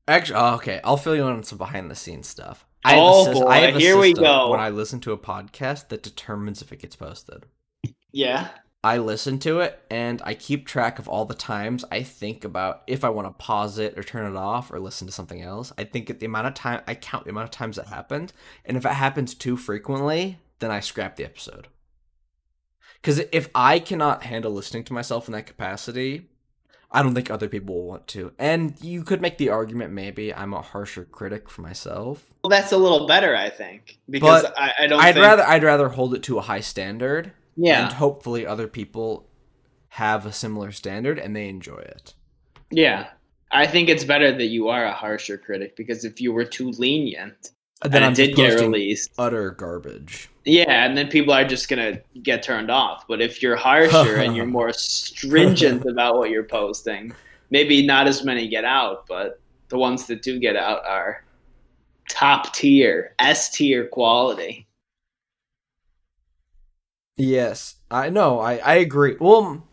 actually, 0.08 0.36
oh, 0.36 0.56
okay, 0.56 0.80
I'll 0.84 0.98
fill 0.98 1.16
you 1.16 1.24
in 1.28 1.34
on 1.34 1.44
some 1.44 1.58
behind 1.58 1.90
the 1.90 1.96
scenes 1.96 2.28
stuff. 2.28 2.66
I 2.86 2.92
have 2.96 3.00
a 3.00 3.02
Oh, 3.06 3.26
sys- 3.28 3.34
boy, 3.34 3.48
I 3.48 3.58
have 3.60 3.76
a 3.76 3.80
here 3.80 3.98
we 3.98 4.14
go. 4.14 4.50
When 4.50 4.60
I 4.60 4.70
listen 4.70 5.00
to 5.02 5.12
a 5.14 5.18
podcast, 5.18 5.88
that 5.90 6.04
determines 6.04 6.62
if 6.62 6.72
it 6.72 6.80
gets 6.82 6.96
posted. 6.96 7.46
yeah. 8.12 8.50
I 8.86 8.98
listen 8.98 9.40
to 9.40 9.62
it 9.62 9.82
and 9.90 10.22
I 10.26 10.34
keep 10.34 10.68
track 10.68 11.00
of 11.00 11.08
all 11.08 11.24
the 11.24 11.34
times 11.34 11.86
I 11.90 12.04
think 12.04 12.44
about 12.44 12.82
if 12.86 13.06
I 13.06 13.10
want 13.10 13.30
to 13.30 13.32
pause 13.42 13.78
it 13.78 13.98
or 13.98 14.04
turn 14.04 14.30
it 14.30 14.36
off 14.38 14.74
or 14.74 14.80
listen 14.82 15.08
to 15.08 15.14
something 15.14 15.42
else. 15.42 15.72
I 15.78 15.86
think 15.86 16.10
at 16.10 16.20
the 16.20 16.26
amount 16.26 16.48
of 16.48 16.54
time 16.54 16.82
I 16.86 16.96
count 16.96 17.24
the 17.24 17.30
amount 17.30 17.46
of 17.46 17.52
times 17.52 17.78
it 17.78 17.86
happened, 17.86 18.34
and 18.66 18.76
if 18.76 18.86
it 18.86 18.90
happens 18.92 19.34
too 19.36 19.56
frequently, 19.56 20.40
then 20.60 20.70
I 20.70 20.82
scrap 20.82 21.16
the 21.16 21.24
episode. 21.24 21.70
Because 23.02 23.20
if 23.32 23.48
I 23.56 23.80
cannot 23.80 24.24
handle 24.24 24.52
listening 24.52 24.84
to 24.86 24.94
myself 24.94 25.30
in 25.30 25.32
that 25.32 25.46
capacity, 25.48 26.28
I 26.94 27.02
don't 27.02 27.16
think 27.16 27.32
other 27.32 27.50
people 27.50 27.76
will 27.76 27.88
want 27.88 28.08
to. 28.10 28.32
And 28.38 28.76
you 28.82 29.04
could 29.04 29.20
make 29.20 29.40
the 29.40 29.50
argument 29.50 29.92
maybe 29.94 30.34
I'm 30.34 30.54
a 30.54 30.62
harsher 30.62 31.06
critic 31.06 31.50
for 31.50 31.64
myself. 31.64 32.24
Well, 32.44 32.50
that's 32.50 32.72
a 32.72 32.78
little 32.78 33.08
better, 33.08 33.36
I 33.36 33.50
think, 33.50 33.98
because 34.10 34.44
But 34.44 34.60
I, 34.60 34.74
I 34.82 34.88
don't. 34.88 35.02
I'd 35.02 35.14
think, 35.16 35.26
rather 35.26 35.44
I'd 35.44 35.64
rather 35.64 35.90
hold 35.90 36.14
it 36.14 36.24
to 36.24 36.38
a 36.38 36.42
high 36.42 36.60
standard 36.60 37.32
Yeah, 37.56 37.86
and 37.86 37.94
hopefully 37.94 38.46
other 38.46 38.68
people 38.68 39.28
have 39.90 40.26
a 40.26 40.32
similar 40.32 40.72
standard 40.72 41.20
and 41.20 41.36
they 41.36 41.50
enjoy 41.50 41.78
it. 41.78 42.14
Yeah. 42.72 43.10
I 43.52 43.68
think 43.68 43.90
it's 43.90 44.04
better 44.04 44.32
that 44.32 44.48
you 44.48 44.70
are 44.70 44.86
a 44.86 44.92
harsher 44.92 45.38
critic 45.38 45.76
because 45.76 46.06
if 46.06 46.20
you 46.20 46.34
were 46.34 46.46
too 46.46 46.72
lenient 46.72 47.52
then 47.84 47.96
and 47.98 48.06
I'm 48.06 48.12
it 48.14 48.16
did 48.16 48.36
get 48.36 48.60
released, 48.60 49.12
utter 49.20 49.52
garbage. 49.52 50.30
Yeah, 50.46 50.86
and 50.86 50.98
then 50.98 51.08
people 51.08 51.34
are 51.34 51.46
just 51.46 51.70
gonna 51.70 52.00
get 52.22 52.44
turned 52.44 52.70
off. 52.70 53.06
But 53.08 53.22
if 53.22 53.42
you're 53.42 53.56
harsher 53.56 54.18
and 54.18 54.36
you're 54.36 54.46
more 54.60 54.74
stringent 54.74 55.86
about 55.86 56.18
what 56.18 56.30
you're 56.30 56.44
posting, 56.44 57.14
maybe 57.50 57.86
not 57.86 58.08
as 58.08 58.24
many 58.24 58.48
get 58.48 58.66
out, 58.66 59.06
but 59.08 59.40
the 59.70 59.78
ones 59.78 60.06
that 60.08 60.22
do 60.22 60.40
get 60.40 60.56
out 60.56 60.86
are 60.86 61.24
top 62.10 62.54
tier, 62.54 63.16
S 63.20 63.52
tier 63.52 63.88
quality. 63.88 64.68
Yes, 67.16 67.76
I 67.92 68.10
know. 68.10 68.40
I 68.40 68.58
I 68.58 68.76
agree. 68.76 69.16
Well, 69.20 69.68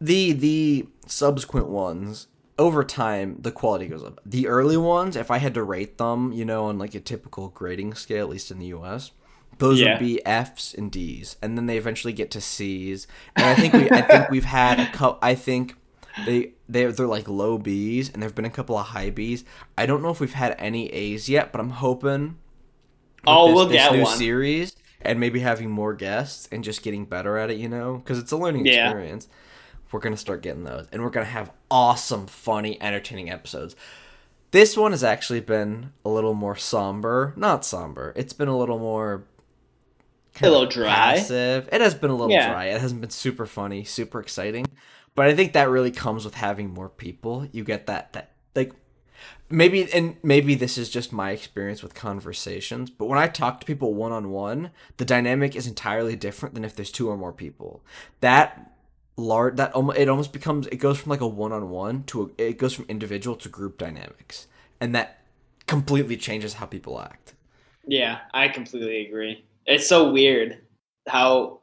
the 0.00 0.32
the 0.32 0.88
subsequent 1.06 1.68
ones 1.68 2.28
over 2.58 2.84
time 2.84 3.38
the 3.40 3.52
quality 3.52 3.86
goes 3.86 4.04
up. 4.04 4.20
The 4.26 4.46
early 4.48 4.76
ones, 4.76 5.16
if 5.16 5.30
I 5.30 5.38
had 5.38 5.54
to 5.54 5.62
rate 5.62 5.98
them, 5.98 6.32
you 6.32 6.44
know, 6.44 6.66
on 6.66 6.78
like 6.78 6.94
a 6.94 7.00
typical 7.00 7.48
grading 7.48 7.94
scale, 7.94 8.24
at 8.24 8.30
least 8.30 8.50
in 8.50 8.58
the 8.58 8.66
U.S., 8.66 9.12
those 9.58 9.80
Yeah. 9.80 9.92
would 9.92 9.98
be 10.00 10.24
Fs 10.26 10.74
and 10.74 10.90
Ds, 10.90 11.36
and 11.42 11.56
then 11.58 11.66
they 11.66 11.76
eventually 11.76 12.12
get 12.12 12.30
to 12.32 12.40
Cs. 12.40 13.06
And 13.36 13.46
I 13.46 13.54
think 13.54 13.74
we 13.74 13.90
I 13.90 14.02
think 14.02 14.30
we've 14.30 14.44
had 14.44 14.80
a 14.80 14.90
couple. 14.90 15.18
I 15.22 15.34
think 15.34 15.74
they 16.26 16.52
they 16.68 16.84
they're 16.86 17.06
like 17.06 17.28
low 17.28 17.58
Bs, 17.58 18.12
and 18.12 18.22
there've 18.22 18.34
been 18.34 18.44
a 18.44 18.50
couple 18.50 18.76
of 18.76 18.86
high 18.86 19.10
Bs. 19.10 19.44
I 19.76 19.86
don't 19.86 20.02
know 20.02 20.10
if 20.10 20.20
we've 20.20 20.32
had 20.32 20.54
any 20.58 20.90
As 21.14 21.28
yet, 21.28 21.52
but 21.52 21.60
I'm 21.60 21.70
hoping. 21.70 22.36
Oh, 23.26 23.48
this, 23.48 23.54
we'll 23.54 23.66
this 23.66 23.76
get 23.76 23.92
new 23.92 24.02
one. 24.02 24.16
series 24.16 24.76
and 25.02 25.20
maybe 25.20 25.40
having 25.40 25.70
more 25.70 25.94
guests 25.94 26.48
and 26.50 26.64
just 26.64 26.82
getting 26.82 27.04
better 27.04 27.36
at 27.36 27.50
it, 27.50 27.56
you 27.58 27.68
know, 27.68 27.96
because 27.98 28.18
it's 28.18 28.32
a 28.32 28.36
learning 28.36 28.66
Yeah. 28.66 28.86
experience. 28.88 29.28
We're 29.92 30.00
gonna 30.00 30.16
start 30.16 30.42
getting 30.42 30.64
those, 30.64 30.86
and 30.92 31.02
we're 31.02 31.10
gonna 31.10 31.26
have 31.26 31.50
awesome, 31.70 32.26
funny, 32.26 32.80
entertaining 32.82 33.30
episodes. 33.30 33.74
This 34.50 34.76
one 34.76 34.92
has 34.92 35.04
actually 35.04 35.40
been 35.40 35.92
a 36.04 36.08
little 36.08 36.34
more 36.34 36.56
somber. 36.56 37.32
Not 37.36 37.64
somber. 37.64 38.12
It's 38.16 38.32
been 38.32 38.48
a 38.48 38.56
little 38.56 38.78
more 38.78 39.24
A 40.40 40.48
little 40.48 40.66
dry. 40.66 40.88
passive. 40.88 41.68
It 41.72 41.80
has 41.80 41.94
been 41.94 42.10
a 42.10 42.14
little 42.14 42.30
Yeah. 42.32 42.50
dry. 42.50 42.66
It 42.66 42.80
hasn't 42.80 43.00
been 43.00 43.10
super 43.10 43.46
funny, 43.46 43.84
super 43.84 44.20
exciting. 44.20 44.66
But 45.14 45.26
I 45.26 45.34
think 45.34 45.52
that 45.52 45.68
really 45.68 45.90
comes 45.90 46.24
with 46.24 46.34
having 46.34 46.70
more 46.72 46.88
people. 46.88 47.48
You 47.50 47.64
get 47.64 47.86
that 47.86 48.12
that 48.12 48.30
like 48.54 48.72
maybe 49.50 49.92
and 49.92 50.16
maybe 50.22 50.54
this 50.54 50.78
is 50.78 50.88
just 50.88 51.12
my 51.12 51.32
experience 51.32 51.82
with 51.82 51.94
conversations, 51.94 52.88
but 52.90 53.06
when 53.06 53.18
I 53.18 53.26
talk 53.26 53.60
to 53.60 53.66
people 53.66 53.94
one 53.94 54.12
on 54.12 54.30
one, 54.30 54.70
the 54.96 55.04
dynamic 55.04 55.56
is 55.56 55.66
entirely 55.66 56.14
different 56.14 56.54
than 56.54 56.64
if 56.64 56.76
there's 56.76 56.92
two 56.92 57.08
or 57.08 57.16
more 57.16 57.32
people. 57.32 57.82
That 58.20 58.72
large 59.16 59.56
that 59.56 59.72
almost 59.72 59.98
it 59.98 60.08
almost 60.08 60.32
becomes 60.32 60.68
it 60.68 60.76
goes 60.76 61.00
from 61.00 61.10
like 61.10 61.20
a 61.20 61.26
one 61.26 61.50
on 61.52 61.68
one 61.70 62.04
to 62.04 62.32
a, 62.38 62.42
it 62.48 62.58
goes 62.58 62.74
from 62.74 62.84
individual 62.88 63.34
to 63.36 63.48
group 63.48 63.76
dynamics. 63.78 64.46
And 64.80 64.94
that 64.94 65.24
completely 65.66 66.16
changes 66.16 66.54
how 66.54 66.66
people 66.66 67.00
act. 67.00 67.34
Yeah, 67.84 68.20
I 68.32 68.48
completely 68.48 69.06
agree. 69.06 69.44
It's 69.68 69.86
so 69.86 70.10
weird 70.10 70.58
how 71.06 71.60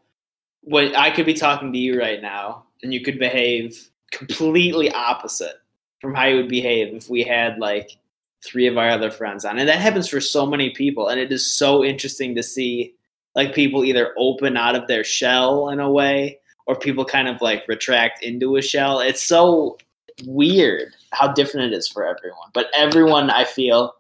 when 0.62 0.96
I 0.96 1.10
could 1.10 1.26
be 1.26 1.34
talking 1.34 1.74
to 1.74 1.80
you 1.80 2.00
right 2.00 2.22
now 2.22 2.66
and 2.84 2.94
you 2.94 3.02
could 3.02 3.18
behave 3.18 3.90
completely 4.12 4.92
opposite 4.92 5.56
from 6.00 6.14
how 6.14 6.26
you 6.26 6.36
would 6.36 6.48
behave 6.48 6.94
if 6.94 7.10
we 7.10 7.24
had 7.24 7.58
like 7.58 7.98
three 8.44 8.68
of 8.68 8.78
our 8.78 8.90
other 8.90 9.10
friends 9.10 9.44
on. 9.44 9.58
And 9.58 9.68
that 9.68 9.80
happens 9.80 10.08
for 10.08 10.22
so 10.22 10.46
many 10.46 10.70
people 10.70 11.08
and 11.08 11.20
it 11.20 11.32
is 11.32 11.52
so 11.52 11.84
interesting 11.84 12.36
to 12.36 12.44
see 12.44 12.94
like 13.34 13.56
people 13.56 13.84
either 13.84 14.14
open 14.20 14.56
out 14.56 14.76
of 14.76 14.88
their 14.88 15.04
shell 15.04 15.70
in 15.70 15.80
a 15.80 15.92
way 15.92 16.38
or 16.68 16.76
people 16.76 17.06
kind 17.06 17.28
of 17.28 17.42
like 17.42 17.68
retract 17.68 18.22
into 18.22 18.56
a 18.56 18.62
shell. 18.62 19.00
It's 19.00 19.24
so 19.24 19.80
weird 20.26 20.94
how 21.12 21.34
different 21.34 21.74
it 21.74 21.76
is 21.76 21.88
for 21.88 22.06
everyone. 22.06 22.50
But 22.54 22.68
everyone 22.78 23.32
I 23.32 23.46
feel 23.46 23.96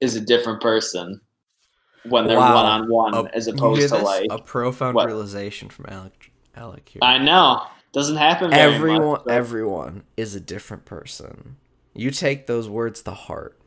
is 0.00 0.16
a 0.16 0.20
different 0.20 0.60
person 0.60 1.20
when 2.08 2.26
they're 2.26 2.38
one 2.38 2.48
on 2.66 2.88
one 2.90 3.28
as 3.34 3.46
opposed 3.46 3.88
to 3.88 3.98
like 3.98 4.26
a 4.30 4.38
profound 4.38 4.94
what? 4.94 5.06
realization 5.06 5.68
from 5.68 5.86
Alec. 5.88 6.30
Alec 6.56 6.88
here. 6.88 7.00
I 7.02 7.18
know 7.18 7.62
doesn't 7.92 8.16
happen. 8.16 8.50
Very 8.50 8.74
everyone, 8.74 9.04
much, 9.04 9.22
but- 9.26 9.34
everyone 9.34 10.04
is 10.16 10.34
a 10.34 10.40
different 10.40 10.84
person. 10.84 11.56
You 11.94 12.10
take 12.10 12.46
those 12.46 12.68
words 12.68 13.02
to 13.02 13.10
heart 13.12 13.58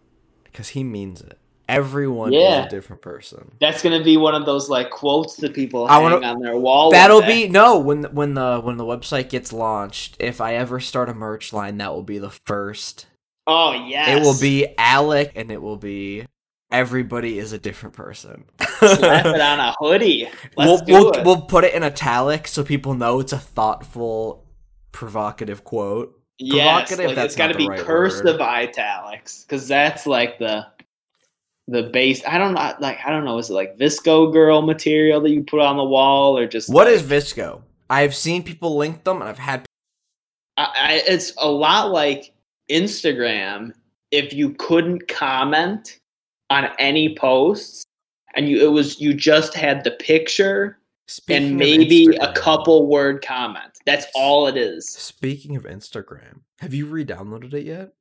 because 0.45 0.69
he 0.69 0.83
means 0.83 1.21
it. 1.21 1.37
Everyone 1.69 2.33
Yeah. 2.33 2.61
is 2.61 2.65
a 2.67 2.69
different 2.69 3.01
person. 3.01 3.53
that's 3.61 3.81
gonna 3.81 4.03
be 4.03 4.17
one 4.17 4.35
of 4.35 4.45
those 4.45 4.69
like 4.69 4.89
quotes 4.89 5.37
that 5.37 5.53
people 5.53 5.85
I 5.85 5.93
hang 5.93 6.03
wanna- 6.03 6.27
on 6.27 6.39
their 6.41 6.57
wall. 6.57 6.91
That'll 6.91 7.21
be 7.21 7.47
no 7.47 7.79
when 7.79 8.01
the- 8.01 8.09
when 8.09 8.33
the 8.33 8.59
when 8.61 8.75
the 8.77 8.83
website 8.83 9.29
gets 9.29 9.53
launched. 9.53 10.17
If 10.19 10.41
I 10.41 10.55
ever 10.55 10.79
start 10.81 11.07
a 11.09 11.13
merch 11.13 11.53
line, 11.53 11.77
that 11.77 11.93
will 11.93 12.03
be 12.03 12.17
the 12.19 12.29
first. 12.29 13.05
Oh 13.47 13.71
yes, 13.71 14.09
It 14.09 14.21
will 14.23 14.39
be 14.39 14.67
Alec, 14.77 15.31
and 15.35 15.51
it 15.51 15.61
will 15.61 15.77
be 15.77 16.25
everybody 16.73 17.37
is 17.39 17.53
a 17.53 17.57
different 17.57 17.95
person. 17.95 18.43
slap 18.79 19.25
it 19.27 19.39
on 19.39 19.59
a 19.59 19.73
hoodie. 19.79 20.27
Let's 20.57 20.81
we'll 20.87 21.11
we'll, 21.13 21.23
we'll 21.23 21.41
put 21.41 21.63
it 21.63 21.73
in 21.73 21.83
italic 21.83 22.47
so 22.47 22.63
people 22.63 22.95
know 22.95 23.21
it's 23.21 23.31
a 23.31 23.39
thoughtful, 23.39 24.45
provocative 24.91 25.63
quote. 25.63 26.19
yes, 26.39 26.89
provocative, 26.89 27.05
like, 27.05 27.15
that's 27.15 27.25
it's 27.27 27.35
got 27.35 27.47
to 27.47 27.57
be 27.57 27.69
right 27.69 27.79
cursive 27.79 28.25
word. 28.25 28.41
italics 28.41 29.43
because 29.43 29.67
that's 29.67 30.05
like 30.05 30.39
the 30.39 30.65
the 31.67 31.83
base. 31.83 32.21
I 32.27 32.37
don't 32.37 32.55
know, 32.55 32.73
like 32.79 32.97
I 33.05 33.11
don't 33.11 33.23
know. 33.23 33.37
Is 33.37 33.49
it 33.49 33.53
like 33.53 33.77
VSCO 33.77 34.33
girl 34.33 34.61
material 34.63 35.21
that 35.21 35.29
you 35.29 35.43
put 35.43 35.61
on 35.61 35.77
the 35.77 35.85
wall 35.85 36.37
or 36.37 36.47
just 36.47 36.73
What 36.73 36.87
like, 36.87 36.95
is 36.95 37.03
VSCO? 37.03 37.61
I've 37.89 38.15
seen 38.15 38.43
people 38.43 38.75
link 38.75 39.03
them, 39.03 39.21
and 39.21 39.29
I've 39.29 39.37
had 39.37 39.65
I, 40.57 40.63
I, 40.63 41.03
it's 41.07 41.33
a 41.37 41.49
lot 41.49 41.91
like 41.91 42.33
Instagram. 42.69 43.73
If 44.11 44.33
you 44.33 44.51
couldn't 44.51 45.07
comment 45.07 45.99
on 46.49 46.69
any 46.79 47.15
posts, 47.15 47.85
and 48.35 48.49
you 48.49 48.61
it 48.63 48.71
was 48.71 48.99
you 48.99 49.13
just 49.13 49.53
had 49.53 49.83
the 49.83 49.91
picture 49.91 50.79
Speaking 51.07 51.47
and 51.47 51.57
maybe 51.57 52.07
a 52.21 52.31
couple 52.33 52.87
word 52.87 53.23
comment. 53.23 53.77
That's 53.85 54.07
all 54.15 54.47
it 54.47 54.55
is. 54.55 54.87
Speaking 54.87 55.55
of 55.57 55.63
Instagram, 55.63 56.39
have 56.59 56.73
you 56.73 56.85
re-downloaded 56.85 57.53
it 57.53 57.65
yet? 57.65 57.93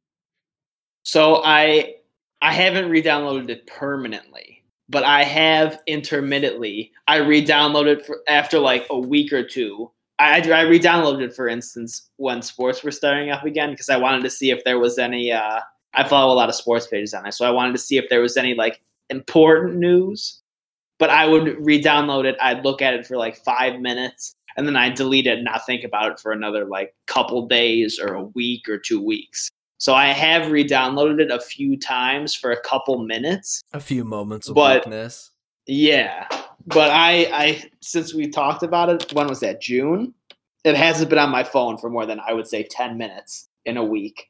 So 1.05 1.43
I 1.45 1.97
I 2.43 2.53
haven't 2.53 2.91
re-downloaded 2.91 3.51
it 3.51 3.67
permanently, 3.67 4.63
but 4.89 5.03
I 5.03 5.25
have 5.25 5.81
intermittently. 5.89 6.93
I 7.09 7.17
re-downloaded 7.17 8.07
for 8.07 8.21
after 8.29 8.61
like 8.61 8.87
a 8.91 8.99
week 8.99 9.33
or 9.33 9.43
two. 9.43 9.91
I 10.21 10.41
I 10.41 10.63
re-downloaded 10.63 11.35
for 11.35 11.49
instance, 11.49 12.09
when 12.19 12.41
sports 12.41 12.85
were 12.85 12.93
starting 12.93 13.31
up 13.31 13.45
again 13.45 13.73
because 13.73 13.91
I 13.91 13.97
wanted 13.97 14.23
to 14.23 14.31
see 14.31 14.51
if 14.51 14.63
there 14.63 14.79
was 14.79 14.99
any. 14.99 15.33
Uh, 15.33 15.61
I 15.95 16.09
follow 16.09 16.33
a 16.33 16.37
lot 16.37 16.49
of 16.49 16.55
sports 16.55 16.87
pages 16.87 17.15
on 17.15 17.27
it, 17.27 17.35
so 17.35 17.45
I 17.47 17.51
wanted 17.51 17.73
to 17.73 17.79
see 17.79 17.99
if 17.99 18.09
there 18.09 18.21
was 18.21 18.37
any 18.37 18.55
like 18.55 18.81
important 19.11 19.77
news. 19.77 20.41
But 20.99 21.11
I 21.11 21.27
would 21.27 21.57
re-download 21.65 22.25
it. 22.27 22.37
I'd 22.41 22.65
look 22.65 22.81
at 22.81 22.95
it 22.95 23.07
for 23.07 23.17
like 23.17 23.37
five 23.37 23.81
minutes, 23.81 24.35
and 24.57 24.67
then 24.69 24.77
I'd 24.77 24.95
delete 24.95 25.27
it 25.27 25.37
and 25.39 25.45
not 25.45 25.67
think 25.67 25.83
about 25.85 26.13
it 26.13 26.21
for 26.21 26.31
another 26.31 26.65
like 26.65 26.95
couple 27.07 27.47
days 27.49 27.99
or 27.99 28.15
a 28.15 28.23
week 28.23 28.69
or 28.69 28.79
two 28.79 29.03
weeks. 29.03 29.49
So 29.79 29.95
I 29.95 30.09
have 30.09 30.53
re-downloaded 30.53 31.21
it 31.21 31.33
a 31.33 31.41
few 31.41 31.77
times 31.77 32.37
for 32.37 32.53
a 32.53 32.61
couple 32.61 32.99
minutes. 33.05 33.63
A 33.73 33.81
few 33.81 34.05
moments 34.05 34.49
of 34.49 34.55
But- 34.55 34.85
weakness. 34.87 35.31
Yeah, 35.67 36.27
but 36.67 36.91
I, 36.91 37.27
I 37.33 37.65
since 37.81 38.15
we 38.15 38.29
talked 38.29 38.63
about 38.63 38.89
it, 38.89 39.13
when 39.13 39.27
was 39.29 39.41
that? 39.41 39.61
June. 39.61 40.15
It 40.65 40.77
hasn't 40.77 41.11
been 41.11 41.19
on 41.19 41.31
my 41.31 41.43
phone 41.45 41.79
for 41.79 41.91
more 41.91 42.07
than 42.07 42.21
I 42.21 42.33
would 42.33 42.47
say 42.47 42.63
ten 42.65 42.97
minutes 42.99 43.49
in 43.65 43.77
a 43.77 43.85
week. 43.85 44.29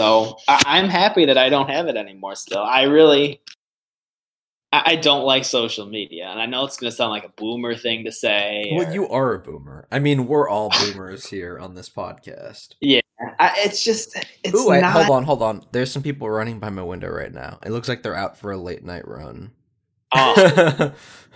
So 0.00 0.36
I, 0.48 0.62
I'm 0.66 0.88
happy 0.88 1.26
that 1.26 1.36
I 1.36 1.50
don't 1.50 1.68
have 1.68 1.86
it 1.86 1.96
anymore. 1.96 2.34
Still, 2.34 2.62
I 2.62 2.82
really, 2.84 3.42
I, 4.72 4.82
I 4.92 4.96
don't 4.96 5.24
like 5.24 5.44
social 5.44 5.84
media, 5.84 6.28
and 6.28 6.40
I 6.40 6.46
know 6.46 6.64
it's 6.64 6.78
gonna 6.78 6.90
sound 6.90 7.10
like 7.10 7.24
a 7.24 7.32
boomer 7.36 7.74
thing 7.74 8.04
to 8.04 8.12
say. 8.12 8.72
Well, 8.74 8.88
or- 8.88 8.92
you 8.92 9.08
are 9.08 9.34
a 9.34 9.38
boomer. 9.38 9.86
I 9.92 9.98
mean, 9.98 10.26
we're 10.26 10.48
all 10.48 10.70
boomers 10.70 11.26
here 11.26 11.58
on 11.58 11.74
this 11.74 11.90
podcast. 11.90 12.74
I, 13.38 13.52
it's 13.58 13.84
just 13.84 14.16
it's 14.42 14.58
Ooh, 14.58 14.70
wait, 14.70 14.80
not. 14.80 14.92
hold 14.92 15.10
on, 15.10 15.24
hold 15.24 15.42
on. 15.42 15.66
There's 15.72 15.92
some 15.92 16.02
people 16.02 16.30
running 16.30 16.58
by 16.58 16.70
my 16.70 16.82
window 16.82 17.10
right 17.10 17.32
now. 17.32 17.58
It 17.64 17.70
looks 17.70 17.88
like 17.88 18.02
they're 18.02 18.16
out 18.16 18.38
for 18.38 18.52
a 18.52 18.56
late 18.56 18.84
night 18.84 19.06
run. 19.06 19.50
Oh, 20.14 20.92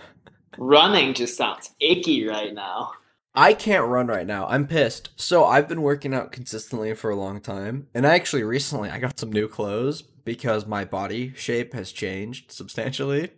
running 0.57 1.13
just 1.13 1.37
sounds 1.37 1.71
icky 1.79 2.27
right 2.27 2.53
now. 2.53 2.93
I 3.35 3.53
can't 3.53 3.87
run 3.87 4.07
right 4.07 4.25
now. 4.25 4.47
I'm 4.47 4.67
pissed. 4.67 5.09
So 5.15 5.45
I've 5.45 5.67
been 5.67 5.81
working 5.81 6.13
out 6.13 6.31
consistently 6.31 6.93
for 6.93 7.09
a 7.09 7.15
long 7.15 7.41
time, 7.41 7.87
and 7.93 8.07
I 8.07 8.15
actually 8.15 8.43
recently 8.43 8.89
I 8.89 8.99
got 8.99 9.19
some 9.19 9.31
new 9.31 9.47
clothes 9.47 10.01
because 10.01 10.65
my 10.65 10.85
body 10.85 11.33
shape 11.35 11.73
has 11.73 11.91
changed 11.91 12.51
substantially. 12.51 13.31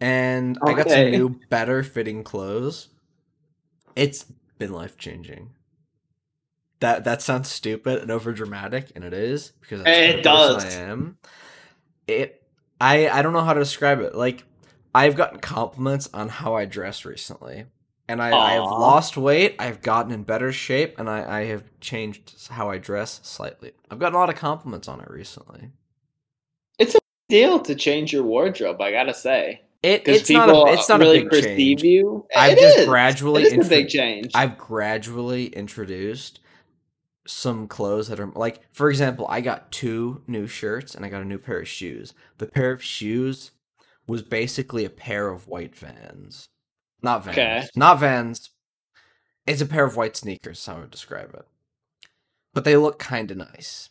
And 0.00 0.58
I 0.62 0.74
got 0.74 0.90
some 0.90 1.10
new 1.10 1.40
better 1.50 1.82
fitting 1.82 2.22
clothes. 2.22 2.88
It's 3.96 4.26
been 4.58 4.72
life 4.72 4.96
changing. 4.96 5.50
That 6.80 7.04
that 7.04 7.22
sounds 7.22 7.50
stupid 7.50 8.00
and 8.00 8.10
over 8.10 8.32
dramatic, 8.32 8.92
and 8.94 9.02
it 9.02 9.12
is 9.12 9.52
because 9.60 9.82
that's 9.82 9.98
It 9.98 10.22
does. 10.22 10.64
I 10.64 10.78
am. 10.80 11.18
It 12.06 12.42
I 12.80 13.08
I 13.08 13.22
don't 13.22 13.32
know 13.32 13.40
how 13.40 13.54
to 13.54 13.60
describe 13.60 14.00
it. 14.00 14.14
Like 14.14 14.44
I've 14.94 15.16
gotten 15.16 15.40
compliments 15.40 16.08
on 16.14 16.28
how 16.28 16.54
I 16.54 16.64
dress 16.64 17.04
recently. 17.04 17.64
And 18.10 18.22
I, 18.22 18.30
I 18.36 18.52
have 18.52 18.64
lost 18.64 19.18
weight, 19.18 19.56
I've 19.58 19.82
gotten 19.82 20.12
in 20.12 20.22
better 20.22 20.50
shape, 20.50 20.98
and 20.98 21.10
I, 21.10 21.40
I 21.40 21.44
have 21.44 21.64
changed 21.80 22.48
how 22.50 22.70
I 22.70 22.78
dress 22.78 23.20
slightly. 23.22 23.72
I've 23.90 23.98
gotten 23.98 24.14
a 24.14 24.18
lot 24.18 24.30
of 24.30 24.36
compliments 24.36 24.88
on 24.88 25.00
it 25.00 25.10
recently. 25.10 25.70
It's 26.78 26.94
a 26.94 26.98
deal 27.28 27.60
to 27.60 27.74
change 27.74 28.12
your 28.12 28.22
wardrobe, 28.22 28.80
I 28.80 28.92
gotta 28.92 29.12
say, 29.12 29.60
It, 29.82 30.08
it's 30.08 30.30
not 30.30 30.48
a, 30.48 30.72
it's 30.72 30.88
not 30.88 31.00
really 31.00 31.18
a 31.18 31.22
big 31.22 31.30
perceive 31.30 31.78
change. 31.78 31.82
you. 31.82 32.26
I've 32.34 32.56
It 32.56 32.60
just 32.60 32.78
is. 32.78 32.86
gradually 32.86 33.42
It 33.42 33.52
is 33.52 33.66
a 33.66 33.68
big 33.68 33.88
change. 33.88 34.30
I've 34.34 34.56
gradually 34.56 35.46
introduced 35.48 36.40
some 37.26 37.68
clothes 37.68 38.08
that 38.08 38.18
are 38.18 38.32
like, 38.34 38.62
for 38.72 38.88
example, 38.88 39.26
I 39.28 39.42
got 39.42 39.70
two 39.70 40.22
new 40.26 40.46
shirts 40.46 40.94
and 40.94 41.04
I 41.04 41.10
got 41.10 41.20
a 41.20 41.26
new 41.26 41.38
pair 41.38 41.60
of 41.60 41.68
shoes. 41.68 42.14
The 42.38 42.46
pair 42.46 42.72
of 42.72 42.82
shoes 42.82 43.50
was 44.06 44.22
basically 44.22 44.86
a 44.86 44.90
pair 44.90 45.28
of 45.28 45.46
white 45.46 45.76
vans, 45.76 46.48
not 47.02 47.24
vans, 47.24 47.36
Okay. 47.36 47.66
not 47.76 48.00
vans. 48.00 48.50
It's 49.46 49.60
a 49.62 49.66
pair 49.66 49.84
of 49.84 49.96
white 49.96 50.16
sneakers. 50.16 50.64
How 50.66 50.76
I 50.76 50.80
would 50.80 50.90
describe 50.90 51.34
it, 51.34 51.46
but 52.54 52.64
they 52.64 52.76
look 52.76 52.98
kind 52.98 53.30
of 53.30 53.36
nice. 53.38 53.90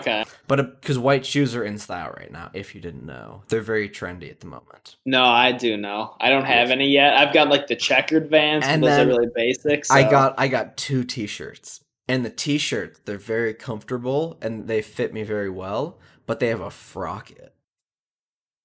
okay. 0.00 0.24
But 0.46 0.60
uh, 0.60 0.62
because 0.64 0.98
white 0.98 1.26
shoes 1.26 1.54
are 1.56 1.64
in 1.64 1.76
style 1.78 2.14
right 2.16 2.30
now, 2.30 2.50
if 2.54 2.74
you 2.74 2.80
didn't 2.80 3.04
know, 3.04 3.42
they're 3.48 3.60
very 3.60 3.88
trendy 3.88 4.30
at 4.30 4.40
the 4.40 4.46
moment. 4.46 4.96
No, 5.04 5.24
I 5.24 5.52
do 5.52 5.76
know. 5.76 6.14
I 6.20 6.30
don't 6.30 6.44
have 6.46 6.70
any 6.70 6.88
yet. 6.88 7.14
I've 7.16 7.34
got 7.34 7.48
like 7.48 7.66
the 7.66 7.76
checkered 7.76 8.30
vans, 8.30 8.64
And 8.66 8.82
those 8.82 8.98
are 8.98 9.06
really 9.06 9.28
basic. 9.34 9.84
I 9.90 10.08
got 10.08 10.34
I 10.38 10.48
got 10.48 10.76
two 10.76 11.04
t-shirts. 11.04 11.80
And 12.08 12.24
the 12.24 12.30
t-shirts, 12.30 13.00
they're 13.04 13.18
very 13.18 13.54
comfortable 13.54 14.36
and 14.42 14.66
they 14.66 14.82
fit 14.82 15.12
me 15.14 15.22
very 15.22 15.48
well, 15.50 15.98
but 16.26 16.40
they 16.40 16.48
have 16.48 16.60
a 16.60 16.70
frocket. 16.70 17.54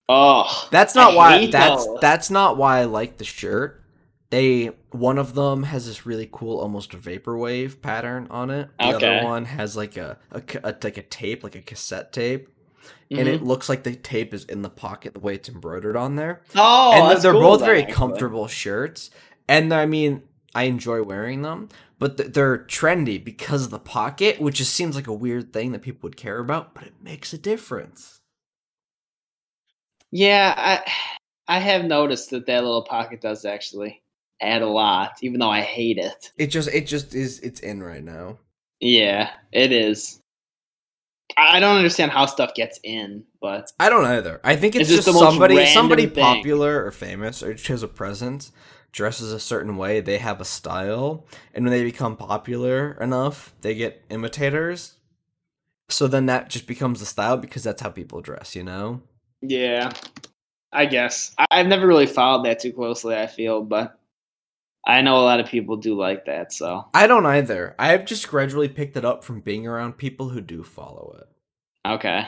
Oh, 0.07 0.67
That's 0.71 0.93
not 0.95 1.13
I 1.13 1.15
why 1.15 1.47
that's 1.47 1.85
those. 1.85 1.99
that's 2.01 2.29
not 2.29 2.57
why 2.57 2.79
I 2.79 2.83
like 2.85 3.17
the 3.17 3.23
shirt. 3.25 3.81
They 4.29 4.67
one 4.91 5.17
of 5.17 5.33
them 5.35 5.63
has 5.63 5.87
this 5.87 6.05
really 6.05 6.29
cool 6.31 6.59
almost 6.59 6.91
vaporwave 6.91 7.81
pattern 7.81 8.27
on 8.29 8.49
it. 8.51 8.69
The 8.79 8.93
Okay. 8.93 9.07
other 9.07 9.23
one 9.25 9.45
has 9.45 9.75
like 9.75 9.97
a, 9.97 10.17
a, 10.31 10.41
a 10.63 10.75
like 10.83 10.97
a 10.97 11.01
tape, 11.03 11.43
like 11.43 11.55
a 11.55 11.61
cassette 11.61 12.11
tape, 12.13 12.49
and 13.09 13.27
Mhm. 13.27 13.33
it 13.33 13.43
looks 13.43 13.67
like 13.69 13.83
the 13.83 13.95
tape 13.95 14.33
is 14.33 14.45
in 14.45 14.61
the 14.61 14.69
pocket 14.69 15.13
the 15.13 15.19
way 15.19 15.35
it's 15.35 15.49
embroidered 15.49 15.95
on 15.95 16.15
there. 16.17 16.41
oh, 16.55 16.91
and 16.91 17.21
they're 17.21 17.31
cool 17.31 17.41
both 17.41 17.61
very 17.61 17.81
actually. 17.81 17.93
comfortable 17.93 18.47
shirts 18.47 19.09
and 19.47 19.71
i 19.73 19.85
mean 19.85 20.23
i 20.55 20.63
enjoy 20.63 21.01
wearing 21.03 21.41
them 21.43 21.69
but 21.99 22.33
they're 22.33 22.57
trendy 22.57 23.23
because 23.23 23.65
of 23.65 23.69
the 23.71 23.79
pocket 23.79 24.41
which 24.41 24.55
just 24.57 24.73
seems 24.73 24.95
like 24.95 25.07
a 25.07 25.13
weird 25.13 25.53
thing 25.53 25.71
that 25.71 25.81
people 25.83 25.99
would 26.03 26.17
care 26.17 26.39
about 26.39 26.73
but 26.73 26.83
it 26.83 26.93
makes 27.01 27.31
a 27.31 27.37
difference 27.37 28.21
Yeah, 30.15 30.53
I 30.57 30.91
I 31.49 31.59
have 31.59 31.83
noticed 31.83 32.29
that 32.29 32.45
that 32.45 32.63
little 32.63 32.85
pocket 32.85 33.19
does 33.19 33.43
actually 33.43 34.01
add 34.41 34.61
a 34.61 34.67
lot, 34.67 35.11
even 35.21 35.41
though 35.41 35.49
I 35.49 35.59
hate 35.59 35.97
it. 35.97 36.31
it 36.37 36.47
just 36.47 36.69
it 36.69 36.87
just 36.87 37.13
is 37.13 37.39
it's 37.41 37.59
in 37.59 37.83
right 37.83 38.01
now 38.03 38.37
Yeah, 38.79 39.31
it 39.51 39.73
is. 39.73 40.21
I 41.35 41.59
don't 41.59 41.75
understand 41.75 42.11
how 42.11 42.27
stuff 42.27 42.53
gets 42.55 42.79
in, 42.81 43.25
but 43.41 43.73
i 43.77 43.89
don't 43.89 44.05
either 44.05 44.39
i 44.45 44.55
think 44.55 44.75
it's, 44.75 44.89
It's 44.89 44.95
just 44.95 45.07
just, 45.07 45.19
somebody 45.19 45.65
somebody 45.65 46.05
thing. 46.05 46.23
popular 46.23 46.85
or 46.85 46.91
famous 46.91 47.43
or 47.43 47.53
just 47.53 47.67
has 47.67 47.83
a 47.83 47.87
presence 47.89 48.53
dresses 48.93 49.33
a 49.33 49.39
certain 49.39 49.75
way 49.75 49.99
they 49.99 50.17
have 50.19 50.39
a 50.39 50.45
style 50.45 51.25
and 51.53 51.65
when 51.65 51.71
they 51.73 51.83
become 51.83 52.15
popular 52.15 52.93
enough 53.01 53.53
they 53.61 53.75
get 53.75 54.01
imitators 54.09 54.93
so 55.89 56.07
then 56.07 56.25
that 56.27 56.49
just 56.49 56.67
becomes 56.67 57.01
the 57.01 57.05
style 57.05 57.35
because 57.35 57.63
that's 57.63 57.81
how 57.81 57.89
people 57.89 58.21
dress 58.21 58.55
you 58.55 58.63
know 58.63 59.01
yeah, 59.49 59.91
I 60.71 60.85
guess 60.85 61.33
I, 61.37 61.45
I've 61.51 61.67
never 61.67 61.87
really 61.87 62.05
followed 62.07 62.45
that 62.45 62.59
too 62.59 62.73
closely. 62.73 63.15
I 63.15 63.27
feel, 63.27 63.61
but 63.61 63.97
I 64.85 65.01
know 65.01 65.17
a 65.17 65.25
lot 65.25 65.39
of 65.39 65.47
people 65.47 65.77
do 65.77 65.95
like 65.97 66.25
that. 66.25 66.53
So 66.53 66.85
I 66.93 67.07
don't 67.07 67.25
either. 67.25 67.75
I've 67.79 68.05
just 68.05 68.27
gradually 68.27 68.69
picked 68.69 68.97
it 68.97 69.05
up 69.05 69.23
from 69.23 69.39
being 69.41 69.65
around 69.67 69.97
people 69.97 70.29
who 70.29 70.41
do 70.41 70.63
follow 70.63 71.17
it. 71.19 71.89
okay, 71.89 72.27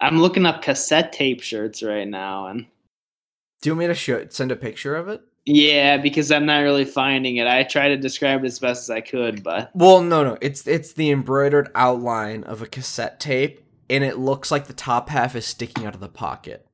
I'm 0.00 0.20
looking 0.20 0.46
up 0.46 0.62
cassette 0.62 1.12
tape 1.12 1.42
shirts 1.42 1.82
right 1.82 2.06
now, 2.08 2.46
and 2.48 2.66
Do 3.62 3.70
you 3.70 3.72
want 3.74 3.80
me 3.80 3.86
to 3.88 3.94
show, 3.94 4.26
send 4.28 4.52
a 4.52 4.56
picture 4.56 4.94
of 4.96 5.08
it? 5.08 5.22
yeah, 5.48 5.96
because 5.96 6.32
I'm 6.32 6.44
not 6.44 6.58
really 6.58 6.84
finding 6.84 7.36
it. 7.36 7.46
I 7.46 7.62
try 7.62 7.88
to 7.88 7.96
describe 7.96 8.42
it 8.42 8.48
as 8.48 8.58
best 8.58 8.82
as 8.84 8.90
I 8.90 9.00
could, 9.00 9.42
but 9.44 9.70
Well, 9.74 10.02
no, 10.02 10.24
no. 10.24 10.36
It's 10.40 10.66
it's 10.66 10.92
the 10.92 11.10
embroidered 11.10 11.70
outline 11.74 12.42
of 12.44 12.62
a 12.62 12.66
cassette 12.66 13.20
tape, 13.20 13.60
and 13.88 14.04
it 14.04 14.18
looks 14.18 14.50
like 14.50 14.66
the 14.66 14.72
top 14.72 15.08
half 15.08 15.36
is 15.36 15.46
sticking 15.46 15.86
out 15.86 15.94
of 15.94 16.00
the 16.00 16.08
pocket, 16.08 16.66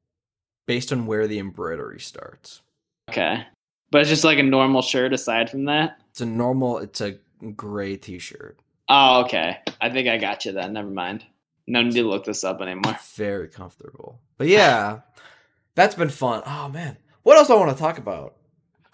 based 0.66 0.92
on 0.92 1.06
where 1.06 1.26
the 1.26 1.38
embroidery 1.38 2.00
starts. 2.00 2.62
okay, 3.10 3.46
but 3.90 4.00
it's 4.00 4.10
just 4.10 4.24
like 4.24 4.38
a 4.38 4.42
normal 4.42 4.82
shirt. 4.82 5.12
Aside 5.12 5.50
from 5.50 5.64
that. 5.66 5.98
It's 6.10 6.20
a 6.20 6.26
normal. 6.26 6.78
It's 6.78 7.00
a 7.00 7.18
gray 7.56 7.96
T-shirt. 7.96 8.58
Oh, 8.88 9.22
okay. 9.22 9.58
I 9.80 9.90
think 9.90 10.08
I 10.08 10.18
got 10.18 10.44
you 10.44 10.52
then. 10.52 10.72
Never 10.74 10.90
mind. 10.90 11.24
No 11.66 11.82
need 11.82 11.94
to 11.94 12.02
look 12.08 12.24
this 12.24 12.44
up 12.44 12.60
anymore. 12.60 12.98
Very 13.14 13.48
comfortable. 13.48 14.20
But 14.36 14.48
yeah, 14.48 15.00
that's 15.74 15.94
been 15.94 16.10
fun. 16.10 16.42
Oh 16.44 16.68
man, 16.68 16.96
what 17.22 17.38
else 17.38 17.48
do 17.48 17.54
I 17.54 17.58
want 17.58 17.70
to 17.76 17.82
talk 17.82 17.98
about? 17.98 18.36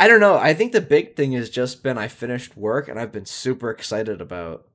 I 0.01 0.07
don't 0.07 0.21
know. 0.21 0.37
I 0.37 0.55
think 0.55 0.71
the 0.71 0.81
big 0.81 1.17
thing 1.17 1.33
has 1.33 1.51
just 1.51 1.83
been 1.83 1.99
I 1.99 2.07
finished 2.07 2.57
work 2.57 2.87
and 2.87 3.01
I've 3.01 3.11
been 3.11 3.27
super 3.27 3.71
excited 3.71 4.21
about 4.21 4.68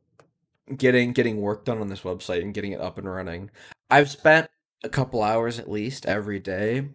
getting 0.75 1.13
getting 1.13 1.41
work 1.41 1.65
done 1.65 1.79
on 1.79 1.89
this 1.89 2.01
website 2.01 2.41
and 2.41 2.53
getting 2.53 2.71
it 2.71 2.81
up 2.81 2.97
and 2.97 3.09
running. 3.09 3.49
I've 3.89 4.09
spent 4.09 4.49
a 4.83 4.89
couple 4.89 5.23
hours 5.23 5.59
at 5.59 5.69
least 5.69 6.05
every 6.05 6.39
day 6.39 6.89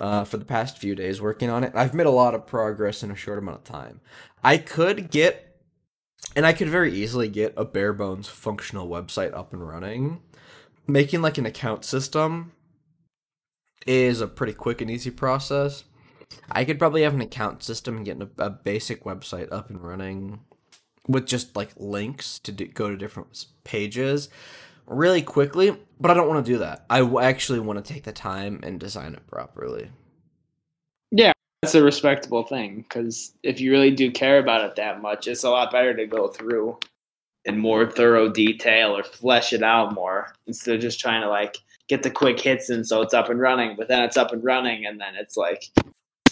uh, 0.00 0.24
for 0.24 0.36
the 0.36 0.44
past 0.44 0.78
few 0.78 0.94
days 0.94 1.20
working 1.20 1.50
on 1.50 1.64
it. 1.64 1.72
I've 1.74 1.94
made 1.94 2.06
a 2.06 2.10
lot 2.10 2.34
of 2.34 2.46
progress 2.46 3.02
in 3.02 3.10
a 3.10 3.16
short 3.16 3.38
amount 3.38 3.58
of 3.58 3.64
time. 3.64 4.00
I 4.44 4.58
could 4.58 5.10
get, 5.10 5.60
and 6.34 6.46
I 6.46 6.52
could 6.52 6.68
very 6.68 6.92
easily 6.92 7.28
get 7.28 7.54
a 7.56 7.64
bare 7.64 7.92
bones 7.92 8.28
functional 8.28 8.88
website 8.88 9.34
up 9.34 9.52
and 9.52 9.66
running. 9.66 10.22
Making 10.86 11.22
like 11.22 11.38
an 11.38 11.46
account 11.46 11.84
system 11.84 12.52
is 13.86 14.20
a 14.20 14.28
pretty 14.28 14.52
quick 14.52 14.80
and 14.80 14.90
easy 14.90 15.10
process. 15.10 15.84
I 16.50 16.64
could 16.64 16.78
probably 16.78 17.02
have 17.02 17.14
an 17.14 17.20
account 17.20 17.62
system 17.62 17.96
and 17.96 18.04
get 18.04 18.20
a, 18.20 18.28
a 18.38 18.50
basic 18.50 19.04
website 19.04 19.50
up 19.50 19.70
and 19.70 19.82
running 19.82 20.40
with 21.08 21.26
just 21.26 21.56
like 21.56 21.70
links 21.76 22.38
to 22.40 22.52
go 22.52 22.90
to 22.90 22.96
different 22.96 23.46
pages 23.64 24.28
really 24.86 25.22
quickly. 25.22 25.76
But 26.00 26.10
I 26.10 26.14
don't 26.14 26.28
want 26.28 26.44
to 26.44 26.52
do 26.52 26.58
that. 26.58 26.84
I 26.90 27.00
actually 27.22 27.60
want 27.60 27.84
to 27.84 27.92
take 27.92 28.04
the 28.04 28.12
time 28.12 28.60
and 28.62 28.78
design 28.78 29.14
it 29.14 29.26
properly. 29.26 29.90
Yeah, 31.10 31.32
that's 31.62 31.74
a 31.74 31.82
respectable 31.82 32.44
thing 32.44 32.82
because 32.82 33.32
if 33.42 33.60
you 33.60 33.70
really 33.70 33.90
do 33.90 34.10
care 34.10 34.38
about 34.38 34.64
it 34.64 34.76
that 34.76 35.00
much, 35.00 35.26
it's 35.26 35.44
a 35.44 35.50
lot 35.50 35.72
better 35.72 35.94
to 35.94 36.06
go 36.06 36.28
through 36.28 36.78
in 37.44 37.58
more 37.58 37.86
thorough 37.88 38.28
detail 38.28 38.96
or 38.96 39.04
flesh 39.04 39.52
it 39.52 39.62
out 39.62 39.94
more 39.94 40.34
instead 40.46 40.74
of 40.74 40.80
just 40.80 41.00
trying 41.00 41.22
to 41.22 41.28
like 41.28 41.56
get 41.88 42.02
the 42.02 42.10
quick 42.10 42.40
hits 42.40 42.70
in 42.70 42.84
so 42.84 43.00
it's 43.00 43.14
up 43.14 43.30
and 43.30 43.40
running, 43.40 43.76
but 43.76 43.88
then 43.88 44.02
it's 44.02 44.16
up 44.16 44.32
and 44.32 44.44
running 44.44 44.84
and 44.84 45.00
then 45.00 45.14
it's 45.14 45.36
like 45.36 45.70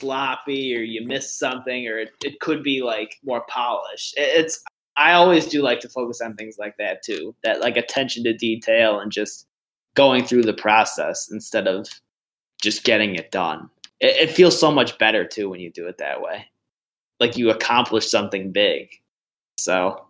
sloppy 0.05 0.77
or 0.77 0.81
you 0.81 1.07
miss 1.07 1.35
something 1.35 1.89
or 1.89 1.99
it, 1.99 2.11
it 2.23 2.39
could 2.41 2.63
be 2.63 2.83
like 2.83 3.17
more 3.25 3.45
polished. 3.49 4.15
It- 4.17 4.45
It's 4.45 4.63
I 4.97 5.15
always 5.15 5.47
do 5.47 5.61
like 5.61 5.81
to 5.81 5.89
focus 5.89 6.21
on 6.21 6.37
things 6.37 6.57
like 6.59 6.77
that 6.79 7.03
too. 7.03 7.35
That 7.43 7.61
like 7.61 7.77
attention 7.77 8.23
to 8.25 8.33
detail 8.33 9.01
and 9.01 9.11
just 9.11 9.47
going 9.95 10.25
through 10.25 10.43
the 10.43 10.53
process 10.53 11.31
instead 11.33 11.67
of 11.67 11.89
just 12.63 12.85
getting 12.85 13.17
it 13.17 13.31
done. 13.33 13.69
It, 14.01 14.29
it 14.29 14.31
feels 14.31 14.59
so 14.59 14.71
much 14.71 14.97
better 14.99 15.25
too 15.27 15.49
when 15.49 15.61
you 15.61 15.71
do 15.73 15.89
it 15.89 15.99
that 15.99 16.21
way. 16.21 16.47
Like 17.19 17.37
you 17.37 17.51
accomplish 17.51 18.09
something 18.09 18.53
big. 18.53 18.89
So 19.57 20.05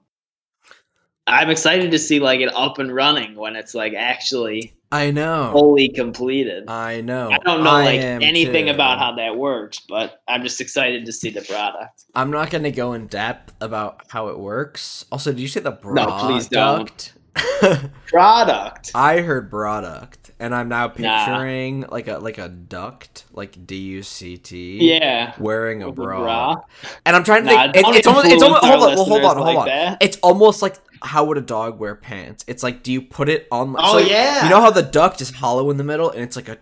I'm 1.26 1.48
excited 1.50 1.90
to 1.90 1.98
see 1.98 2.20
like 2.20 2.40
it 2.40 2.54
up 2.54 2.78
and 2.78 2.94
running 2.94 3.36
when 3.36 3.56
it's 3.56 3.74
like 3.74 3.94
actually 3.94 4.74
I 4.94 5.10
know. 5.10 5.50
fully 5.52 5.88
completed. 5.88 6.68
I 6.68 7.00
know. 7.00 7.30
I 7.30 7.38
don't 7.38 7.64
know 7.64 7.70
I 7.70 7.84
like 7.84 8.00
anything 8.00 8.66
too. 8.66 8.72
about 8.72 8.98
how 8.98 9.16
that 9.16 9.36
works, 9.36 9.80
but 9.88 10.22
I'm 10.28 10.42
just 10.42 10.60
excited 10.60 11.04
to 11.06 11.12
see 11.12 11.30
the 11.30 11.42
product. 11.42 12.04
I'm 12.14 12.30
not 12.30 12.50
gonna 12.50 12.70
go 12.70 12.92
in 12.92 13.06
depth 13.08 13.52
about 13.60 14.02
how 14.08 14.28
it 14.28 14.38
works. 14.38 15.04
Also, 15.10 15.32
did 15.32 15.40
you 15.40 15.48
say 15.48 15.60
the 15.60 15.72
product? 15.72 16.08
No, 16.22 16.26
please 16.28 16.48
don't. 16.48 17.12
Product. 18.06 18.92
I 18.94 19.20
heard 19.22 19.50
product, 19.50 20.30
and 20.38 20.54
I'm 20.54 20.68
now 20.68 20.92
Nah. 20.96 21.24
picturing 21.26 21.84
like 21.88 22.06
a 22.06 22.18
like 22.18 22.38
a 22.38 22.48
duct, 22.48 23.24
like 23.32 23.66
D 23.66 23.76
U 23.76 24.02
C 24.04 24.36
T. 24.36 24.78
Yeah. 24.92 25.34
Wearing 25.38 25.82
a 25.82 25.88
With 25.90 25.98
a 25.98 26.02
bra. 26.02 26.20
bra. 26.54 26.62
and 27.04 27.16
I'm 27.16 27.24
trying 27.24 27.44
to 27.46 27.52
Nah, 27.52 27.72
think. 27.72 27.88
it- 27.88 27.96
it's 27.96 28.06
almost. 28.06 28.26
It's 28.28 28.42
almost. 28.42 28.64
Hold 28.64 28.82
on. 28.84 28.96
Hold 28.96 29.24
on. 29.24 29.36
Hold 29.36 29.46
like 29.48 29.58
on. 29.58 29.66
that. 29.66 29.98
It's 30.00 30.16
almost 30.22 30.62
like 30.62 30.76
how 31.04 31.24
would 31.24 31.38
a 31.38 31.42
dog 31.42 31.78
wear 31.78 31.94
pants? 31.94 32.44
It's 32.48 32.62
like, 32.62 32.82
do 32.82 32.90
you 32.92 33.02
put 33.02 33.28
it 33.28 33.46
on? 33.52 33.76
Oh, 33.78 33.92
so 33.92 33.98
yeah. 33.98 34.44
You 34.44 34.50
know 34.50 34.60
how 34.60 34.70
the 34.70 34.82
duct 34.82 35.20
is 35.20 35.30
hollow 35.30 35.70
in 35.70 35.76
the 35.76 35.84
middle, 35.84 36.10
and 36.10 36.22
it's 36.22 36.36
like 36.36 36.48
a 36.48 36.58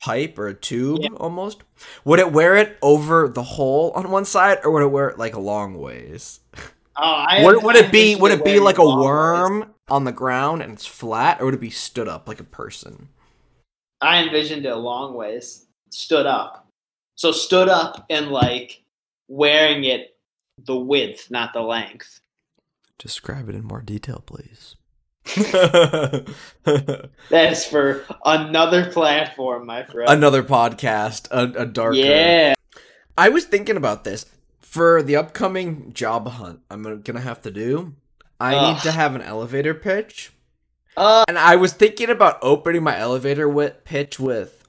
pipe 0.00 0.38
or 0.38 0.48
a 0.48 0.54
tube 0.54 1.00
Yeah. 1.02 1.10
almost. 1.16 1.62
Would 2.04 2.18
it 2.18 2.32
wear 2.32 2.56
it 2.56 2.76
over 2.82 3.28
the 3.28 3.42
hole 3.42 3.92
on 3.92 4.10
one 4.10 4.24
side, 4.24 4.58
or 4.64 4.70
would 4.72 4.82
it 4.82 4.88
wear 4.88 5.08
it 5.08 5.18
like 5.18 5.34
a 5.34 5.40
long 5.40 5.78
ways? 5.78 6.40
Oh, 6.96 7.02
I 7.02 7.42
Would, 7.44 7.62
would 7.62 7.76
it 7.76 7.90
be 7.90 8.14
would 8.16 8.32
it 8.32 8.44
be 8.44 8.60
like 8.60 8.78
a 8.78 8.82
long 8.82 8.98
ways. 8.98 9.06
worm 9.06 9.74
on 9.88 10.04
the 10.04 10.12
ground 10.12 10.62
and 10.62 10.74
it's 10.74 10.86
flat, 10.86 11.40
or 11.40 11.46
would 11.46 11.54
it 11.54 11.60
be 11.60 11.70
stood 11.70 12.08
up 12.08 12.28
like 12.28 12.40
a 12.40 12.44
person? 12.44 13.08
I 14.02 14.22
envisioned 14.22 14.66
it 14.66 14.74
long 14.74 15.14
ways, 15.14 15.66
stood 15.90 16.26
up. 16.26 16.68
So 17.16 17.32
stood 17.32 17.68
up 17.68 18.04
and 18.10 18.28
like 18.28 18.82
wearing 19.28 19.84
it 19.84 20.16
the 20.58 20.76
width, 20.76 21.30
not 21.30 21.52
the 21.54 21.62
length. 21.62 22.20
Describe 23.02 23.48
it 23.48 23.56
in 23.56 23.64
more 23.64 23.82
detail, 23.82 24.22
please. 24.24 24.76
That 26.64 27.08
is 27.52 27.64
for 27.64 28.04
another 28.24 28.90
platform, 28.92 29.66
my 29.66 29.82
friend. 29.84 30.08
Another 30.08 30.44
podcast, 30.44 31.26
a, 31.32 31.62
a 31.62 31.66
darker. 31.66 31.96
Yeah. 31.96 32.54
I 33.18 33.28
was 33.28 33.44
thinking 33.44 33.76
about 33.76 34.04
this 34.04 34.26
for 34.60 35.02
the 35.02 35.16
upcoming 35.16 35.92
job 35.92 36.28
hunt. 36.28 36.60
I'm 36.70 37.02
gonna- 37.02 37.20
have 37.20 37.42
to 37.42 37.50
do. 37.50 37.94
I 38.40 38.72
need 38.72 38.82
to 38.82 38.92
have 38.92 39.14
an 39.16 39.22
elevator 39.22 39.74
pitch, 39.74 40.32
Uh, 40.96 41.24
and 41.28 41.38
I 41.38 41.56
was 41.56 41.72
thinking 41.72 42.08
about 42.10 42.38
opening 42.42 42.82
my 42.84 42.96
elevator 42.98 43.48
with 43.48 43.82
pitch 43.84 44.18
with, 44.20 44.64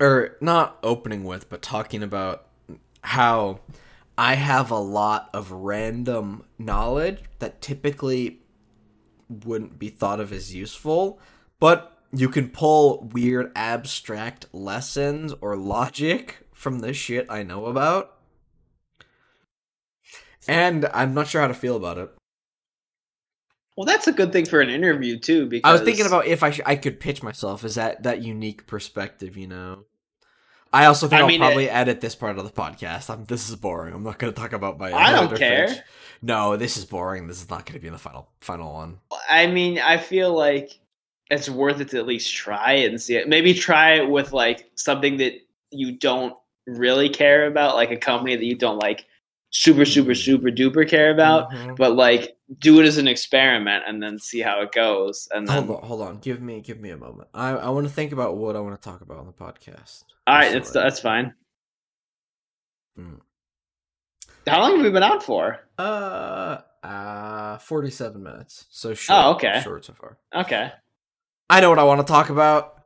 or 0.00 0.36
not 0.40 0.78
opening 0.82 1.24
with, 1.24 1.48
but 1.48 1.62
talking 1.62 2.02
about 2.02 2.46
how 3.02 3.60
I 4.20 4.34
have 4.34 4.70
a 4.70 4.78
lot 4.78 5.30
of 5.32 5.50
random 5.50 6.44
knowledge 6.58 7.20
that 7.38 7.62
typically 7.62 8.42
wouldn't 9.30 9.78
be 9.78 9.88
thought 9.88 10.20
of 10.20 10.30
as 10.30 10.54
useful, 10.54 11.18
but 11.58 11.96
you 12.12 12.28
can 12.28 12.50
pull 12.50 13.08
weird 13.14 13.50
abstract 13.56 14.44
lessons 14.52 15.32
or 15.40 15.56
logic 15.56 16.46
from 16.52 16.80
this 16.80 16.98
shit 16.98 17.28
I 17.30 17.44
know 17.44 17.64
about. 17.64 18.18
And 20.46 20.84
I'm 20.92 21.14
not 21.14 21.26
sure 21.26 21.40
how 21.40 21.48
to 21.48 21.54
feel 21.54 21.76
about 21.76 21.96
it. 21.96 22.10
well, 23.74 23.86
that's 23.86 24.06
a 24.06 24.12
good 24.12 24.34
thing 24.34 24.44
for 24.44 24.60
an 24.60 24.68
interview 24.68 25.18
too. 25.18 25.46
Because 25.46 25.66
I 25.66 25.72
was 25.72 25.80
thinking 25.80 26.04
about 26.04 26.26
if 26.26 26.42
I 26.42 26.50
sh- 26.50 26.60
I 26.66 26.76
could 26.76 27.00
pitch 27.00 27.22
myself 27.22 27.64
as 27.64 27.76
that 27.76 28.02
that 28.02 28.20
unique 28.20 28.66
perspective, 28.66 29.38
you 29.38 29.46
know. 29.46 29.86
I 30.72 30.86
also 30.86 31.08
think 31.08 31.20
I 31.20 31.24
will 31.24 31.38
probably 31.38 31.68
edit 31.68 32.00
this 32.00 32.14
part 32.14 32.38
of 32.38 32.44
the 32.44 32.50
podcast. 32.50 33.10
I'm, 33.10 33.24
this 33.24 33.48
is 33.48 33.56
boring. 33.56 33.92
I'm 33.92 34.04
not 34.04 34.18
going 34.18 34.32
to 34.32 34.40
talk 34.40 34.52
about 34.52 34.78
my. 34.78 34.92
I 34.92 35.12
don't 35.12 35.36
care. 35.36 35.68
pitch. 35.68 35.78
No, 36.22 36.56
this 36.56 36.76
is 36.76 36.84
boring. 36.84 37.26
This 37.26 37.42
is 37.42 37.50
not 37.50 37.66
going 37.66 37.74
to 37.74 37.80
be 37.80 37.88
in 37.88 37.92
the 37.92 37.98
final 37.98 38.28
final 38.40 38.72
one. 38.72 38.98
I 39.28 39.46
mean, 39.46 39.78
I 39.78 39.96
feel 39.96 40.32
like 40.32 40.78
it's 41.30 41.48
worth 41.48 41.80
it 41.80 41.90
to 41.90 41.98
at 41.98 42.06
least 42.06 42.34
try 42.34 42.72
it 42.74 42.90
and 42.90 43.00
see 43.00 43.16
it. 43.16 43.28
Maybe 43.28 43.54
try 43.54 43.94
it 43.94 44.08
with 44.08 44.32
like 44.32 44.70
something 44.74 45.16
that 45.18 45.34
you 45.70 45.98
don't 45.98 46.34
really 46.66 47.08
care 47.08 47.46
about, 47.46 47.76
like 47.76 47.90
a 47.90 47.96
company 47.96 48.36
that 48.36 48.44
you 48.44 48.56
don't 48.56 48.78
like 48.78 49.06
super, 49.50 49.84
super, 49.84 50.14
super 50.14 50.48
duper 50.48 50.88
care 50.88 51.10
about. 51.10 51.50
Mhm. 51.50 51.76
But 51.76 51.94
like, 51.94 52.36
do 52.58 52.80
it 52.80 52.86
as 52.86 52.98
an 52.98 53.06
experiment 53.08 53.84
and 53.86 54.02
then 54.02 54.18
see 54.18 54.40
how 54.40 54.60
it 54.62 54.72
goes. 54.72 55.28
And 55.32 55.46
then, 55.46 55.64
Hold 55.66 55.78
on, 55.82 55.86
hold 55.88 56.02
on. 56.02 56.18
Give 56.18 56.40
me 56.40 56.60
give 56.60 56.80
me 56.80 56.90
a 56.90 56.96
moment. 56.96 57.28
I 57.34 57.50
I 57.50 57.68
want 57.70 57.86
to 57.86 57.92
think 57.92 58.12
about 58.12 58.36
what 58.36 58.56
I 58.56 58.60
want 58.60 58.80
to 58.80 58.88
talk 58.88 59.00
about 59.00 59.18
on 59.18 59.26
the 59.26 59.32
podcast. 59.32 60.04
all 60.26 60.34
right, 60.36 60.52
that's 60.52 60.70
that's 60.70 61.00
fine. 61.00 61.34
Mm. 62.98 63.20
How 64.46 64.60
long 64.60 64.76
have 64.76 64.82
we 64.84 64.90
been 64.90 65.02
out 65.02 65.22
for? 65.22 65.60
Uh, 65.78 66.58
uh, 66.82 67.58
47 67.58 68.22
minutes. 68.22 68.66
So 68.70 68.94
short. 68.94 69.18
Oh, 69.24 69.30
okay. 69.32 69.60
Short 69.62 69.84
so 69.84 69.92
far. 69.92 70.16
Okay. 70.34 70.72
I 71.48 71.60
know 71.60 71.68
what 71.70 71.78
I 71.78 71.84
want 71.84 72.04
to 72.04 72.10
talk 72.10 72.30
about. 72.30 72.82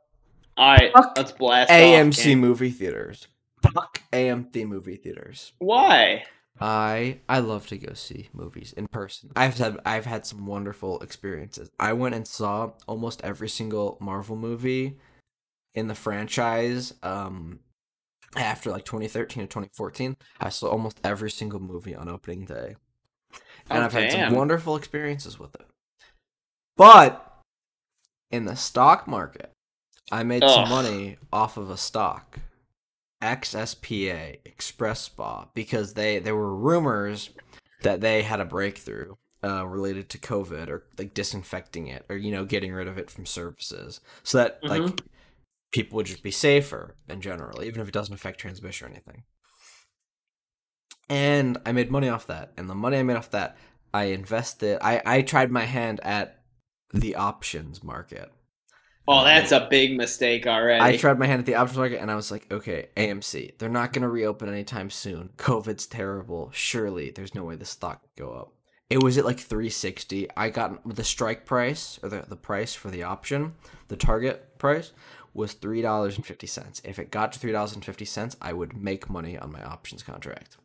All 0.57 0.71
right, 0.73 0.91
Fuck 0.93 1.13
let's 1.17 1.31
blast. 1.31 1.69
AMC 1.71 2.23
Cam. 2.23 2.39
movie 2.39 2.69
theaters. 2.71 3.27
Fuck 3.73 4.01
AMC 4.13 4.65
movie 4.67 4.95
theaters. 4.95 5.53
Why? 5.59 6.23
I 6.59 7.19
I 7.27 7.39
love 7.39 7.67
to 7.67 7.77
go 7.77 7.93
see 7.93 8.29
movies 8.33 8.73
in 8.73 8.87
person. 8.87 9.31
I've 9.35 9.57
had 9.57 9.77
I've 9.85 10.05
had 10.05 10.25
some 10.25 10.45
wonderful 10.45 10.99
experiences. 11.01 11.69
I 11.79 11.93
went 11.93 12.15
and 12.15 12.25
saw 12.27 12.71
almost 12.87 13.21
every 13.23 13.49
single 13.49 13.97
Marvel 13.99 14.35
movie 14.37 14.97
in 15.73 15.87
the 15.89 15.95
franchise 15.95 16.93
um 17.03 17.59
after 18.37 18.71
like 18.71 18.85
2013 18.85 19.43
or 19.43 19.47
2014. 19.47 20.15
I 20.39 20.49
saw 20.49 20.69
almost 20.69 20.99
every 21.03 21.31
single 21.31 21.59
movie 21.59 21.95
on 21.95 22.07
opening 22.09 22.45
day. 22.45 22.75
And 23.69 23.81
Oh, 23.81 23.85
I've 23.85 23.93
had 23.93 24.09
damn. 24.09 24.29
some 24.29 24.37
wonderful 24.37 24.75
experiences 24.75 25.37
with 25.39 25.55
it. 25.55 25.65
But 26.77 27.21
in 28.31 28.45
the 28.45 28.55
stock 28.55 29.07
market, 29.07 29.51
I 30.11 30.23
made 30.23 30.41
some 30.41 30.69
money 30.69 31.17
off 31.33 31.57
of 31.57 31.69
a 31.69 31.77
stock. 31.77 32.39
XSPA 33.21 34.37
XpresSpa 34.57 35.49
because 35.53 35.93
they 35.93 36.19
there 36.19 36.35
were 36.35 36.55
rumors 36.55 37.29
that 37.81 38.01
they 38.01 38.21
had 38.23 38.39
a 38.39 38.45
breakthrough 38.45 39.15
uh, 39.43 39.65
related 39.65 40.09
to 40.09 40.17
COVID 40.17 40.69
or 40.69 40.85
like 40.97 41.13
disinfecting 41.13 41.87
it 41.87 42.05
or 42.09 42.15
you 42.17 42.31
know 42.31 42.45
getting 42.45 42.73
rid 42.73 42.87
of 42.87 42.97
it 42.97 43.09
from 43.09 43.25
services 43.25 44.01
so 44.23 44.37
that 44.39 44.59
like 44.63 44.81
Mhm. 44.81 44.99
people 45.71 45.95
would 45.97 46.05
just 46.07 46.23
be 46.23 46.31
safer 46.31 46.95
in 47.07 47.21
general 47.21 47.63
even 47.63 47.81
if 47.81 47.87
it 47.87 47.93
doesn't 47.93 48.13
affect 48.15 48.39
transmission 48.39 48.87
or 48.87 48.91
anything. 48.91 49.23
And 51.09 51.57
I 51.65 51.71
made 51.71 51.91
money 51.91 52.09
off 52.09 52.25
that, 52.27 52.51
and 52.57 52.67
the 52.69 52.73
money 52.75 52.97
I 52.97 53.03
made 53.03 53.17
off 53.17 53.29
that 53.31 53.55
I 53.93 54.05
invested. 54.05 54.79
I 54.81 55.01
I 55.05 55.21
tried 55.21 55.51
my 55.51 55.65
hand 55.65 55.99
at 56.01 56.41
the 56.93 57.15
options 57.15 57.83
market. 57.83 58.31
Oh, 59.07 59.23
that's 59.23 59.51
a 59.51 59.67
big 59.69 59.95
mistake 59.95 60.47
already. 60.47 60.83
I 60.83 60.97
tried 60.97 61.19
my 61.19 61.27
hand 61.27 61.39
at 61.39 61.45
the 61.45 61.55
options 61.55 61.77
market 61.77 62.01
and 62.01 62.09
I 62.09 62.15
was 62.15 62.31
like, 62.31 62.51
okay, 62.51 62.87
AMC, 62.97 63.57
they're 63.57 63.69
not 63.69 63.93
going 63.93 64.01
to 64.01 64.09
reopen 64.09 64.49
anytime 64.49 64.89
soon. 64.89 65.29
COVID's 65.37 65.85
terrible. 65.85 66.49
Surely 66.53 67.11
there's 67.11 67.35
no 67.35 67.43
way 67.43 67.55
the 67.55 67.65
stock 67.65 68.01
could 68.01 68.23
go 68.23 68.31
up. 68.31 68.53
It 68.89 69.03
was 69.03 69.17
at 69.17 69.25
like 69.25 69.39
360. 69.39 70.29
I 70.35 70.49
got 70.49 70.95
the 70.95 71.03
strike 71.03 71.45
price 71.45 71.99
or 72.01 72.09
the, 72.09 72.25
the 72.27 72.35
price 72.35 72.73
for 72.73 72.89
the 72.89 73.03
option, 73.03 73.53
the 73.87 73.95
target 73.95 74.57
price 74.57 74.91
was 75.33 75.53
$3.50. 75.53 76.81
If 76.85 76.97
it 76.97 77.11
got 77.11 77.33
to 77.33 77.39
$3.50, 77.39 78.35
I 78.41 78.53
would 78.53 78.75
make 78.75 79.09
money 79.09 79.37
on 79.37 79.51
my 79.51 79.63
options 79.63 80.01
contract. 80.01 80.57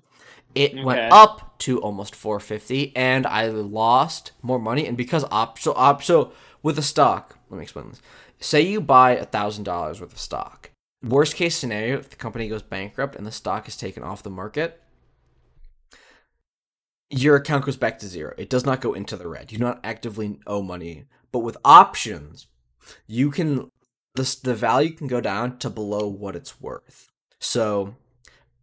It 0.55 0.83
went 0.85 1.13
up 1.13 1.59
to 1.61 1.81
almost 1.81 2.15
450 2.15 2.97
and 2.97 3.27
I 3.27 3.49
lost 3.49 4.33
more 4.43 4.59
money 4.59 4.87
and 4.87 4.97
because 4.97 5.25
op 5.31 5.59
so 5.59 5.73
op 5.75 6.03
so 6.03 6.33
with 6.63 6.79
a 6.79 6.83
stock, 6.83 7.39
let 7.49 7.59
me 7.59 7.63
explain 7.63 7.89
this 7.89 8.03
say 8.41 8.63
you 8.63 8.81
buy 8.81 9.13
a 9.13 9.25
thousand 9.25 9.65
dollars 9.65 10.01
worth 10.01 10.13
of 10.13 10.19
stock. 10.19 10.71
Worst 11.03 11.37
case 11.37 11.57
scenario, 11.57 11.99
if 11.99 12.11
the 12.11 12.17
company 12.17 12.49
goes 12.49 12.63
bankrupt 12.63 13.17
and 13.17 13.27
the 13.27 13.33
stock 13.33 13.69
is 13.69 13.77
taken 13.77 14.03
off 14.03 14.23
the 14.23 14.31
market, 14.31 14.83
your 17.09 17.37
account 17.37 17.65
goes 17.65 17.77
back 17.77 17.99
to 17.99 18.07
zero. 18.07 18.35
It 18.39 18.51
does 18.51 18.65
not 18.65 18.81
go 18.81 18.93
into 18.93 19.17
the 19.17 19.29
red. 19.29 19.51
You 19.51 19.59
do 19.59 19.65
not 19.65 19.81
actively 19.83 20.39
owe 20.47 20.63
money. 20.63 21.07
But 21.33 21.41
with 21.41 21.57
options, 21.65 22.47
you 23.07 23.31
can 23.31 23.71
the 24.15 24.39
the 24.43 24.55
value 24.55 24.91
can 24.91 25.07
go 25.07 25.21
down 25.21 25.59
to 25.59 25.71
below 25.71 26.07
what 26.07 26.37
it's 26.37 26.61
worth. 26.61 27.11
So 27.39 27.97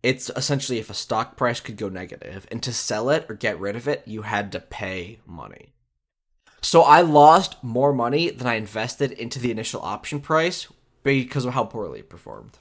it's 0.03 0.30
essentially 0.36 0.80
if 0.80 0.89
a 0.89 0.95
stock 0.95 1.36
price 1.36 1.59
could 1.59 1.78
go 1.78 1.89
negative 1.89 2.47
and 2.51 2.61
to 2.63 2.71
sell 2.71 3.09
it 3.09 3.25
or 3.30 3.36
get 3.36 3.59
rid 3.59 3.75
of 3.75 3.88
it, 3.88 4.03
you 4.05 4.21
had 4.21 4.51
to 4.51 4.59
pay 4.59 5.19
money. 5.25 5.73
So 6.62 6.82
I 6.82 7.01
lost 7.01 7.62
more 7.64 7.93
money 7.93 8.30
than 8.30 8.47
I 8.47 8.55
invested 8.55 9.12
into 9.12 9.39
the 9.39 9.51
initial 9.51 9.82
option 9.82 10.20
price 10.20 10.68
because 11.03 11.45
of 11.45 11.53
how 11.53 11.64
poorly 11.64 11.99
it 11.99 12.10
performed. 12.10 12.58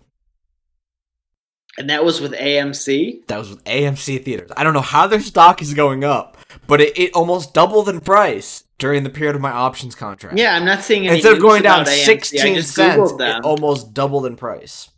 And 1.78 1.90
that 1.90 2.04
was 2.04 2.20
with 2.20 2.32
AMC. 2.32 3.26
That 3.26 3.38
was 3.38 3.50
with 3.50 3.64
AMC 3.64 4.24
theaters. 4.24 4.50
I 4.56 4.64
don't 4.64 4.72
know 4.72 4.80
how 4.80 5.06
their 5.06 5.20
stock 5.20 5.60
is 5.60 5.74
going 5.74 6.04
up, 6.04 6.36
but 6.66 6.80
it, 6.80 6.98
it 6.98 7.12
almost 7.12 7.52
doubled 7.52 7.88
in 7.88 8.00
price 8.00 8.64
during 8.78 9.04
the 9.04 9.10
period 9.10 9.34
of 9.36 9.42
my 9.42 9.50
options 9.50 9.94
contract. 9.94 10.38
Yeah, 10.38 10.54
I'm 10.54 10.64
not 10.64 10.82
seeing 10.82 11.06
any 11.06 11.16
Instead 11.16 11.34
of 11.34 11.40
going 11.40 11.62
down 11.62 11.84
AMC. 11.84 12.04
16 12.04 12.62
cents, 12.62 13.12
it 13.18 13.44
almost 13.44 13.92
doubled 13.92 14.26
in 14.26 14.36
price. 14.36 14.90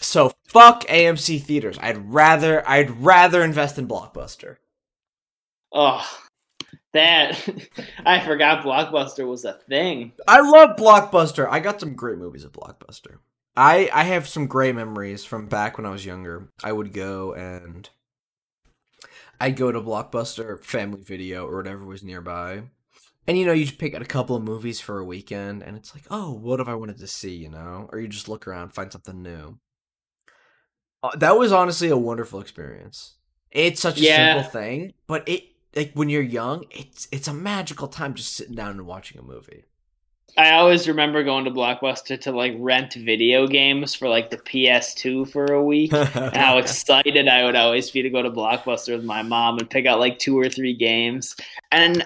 So 0.00 0.32
fuck 0.46 0.84
AMC 0.84 1.42
theaters. 1.42 1.78
I'd 1.80 2.12
rather 2.12 2.68
I'd 2.68 2.90
rather 3.02 3.42
invest 3.42 3.78
in 3.78 3.88
Blockbuster. 3.88 4.56
Oh, 5.72 6.06
that 6.92 7.48
I 8.06 8.20
forgot 8.24 8.64
Blockbuster 8.64 9.26
was 9.28 9.44
a 9.44 9.54
thing. 9.54 10.12
I 10.26 10.40
love 10.40 10.76
Blockbuster. 10.76 11.48
I 11.50 11.60
got 11.60 11.80
some 11.80 11.94
great 11.94 12.18
movies 12.18 12.44
at 12.44 12.52
Blockbuster. 12.52 13.18
I 13.56 13.88
I 13.92 14.04
have 14.04 14.28
some 14.28 14.46
great 14.46 14.74
memories 14.74 15.24
from 15.24 15.46
back 15.46 15.76
when 15.76 15.86
I 15.86 15.90
was 15.90 16.04
younger. 16.06 16.48
I 16.62 16.72
would 16.72 16.92
go 16.92 17.32
and 17.34 17.88
I'd 19.40 19.56
go 19.56 19.70
to 19.70 19.80
Blockbuster, 19.80 20.62
Family 20.62 21.02
Video, 21.02 21.46
or 21.46 21.56
whatever 21.56 21.84
was 21.84 22.02
nearby. 22.02 22.62
And 23.26 23.36
you 23.36 23.44
know, 23.44 23.52
you 23.52 23.64
just 23.64 23.78
pick 23.78 23.94
out 23.94 24.02
a 24.02 24.06
couple 24.06 24.36
of 24.36 24.42
movies 24.44 24.80
for 24.80 24.98
a 24.98 25.04
weekend, 25.04 25.62
and 25.62 25.76
it's 25.76 25.94
like, 25.94 26.04
oh, 26.10 26.32
what 26.32 26.60
if 26.60 26.68
I 26.68 26.74
wanted 26.74 26.98
to 26.98 27.06
see, 27.08 27.34
you 27.34 27.50
know? 27.50 27.88
Or 27.92 27.98
you 27.98 28.08
just 28.08 28.28
look 28.28 28.46
around, 28.46 28.70
find 28.70 28.90
something 28.92 29.20
new. 29.20 29.58
Uh, 31.02 31.16
that 31.16 31.36
was 31.36 31.52
honestly 31.52 31.88
a 31.88 31.96
wonderful 31.96 32.40
experience. 32.40 33.16
It's 33.50 33.80
such 33.80 33.98
a 33.98 34.04
Yeah. 34.04 34.32
simple 34.34 34.50
thing, 34.50 34.92
but 35.06 35.28
it 35.28 35.42
like 35.76 35.92
when 35.92 36.08
you're 36.08 36.22
young, 36.22 36.64
it's 36.70 37.06
it's 37.12 37.28
a 37.28 37.34
magical 37.34 37.86
time 37.86 38.14
just 38.14 38.34
sitting 38.34 38.54
down 38.54 38.70
and 38.70 38.86
watching 38.86 39.20
a 39.20 39.22
movie. 39.22 39.64
I 40.38 40.52
always 40.52 40.86
remember 40.86 41.24
going 41.24 41.44
to 41.46 41.50
Blockbuster 41.50 42.20
to 42.22 42.32
like 42.32 42.54
rent 42.58 42.94
video 42.94 43.46
games 43.46 43.94
for 43.94 44.08
like 44.08 44.28
the 44.28 44.36
PS2 44.36 45.30
for 45.30 45.46
a 45.46 45.62
week. 45.62 45.92
and 45.92 46.36
how 46.36 46.58
excited 46.58 47.26
I 47.28 47.44
would 47.44 47.56
always 47.56 47.90
be 47.90 48.02
to 48.02 48.10
go 48.10 48.20
to 48.22 48.30
Blockbuster 48.30 48.96
with 48.96 49.04
my 49.04 49.22
mom 49.22 49.58
and 49.58 49.70
pick 49.70 49.86
out 49.86 49.98
like 49.98 50.18
two 50.18 50.38
or 50.38 50.50
three 50.50 50.74
games. 50.74 51.36
And 51.72 52.04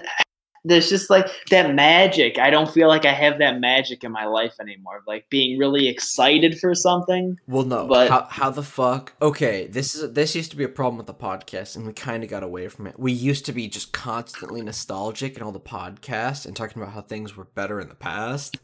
there's 0.63 0.89
just 0.89 1.09
like 1.09 1.27
that 1.49 1.73
magic. 1.73 2.37
I 2.37 2.49
don't 2.51 2.69
feel 2.71 2.87
like 2.87 3.05
I 3.05 3.13
have 3.13 3.39
that 3.39 3.59
magic 3.59 4.03
in 4.03 4.11
my 4.11 4.25
life 4.25 4.53
anymore. 4.59 5.01
Like 5.07 5.27
being 5.29 5.57
really 5.57 5.87
excited 5.87 6.59
for 6.59 6.75
something. 6.75 7.37
Well, 7.47 7.63
no. 7.63 7.87
But- 7.87 8.09
how 8.09 8.27
how 8.29 8.49
the 8.51 8.61
fuck? 8.63 9.13
Okay, 9.21 9.67
this 9.67 9.95
is 9.95 10.13
this 10.13 10.35
used 10.35 10.51
to 10.51 10.57
be 10.57 10.63
a 10.63 10.69
problem 10.69 10.97
with 10.97 11.07
the 11.07 11.13
podcast, 11.13 11.75
and 11.75 11.85
we 11.87 11.93
kind 11.93 12.23
of 12.23 12.29
got 12.29 12.43
away 12.43 12.67
from 12.67 12.85
it. 12.87 12.99
We 12.99 13.11
used 13.11 13.45
to 13.47 13.51
be 13.53 13.67
just 13.67 13.91
constantly 13.91 14.61
nostalgic 14.61 15.35
in 15.37 15.43
all 15.43 15.51
the 15.51 15.59
podcasts 15.59 16.45
and 16.45 16.55
talking 16.55 16.81
about 16.81 16.93
how 16.93 17.01
things 17.01 17.35
were 17.35 17.45
better 17.45 17.79
in 17.81 17.89
the 17.89 17.95
past, 17.95 18.57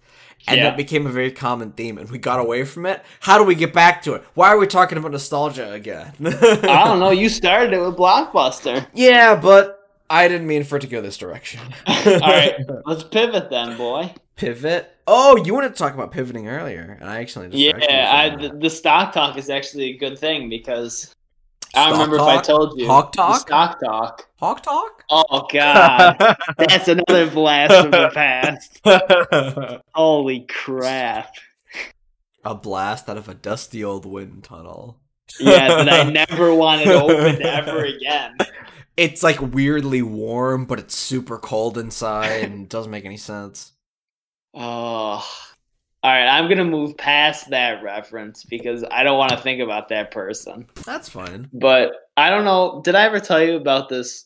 and 0.47 0.57
Yeah. 0.57 0.63
that 0.65 0.77
became 0.77 1.07
a 1.07 1.11
very 1.11 1.31
common 1.31 1.71
theme, 1.71 1.97
and 1.97 2.09
we 2.11 2.17
got 2.19 2.39
away 2.39 2.63
from 2.63 2.85
it. 2.85 3.03
How 3.21 3.37
do 3.37 3.43
we 3.43 3.55
get 3.55 3.73
back 3.73 4.01
to 4.03 4.13
it? 4.13 4.23
Why 4.35 4.49
are 4.49 4.57
we 4.57 4.67
talking 4.67 4.97
about 4.97 5.11
nostalgia 5.11 5.71
again? 5.71 6.13
I 6.23 6.83
don't 6.85 6.99
know. 6.99 7.09
You 7.11 7.29
started 7.29 7.73
it 7.73 7.79
with 7.81 7.95
Blockbuster. 7.97 8.85
Yeah, 8.93 9.35
but 9.35 9.76
I 10.09 10.27
didn't 10.27 10.47
mean 10.47 10.63
for 10.63 10.77
it 10.77 10.81
to 10.81 10.87
go 10.87 11.01
this 11.01 11.17
direction. 11.17 11.59
All 11.87 12.19
right, 12.19 12.55
let's 12.85 13.03
pivot 13.03 13.49
then, 13.49 13.77
boy. 13.77 14.13
pivot. 14.35 14.91
Oh, 15.05 15.35
you 15.37 15.53
wanted 15.53 15.69
to 15.69 15.75
talk 15.75 15.93
about 15.93 16.11
pivoting 16.11 16.47
earlier, 16.47 16.97
and 16.99 17.09
I 17.09 17.19
actually 17.19 17.49
distracted 17.49 17.89
you 17.89 17.95
Yeah, 17.97 18.11
I, 18.13 18.35
the, 18.35 18.49
the 18.57 18.69
stock 18.69 19.13
talk 19.13 19.37
is 19.37 19.49
actually 19.49 19.85
a 19.91 19.97
good 19.97 20.17
thing 20.19 20.49
because 20.49 21.13
I 21.75 21.79
Stock 21.81 21.89
don't 21.89 21.93
remember 21.99 22.15
if 22.17 22.21
I 22.21 22.41
told 22.41 22.79
you. 22.79 22.87
Hawk 22.87 23.11
The 23.11 23.17
talk? 23.17 23.39
stock 23.41 23.79
talk. 23.79 24.27
Hawk 24.37 24.63
talk. 24.63 25.03
Oh 25.09 25.47
god, 25.51 26.17
that's 26.57 26.87
another 26.87 27.29
blast 27.29 27.73
from 27.81 27.91
the 27.91 28.09
past. 28.13 29.81
Holy 29.93 30.41
crap! 30.41 31.33
a 32.45 32.55
blast 32.55 33.09
out 33.09 33.17
of 33.17 33.27
a 33.27 33.33
dusty 33.33 33.83
old 33.83 34.05
wind 34.05 34.43
tunnel. 34.45 34.99
Yeah, 35.39 35.83
that 35.83 35.89
I 36.07 36.09
never 36.09 36.53
wanted 36.55 36.87
opened 36.87 37.41
ever 37.41 37.83
again. 37.83 38.37
It's 38.97 39.21
like 39.23 39.39
weirdly 39.39 40.01
warm, 40.01 40.65
but 40.65 40.79
it's 40.79 40.95
super 40.95 41.37
cold 41.37 41.77
inside 41.77 42.43
and 42.43 42.67
doesn't 42.67 42.91
make 42.91 43.05
any 43.05 43.17
sense. 43.17 43.73
Oh, 44.53 44.59
all 46.03 46.11
right. 46.11 46.27
I'm 46.27 46.49
gonna 46.49 46.65
move 46.65 46.97
past 46.97 47.51
that 47.51 47.83
reference 47.83 48.43
because 48.43 48.83
I 48.91 49.03
don't 49.03 49.19
want 49.19 49.31
to 49.31 49.37
think 49.37 49.61
about 49.61 49.89
that 49.89 50.09
person. 50.11 50.67
That's 50.85 51.09
fine. 51.09 51.49
But 51.53 51.93
I 52.17 52.31
don't 52.31 52.43
know. 52.43 52.81
Did 52.83 52.95
I 52.95 53.05
ever 53.05 53.19
tell 53.19 53.41
you 53.41 53.55
about 53.55 53.87
this 53.87 54.25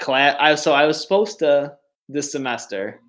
class? 0.00 0.36
I 0.40 0.56
so 0.56 0.72
I 0.72 0.86
was 0.86 1.00
supposed 1.00 1.38
to 1.38 1.76
this 2.08 2.32
semester 2.32 3.00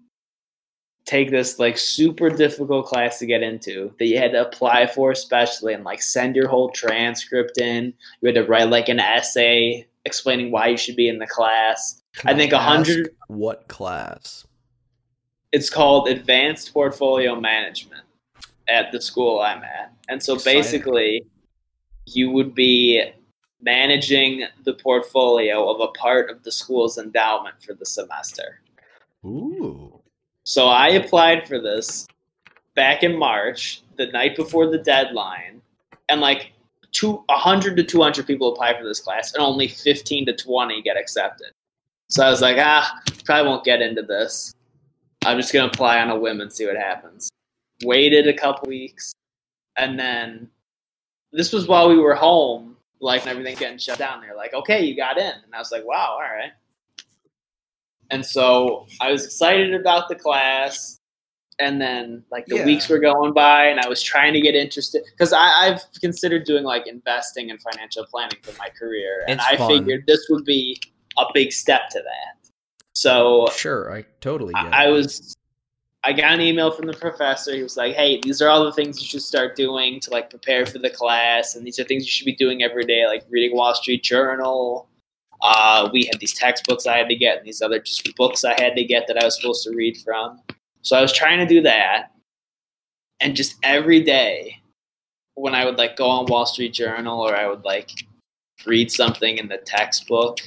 take 1.07 1.31
this 1.31 1.57
like 1.57 1.77
super 1.77 2.29
difficult 2.29 2.85
class 2.85 3.17
to 3.17 3.25
get 3.25 3.41
into 3.41 3.93
that 3.97 4.07
you 4.07 4.17
had 4.17 4.33
to 4.33 4.45
apply 4.45 4.85
for 4.85 5.09
especially 5.11 5.73
and 5.73 5.85
like 5.85 6.01
send 6.01 6.35
your 6.35 6.49
whole 6.49 6.69
transcript 6.69 7.57
in. 7.57 7.93
You 8.21 8.27
had 8.27 8.35
to 8.35 8.43
write 8.43 8.69
like 8.69 8.89
an 8.89 8.99
essay 8.99 9.87
explaining 10.05 10.51
why 10.51 10.67
you 10.67 10.77
should 10.77 10.97
be 10.97 11.07
in 11.07 11.17
the 11.17 11.25
class. 11.25 12.03
Can 12.13 12.29
I 12.29 12.37
think 12.37 12.51
a 12.51 12.59
hundred- 12.59 13.15
What 13.27 13.67
class? 13.69 14.45
It's 15.53 15.69
called 15.69 16.09
Advanced 16.09 16.73
Portfolio 16.73 17.39
Management 17.39 18.03
at 18.67 18.91
the 18.91 19.01
school 19.01 19.39
I'm 19.39 19.63
at. 19.63 19.93
And 20.09 20.21
so 20.21 20.33
Exciting. 20.35 20.61
basically, 20.61 21.25
you 22.05 22.31
would 22.31 22.53
be 22.53 23.01
managing 23.61 24.45
the 24.65 24.73
portfolio 24.73 25.69
of 25.69 25.79
a 25.79 25.87
part 25.93 26.29
of 26.29 26.43
the 26.43 26.51
school's 26.51 26.97
endowment 26.97 27.55
for 27.63 27.73
the 27.73 27.85
semester. 27.85 28.59
Ooh. 29.25 29.86
So 30.47 30.67
I 30.67 30.91
applied 30.91 31.45
for 31.45 31.59
this 31.59 32.07
back 32.73 33.03
in 33.03 33.19
March, 33.19 33.81
the 33.97 34.05
night 34.05 34.37
before 34.37 34.65
the 34.65 34.77
deadline, 34.77 35.61
and 36.07 36.21
like 36.21 36.53
two, 36.93 37.21
100 37.27 37.75
to 37.75 37.83
200 37.83 38.25
people 38.25 38.53
apply 38.53 38.77
for 38.77 38.85
this 38.85 39.01
class, 39.01 39.33
and 39.33 39.43
only 39.43 39.67
15 39.67 40.25
to 40.25 40.33
20 40.33 40.81
get 40.83 40.95
accepted. 40.95 41.47
So 42.07 42.25
I 42.25 42.29
was 42.29 42.41
like, 42.41 42.55
ah, 42.57 42.89
probably 43.25 43.49
won't 43.49 43.65
get 43.65 43.81
into 43.81 44.03
this. 44.03 44.53
I'm 45.25 45.37
just 45.37 45.51
gonna 45.51 45.67
apply 45.67 45.99
on 45.99 46.11
a 46.11 46.17
whim 46.17 46.39
and 46.39 46.51
see 46.51 46.65
what 46.65 46.77
happens. 46.77 47.29
Waited 47.83 48.29
a 48.29 48.33
couple 48.33 48.69
weeks, 48.69 49.11
and 49.77 49.99
then 49.99 50.49
this 51.33 51.51
was 51.51 51.67
while 51.67 51.89
we 51.89 51.99
were 51.99 52.15
home, 52.15 52.77
like 53.01 53.23
and 53.23 53.31
everything 53.31 53.57
getting 53.57 53.79
shut 53.79 53.99
down. 53.99 54.21
They're 54.21 54.33
like, 54.33 54.53
okay, 54.53 54.85
you 54.85 54.95
got 54.95 55.17
in, 55.17 55.25
and 55.25 55.53
I 55.53 55.59
was 55.59 55.73
like, 55.73 55.85
wow, 55.85 56.11
all 56.11 56.21
right. 56.21 56.53
And 58.11 58.25
so 58.25 58.87
I 59.01 59.11
was 59.11 59.25
excited 59.25 59.73
about 59.73 60.09
the 60.09 60.15
class. 60.15 60.99
And 61.59 61.81
then 61.81 62.23
like 62.31 62.45
the 62.45 62.57
Yeah. 62.57 62.65
weeks 62.65 62.87
were 62.87 62.99
going 62.99 63.33
by 63.33 63.65
and 63.65 63.79
I 63.79 63.87
was 63.87 64.01
trying 64.01 64.33
to 64.33 64.41
get 64.41 64.53
interested 64.53 65.03
because 65.11 65.33
I've 65.33 65.81
considered 66.01 66.43
doing 66.45 66.63
like 66.63 66.85
investing 66.85 67.49
and 67.49 67.59
financial 67.59 68.05
planning 68.05 68.37
for 68.43 68.53
my 68.59 68.69
career. 68.69 69.23
And 69.27 69.39
It's 69.39 69.49
I 69.49 69.57
fun. 69.57 69.79
figured 69.79 70.03
this 70.07 70.27
would 70.29 70.45
be 70.45 70.79
a 71.17 71.25
big 71.33 71.51
step 71.51 71.89
to 71.91 71.99
that. 71.99 72.49
So 72.93 73.47
Sure, 73.55 73.91
I 73.91 74.05
totally 74.21 74.53
get 74.53 74.65
I, 74.71 74.85
I 74.85 74.87
was 74.89 75.35
I 76.03 76.13
got 76.13 76.31
an 76.31 76.41
email 76.41 76.71
from 76.71 76.85
the 76.85 76.93
professor. 76.93 77.53
He 77.53 77.63
was 77.63 77.75
like, 77.75 77.95
"Hey, 77.95 78.21
these 78.21 78.41
are 78.41 78.47
all 78.49 78.63
the 78.63 78.71
things 78.71 79.01
you 79.01 79.07
should 79.07 79.23
start 79.23 79.55
doing 79.57 79.99
to 80.01 80.11
like 80.11 80.29
prepare 80.29 80.65
for 80.65 80.77
the 80.77 80.89
class, 80.91 81.55
and 81.55 81.65
these 81.65 81.79
are 81.79 81.83
things 81.83 82.05
you 82.05 82.11
should 82.11 82.25
be 82.25 82.35
doing 82.35 82.63
every 82.63 82.85
day, 82.85 83.05
like 83.07 83.23
reading 83.29 83.57
Wall 83.57 83.73
Street 83.75 84.03
Journal. 84.03 84.87
Uh, 85.41 85.89
we 85.93 86.05
had 86.11 86.19
these 86.19 86.33
textbooks 86.33 86.87
I 86.87 86.97
had 86.97 87.09
to 87.09 87.15
get, 87.15 87.37
and 87.39 87.47
these 87.47 87.61
other 87.61 87.79
just 87.79 88.15
books 88.15 88.43
I 88.43 88.59
had 88.61 88.75
to 88.75 88.83
get 88.83 89.05
that 89.07 89.21
I 89.21 89.25
was 89.25 89.35
supposed 89.39 89.63
to 89.65 89.75
read 89.75 89.97
from. 90.03 90.41
So 90.81 90.97
I 90.97 91.01
was 91.01 91.13
trying 91.13 91.39
to 91.39 91.45
do 91.45 91.61
that, 91.61 92.11
and 93.19 93.35
just 93.35 93.55
every 93.63 94.01
day 94.01 94.57
when 95.35 95.53
I 95.53 95.65
would 95.65 95.77
like 95.77 95.95
go 95.97 96.07
on 96.07 96.25
Wall 96.25 96.45
Street 96.45 96.73
Journal 96.73 97.19
or 97.19 97.35
I 97.35 97.47
would 97.47 97.63
like 97.63 97.91
read 98.65 98.91
something 98.91 99.37
in 99.37 99.47
the 99.47 99.57
textbook, 99.57 100.39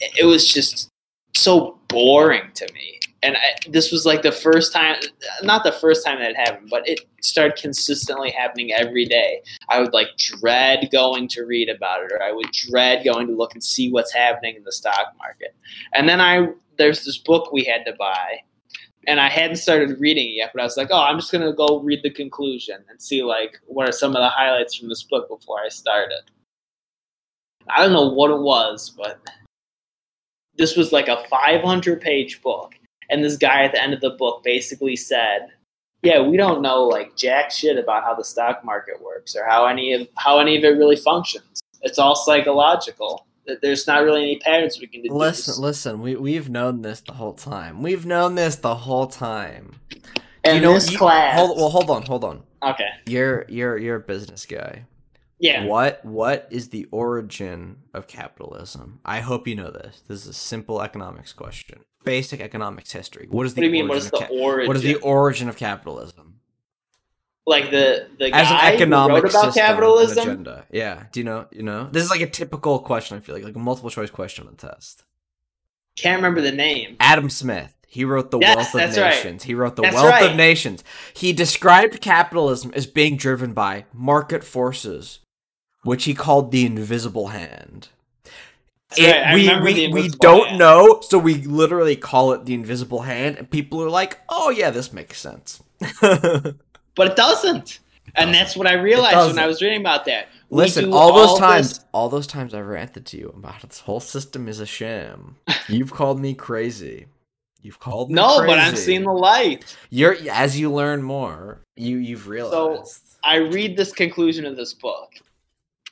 it- 0.00 0.24
was 0.24 0.52
just 0.52 0.88
so 1.34 1.78
boring 1.88 2.52
to 2.54 2.72
me. 2.72 2.97
And 3.22 3.36
I, 3.36 3.68
this 3.68 3.90
was 3.90 4.06
like 4.06 4.22
the 4.22 4.32
first 4.32 4.72
time, 4.72 4.96
not 5.42 5.64
the 5.64 5.72
first 5.72 6.06
time 6.06 6.20
that 6.20 6.36
happened, 6.36 6.68
but 6.70 6.88
it 6.88 7.00
started 7.20 7.60
consistently 7.60 8.30
happening 8.30 8.72
every 8.72 9.04
day. 9.06 9.42
I 9.68 9.80
would 9.80 9.92
like 9.92 10.08
dread 10.16 10.88
going 10.92 11.26
to 11.28 11.44
read 11.44 11.68
about 11.68 12.04
it, 12.04 12.12
or 12.12 12.22
I 12.22 12.30
would 12.30 12.50
dread 12.52 13.04
going 13.04 13.26
to 13.26 13.34
look 13.34 13.54
and 13.54 13.62
see 13.62 13.90
what's 13.90 14.14
happening 14.14 14.54
in 14.54 14.62
the 14.62 14.72
stock 14.72 15.14
market. 15.18 15.56
And 15.94 16.08
then 16.08 16.20
I, 16.20 16.48
there's 16.76 17.04
this 17.04 17.18
book 17.18 17.52
we 17.52 17.64
had 17.64 17.84
to 17.86 17.92
buy, 17.98 18.40
and 19.08 19.20
I 19.20 19.28
hadn't 19.28 19.56
started 19.56 19.98
reading 19.98 20.28
it 20.28 20.34
yet, 20.34 20.50
but 20.54 20.60
I 20.60 20.64
was 20.64 20.76
like, 20.76 20.88
oh, 20.92 21.02
I'm 21.02 21.18
just 21.18 21.32
gonna 21.32 21.52
go 21.52 21.80
read 21.80 22.02
the 22.02 22.10
conclusion 22.10 22.84
and 22.88 23.00
see 23.00 23.24
like 23.24 23.58
what 23.66 23.88
are 23.88 23.92
some 23.92 24.14
of 24.14 24.22
the 24.22 24.28
highlights 24.28 24.74
from 24.74 24.88
this 24.88 25.02
book 25.02 25.28
before 25.28 25.60
I 25.64 25.68
start 25.68 26.12
it. 26.12 26.30
I 27.68 27.82
don't 27.82 27.92
know 27.92 28.08
what 28.08 28.30
it 28.30 28.38
was, 28.38 28.90
but 28.90 29.20
this 30.56 30.76
was 30.76 30.92
like 30.92 31.08
a 31.08 31.24
500 31.28 32.00
page 32.00 32.42
book, 32.42 32.74
and 33.10 33.24
this 33.24 33.36
guy 33.36 33.64
at 33.64 33.72
the 33.72 33.82
end 33.82 33.94
of 33.94 34.00
the 34.00 34.10
book 34.10 34.42
basically 34.44 34.96
said, 34.96 35.48
"Yeah, 36.02 36.20
we 36.22 36.36
don't 36.36 36.62
know 36.62 36.84
like 36.84 37.16
jack 37.16 37.50
shit 37.50 37.78
about 37.78 38.04
how 38.04 38.14
the 38.14 38.24
stock 38.24 38.64
market 38.64 39.02
works 39.02 39.34
or 39.36 39.44
how 39.44 39.66
any 39.66 39.92
of 39.92 40.08
how 40.16 40.38
any 40.38 40.56
of 40.56 40.64
it 40.64 40.76
really 40.78 40.96
functions. 40.96 41.60
It's 41.82 41.98
all 41.98 42.14
psychological. 42.16 43.26
There's 43.62 43.86
not 43.86 44.02
really 44.02 44.22
any 44.22 44.38
patterns 44.38 44.78
we 44.80 44.86
can 44.86 45.02
deduce." 45.02 45.16
Listen, 45.16 45.62
listen. 45.62 46.00
We 46.02 46.16
we've 46.16 46.48
known 46.50 46.82
this 46.82 47.00
the 47.00 47.12
whole 47.14 47.34
time. 47.34 47.82
We've 47.82 48.04
known 48.06 48.34
this 48.34 48.56
the 48.56 48.74
whole 48.74 49.06
time. 49.06 49.76
and 50.44 50.56
you 50.56 50.60
know, 50.62 50.74
this 50.74 50.90
you- 50.92 50.98
class. 50.98 51.38
Hold, 51.38 51.56
well, 51.56 51.68
hold 51.70 51.90
on, 51.90 52.02
hold 52.02 52.24
on. 52.24 52.42
okay. 52.62 52.88
You're 53.06 53.44
you're 53.48 53.76
you're 53.78 53.96
a 53.96 54.00
business 54.00 54.46
guy. 54.46 54.84
Yeah. 55.40 55.64
What 55.66 56.04
what 56.04 56.48
is 56.50 56.70
the 56.70 56.86
origin 56.90 57.78
of 57.94 58.06
capitalism? 58.06 59.00
I 59.04 59.20
hope 59.20 59.46
you 59.46 59.54
know 59.54 59.70
this. 59.70 60.02
This 60.08 60.22
is 60.22 60.28
a 60.28 60.32
simple 60.32 60.82
economics 60.82 61.32
question. 61.32 61.80
Basic 62.04 62.40
economics 62.40 62.92
history. 62.92 63.26
What 63.30 63.46
is 63.46 63.54
the 63.54 63.60
What 63.60 63.62
do 63.62 63.66
you 63.66 63.72
mean? 63.72 63.88
What 63.88 63.96
origin 63.96 64.10
the 64.12 64.16
of 64.24 64.28
ca- 64.28 64.34
origin? 64.34 64.66
what 64.68 64.76
is 64.76 64.82
the 64.82 64.94
origin 64.96 65.48
of 65.48 65.56
capitalism? 65.56 66.34
like 67.46 67.70
the 67.70 68.08
the 68.18 68.26
As 68.34 68.50
an 68.50 68.56
guy 68.58 68.72
economic 68.74 69.22
wrote 69.24 69.30
about 69.32 69.54
capitalism? 69.54 70.18
agenda. 70.18 70.66
Yeah. 70.70 71.04
Do 71.12 71.20
you 71.20 71.24
know? 71.24 71.46
You 71.50 71.62
know. 71.62 71.88
This 71.90 72.02
is 72.04 72.10
like 72.10 72.20
a 72.20 72.28
typical 72.28 72.78
question. 72.80 73.16
I 73.16 73.20
feel 73.20 73.34
like 73.34 73.44
like 73.44 73.56
a 73.56 73.58
multiple 73.58 73.90
choice 73.90 74.10
question 74.10 74.46
on 74.46 74.54
the 74.56 74.68
test. 74.68 75.04
Can't 75.96 76.16
remember 76.16 76.40
the 76.40 76.52
name. 76.52 76.96
Adam 77.00 77.30
Smith. 77.30 77.74
He 77.90 78.04
wrote 78.04 78.30
The 78.30 78.38
Yes, 78.38 78.54
Wealth 78.56 78.74
of 78.74 78.80
that's 78.80 78.98
right. 78.98 79.14
Nations. 79.14 79.44
He 79.44 79.54
wrote 79.54 79.76
The 79.76 79.82
That's 79.82 79.94
Wealth 79.94 80.10
right. 80.10 80.30
of 80.30 80.36
Nations. 80.36 80.84
He 81.14 81.32
described 81.32 82.02
capitalism 82.02 82.70
as 82.74 82.86
being 82.86 83.16
driven 83.16 83.54
by 83.54 83.86
market 83.94 84.44
forces, 84.44 85.20
which 85.82 86.04
he 86.04 86.14
called 86.14 86.50
the 86.50 86.66
invisible 86.66 87.28
hand. 87.28 87.88
It- 88.96 89.34
we 89.34 89.48
we, 89.60 89.88
we 89.88 90.08
don't 90.08 90.48
hand. 90.48 90.58
know, 90.58 91.00
so 91.02 91.18
we 91.18 91.34
literally 91.34 91.96
call 91.96 92.32
it 92.32 92.46
the 92.46 92.54
invisible 92.54 93.02
hand, 93.02 93.36
and 93.36 93.50
people 93.50 93.82
are 93.82 93.90
like, 93.90 94.18
"Oh 94.28 94.50
yeah, 94.50 94.70
this 94.70 94.92
makes 94.92 95.20
sense." 95.20 95.62
but 96.00 96.56
it 96.98 97.16
doesn't. 97.16 97.80
And 98.14 98.32
that's 98.34 98.56
what 98.56 98.66
I 98.66 98.72
realized 98.72 99.28
when. 99.28 99.38
I 99.38 99.46
was 99.46 99.60
reading 99.60 99.80
about 99.80 100.06
that. 100.06 100.28
We 100.48 100.58
Listen, 100.58 100.92
all 100.94 101.12
those 101.14 101.28
all 101.28 101.36
times, 101.36 101.68
this- 101.78 101.84
all 101.92 102.08
those 102.08 102.26
times 102.26 102.54
I 102.54 102.60
ranted 102.60 103.04
to 103.06 103.18
you 103.18 103.28
about 103.36 103.60
this 103.60 103.80
whole 103.80 104.00
system 104.00 104.48
is 104.48 104.60
a 104.60 104.66
sham. 104.66 105.36
You've 105.68 105.92
called 105.92 106.18
me 106.18 106.34
crazy. 106.34 107.06
You've 107.60 107.80
called 107.80 108.08
me 108.08 108.14
no, 108.14 108.38
but 108.46 108.58
I'm 108.58 108.76
seeing 108.76 109.02
the 109.02 109.12
light. 109.12 109.76
You're 109.90 110.16
as 110.30 110.58
you 110.58 110.72
learn 110.72 111.02
more, 111.02 111.60
you 111.76 111.98
you've 111.98 112.28
realized. 112.28 112.86
So 112.86 113.16
I 113.24 113.36
read 113.36 113.76
this 113.76 113.92
conclusion 113.92 114.46
of 114.46 114.56
this 114.56 114.72
book, 114.72 115.10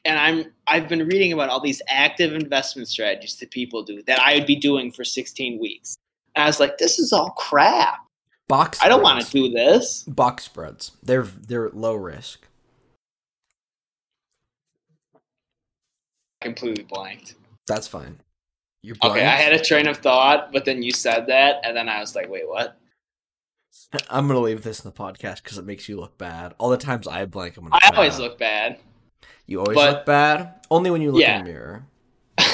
and 0.07 0.19
I'm 0.19 0.53
I've 0.67 0.89
been 0.89 1.07
reading 1.07 1.33
about 1.33 1.51
all 1.51 1.61
these 1.61 1.83
active 1.89 2.33
investment 2.33 2.89
strategies 2.89 3.37
that 3.37 3.51
people 3.51 3.83
do 3.83 4.03
that 4.07 4.21
I 4.21 4.35
would 4.35 4.47
be 4.47 4.57
doing 4.57 4.91
for 4.91 5.05
16 5.05 5.61
weeks. 5.61 5.99
And 6.35 6.45
I 6.45 6.47
was 6.47 6.61
like, 6.61 6.79
this 6.79 6.99
is 6.99 7.13
all 7.13 7.31
crap. 7.31 7.99
box. 8.49 8.79
I 8.83 8.89
don't 8.89 9.03
want 9.03 9.25
to 9.25 9.31
do 9.31 9.51
this. 9.51 10.05
box 10.05 10.45
spreads. 10.45 10.93
They're 11.03 11.25
they're 11.25 11.71
low 11.71 11.95
risk. 11.95 12.47
Completely 16.41 16.85
blanked. 16.85 17.35
That's 17.67 17.89
fine. 17.89 18.21
You're 18.83 18.97
Okay, 19.03 19.25
I 19.25 19.37
had 19.37 19.53
a 19.53 19.63
train 19.63 19.89
of 19.89 19.97
thought, 19.97 20.53
but 20.53 20.65
then 20.65 20.83
you 20.83 20.93
said 20.93 21.27
that, 21.27 21.57
and 21.65 21.77
then 21.77 21.89
I 21.89 21.99
was 21.99 22.15
like, 22.15 22.31
wait, 22.31 22.49
what? 22.49 22.79
I'm 24.11 24.29
gonna 24.29 24.39
leave 24.39 24.63
this 24.63 24.85
in 24.85 24.91
the 24.91 24.97
podcast 24.97 25.43
because 25.43 25.59
it 25.59 25.65
makes 25.65 25.89
you 25.89 25.99
look 25.99 26.17
bad. 26.19 26.55
All 26.59 26.71
the 26.71 26.77
times 26.77 27.09
I 27.09 27.25
blank, 27.25 27.57
I'm 27.57 27.65
gonna. 27.65 27.79
I 27.83 27.91
always 27.97 28.15
out. 28.15 28.21
look 28.21 28.39
bad. 28.39 28.79
You 29.47 29.61
always 29.61 29.77
but- 29.77 29.93
look 29.93 30.07
bad. 30.07 30.55
Only 30.71 30.91
when 30.91 31.01
you 31.03 31.13
look 31.13 31.21
Yeah. 31.23 31.39
in 31.39 31.45
the 31.45 31.51
mirror. 31.53 31.87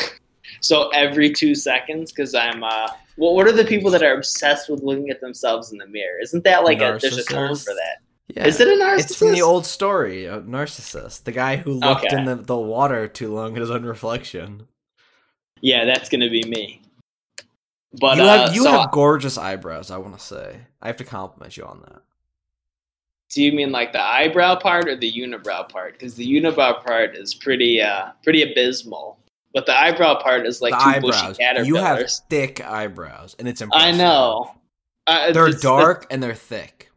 So 0.61 0.91
every 0.91 1.33
two 1.33 1.57
seconds, 1.57 2.12
because 2.12 2.37
I'm 2.37 2.62
uh, 2.62 2.89
well, 3.16 3.35
what 3.35 3.49
are 3.49 3.53
the 3.53 3.64
people 3.64 3.91
that 3.91 4.03
are 4.05 4.14
obsessed 4.14 4.70
with 4.70 4.81
looking 4.83 5.11
at 5.11 5.20
themselves 5.20 5.73
in 5.73 5.79
the 5.79 5.89
mirror? 5.89 6.20
Isn't 6.23 6.45
that 6.45 6.62
like 6.62 6.79
a 6.79 6.99
there's 7.01 7.18
a 7.18 7.25
term 7.25 7.57
for 7.57 7.75
that? 7.75 7.97
Yeah. 8.29 8.47
Is 8.47 8.61
it 8.61 8.68
a 8.68 8.70
narcissist? 8.81 9.01
It's 9.01 9.16
from 9.16 9.33
the 9.33 9.43
old 9.43 9.66
story 9.66 10.27
of 10.27 10.45
narcissist, 10.45 11.25
the 11.25 11.33
guy 11.33 11.57
who 11.57 11.73
looked 11.73 12.05
Okay. 12.05 12.16
in 12.16 12.27
the, 12.27 12.37
the 12.37 12.57
water 12.57 13.09
too 13.09 13.35
long 13.35 13.57
at 13.57 13.61
his 13.61 13.70
own 13.73 13.83
reflection. 13.83 14.68
Yeah, 15.61 15.85
that's 15.85 16.09
gonna 16.09 16.31
be 16.31 16.45
me. 16.45 16.83
But 18.01 18.18
you 18.18 18.23
uh, 18.23 18.51
you 18.55 18.62
so 18.62 18.70
have 18.70 18.93
gorgeous 18.93 19.37
eyebrows. 19.37 19.91
I 19.91 19.99
want 19.99 20.16
to 20.16 20.25
say 20.25 20.61
I 20.81 20.87
have 20.87 20.97
to 20.99 21.05
compliment 21.05 21.57
you 21.57 21.64
on 21.64 21.81
that. 21.89 22.03
Do 23.33 23.43
you 23.43 23.53
mean 23.53 23.72
like 23.72 23.93
the 23.93 24.01
eyebrow 24.03 24.55
part 24.57 24.87
or 24.89 24.95
the 24.97 25.11
unibrow 25.11 25.68
part? 25.68 25.95
Because 25.95 26.14
the 26.14 26.26
unibrow 26.26 26.85
part 26.85 27.16
is 27.16 27.35
pretty 27.35 27.80
uh 27.80 28.11
pretty 28.22 28.43
abysmal, 28.43 29.18
but 29.55 29.64
the 29.66 29.76
eyebrow 29.76 30.20
part 30.22 30.47
is 30.47 30.61
like 30.61 30.72
the 30.72 30.78
two 30.78 30.85
eyebrows. 30.91 31.22
bushy 31.22 31.35
caterpillars. 31.39 31.68
You 31.68 31.74
have 31.76 32.11
thick 32.28 32.61
eyebrows, 32.64 33.35
and 33.39 33.49
it's 33.49 33.61
impressive. 33.62 33.95
I 33.95 33.97
know. 33.97 34.55
Uh, 35.07 35.33
They're 35.33 35.51
dark 35.51 36.07
and 36.11 36.22
they're 36.22 36.35
thick. 36.35 36.91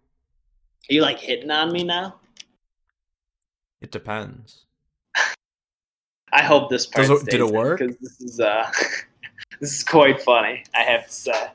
Are 0.90 0.94
you 0.94 1.02
like 1.02 1.20
hitting 1.20 1.50
on 1.50 1.72
me 1.72 1.84
now? 1.84 2.16
It 3.82 3.92
depends. 3.92 4.66
I 6.32 6.44
hope 6.44 6.70
this 6.70 6.86
part 6.86 7.10
it- 7.10 7.26
did 7.26 7.40
it 7.40 7.48
work? 7.48 7.80
Because 7.80 7.96
this 7.98 8.20
is 8.20 8.40
uh, 8.40 8.70
this 9.62 9.72
is 9.74 9.84
quite 9.84 10.22
funny. 10.22 10.64
I 10.76 10.82
have 10.84 11.06
to 11.08 11.12
say. 11.12 11.48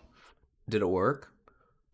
Did 0.69 0.83
it 0.83 0.89
work? 0.89 1.30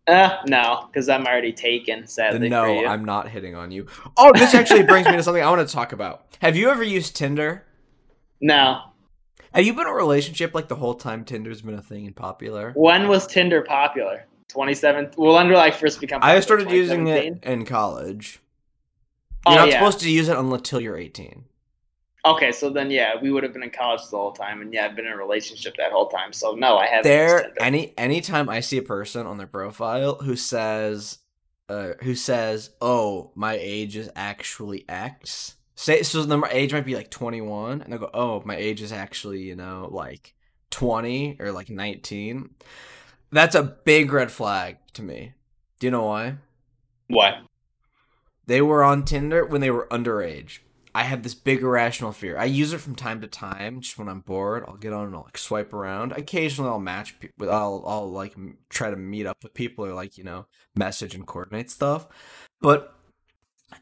Uh, 0.07 0.36
no, 0.46 0.86
because 0.86 1.09
I'm 1.09 1.26
already 1.26 1.52
taken. 1.52 2.07
Sadly 2.07 2.48
no. 2.48 2.86
I'm 2.86 3.04
not 3.04 3.28
hitting 3.28 3.54
on 3.54 3.72
you. 3.72 3.86
Oh, 4.16 4.32
this 4.34 4.54
actually 4.54 4.84
brings 4.84 5.07
me 5.07 5.12
to 5.12 5.22
something 5.22 5.42
I 5.42 5.50
want 5.50 5.66
to 5.66 5.74
talk 5.74 5.92
about. 5.92 6.36
Have 6.40 6.57
you 6.57 6.70
ever 6.70 6.84
used 6.84 7.16
Tinder? 7.16 7.64
No. 8.40 8.82
Have 9.52 9.64
you 9.64 9.72
been 9.72 9.86
in 9.86 9.92
a 9.92 9.94
relationship 9.94 10.54
like 10.54 10.68
the 10.68 10.76
whole 10.76 10.94
time 10.94 11.24
Tinder's 11.24 11.62
been 11.62 11.74
a 11.74 11.82
thing 11.82 12.07
and 12.07 12.14
popular? 12.14 12.72
When 12.76 13.09
was 13.09 13.26
Tinder 13.26 13.62
popular? 13.62 14.26
27. 14.48 15.12
Well, 15.16 15.34
when 15.34 15.48
did 15.48 15.57
I 15.57 15.70
first 15.70 16.00
become? 16.00 16.20
I 16.22 16.38
started 16.40 16.70
using 16.70 17.09
it 17.09 17.42
in 17.42 17.64
college. 17.64 18.40
Oh, 19.44 19.52
You're 19.52 19.61
not 19.61 19.68
yeah. 19.68 19.78
supposed 19.78 20.00
to 20.00 20.11
use 20.11 20.28
it 20.28 20.36
until 20.36 20.80
you're 20.80 20.96
18. 20.96 21.44
Okay, 22.27 22.51
so 22.51 22.70
then 22.70 22.91
yeah, 22.91 23.14
we 23.20 23.31
would 23.31 23.45
have 23.45 23.53
been 23.53 23.62
in 23.62 23.70
college 23.70 24.01
the 24.11 24.16
whole 24.16 24.33
time, 24.33 24.61
and 24.61 24.74
yeah, 24.74 24.87
I've 24.87 24.97
been 24.97 25.07
in 25.07 25.12
a 25.12 25.16
relationship 25.16 25.77
that 25.79 25.93
whole 25.93 26.09
time. 26.09 26.33
So 26.33 26.53
no, 26.53 26.77
I 26.77 26.87
haven't. 26.87 27.05
There, 27.05 27.53
any 27.61 27.95
anytime 27.97 28.49
I 28.49 28.59
see 28.61 28.79
a 28.79 28.83
person 28.83 29.27
on 29.27 29.39
their 29.39 29.47
profile 29.47 30.16
who 30.16 30.35
says, 30.35 31.18
uh, 31.68 31.93
who 32.03 32.16
says, 32.16 32.70
"Oh, 32.81 33.31
my 33.37 33.57
age 33.61 33.97
is 33.97 34.11
actually 34.16 34.85
X," 34.89 35.55
say 35.77 36.03
so 36.03 36.24
the 36.24 36.49
age 36.51 36.72
might 36.72 36.85
be 36.85 36.97
like 36.97 37.11
21, 37.11 37.83
and 37.83 37.93
they 37.93 37.97
go, 37.99 38.11
"Oh, 38.12 38.43
my 38.45 38.57
age 38.57 38.83
is 38.83 38.91
actually 38.91 39.43
you 39.43 39.55
know 39.55 39.89
like 39.93 40.35
20 40.70 41.37
or 41.39 41.53
like 41.53 41.70
19." 41.70 42.51
That's 43.31 43.55
a 43.55 43.62
big 43.62 44.12
red 44.12 44.33
flag 44.33 44.79
to 44.95 45.03
me. 45.03 45.35
Do 45.79 45.87
you 45.87 45.91
know 45.93 46.05
why? 46.05 46.37
Why? 47.09 47.43
They 48.47 48.62
were 48.62 48.83
on 48.83 49.05
Tinder 49.05 49.45
when 49.45 49.61
they 49.61 49.70
were 49.70 49.87
underage. 49.91 50.59
I 50.97 51.03
have 51.03 51.22
this 51.22 51.34
big 51.34 51.61
irrational 51.61 52.11
fear. 52.11 52.38
I 52.38 52.47
use 52.47 52.72
it 52.72 52.78
from 52.78 52.94
time 52.94 53.20
to 53.20 53.26
time, 53.26 53.82
just 53.82 53.99
when 53.99 54.09
I'm 54.09 54.20
bored. 54.20 54.64
I'll 54.66 54.78
get 54.78 54.94
on 54.94 55.05
and 55.05 55.14
I'll 55.14 55.24
like 55.24 55.36
swipe 55.36 55.74
around. 55.74 56.12
Occasionally, 56.12 56.70
I'll 56.70 56.80
match. 56.80 57.20
Pe- 57.20 57.28
I'll 57.42 57.84
I'll 57.86 58.11
like 58.11 58.32
m- 58.34 58.57
try 58.70 58.88
to 58.88 58.97
meet 58.97 59.26
up 59.26 59.36
with 59.42 59.53
people 59.53 59.84
or 59.84 59.92
like 59.92 60.16
you 60.16 60.24
know 60.24 60.47
message 60.74 61.14
and 61.14 61.26
coordinate 61.26 61.70
stuff. 61.70 62.09
But 62.62 62.94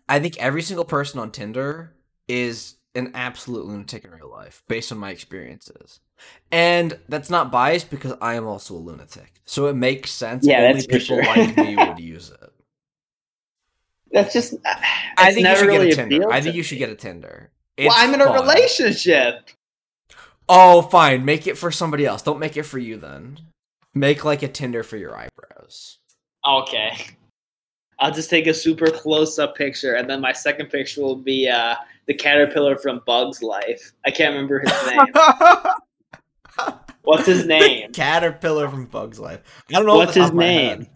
I 0.09 0.19
think 0.19 0.39
every 0.39 0.61
single 0.63 0.85
person 0.85 1.21
on 1.21 1.31
Tinder 1.31 1.95
is 2.27 2.79
an 2.97 3.13
absolute 3.15 3.65
lunatic 3.67 4.05
in 4.05 4.11
real 4.11 4.29
life, 4.31 4.65
based 4.67 4.91
on 4.91 4.99
my 4.99 5.11
experiences. 5.11 6.01
And 6.51 6.99
that's 7.09 7.31
not 7.31 7.53
biased 7.53 7.91
because 7.91 8.15
I 8.21 8.35
am 8.35 8.47
also 8.49 8.75
a 8.75 8.79
lunatic, 8.79 9.41
so 9.45 9.67
it 9.69 9.77
makes 9.77 10.11
sense. 10.11 10.49
Yeah, 10.49 10.63
Only 10.63 10.83
that's 10.83 10.87
for 10.87 10.99
people 10.99 10.99
sure. 10.99 11.23
like 11.23 11.57
me 11.57 11.77
would 11.77 12.01
use 12.01 12.31
it. 12.31 12.54
That's 14.15 14.33
just. 14.33 14.55
I 15.19 15.35
think 15.35 15.47
you 15.47 15.57
should 15.57 15.67
really 15.67 15.89
get 15.89 15.99
a 15.99 16.09
Tinder. 16.09 16.33
I 16.33 16.41
think 16.41 16.55
you 16.55 16.63
should 16.63 16.79
get 16.79 16.89
a 16.89 16.95
Tinder. 16.95 17.51
Well, 17.77 17.91
I'm 17.93 18.15
in 18.15 18.21
a 18.21 18.27
fun. 18.27 18.41
relationship. 18.41 19.51
Oh, 20.49 20.83
fine. 20.83 21.25
Make 21.25 21.49
it 21.49 21.59
for 21.59 21.73
somebody 21.73 22.07
else. 22.07 22.23
Don't 22.23 22.39
make 22.39 22.57
it 22.57 22.63
for 22.63 22.79
you 22.79 22.97
then. 22.97 23.41
Make 23.93 24.25
like 24.25 24.43
a 24.45 24.49
Tinder 24.49 24.85
for 24.85 24.97
your 24.97 25.17
eyebrows. 25.17 25.99
Okay. 26.47 26.97
I'll 27.99 28.13
just 28.13 28.31
take 28.31 28.47
a 28.47 28.55
super 28.55 28.87
close 28.87 29.39
up 29.39 29.57
picture, 29.57 29.95
and 29.95 30.09
then 30.09 30.21
my 30.21 30.33
second 30.33 30.67
picture 30.67 31.03
will 31.03 31.17
be 31.17 31.49
uh, 31.49 31.75
the 32.07 32.15
caterpillar 32.15 32.77
from 32.77 33.03
Bug's 33.07 33.43
Life. 33.43 33.93
I 34.07 34.13
can't 34.13 34.35
remember 34.35 34.61
his 34.61 34.87
name. 34.87 36.77
What's 37.03 37.27
his 37.27 37.47
name? 37.47 37.93
Caterpillar 37.93 38.69
from 38.69 38.87
Bug's 38.87 39.19
Life. 39.19 39.41
I 39.71 39.73
don't 39.75 39.87
know 39.87 39.97
What's 39.97 40.15
the 40.15 40.23
his 40.23 40.33
name? 40.33 40.87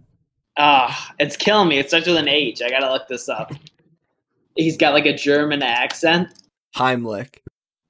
Ah, 0.59 1.13
it's 1.19 1.37
killing 1.37 1.69
me. 1.69 1.79
It 1.79 1.89
starts 1.89 2.07
with 2.07 2.17
an 2.17 2.29
H. 2.29 2.63
I 2.63 2.69
gotta 2.71 2.91
look 2.91 3.07
this 3.09 3.29
up. 3.29 3.53
He's 4.57 4.77
got 4.77 4.93
like 4.93 5.07
a 5.07 5.15
German 5.15 5.63
accent. 5.63 6.29
Heimlich. 6.75 7.37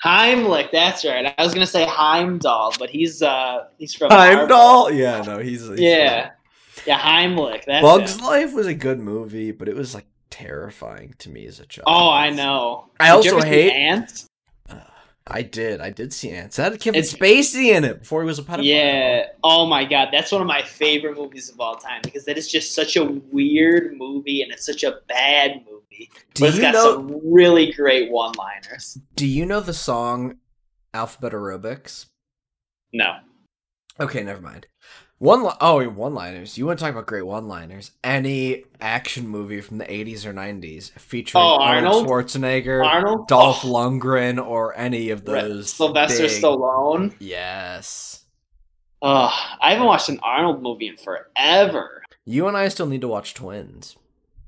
Heimlich, 0.05 0.71
that's 0.71 1.05
right. 1.05 1.35
I 1.37 1.43
was 1.43 1.55
gonna 1.55 1.67
say 1.67 1.87
Heimdall, 1.87 2.75
but 2.79 2.91
he's 2.91 3.23
uh 3.23 3.65
he's 3.79 3.95
from 3.95 4.11
Marvel. 4.11 4.39
Heimdall? 4.39 4.93
Yeah, 4.93 5.23
no, 5.23 5.39
he's, 5.39 5.67
he's 5.67 5.81
Yeah, 5.81 6.31
yeah, 6.87 6.99
Heimlich. 7.01 7.65
That's 7.65 7.83
Bug's 7.83 8.17
him. 8.17 8.25
Life 8.27 8.55
was 8.55 8.67
a 8.67 8.75
good 8.75 9.01
movie, 9.01 9.51
but 9.51 9.69
it 9.69 9.75
was 9.75 9.95
like 9.95 10.07
terrifying 10.31 11.15
to 11.19 11.31
me 11.31 11.47
as 11.47 11.59
a 11.59 11.67
child. 11.67 11.85
Oh, 11.89 12.11
I 12.11 12.31
know. 12.31 12.91
I 13.01 13.07
Did 13.21 13.33
also 13.33 13.41
hate- 13.41 13.73
ants. 13.73 14.28
I 15.31 15.43
did. 15.43 15.81
I 15.81 15.91
did 15.91 16.13
see 16.13 16.31
Antz. 16.31 16.59
It 16.59 16.63
had 16.63 16.81
Kevin 16.81 16.99
It's- 17.01 17.15
Spacey 17.15 17.75
in 17.75 17.85
it 17.85 18.01
before 18.01 18.23
he 18.23 18.27
was 18.27 18.39
a 18.39 18.43
pedophile. 18.43 18.65
Yeah. 18.65 19.27
Oh 19.45 19.67
my 19.67 19.85
god, 19.85 20.09
that's 20.11 20.33
one 20.33 20.41
of 20.41 20.47
my 20.47 20.63
favorite 20.63 21.17
movies 21.17 21.51
of 21.51 21.61
all 21.61 21.77
time 21.77 22.01
because 22.03 22.25
that 22.25 22.39
is 22.39 22.49
just 22.51 22.75
such 22.75 22.97
a 22.97 23.05
weird 23.05 23.97
movie 23.97 24.43
and 24.43 24.51
it's 24.53 24.65
such 24.65 24.83
a 24.85 25.01
bad 25.09 25.63
movie. 25.71 26.11
Do 26.35 26.41
But 26.45 26.49
it's 26.51 26.59
got 26.59 26.75
know? 26.75 26.95
some 26.95 27.21
really 27.33 27.73
great 27.73 28.11
one-liners. 28.11 28.99
Do 29.17 29.27
you 29.27 29.45
know 29.45 29.61
the 29.61 29.75
song 29.75 30.39
Alphabet 30.95 31.33
Aerobics? 31.33 32.07
No. 32.93 33.19
Okay, 34.01 34.23
never 34.23 34.41
mind. 34.41 34.67
One 35.19 35.43
li- 35.43 35.51
oh, 35.61 35.85
one-liners. 35.89 36.57
You 36.57 36.67
want 36.67 36.79
to 36.79 36.85
talk 36.85 36.93
about 36.93 37.07
great 37.07 37.27
one-liners? 37.27 37.91
Any 38.05 38.65
action 38.81 39.27
movie 39.27 39.61
from 39.61 39.79
the 39.79 39.85
80s 39.85 40.25
or 40.25 40.33
90s 40.33 40.91
featuring 40.93 41.43
Oh, 41.43 41.57
Arnold? 41.61 42.07
Schwarzenegger, 42.07 42.85
Arnold? 42.87 43.27
Dolph 43.27 43.65
Oh, 43.65 43.69
Lundgren, 43.69 44.45
or 44.45 44.77
any 44.79 45.11
of 45.11 45.25
those 45.25 45.73
Sylvester 45.73 46.23
big- 46.29 46.31
Stallone. 46.43 47.15
Yes. 47.19 48.25
Oh, 49.03 49.33
I 49.61 49.73
haven't 49.73 49.87
watched 49.87 50.09
an 50.09 50.21
Arnold 50.23 50.63
movie 50.63 50.87
in 50.89 50.97
forever. 50.97 52.03
You 52.25 52.47
and 52.47 52.57
I 52.57 52.69
still 52.69 52.87
need 52.87 53.01
to 53.01 53.09
watch 53.09 53.35
Twins. 53.35 53.97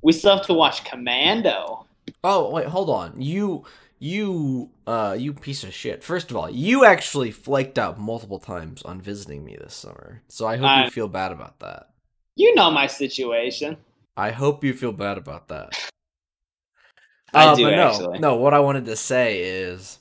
We 0.03 0.13
still 0.13 0.37
have 0.37 0.47
to 0.47 0.55
watch 0.55 0.85
Commando. 0.85 1.87
Oh, 2.23 2.49
wait, 2.51 2.67
hold 2.67 2.91
on. 2.91 3.21
You 3.21 3.65
you 4.01 4.71
uh 4.87 5.15
you 5.17 5.33
piece 5.33 5.63
of 5.63 5.73
shit. 5.73 6.03
First 6.03 6.31
of 6.31 6.37
all, 6.37 6.51
you 6.51 6.85
actually 6.85 7.31
flaked 7.31 7.79
out 7.79 8.01
multiple 8.01 8.39
times 8.41 8.83
on 8.83 9.01
visiting 9.01 9.45
me 9.45 9.57
this 9.61 9.75
summer. 9.75 10.23
So 10.29 10.47
I 10.47 10.57
hope 10.57 10.67
I- 10.69 10.85
you 10.87 10.91
feel 10.91 11.07
bad 11.09 11.31
about 11.31 11.61
that. 11.61 11.91
You 12.35 12.55
know 12.55 12.71
my 12.71 12.87
situation. 12.87 13.77
I 14.17 14.31
hope 14.31 14.65
you 14.65 14.73
feel 14.73 14.93
bad 14.93 15.19
about 15.19 15.49
that. 15.49 15.79
I 17.35 17.47
Uh, 17.47 17.55
do 17.55 17.71
no, 17.71 17.87
actually. 17.89 18.19
no. 18.19 18.37
What 18.37 18.55
I 18.55 18.61
wanted 18.61 18.87
to 18.87 18.97
say 18.97 19.41
is, 19.43 19.99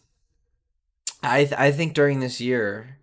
I 1.21 1.43
th- 1.45 1.59
I 1.59 1.71
think 1.71 1.93
during 1.93 2.19
this 2.21 2.39
year, 2.41 2.97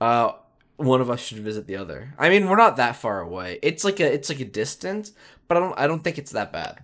uh, 0.00 0.32
one 0.76 1.00
of 1.00 1.10
us 1.10 1.20
should 1.20 1.38
visit 1.38 1.66
the 1.66 1.76
other. 1.76 2.14
I 2.18 2.28
mean, 2.28 2.48
we're 2.48 2.56
not 2.56 2.76
that 2.76 2.96
far 2.96 3.20
away. 3.20 3.58
It's 3.62 3.82
like 3.84 3.98
a 4.00 4.12
it's 4.12 4.28
like 4.28 4.40
a 4.40 4.44
distance, 4.44 5.12
but 5.48 5.56
I 5.56 5.60
don't 5.60 5.78
I 5.78 5.86
don't 5.86 6.04
think 6.04 6.18
it's 6.18 6.32
that 6.32 6.52
bad. 6.52 6.80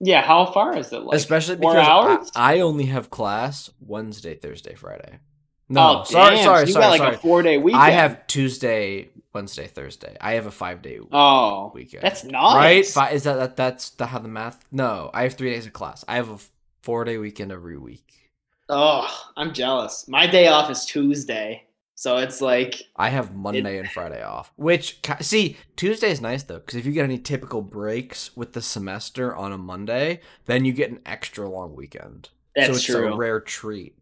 Yeah, 0.00 0.22
how 0.22 0.46
far 0.46 0.76
is 0.76 0.92
it? 0.92 1.02
Like 1.02 1.16
Especially 1.16 1.56
four 1.56 1.72
because 1.74 1.88
hours? 1.88 2.30
I, 2.34 2.56
I 2.56 2.60
only 2.60 2.86
have 2.86 3.10
class 3.10 3.70
Wednesday, 3.80 4.34
Thursday, 4.34 4.74
Friday. 4.74 5.20
No, 5.68 6.00
oh, 6.00 6.04
sorry, 6.04 6.36
damn, 6.36 6.44
sorry, 6.44 6.60
so 6.60 6.66
you 6.66 6.72
sorry, 6.74 6.84
got 6.84 6.90
like 6.90 6.98
sorry. 6.98 7.14
a 7.16 7.18
four-day 7.18 7.58
weekend. 7.58 7.82
I 7.82 7.90
have 7.90 8.24
Tuesday, 8.28 9.08
Wednesday, 9.32 9.66
Thursday. 9.66 10.16
I 10.20 10.34
have 10.34 10.46
a 10.46 10.50
five 10.52 10.80
day 10.80 11.00
Oh, 11.10 11.72
weekend. 11.74 12.02
that's 12.04 12.22
nice. 12.22 12.96
right. 12.96 13.12
Is 13.14 13.24
that, 13.24 13.34
that 13.34 13.56
that's 13.56 13.90
the 13.90 14.06
how 14.06 14.20
the 14.20 14.28
math? 14.28 14.64
No, 14.70 15.10
I 15.12 15.24
have 15.24 15.34
three 15.34 15.50
days 15.50 15.66
of 15.66 15.72
class. 15.72 16.04
I 16.06 16.16
have 16.16 16.28
a 16.30 16.38
four 16.82 17.04
day 17.04 17.18
weekend 17.18 17.50
every 17.50 17.76
week. 17.78 18.30
Oh, 18.68 19.08
I'm 19.36 19.52
jealous. 19.52 20.06
My 20.06 20.26
day 20.28 20.46
off 20.48 20.70
is 20.70 20.84
Tuesday, 20.84 21.64
so 21.98 22.18
it's 22.18 22.40
like 22.40 22.82
I 22.94 23.08
have 23.08 23.34
Monday 23.34 23.78
and 23.78 23.90
Friday 23.90 24.22
off. 24.22 24.52
Which 24.56 25.00
see 25.20 25.56
Tuesday 25.76 26.10
is 26.10 26.20
nice 26.20 26.42
though 26.44 26.58
because 26.58 26.76
if 26.76 26.86
you 26.86 26.92
get 26.92 27.04
any 27.04 27.18
typical 27.18 27.62
breaks 27.62 28.36
with 28.36 28.52
the 28.52 28.62
semester 28.62 29.34
on 29.34 29.50
a 29.50 29.58
Monday, 29.58 30.20
then 30.44 30.64
you 30.64 30.72
get 30.72 30.90
an 30.90 31.00
extra 31.06 31.48
long 31.48 31.74
weekend. 31.74 32.28
that's 32.54 32.68
so 32.68 32.72
it's 32.74 32.84
true. 32.84 33.12
a 33.12 33.16
rare 33.16 33.40
treat. 33.40 33.96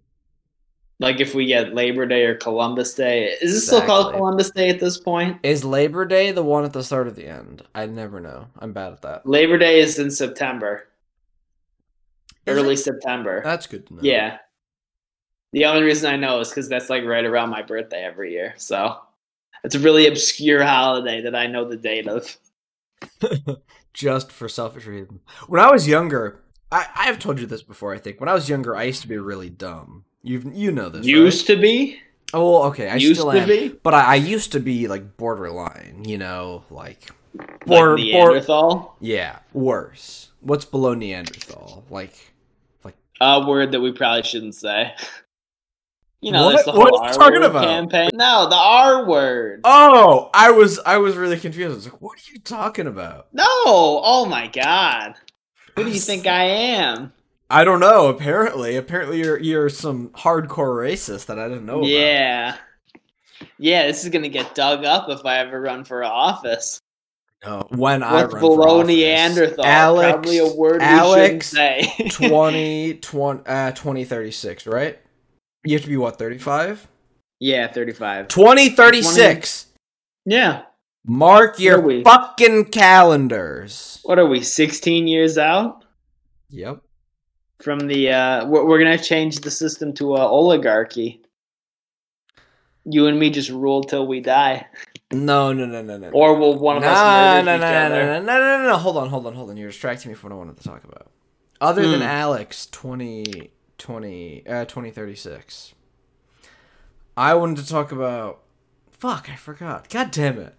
like 1.01 1.21
if 1.21 1.35
we 1.35 1.47
get 1.47 1.75
Labor 1.75 2.05
Day 2.07 2.25
or 2.25 2.35
Columbus 2.35 2.95
Day, 2.95 3.37
is 3.41 3.53
this 3.55 3.67
still 3.67 3.83
called 3.83 4.13
Columbus 4.13 4.51
Day 4.51 4.69
at 4.71 4.81
this 4.81 4.99
point? 4.99 5.39
Is 5.45 5.65
Labor 5.65 6.05
Day 6.05 6.33
the 6.33 6.43
one 6.43 6.65
at 6.65 6.73
the 6.73 6.83
start 6.83 7.07
or 7.07 7.13
the 7.13 7.27
end? 7.29 7.63
I 7.75 7.87
never 7.87 8.21
know. 8.21 8.47
I'm 8.59 8.73
bad 8.73 8.93
at 8.93 9.03
that. 9.03 9.27
Labor 9.27 9.57
Day 9.59 9.79
is 9.81 9.99
in 9.99 10.11
September, 10.11 10.89
Is 12.47 12.57
early 12.59 12.75
it? 12.75 12.79
September. 12.79 13.41
That's 13.45 13.67
good 13.67 13.87
to 13.89 13.95
know. 13.95 14.01
yeah. 14.03 14.39
The 15.55 15.67
only 15.67 15.83
reason 15.85 16.13
I 16.13 16.17
know 16.17 16.41
is 16.41 16.49
because 16.49 16.69
that's 16.69 16.91
like 16.91 17.05
right 17.05 17.25
around 17.25 17.51
my 17.51 17.63
birthday 17.63 18.03
every 18.03 18.33
year. 18.33 18.55
So 18.57 18.99
it's 19.63 19.77
a 19.77 19.79
really 19.79 20.09
obscure 20.09 20.65
holiday 20.65 21.23
that 21.23 21.37
I 21.37 21.47
know 21.47 21.65
the 21.69 21.77
date 21.77 22.09
of. 22.09 22.37
just 23.93 24.33
for 24.33 24.49
selfish 24.49 24.87
reasons. 24.87 25.21
When 25.47 25.61
I 25.61 25.71
was 25.71 25.87
younger, 25.87 26.41
I, 26.73 26.87
I 26.97 27.05
have 27.05 27.21
told 27.21 27.39
you 27.39 27.47
this 27.47 27.63
before. 27.63 27.95
I 27.95 27.99
think 27.99 28.19
when 28.19 28.29
I 28.29 28.35
was 28.35 28.49
younger, 28.49 28.75
I 28.75 28.83
used 28.83 29.03
to 29.03 29.09
be 29.09 29.17
really 29.17 29.49
dumb. 29.49 30.05
You 30.25 30.51
you 30.53 30.73
know 30.73 30.89
this. 30.89 31.07
Used 31.07 31.47
to 31.47 31.57
be. 31.57 32.01
Oh, 32.33 32.51
well, 32.51 32.63
okay. 32.71 32.89
I 32.89 32.97
used 32.97 33.21
still 33.21 33.31
to 33.31 33.39
am. 33.39 33.47
be. 33.49 33.69
But 33.69 33.95
I, 33.95 34.01
I 34.05 34.15
used 34.17 34.51
to 34.53 34.61
be 34.61 34.89
like 34.89 35.17
borderline. 35.17 36.03
You 36.05 36.19
know, 36.19 36.65
like 36.69 37.11
Like 37.35 37.61
Bor- 37.65 37.91
bor- 37.91 37.97
Neanderthal. 37.97 38.97
yeah, 39.01 39.39
worse. 39.53 40.33
What's 40.41 40.65
below 40.65 40.95
Neanderthal? 40.95 41.85
Like 41.91 42.33
Like, 42.83 42.97
A 43.21 43.47
word 43.47 43.71
that 43.71 43.81
we 43.81 43.93
probably 43.93 44.25
shouldn't 44.25 44.57
say. 44.57 44.93
You 46.25 46.33
know, 46.33 46.47
What? 46.47 46.65
the 46.65 46.73
What 46.73 47.01
are 47.01 47.09
you 47.09 47.15
talking 47.15 47.43
about? 47.45 47.65
campaign. 47.65 48.11
No, 48.15 48.49
the 48.49 48.57
R 48.57 49.05
word. 49.05 49.61
oh, 49.65 50.31
I 50.33 50.51
was 50.51 50.79
I 50.87 50.97
was 50.99 51.17
really 51.17 51.39
confused. 51.39 51.73
I 51.73 51.75
was 51.75 51.85
like, 51.87 52.01
what 52.01 52.19
are 52.19 52.33
you 52.33 52.39
talking 52.41 52.87
about? 52.87 53.29
No. 53.33 53.45
Oh 53.47 54.27
my 54.29 54.47
god. 54.49 55.15
Who 55.77 55.85
do 55.85 55.91
you 55.91 56.01
think 56.01 56.27
I 56.27 56.45
am? 56.45 57.13
I 57.51 57.63
don't 57.65 57.81
know. 57.81 58.07
Apparently, 58.09 58.77
apparently 58.77 59.19
you're 59.19 59.39
you're 59.39 59.69
some 59.69 60.09
hardcore 60.11 60.75
racist 60.83 61.27
that 61.27 61.39
I 61.39 61.49
didn't 61.49 61.67
know 61.67 61.79
about. 61.81 61.89
Yeah. 61.89 62.57
Yeah, 63.59 63.87
this 63.87 64.03
is 64.05 64.11
gonna 64.11 64.29
get 64.31 64.55
dug 64.55 64.85
up 64.85 65.09
if 65.11 65.27
I 65.27 65.39
ever 65.39 65.61
run 65.61 65.85
for 65.85 66.03
office. 66.05 66.81
Oh, 67.47 67.67
when 67.69 68.03
I 68.03 68.23
What's 68.23 68.33
run 68.33 68.41
for 68.43 68.57
below 68.57 68.79
office. 68.81 68.87
Neanderthal? 68.89 69.67
Alex, 69.67 70.13
Probably 70.13 70.39
a 70.39 70.47
word 70.55 70.81
Alex, 70.81 71.53
we 71.53 71.59
shouldn't 71.59 71.93
say. 71.93 72.09
20, 72.29 72.95
20, 72.95 73.43
uh, 73.47 73.73
2036, 73.73 74.67
right? 74.67 74.99
You 75.65 75.75
have 75.75 75.83
to 75.83 75.89
be 75.89 75.97
what, 75.97 76.19
35? 76.19 76.87
yeah, 77.41 77.67
35. 77.67 78.29
2036! 78.29 79.67
Yeah. 80.27 80.63
Mark 81.07 81.59
your 81.59 81.79
Where 81.79 81.85
are 81.85 81.87
we? 81.99 82.05
fucking 82.05 82.67
calendars. 82.67 84.01
What 84.05 84.19
are 84.19 84.27
we, 84.27 84.43
16 84.43 85.07
years 85.07 85.37
out 85.39 85.85
Yep. 86.51 86.81
from 87.63 87.81
the, 87.81 88.11
uh, 88.13 88.47
we're, 88.47 88.65
we're 88.67 88.79
gonna 88.79 88.97
change 88.99 89.41
the 89.41 89.51
system 89.51 89.93
to 89.95 90.15
uh, 90.15 90.19
oligarchy. 90.27 91.21
You 92.87 93.07
and 93.07 93.19
me 93.19 93.31
just 93.31 93.51
rule 93.51 93.83
till 93.83 94.07
we 94.07 94.21
die. 94.21 94.67
No, 95.11 95.53
no, 95.53 95.65
no, 95.67 95.81
no, 95.83 95.97
no. 95.97 96.11
Or 96.11 96.35
will 96.37 96.59
one 96.59 96.77
of 96.79 96.83
no, 96.83 96.89
us 96.91 96.99
no, 96.99 97.07
murder 97.07 97.45
no, 97.45 97.55
each 97.57 97.61
no, 97.61 97.67
other? 97.67 98.05
no, 98.07 98.21
no, 98.21 98.39
no, 98.39 98.59
no, 98.63 98.69
no, 98.71 98.77
hold 98.77 98.97
on, 98.99 99.09
hold 99.09 99.27
on, 99.27 99.35
hold 99.35 99.51
on. 99.51 99.57
You're 99.57 99.71
distracting 99.71 100.11
me 100.11 100.15
from 100.15 100.31
what 100.31 100.37
I 100.37 100.39
wanted 100.39 100.57
to 100.59 100.65
talk 100.65 100.85
about. 100.85 101.11
Other 101.61 101.87
than 101.89 102.01
Hmm. 102.01 102.07
Alex, 102.07 102.67
20, 102.73 103.51
20, 103.85 104.47
uh, 104.49 104.65
2036. 104.65 105.75
I 107.19 107.35
wanted 107.35 107.59
to 107.59 107.69
talk 107.69 107.93
about. 107.93 108.41
Fuck, 108.91 109.29
I 109.31 109.37
forgot. 109.37 109.91
God 109.91 110.11
damn 110.11 110.39
it. 110.39 110.55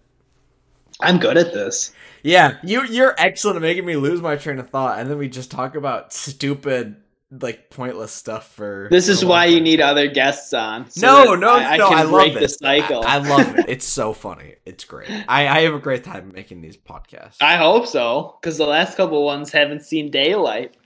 I'm 1.00 1.18
good 1.18 1.36
at 1.36 1.52
this. 1.52 1.92
Yeah, 2.22 2.58
you 2.62 2.84
you're 2.86 3.16
excellent 3.18 3.56
at 3.56 3.62
making 3.62 3.84
me 3.84 3.96
lose 3.96 4.20
my 4.22 4.36
train 4.36 4.60
of 4.60 4.70
thought, 4.70 5.00
and 5.00 5.10
then 5.10 5.18
we 5.18 5.28
just 5.28 5.50
talk 5.50 5.74
about 5.74 6.12
stupid, 6.12 6.96
like 7.32 7.68
pointless 7.68 8.12
stuff 8.12 8.52
for. 8.52 8.86
This 8.92 9.08
is 9.08 9.24
why 9.24 9.46
you 9.46 9.60
need 9.60 9.80
other 9.80 10.06
guests 10.06 10.54
on. 10.54 10.88
so 10.88 11.24
No, 11.24 11.34
no, 11.34 11.54
I, 11.54 11.76
no! 11.78 11.88
I 11.88 12.00
I, 12.00 12.02
love 12.04 12.12
break 12.12 12.36
it. 12.36 12.40
the 12.40 12.48
cycle. 12.48 13.02
I, 13.04 13.16
I 13.16 13.18
love 13.18 13.58
it. 13.58 13.64
It's 13.68 13.84
so 13.86 14.12
funny. 14.26 14.54
It's 14.64 14.84
great. 14.84 15.10
I, 15.28 15.48
I 15.48 15.60
have 15.62 15.74
a 15.74 15.80
great 15.80 16.04
time 16.04 16.30
making 16.32 16.60
these 16.60 16.76
podcasts. 16.76 17.38
I 17.40 17.56
hope 17.56 17.88
so, 17.88 18.38
because 18.40 18.56
the 18.56 18.66
last 18.66 18.96
couple 18.96 19.24
ones 19.24 19.50
haven't 19.50 19.82
seen 19.82 20.12
daylight. 20.12 20.76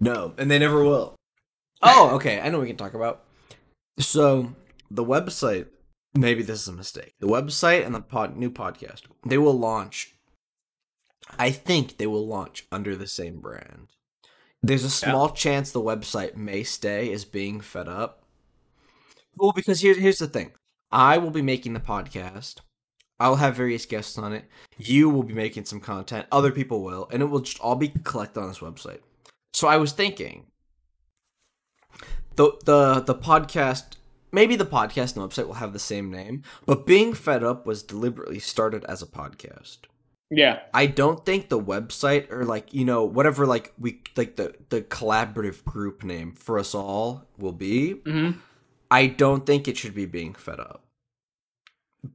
No, 0.00 0.34
and 0.38 0.50
they 0.50 0.58
never 0.58 0.82
will. 0.82 1.17
Oh, 1.82 2.10
okay. 2.16 2.40
I 2.40 2.48
know 2.48 2.60
we 2.60 2.66
can 2.66 2.76
talk 2.76 2.94
about. 2.94 3.24
So 3.98 4.54
the 4.90 5.04
website. 5.04 5.66
Maybe 6.14 6.42
this 6.42 6.62
is 6.62 6.68
a 6.68 6.72
mistake. 6.72 7.14
The 7.20 7.28
website 7.28 7.84
and 7.84 7.94
the 7.94 8.00
pod, 8.00 8.36
new 8.36 8.50
podcast. 8.50 9.02
They 9.26 9.38
will 9.38 9.56
launch. 9.56 10.14
I 11.38 11.50
think 11.50 11.98
they 11.98 12.06
will 12.06 12.26
launch 12.26 12.66
under 12.72 12.96
the 12.96 13.06
same 13.06 13.40
brand. 13.40 13.88
There's 14.62 14.84
a 14.84 14.90
small 14.90 15.30
chance 15.30 15.70
the 15.70 15.80
website 15.80 16.34
may 16.34 16.64
stay 16.64 17.12
as 17.12 17.24
being 17.24 17.60
fed 17.60 17.88
up. 17.88 18.24
Well, 19.36 19.52
because 19.52 19.80
here's 19.80 19.98
here's 19.98 20.18
the 20.18 20.26
thing. 20.26 20.52
I 20.90 21.18
will 21.18 21.30
be 21.30 21.42
making 21.42 21.74
the 21.74 21.80
podcast. 21.80 22.56
I'll 23.20 23.36
have 23.36 23.56
various 23.56 23.84
guests 23.84 24.16
on 24.16 24.32
it. 24.32 24.46
You 24.76 25.10
will 25.10 25.22
be 25.22 25.34
making 25.34 25.66
some 25.66 25.80
content. 25.80 26.26
Other 26.32 26.50
people 26.50 26.82
will, 26.82 27.08
and 27.12 27.22
it 27.22 27.26
will 27.26 27.40
just 27.40 27.60
all 27.60 27.76
be 27.76 27.88
collected 27.88 28.40
on 28.40 28.48
this 28.48 28.60
website. 28.60 29.00
So 29.52 29.68
I 29.68 29.76
was 29.76 29.92
thinking, 29.92 30.46
the 32.38 32.52
the 32.64 33.00
the 33.00 33.14
podcast, 33.14 33.96
maybe 34.32 34.56
the 34.56 34.64
podcast 34.64 35.16
and 35.16 35.22
the 35.22 35.28
website 35.28 35.46
will 35.46 35.54
have 35.54 35.72
the 35.72 35.78
same 35.78 36.10
name, 36.10 36.44
but 36.64 36.86
being 36.86 37.12
fed 37.12 37.42
up 37.42 37.66
was 37.66 37.82
deliberately 37.82 38.38
started 38.38 38.84
as 38.84 39.02
a 39.02 39.06
podcast. 39.06 39.78
Yeah. 40.30 40.60
I 40.72 40.86
don't 40.86 41.24
think 41.26 41.48
the 41.48 41.60
website 41.60 42.30
or 42.30 42.44
like 42.44 42.72
you 42.72 42.84
know 42.84 43.04
whatever 43.04 43.44
like 43.44 43.72
we 43.78 44.02
like 44.16 44.36
the 44.36 44.54
the 44.68 44.82
collaborative 44.82 45.64
group 45.64 46.04
name 46.04 46.32
for 46.32 46.58
us 46.58 46.74
all 46.74 47.26
will 47.38 47.52
be. 47.52 47.94
Mm-hmm. 47.94 48.38
I 48.90 49.06
don't 49.06 49.44
think 49.44 49.66
it 49.66 49.76
should 49.76 49.94
be 49.94 50.06
being 50.06 50.34
fed 50.34 50.60
up. 50.60 50.84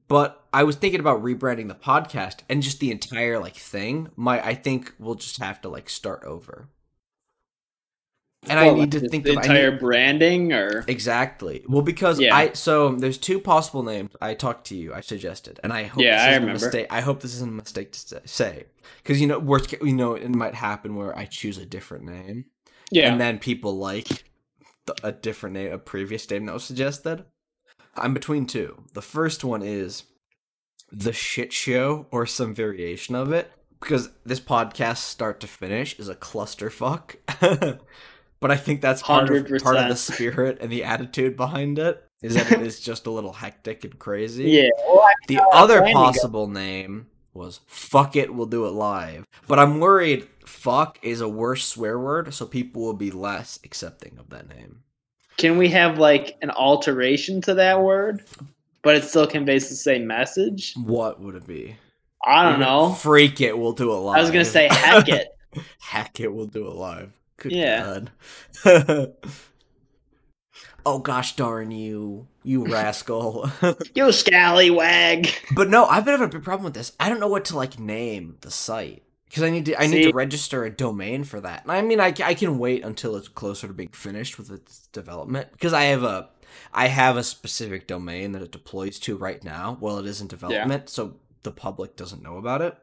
But 0.07 0.41
I 0.53 0.63
was 0.63 0.78
thinking 0.78 1.01
about 1.01 1.21
rebranding 1.21 1.67
the 1.67 1.76
podcast 1.76 2.38
and 2.47 2.63
just 2.63 2.80
the 2.80 2.91
entire 2.91 3.39
like 3.39 3.57
thing. 3.57 4.09
My 4.15 4.43
I 4.43 4.53
think 4.53 4.93
we'll 4.97 5.15
just 5.15 5.38
have 5.39 5.59
to 5.61 5.69
like 5.69 5.89
start 5.89 6.24
over. 6.24 6.69
And 8.49 8.59
I 8.59 8.73
need 8.73 8.91
to 8.93 8.99
think 9.07 9.23
the 9.23 9.33
entire 9.33 9.71
need- 9.71 9.79
branding 9.79 10.53
or 10.53 10.83
exactly. 10.87 11.63
Well, 11.67 11.81
because 11.81 12.19
Yeah. 12.19 12.35
I 12.35 12.53
so 12.53 12.95
there's 12.95 13.17
two 13.17 13.39
possible 13.39 13.83
names. 13.83 14.11
I 14.21 14.33
talked 14.33 14.67
to 14.67 14.75
you. 14.75 14.93
I 14.93 15.01
suggested, 15.01 15.59
and 15.63 15.71
I 15.73 15.83
hope 15.83 16.03
Yeah, 16.03 16.15
this 16.17 16.21
I 16.25 16.29
isn't 16.31 16.41
remember. 16.43 16.65
a 16.65 16.65
mistake. 16.67 16.87
I 16.89 17.01
hope 17.01 17.21
this 17.21 17.33
isn't 17.35 17.49
a 17.49 17.53
mistake 17.53 17.91
to 17.93 18.21
say 18.27 18.65
because 18.97 19.21
you 19.21 19.27
know 19.27 19.39
worst 19.39 19.71
you 19.81 19.93
know 19.93 20.13
it 20.15 20.29
might 20.29 20.55
happen 20.55 20.95
where 20.95 21.17
I 21.17 21.25
choose 21.25 21.57
a 21.57 21.65
different 21.65 22.05
name 22.05 22.45
yeah. 22.91 23.11
and 23.11 23.19
then 23.21 23.39
people 23.39 23.77
like 23.77 24.25
the, 24.85 24.95
a 25.03 25.11
different 25.11 25.53
name, 25.53 25.71
a 25.71 25.77
previous 25.77 26.29
name 26.29 26.45
that 26.45 26.53
was 26.53 26.63
suggested. 26.65 27.25
I'm 27.95 28.13
between 28.13 28.45
two. 28.47 28.83
The 28.93 29.01
first 29.01 29.43
one 29.43 29.61
is 29.61 30.03
the 30.91 31.13
shit 31.13 31.53
show 31.53 32.07
or 32.11 32.25
some 32.25 32.53
variation 32.53 33.15
of 33.15 33.31
it 33.31 33.51
because 33.79 34.09
this 34.25 34.39
podcast 34.39 34.97
start 34.97 35.39
to 35.41 35.47
finish 35.47 35.97
is 35.99 36.09
a 36.09 36.15
clusterfuck. 36.15 37.15
but 38.43 38.51
I 38.51 38.57
think 38.57 38.81
that's 38.81 39.01
part 39.01 39.29
of 39.31 39.47
part 39.63 39.77
of 39.77 39.87
the 39.87 39.95
spirit 39.95 40.57
and 40.61 40.69
the 40.71 40.83
attitude 40.83 41.35
behind 41.37 41.79
it 41.79 42.03
is 42.21 42.35
that 42.35 42.51
it 42.51 42.61
is 42.61 42.79
just 42.91 43.07
a 43.07 43.11
little 43.11 43.33
hectic 43.33 43.83
and 43.85 43.97
crazy. 43.97 44.43
yeah. 44.51 44.69
Well, 44.85 44.99
I- 45.07 45.13
The 45.27 45.39
other 45.53 45.81
possible 45.93 46.47
name 46.47 47.07
was 47.33 47.61
fuck 47.65 48.15
it, 48.15 48.33
we'll 48.35 48.45
do 48.45 48.65
it 48.67 48.71
live. 48.71 49.25
But 49.47 49.57
I'm 49.59 49.79
worried 49.79 50.27
fuck 50.45 50.99
is 51.01 51.21
a 51.21 51.27
worse 51.27 51.65
swear 51.65 51.97
word, 51.97 52.33
so 52.33 52.45
people 52.45 52.81
will 52.83 52.93
be 52.93 53.09
less 53.11 53.59
accepting 53.63 54.17
of 54.19 54.29
that 54.29 54.47
name. 54.49 54.83
Can 55.37 55.57
we 55.57 55.69
have 55.69 55.97
like 55.97 56.37
an 56.41 56.51
alteration 56.51 57.41
to 57.41 57.53
that 57.55 57.81
word, 57.81 58.23
but 58.83 58.95
it 58.95 59.03
still 59.05 59.25
conveys 59.25 59.69
the 59.69 59.75
same 59.75 60.05
message? 60.05 60.73
What 60.75 61.19
would 61.21 61.35
it 61.35 61.47
be? 61.47 61.77
I 62.25 62.43
don't 62.49 62.59
know. 62.59 62.91
Freak 62.93 63.41
it, 63.41 63.57
we'll 63.57 63.71
do 63.73 63.91
it 63.91 63.95
live. 63.95 64.17
I 64.17 64.21
was 64.21 64.29
gonna 64.31 64.45
say 64.45 64.67
heck 64.69 65.07
it. 65.09 65.27
Hack 65.79 66.19
it, 66.19 66.33
we'll 66.33 66.45
do 66.47 66.67
it 66.67 66.75
live. 66.75 67.11
Good 67.38 67.51
Yeah. 67.51 68.01
God. 68.63 69.13
oh 70.86 70.99
gosh 70.99 71.36
darn 71.36 71.71
you, 71.71 72.27
you 72.43 72.65
rascal. 72.71 73.51
You 73.95 74.11
scallywag. 74.11 75.29
But 75.53 75.69
no, 75.69 75.86
I've 75.86 76.05
been 76.05 76.13
having 76.13 76.27
a 76.27 76.31
big 76.31 76.43
problem 76.43 76.65
with 76.65 76.73
this. 76.73 76.93
I 76.99 77.09
don't 77.09 77.19
know 77.19 77.27
what 77.27 77.45
to 77.45 77.55
like 77.55 77.79
name 77.79 78.38
the 78.41 78.51
site 78.51 79.03
because 79.25 79.43
I 79.43 79.49
need 79.49 79.65
to. 79.65 79.81
I 79.81 79.88
need 79.88 80.03
to 80.03 80.13
register 80.13 80.63
a 80.63 80.69
domain 80.69 81.23
for 81.23 81.41
that. 81.41 81.63
And 81.63 81.71
I 81.71 81.81
mean, 81.81 81.99
I, 81.99 82.13
I 82.23 82.34
can 82.34 82.59
wait 82.59 82.84
until 82.84 83.15
it's 83.15 83.27
closer 83.27 83.67
to 83.67 83.73
being 83.73 83.89
finished 83.89 84.38
with 84.38 84.51
its 84.51 84.88
development 84.88 85.51
because 85.51 85.73
I 85.73 85.84
have 85.86 86.03
a 86.03 86.29
I 86.73 86.88
have 86.88 87.17
a 87.17 87.23
specific 87.23 87.88
domain 87.88 88.31
that 88.34 88.41
it 88.41 88.51
deploys 88.51 88.99
to 88.99 89.17
right 89.17 89.43
now 89.43 89.77
while 89.79 89.97
it 89.97 90.05
is 90.05 90.21
in 90.21 90.27
development, 90.27 90.89
so 90.89 91.15
the 91.43 91.51
public 91.51 91.95
doesn't 91.95 92.23
know 92.23 92.38
about 92.38 92.61
it. 92.61 92.77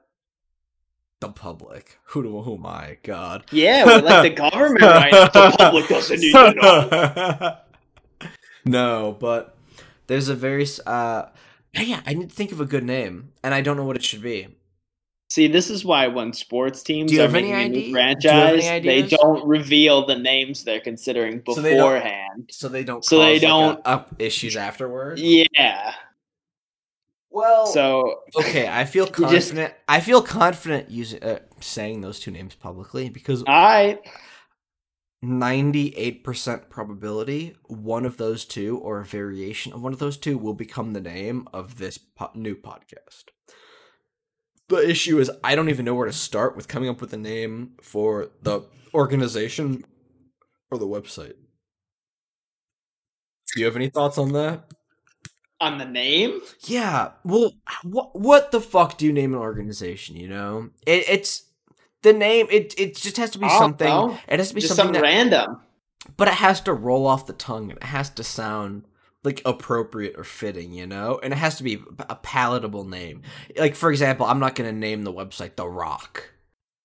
The 1.21 1.29
public, 1.29 1.99
who 2.05 2.23
do 2.23 2.41
who 2.41 2.55
am 2.55 2.65
I? 2.65 2.97
God, 3.03 3.45
Yeah, 3.53 3.85
we're 3.85 4.01
like 4.01 4.23
the 4.23 4.31
government 4.51 4.81
right. 4.81 5.11
The 5.13 5.55
public 5.59 5.87
doesn't 5.89 6.19
need 6.19 6.33
to 6.33 6.55
know. 6.55 8.29
no, 8.65 9.17
but 9.21 9.55
there's 10.07 10.29
a 10.31 10.35
very 10.35 10.67
uh 10.87 11.25
yeah, 11.75 12.01
I 12.07 12.15
need 12.15 12.31
to 12.31 12.35
think 12.35 12.53
of 12.53 12.61
a 12.61 12.65
good 12.65 12.85
name, 12.85 13.33
and 13.45 13.55
I 13.55 13.61
don't 13.61 13.77
know 13.77 13.85
what 13.85 13.97
it 13.97 14.03
should 14.03 14.23
be. 14.23 14.49
See, 15.29 15.47
this 15.47 15.71
is 15.71 15.85
why 15.85 16.09
when 16.09 16.33
sports 16.33 16.83
teams 16.83 17.13
Do 17.13 17.23
are 17.23 17.29
making 17.29 17.53
a 17.53 17.69
new 17.69 17.75
do 17.75 17.81
you 17.81 17.97
have 17.97 18.07
any 18.07 18.21
franchise, 18.23 18.83
they 18.83 19.03
don't 19.03 19.47
reveal 19.47 20.05
the 20.07 20.17
names 20.17 20.65
they're 20.65 20.81
considering 20.81 21.43
So 21.47 21.61
they 21.61 21.77
don't- 21.77 21.93
beforehand. 21.93 22.49
So 22.51 22.69
they 22.69 22.83
don't. 22.83 23.05
So 23.05 23.19
they 23.19 23.35
cause, 23.39 23.43
like, 23.43 23.43
don't- 23.43 23.79
a- 23.85 23.89
up 23.89 24.15
issues 24.19 24.57
afterwards. 24.57 25.21
Yeah. 25.23 25.93
Well, 27.31 27.67
So 27.67 28.21
okay, 28.37 28.69
I 28.69 28.85
feel 28.85 29.07
You 29.19 29.29
just- 29.29 29.51
confident. 29.51 29.75
I 29.89 30.01
feel 30.01 30.23
confident 30.23 30.91
using 30.91 31.23
uh, 31.23 31.39
saying 31.61 32.01
those 32.01 32.19
two 32.21 32.31
names 32.31 32.55
publicly 32.55 33.09
because 33.09 33.45
I 33.47 34.01
ninety-eight 35.23 36.25
percent 36.25 36.71
probability 36.71 37.55
one 37.69 38.05
of 38.07 38.17
those 38.17 38.45
two 38.45 38.79
or 38.79 39.01
a 39.01 39.05
variation 39.05 39.73
of 39.73 39.83
one 39.83 39.93
of 39.93 39.99
those 39.99 40.17
two 40.17 40.39
will 40.39 40.55
become 40.55 40.93
the 40.93 41.01
name 41.01 41.47
of 41.53 41.79
this 41.79 41.99
po- 41.99 42.31
new 42.35 42.57
podcast. 42.57 43.25
The 44.69 44.89
issue 44.89 45.19
is 45.19 45.31
I 45.45 45.55
don't 45.55 45.69
even 45.69 45.85
know 45.85 45.95
where 45.95 46.07
to 46.07 46.13
start 46.13 46.57
with 46.57 46.69
coming 46.69 46.89
up 46.89 47.01
with 47.01 47.13
a 47.13 47.17
name 47.19 47.73
for 47.83 48.31
the 48.43 48.63
organization 48.95 49.85
or 50.71 50.79
the 50.79 50.87
website. 50.87 51.35
Do 53.55 53.61
you 53.61 53.67
have 53.67 53.77
any 53.77 53.89
thoughts 53.89 54.17
on 54.17 54.33
that? 54.33 54.65
On 55.61 55.79
the 55.79 55.85
name. 55.85 56.41
Yeah. 56.61 57.11
Well, 57.25 57.53
what 57.83 58.19
what 58.19 58.51
the 58.53 58.61
fuck 58.61 58.99
do 58.99 59.07
you 59.07 59.13
name 59.13 59.35
an 59.35 59.41
organization? 59.41 60.17
You 60.17 60.29
know, 60.29 60.71
it, 60.87 61.05
it's 61.09 61.45
the 62.03 62.13
name. 62.13 62.47
It 62.51 62.75
it 62.79 62.97
just 62.97 63.17
has 63.19 63.31
to 63.31 63.39
be 63.39 63.49
something. 63.49 63.87
know. 63.87 64.19
It 64.29 64.39
has 64.39 64.49
to 64.51 64.55
be 64.55 64.61
Just 64.63 64.75
something 64.77 64.95
that, 64.95 65.03
random. 65.03 65.61
but 66.17 66.29
it 66.29 66.35
has 66.35 66.61
to 66.63 66.73
roll 66.73 67.07
off 67.07 67.27
the 67.27 67.33
tongue 67.35 67.71
and 67.71 67.79
it 67.79 67.85
has 67.85 68.11
to 68.11 68.25
sound 68.25 68.85
like 69.23 69.43
appropriate 69.45 70.15
or 70.17 70.25
fitting. 70.25 70.73
You 70.73 70.87
know, 70.87 71.21
and 71.23 71.33
it 71.33 71.37
has 71.37 71.57
to 71.57 71.63
be 71.63 71.83
a 72.09 72.17
palatable 72.17 72.85
name. 72.85 73.23
Like 73.57 73.75
for 73.77 73.91
example, 73.91 74.27
I'm 74.27 74.39
not 74.41 74.55
gonna 74.55 74.73
name 74.73 75.05
the 75.05 75.13
website 75.13 75.57
The 75.57 75.69
Rock. 75.69 76.31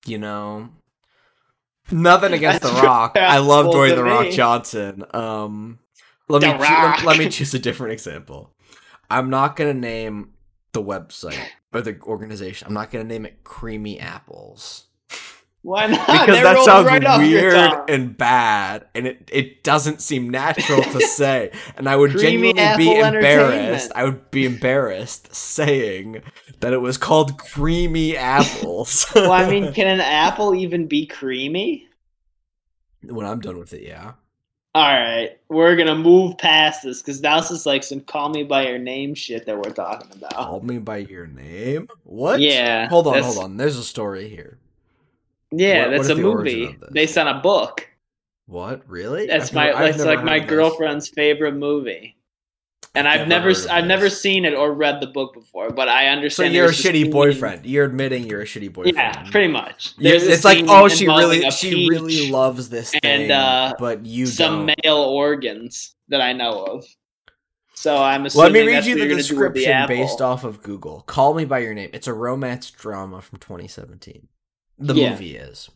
You 0.06 0.18
know. 0.18 0.70
Nothing 1.92 2.34
against 2.40 2.62
The 2.64 2.70
Rock. 2.70 3.16
I 3.20 3.38
love 3.38 3.68
Dwayne 3.68 3.90
to 3.90 3.96
The 3.96 4.04
Rock. 4.04 4.32
Johnson. 4.32 5.04
Um, 5.14 5.80
let 6.28 6.42
The 6.42 6.48
me 6.48 6.54
let, 6.58 7.04
let 7.06 7.18
me 7.20 7.30
choose 7.30 7.54
a 7.54 7.60
different 7.60 7.94
example. 7.94 8.52
I'm 9.10 9.30
not 9.30 9.56
gonna 9.56 9.74
name 9.74 10.34
the 10.74 10.84
website 10.84 11.40
or 11.74 11.82
the 11.82 12.00
organization. 12.02 12.68
I'm 12.68 12.74
not 12.74 12.92
gonna 12.92 13.04
name 13.04 13.26
it 13.26 13.44
Creamy 13.44 14.00
Apples 14.00 14.86
Why 15.62 15.88
not? 15.88 16.06
because 16.08 16.42
that 16.42 16.64
sounds 16.66 16.86
right 16.86 17.18
weird 17.20 17.90
and 17.90 18.16
bad, 18.18 18.88
and 18.94 19.08
it 19.08 19.30
it 19.32 19.64
doesn't 19.64 20.02
seem 20.02 20.30
natural 20.30 20.84
to 20.84 21.02
say. 21.08 21.52
And 21.78 21.88
I 21.90 21.96
would 21.96 22.12
Creamy 22.12 22.54
genuinely 22.54 22.86
be 22.86 23.00
embarrassed. 23.00 23.92
I 23.96 24.04
would 24.04 24.30
be 24.32 24.46
embarrassed 24.46 25.34
saying 25.34 26.22
that 26.60 26.74
it 26.74 26.82
was 26.82 26.98
called 26.98 27.38
Creamy 27.38 28.16
Apples. 28.18 29.06
well, 29.16 29.32
I 29.32 29.50
mean, 29.50 29.74
can 29.74 29.88
an 29.88 30.02
apple 30.02 30.54
even 30.56 30.88
be 30.88 31.06
creamy? 31.06 31.88
when 33.08 33.26
I'm 33.26 33.40
done 33.40 33.60
with 33.60 33.72
it, 33.74 33.84
yeah. 33.84 34.14
All 34.76 34.84
right, 34.84 35.38
we're 35.48 35.78
gonna 35.78 35.96
move 35.96 36.38
past 36.38 36.84
this 36.84 37.02
because 37.02 37.22
now 37.22 37.40
this 37.40 37.50
is 37.50 37.66
like 37.66 37.82
some 37.82 38.02
"call 38.02 38.28
me 38.28 38.44
by 38.44 38.68
your 38.68 38.78
name" 38.78 39.16
shit 39.16 39.46
that 39.46 39.56
we're 39.58 39.72
talking 39.72 40.12
about. 40.14 40.34
Call 40.34 40.60
me 40.60 40.80
by 40.80 40.98
your 40.98 41.28
name. 41.28 41.88
What? 42.04 42.42
Yeah, 42.42 42.90
Hold 42.90 43.08
on, 43.08 43.24
hold 43.24 43.38
on. 43.38 43.56
There's 43.56 43.78
a 43.78 43.84
story 43.86 44.28
here. 44.28 44.58
Yeah, 45.52 45.84
What- 45.84 45.86
what 45.86 45.92
that's 45.92 46.04
is 46.04 46.10
a 46.10 46.16
movie 46.22 46.78
based 46.92 47.18
on 47.18 47.30
a 47.30 47.40
book. 47.40 47.88
What? 48.48 48.82
Really? 48.90 49.28
That's 49.28 49.48
I've 49.48 49.54
my 49.56 49.66
never- 49.68 49.84
that's 49.94 50.04
like 50.04 50.24
my 50.26 50.36
of 50.36 50.42
this. 50.44 50.50
girlfriend's 50.50 51.08
favorite 51.08 51.54
movie. 51.56 52.18
And 52.96 53.08
I've 53.08 53.28
never, 53.28 53.50
of 53.50 53.68
I've 53.70 53.86
never 53.86 54.10
seen 54.10 54.46
it 54.46 54.54
or 54.54 54.74
read 54.74 55.02
the 55.02 55.08
book 55.08 55.34
before, 55.34 55.70
but 55.70 55.90
I 55.90 56.08
understand. 56.08 56.52
So 56.52 56.54
you're 56.56 56.68
a 56.68 56.70
shitty 56.70 57.12
boyfriend. 57.12 57.66
You're 57.66 57.86
admitting 57.86 58.26
you're 58.26 58.42
a 58.42 58.46
shitty 58.46 58.72
boyfriend. 58.72 58.98
Yeah, 58.98 59.30
pretty 59.32 59.52
much. 59.52 59.94
It's 60.00 60.46
like, 60.46 60.64
oh, 60.68 60.88
she 60.88 61.08
really, 61.08 61.50
she 61.52 61.90
really 61.90 62.32
loves 62.32 62.70
this 62.70 62.92
thing, 62.92 63.02
and, 63.04 63.32
uh, 63.32 63.74
but 63.80 64.06
you 64.06 64.26
some 64.26 64.66
don't. 64.66 64.76
male 64.84 64.98
organs 64.98 65.96
that 66.10 66.22
I 66.22 66.34
know 66.34 66.64
of. 66.64 66.86
So 67.74 67.98
I'm 67.98 68.26
assuming. 68.26 68.44
Let 68.44 68.54
me 68.54 68.66
read 68.68 68.76
that's 68.78 68.88
you 68.88 68.94
what 68.94 69.00
the 69.00 69.06
you're 69.06 69.10
gonna 69.10 69.22
do 69.24 69.36
the 69.36 69.50
description 69.50 69.88
based 69.88 70.22
off 70.22 70.44
of 70.46 70.64
Google. 70.64 71.02
Call 71.02 71.34
Me 71.34 71.44
by 71.44 71.60
Your 71.60 71.74
Name. 71.74 71.90
It's 71.94 72.08
a 72.08 72.14
romance 72.14 72.72
drama 72.72 73.22
from 73.22 73.40
2017. 73.40 74.30
The 74.80 74.94
Yeah. 74.94 75.10
movie 75.12 75.36
is. 75.36 75.70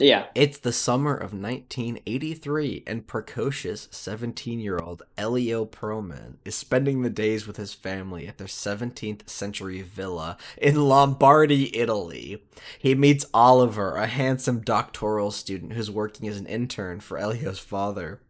Yeah, 0.00 0.26
It's 0.34 0.58
the 0.58 0.72
summer 0.72 1.14
of 1.14 1.32
1983, 1.32 2.84
and 2.86 3.06
precocious 3.06 3.88
17 3.90 4.58
year 4.60 4.78
old 4.78 5.02
Elio 5.16 5.64
Perlman 5.66 6.36
is 6.44 6.54
spending 6.54 7.02
the 7.02 7.10
days 7.10 7.46
with 7.46 7.56
his 7.56 7.74
family 7.74 8.26
at 8.26 8.38
their 8.38 8.46
17th 8.46 9.28
century 9.28 9.82
villa 9.82 10.36
in 10.56 10.88
Lombardy, 10.88 11.76
Italy. 11.76 12.42
He 12.78 12.94
meets 12.94 13.26
Oliver, 13.34 13.96
a 13.96 14.06
handsome 14.06 14.60
doctoral 14.60 15.30
student 15.30 15.74
who's 15.74 15.90
working 15.90 16.28
as 16.28 16.38
an 16.38 16.46
intern 16.46 17.00
for 17.00 17.18
Elio's 17.18 17.58
father. 17.58 18.20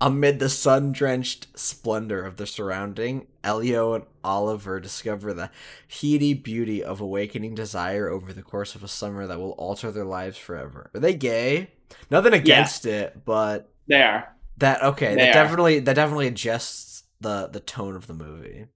Amid 0.00 0.38
the 0.38 0.48
sun 0.48 0.92
drenched 0.92 1.46
splendor 1.58 2.24
of 2.24 2.36
the 2.36 2.46
surrounding, 2.46 3.26
Elio 3.42 3.94
and 3.94 4.04
Oliver 4.24 4.80
discover 4.80 5.32
the 5.32 5.50
heady 5.88 6.34
beauty 6.34 6.82
of 6.82 7.00
awakening 7.00 7.54
desire 7.54 8.08
over 8.08 8.32
the 8.32 8.42
course 8.42 8.74
of 8.74 8.82
a 8.82 8.88
summer 8.88 9.26
that 9.26 9.38
will 9.38 9.52
alter 9.52 9.90
their 9.90 10.04
lives 10.04 10.36
forever. 10.36 10.90
Are 10.94 11.00
they 11.00 11.14
gay? 11.14 11.70
Nothing 12.10 12.32
against 12.34 12.86
it, 12.86 13.24
but 13.24 13.70
they 13.88 14.02
are. 14.02 14.28
that 14.58 14.82
okay, 14.82 15.14
They 15.14 15.26
that 15.26 15.30
are. 15.30 15.32
definitely 15.44 15.78
that 15.80 15.94
definitely 15.94 16.26
adjusts 16.26 17.04
the 17.20 17.46
the 17.46 17.60
tone 17.60 17.94
of 17.94 18.06
the 18.08 18.14
movie. 18.14 18.66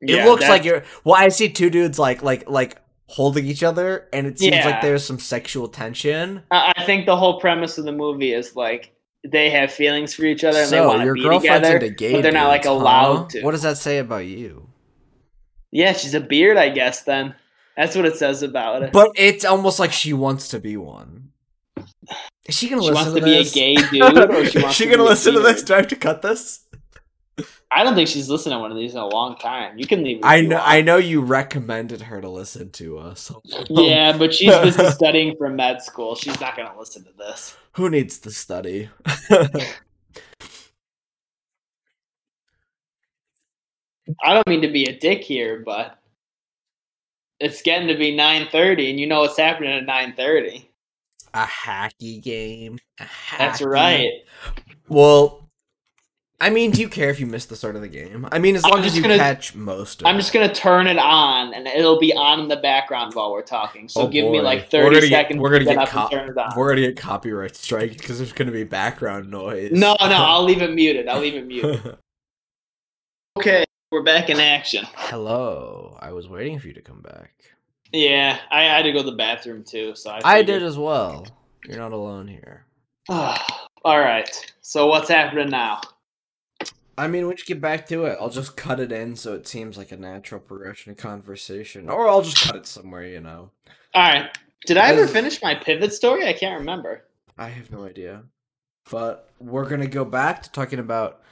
It 0.00 0.10
Yeah, 0.10 0.24
looks 0.26 0.48
like 0.48 0.64
you're 0.64 0.82
well, 1.04 1.14
I 1.14 1.28
see 1.28 1.48
two 1.48 1.70
dudes 1.70 1.98
like 1.98 2.22
like 2.22 2.50
like 2.50 2.82
holding 3.06 3.46
each 3.46 3.62
other 3.62 4.08
and 4.12 4.26
it 4.26 4.38
seems 4.38 4.64
like 4.64 4.82
there's 4.82 5.04
some 5.04 5.18
sexual 5.18 5.68
tension. 5.68 6.42
I 6.50 6.84
think 6.84 7.06
the 7.06 7.16
whole 7.16 7.40
premise 7.40 7.78
of 7.78 7.84
the 7.84 7.92
movie 7.92 8.32
is 8.34 8.54
like 8.56 8.92
they 9.24 9.50
have 9.50 9.72
feelings 9.72 10.14
for 10.14 10.24
each 10.24 10.44
other 10.44 10.58
and 10.60 10.66
they 10.70 10.76
so 10.76 10.88
want 10.88 11.00
to 11.00 11.04
your 11.04 11.14
be 11.14 11.22
girlfriend's 11.22 11.68
together, 11.68 11.84
into 11.86 11.90
gay 11.96 12.12
but 12.12 12.22
they're 12.22 12.32
not 12.32 12.48
like 12.48 12.62
dudes, 12.62 12.72
huh? 12.74 12.80
allowed 12.80 13.30
to. 13.30 13.42
What 13.42 13.50
does 13.52 13.62
that 13.62 13.76
say 13.78 13.98
about 13.98 14.26
you? 14.26 14.68
Yeah, 15.70 15.92
she's 15.92 16.14
a 16.14 16.20
beard, 16.20 16.56
I 16.56 16.68
guess. 16.70 17.02
Then 17.02 17.34
that's 17.76 17.94
what 17.96 18.06
it 18.06 18.16
says 18.16 18.42
about 18.42 18.82
it. 18.82 18.92
But 18.92 19.10
it's 19.16 19.44
almost 19.44 19.78
like 19.78 19.92
she 19.92 20.12
wants 20.12 20.48
to 20.48 20.60
be 20.60 20.76
one. 20.76 21.30
Is 22.46 22.56
she 22.56 22.68
gonna 22.70 22.82
She 22.82 22.90
listen 22.90 22.94
wants 22.94 23.14
to 23.14 23.20
to 23.20 23.24
be 23.26 23.34
a 23.34 23.38
this? 23.42 23.52
gay 23.52 23.74
dude, 23.74 24.30
or 24.30 24.46
she 24.46 24.58
wants 24.62 24.76
she 24.76 24.84
to 24.84 24.90
gonna 24.90 25.02
be 25.02 25.06
a 25.06 25.10
listen 25.10 25.34
to 25.34 25.40
this? 25.40 25.62
Do 25.62 25.74
I 25.74 25.76
have 25.78 25.88
to 25.88 25.96
cut 25.96 26.22
this? 26.22 26.60
I 27.70 27.84
don't 27.84 27.94
think 27.94 28.08
she's 28.08 28.30
listened 28.30 28.54
to 28.54 28.58
one 28.58 28.70
of 28.70 28.78
these 28.78 28.94
in 28.94 28.98
a 28.98 29.06
long 29.06 29.36
time. 29.36 29.78
You 29.78 29.86
can 29.86 30.02
leave. 30.02 30.20
I 30.22 30.40
know. 30.40 30.58
I 30.58 30.80
know 30.80 30.96
you 30.96 31.20
recommended 31.20 32.00
her 32.00 32.20
to 32.20 32.28
listen 32.28 32.70
to 32.72 32.98
us. 32.98 33.30
Yeah, 33.68 34.16
but 34.16 34.32
she's 34.32 34.56
busy 34.58 34.86
studying 34.90 35.36
for 35.36 35.50
med 35.50 35.82
school. 35.82 36.14
She's 36.14 36.40
not 36.40 36.56
gonna 36.56 36.78
listen 36.78 37.04
to 37.04 37.12
this. 37.18 37.56
Who 37.72 37.90
needs 37.90 38.18
to 38.20 38.30
study? 38.30 38.88
I 44.24 44.32
don't 44.32 44.48
mean 44.48 44.62
to 44.62 44.68
be 44.68 44.84
a 44.84 44.98
dick 44.98 45.22
here, 45.22 45.62
but 45.64 45.98
it's 47.40 47.60
getting 47.62 47.88
to 47.88 47.96
be 47.96 48.16
nine 48.16 48.48
thirty, 48.50 48.90
and 48.90 48.98
you 48.98 49.06
know 49.06 49.20
what's 49.20 49.36
happening 49.36 49.70
at 49.70 49.84
nine 49.84 50.14
thirty. 50.16 50.70
a 51.34 51.44
hacky 51.44 52.22
game. 52.22 52.78
A 53.00 53.06
That's 53.36 53.60
right. 53.60 54.10
Well, 54.88 55.47
I 56.40 56.50
mean, 56.50 56.70
do 56.70 56.80
you 56.80 56.88
care 56.88 57.10
if 57.10 57.18
you 57.18 57.26
miss 57.26 57.46
the 57.46 57.56
start 57.56 57.74
of 57.74 57.82
the 57.82 57.88
game? 57.88 58.28
I 58.30 58.38
mean, 58.38 58.54
as 58.54 58.62
long 58.64 58.84
as 58.84 58.94
you 58.96 59.02
gonna- 59.02 59.16
catch 59.16 59.56
most 59.56 60.00
of 60.02 60.06
I'm 60.06 60.14
it. 60.14 60.18
just 60.20 60.32
gonna 60.32 60.54
turn 60.54 60.86
it 60.86 60.96
on, 60.98 61.52
and 61.52 61.66
it'll 61.66 61.98
be 61.98 62.14
on 62.14 62.38
in 62.38 62.46
the 62.46 62.56
background 62.58 63.14
while 63.14 63.32
we're 63.32 63.42
talking. 63.42 63.88
So 63.88 64.02
Oh, 64.02 64.06
give 64.08 64.24
me 64.30 64.38
boy. 64.38 64.44
like 64.44 64.58
We're 64.60 64.66
thirty 64.66 64.94
gonna 64.94 65.00
get- 65.00 65.10
seconds 65.10 65.40
we're 65.40 65.48
gonna 65.50 65.58
to 65.60 65.64
get 65.64 65.74
get 65.78 65.88
up 65.96 66.12
and 66.12 66.20
turn 66.20 66.30
it 66.30 66.38
on. 66.38 66.52
We're 66.56 66.68
gonna 66.68 66.86
get 66.86 66.96
copyright 66.96 67.56
strike 67.56 67.98
because 67.98 68.18
there's 68.18 68.32
gonna 68.32 68.52
be 68.52 68.62
background 68.62 69.30
noise. 69.30 69.72
No, 69.72 69.96
no, 70.00 70.06
I'll 70.10 70.44
leave 70.44 70.62
it 70.62 70.72
muted. 70.72 71.08
I'll 71.08 71.20
leave 71.20 71.34
it 71.34 71.46
muted. 71.46 71.96
Okay, 73.38 73.64
we're 73.92 74.02
back 74.02 74.30
in 74.30 74.40
action. 74.40 74.84
Hello. 74.96 75.96
I 76.00 76.10
was 76.12 76.28
waiting 76.28 76.58
for 76.58 76.66
you 76.66 76.72
to 76.74 76.82
come 76.82 77.00
back. 77.02 77.30
Yeah, 77.92 78.36
I 78.50 78.62
had 78.64 78.82
to 78.82 78.90
go 78.92 78.98
to 79.04 79.08
the 79.10 79.16
bathroom 79.16 79.62
too, 79.62 79.94
so 79.94 80.10
I. 80.10 80.20
I 80.38 80.42
did 80.42 80.62
as 80.64 80.76
well. 80.76 81.24
You're 81.64 81.78
not 81.78 81.92
alone 81.92 82.26
here. 82.26 82.66
All 83.08 83.38
right. 84.00 84.28
So 84.60 84.88
what's 84.88 85.08
happening 85.08 85.50
now? 85.50 85.80
I 86.98 87.06
mean, 87.06 87.26
we 87.26 87.36
should 87.36 87.46
get 87.46 87.60
back 87.60 87.86
to 87.88 88.04
it. 88.06 88.18
I'll 88.20 88.28
just 88.30 88.56
cut 88.64 88.80
it 88.80 88.92
in 88.92 89.16
so 89.16 89.34
it 89.34 89.46
seems 89.46 89.78
like 89.78 89.92
a 89.92 89.96
natural 89.96 90.40
progression 90.40 90.92
of 90.92 90.98
conversation, 90.98 91.88
or 91.88 92.08
I'll 92.08 92.22
just 92.22 92.44
cut 92.44 92.56
it 92.56 92.66
somewhere. 92.66 93.04
You 93.06 93.20
know. 93.20 93.50
All 93.94 94.02
right. 94.02 94.28
Did 94.66 94.76
I 94.76 94.88
ever 94.88 95.06
finish 95.06 95.40
my 95.40 95.54
pivot 95.54 95.94
story? 95.94 96.26
I 96.26 96.32
can't 96.32 96.58
remember. 96.58 97.04
I 97.38 97.48
have 97.48 97.70
no 97.70 97.84
idea. 97.84 98.24
But 98.90 99.30
we're 99.38 99.68
gonna 99.68 99.86
go 99.86 100.04
back 100.04 100.42
to 100.42 100.50
talking 100.50 100.80
about 100.80 101.22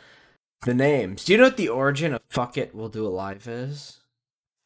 the 0.63 0.75
names. 0.75 1.25
Do 1.25 1.33
you 1.33 1.39
know 1.39 1.45
what 1.45 1.57
the 1.57 1.69
origin 1.69 2.15
of 2.15 2.23
"fuck 2.29 2.57
it, 2.57 2.75
we'll 2.75 2.89
do 2.89 3.05
it 3.05 3.11
live" 3.11 3.49
is? 3.49 3.99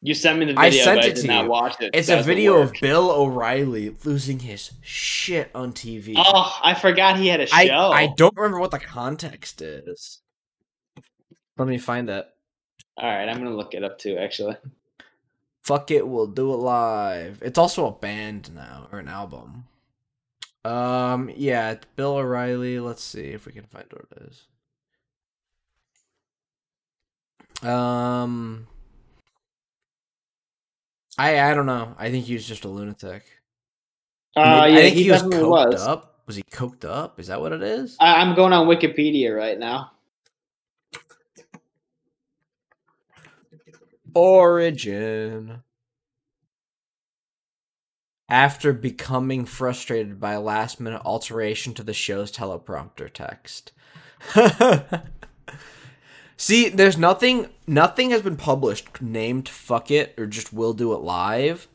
You 0.03 0.13
sent 0.15 0.39
me 0.39 0.45
the 0.45 0.59
I 0.59 0.71
sent 0.71 0.97
but 0.97 1.05
I 1.05 1.07
it 1.09 1.15
did 1.15 1.21
to 1.21 1.27
not 1.27 1.43
you. 1.45 1.49
watch 1.49 1.75
it. 1.79 1.91
It's 1.93 2.09
a 2.09 2.23
video 2.23 2.57
of. 2.57 2.73
Bill 2.81 3.11
O'Reilly 3.11 3.95
losing 4.03 4.39
his 4.39 4.71
shit 4.81 5.51
on 5.53 5.73
TV. 5.73 6.15
Oh, 6.17 6.59
I 6.63 6.73
forgot 6.73 7.17
he 7.17 7.27
had 7.27 7.39
a 7.39 7.47
show. 7.47 7.91
I 7.91 8.07
don't 8.17 8.35
remember 8.35 8.59
what 8.59 8.71
the 8.71 8.79
context 8.79 9.61
is. 9.61 10.19
Let 11.57 11.67
me 11.67 11.77
find 11.77 12.09
that. 12.09 12.35
All 12.97 13.09
right, 13.09 13.27
I'm 13.27 13.37
gonna 13.37 13.55
look 13.55 13.73
it 13.73 13.83
up 13.83 13.99
too. 13.99 14.17
Actually, 14.17 14.55
Fuck 15.63 15.91
it, 15.91 16.07
we'll 16.07 16.27
do 16.27 16.53
it 16.53 16.57
live. 16.57 17.39
It's 17.43 17.57
also 17.59 17.87
a 17.87 17.91
band 17.91 18.53
now 18.53 18.87
or 18.91 18.99
an 18.99 19.07
album. 19.07 19.65
Um, 20.65 21.31
yeah, 21.35 21.71
it's 21.71 21.85
Bill 21.95 22.17
O'Reilly. 22.17 22.79
Let's 22.79 23.03
see 23.03 23.27
if 23.27 23.45
we 23.45 23.51
can 23.51 23.65
find 23.65 23.85
where 23.91 24.05
it 24.11 24.29
is. 24.29 24.43
Um, 27.67 28.67
I 31.17 31.51
I 31.51 31.53
don't 31.53 31.65
know. 31.67 31.95
I 31.97 32.09
think 32.09 32.25
he 32.25 32.33
was 32.33 32.47
just 32.47 32.65
a 32.65 32.67
lunatic. 32.67 33.23
uh, 34.35 34.61
Maybe- 34.61 34.73
yeah, 34.73 34.79
I 34.79 34.81
think 34.83 34.95
he, 34.95 35.03
he, 35.03 35.11
was 35.11 35.23
coked 35.23 35.71
was. 35.71 35.81
up. 35.81 36.07
Was 36.27 36.35
he 36.35 36.43
coked 36.43 36.85
up? 36.85 37.19
Is 37.19 37.27
that 37.27 37.41
what 37.41 37.51
it 37.51 37.61
is? 37.61 37.97
I, 37.99 38.15
I'm 38.21 38.35
going 38.35 38.53
on 38.53 38.67
Wikipedia 38.67 39.35
right 39.35 39.59
now. 39.59 39.91
Origin. 44.13 45.63
After 48.29 48.71
becoming 48.71 49.45
frustrated 49.45 50.19
by 50.19 50.33
a 50.33 50.41
last 50.41 50.79
minute 50.79 51.01
alteration 51.03 51.73
to 51.73 51.83
the 51.83 51.93
show's 51.93 52.31
teleprompter 52.31 53.11
text. 53.11 53.73
See, 56.37 56.69
there's 56.69 56.97
nothing 56.97 57.49
nothing 57.67 58.09
has 58.11 58.21
been 58.21 58.37
published 58.37 59.01
named 59.01 59.49
fuck 59.49 59.91
it 59.91 60.15
or 60.17 60.25
just 60.25 60.53
we'll 60.53 60.73
do 60.73 60.93
it 60.93 61.01
live. 61.01 61.67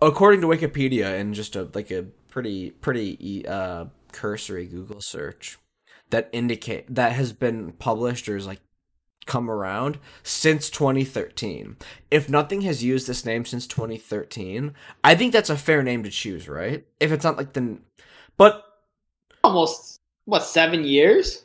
According 0.00 0.40
to 0.40 0.48
Wikipedia 0.48 1.20
and 1.20 1.34
just 1.34 1.54
a 1.54 1.68
like 1.74 1.90
a 1.90 2.06
pretty 2.28 2.70
pretty 2.70 3.46
uh 3.46 3.84
cursory 4.12 4.66
Google 4.66 5.00
search 5.00 5.58
that 6.10 6.28
indicate 6.32 6.92
that 6.94 7.12
has 7.12 7.32
been 7.32 7.72
published 7.72 8.28
or 8.28 8.36
is 8.36 8.46
like 8.46 8.60
come 9.26 9.50
around 9.50 9.98
since 10.22 10.68
2013. 10.70 11.76
If 12.10 12.28
nothing 12.28 12.62
has 12.62 12.82
used 12.82 13.06
this 13.06 13.24
name 13.24 13.44
since 13.44 13.66
2013, 13.66 14.74
I 15.04 15.14
think 15.14 15.32
that's 15.32 15.50
a 15.50 15.56
fair 15.56 15.82
name 15.82 16.02
to 16.02 16.10
choose, 16.10 16.48
right? 16.48 16.84
If 17.00 17.12
it's 17.12 17.24
not 17.24 17.36
like 17.36 17.52
the 17.52 17.78
but 18.36 18.64
Almost 19.44 20.00
what 20.24 20.44
seven 20.44 20.84
years? 20.84 21.44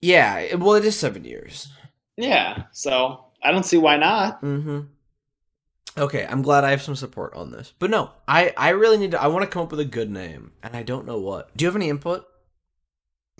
yeah, 0.00 0.54
well 0.54 0.74
it 0.74 0.84
is 0.84 0.96
7 0.98 1.24
years. 1.24 1.68
Yeah. 2.16 2.64
So 2.72 3.24
I 3.42 3.50
don't 3.52 3.64
see 3.66 3.78
why 3.78 3.96
not. 3.96 4.42
Mm-hmm. 4.42 4.80
Okay, 5.96 6.26
I'm 6.28 6.42
glad 6.42 6.62
I 6.64 6.70
have 6.70 6.82
some 6.82 6.94
support 6.94 7.34
on 7.34 7.50
this. 7.50 7.72
But 7.78 7.90
no, 7.90 8.12
I 8.26 8.52
I 8.56 8.70
really 8.70 8.98
need 8.98 9.10
to 9.12 9.20
I 9.22 9.26
want 9.26 9.42
to 9.42 9.50
come 9.50 9.62
up 9.62 9.70
with 9.70 9.80
a 9.80 9.84
good 9.84 10.10
name 10.10 10.52
and 10.62 10.76
I 10.76 10.82
don't 10.82 11.06
know 11.06 11.18
what. 11.18 11.56
Do 11.56 11.64
you 11.64 11.68
have 11.68 11.76
any 11.76 11.88
input? 11.88 12.27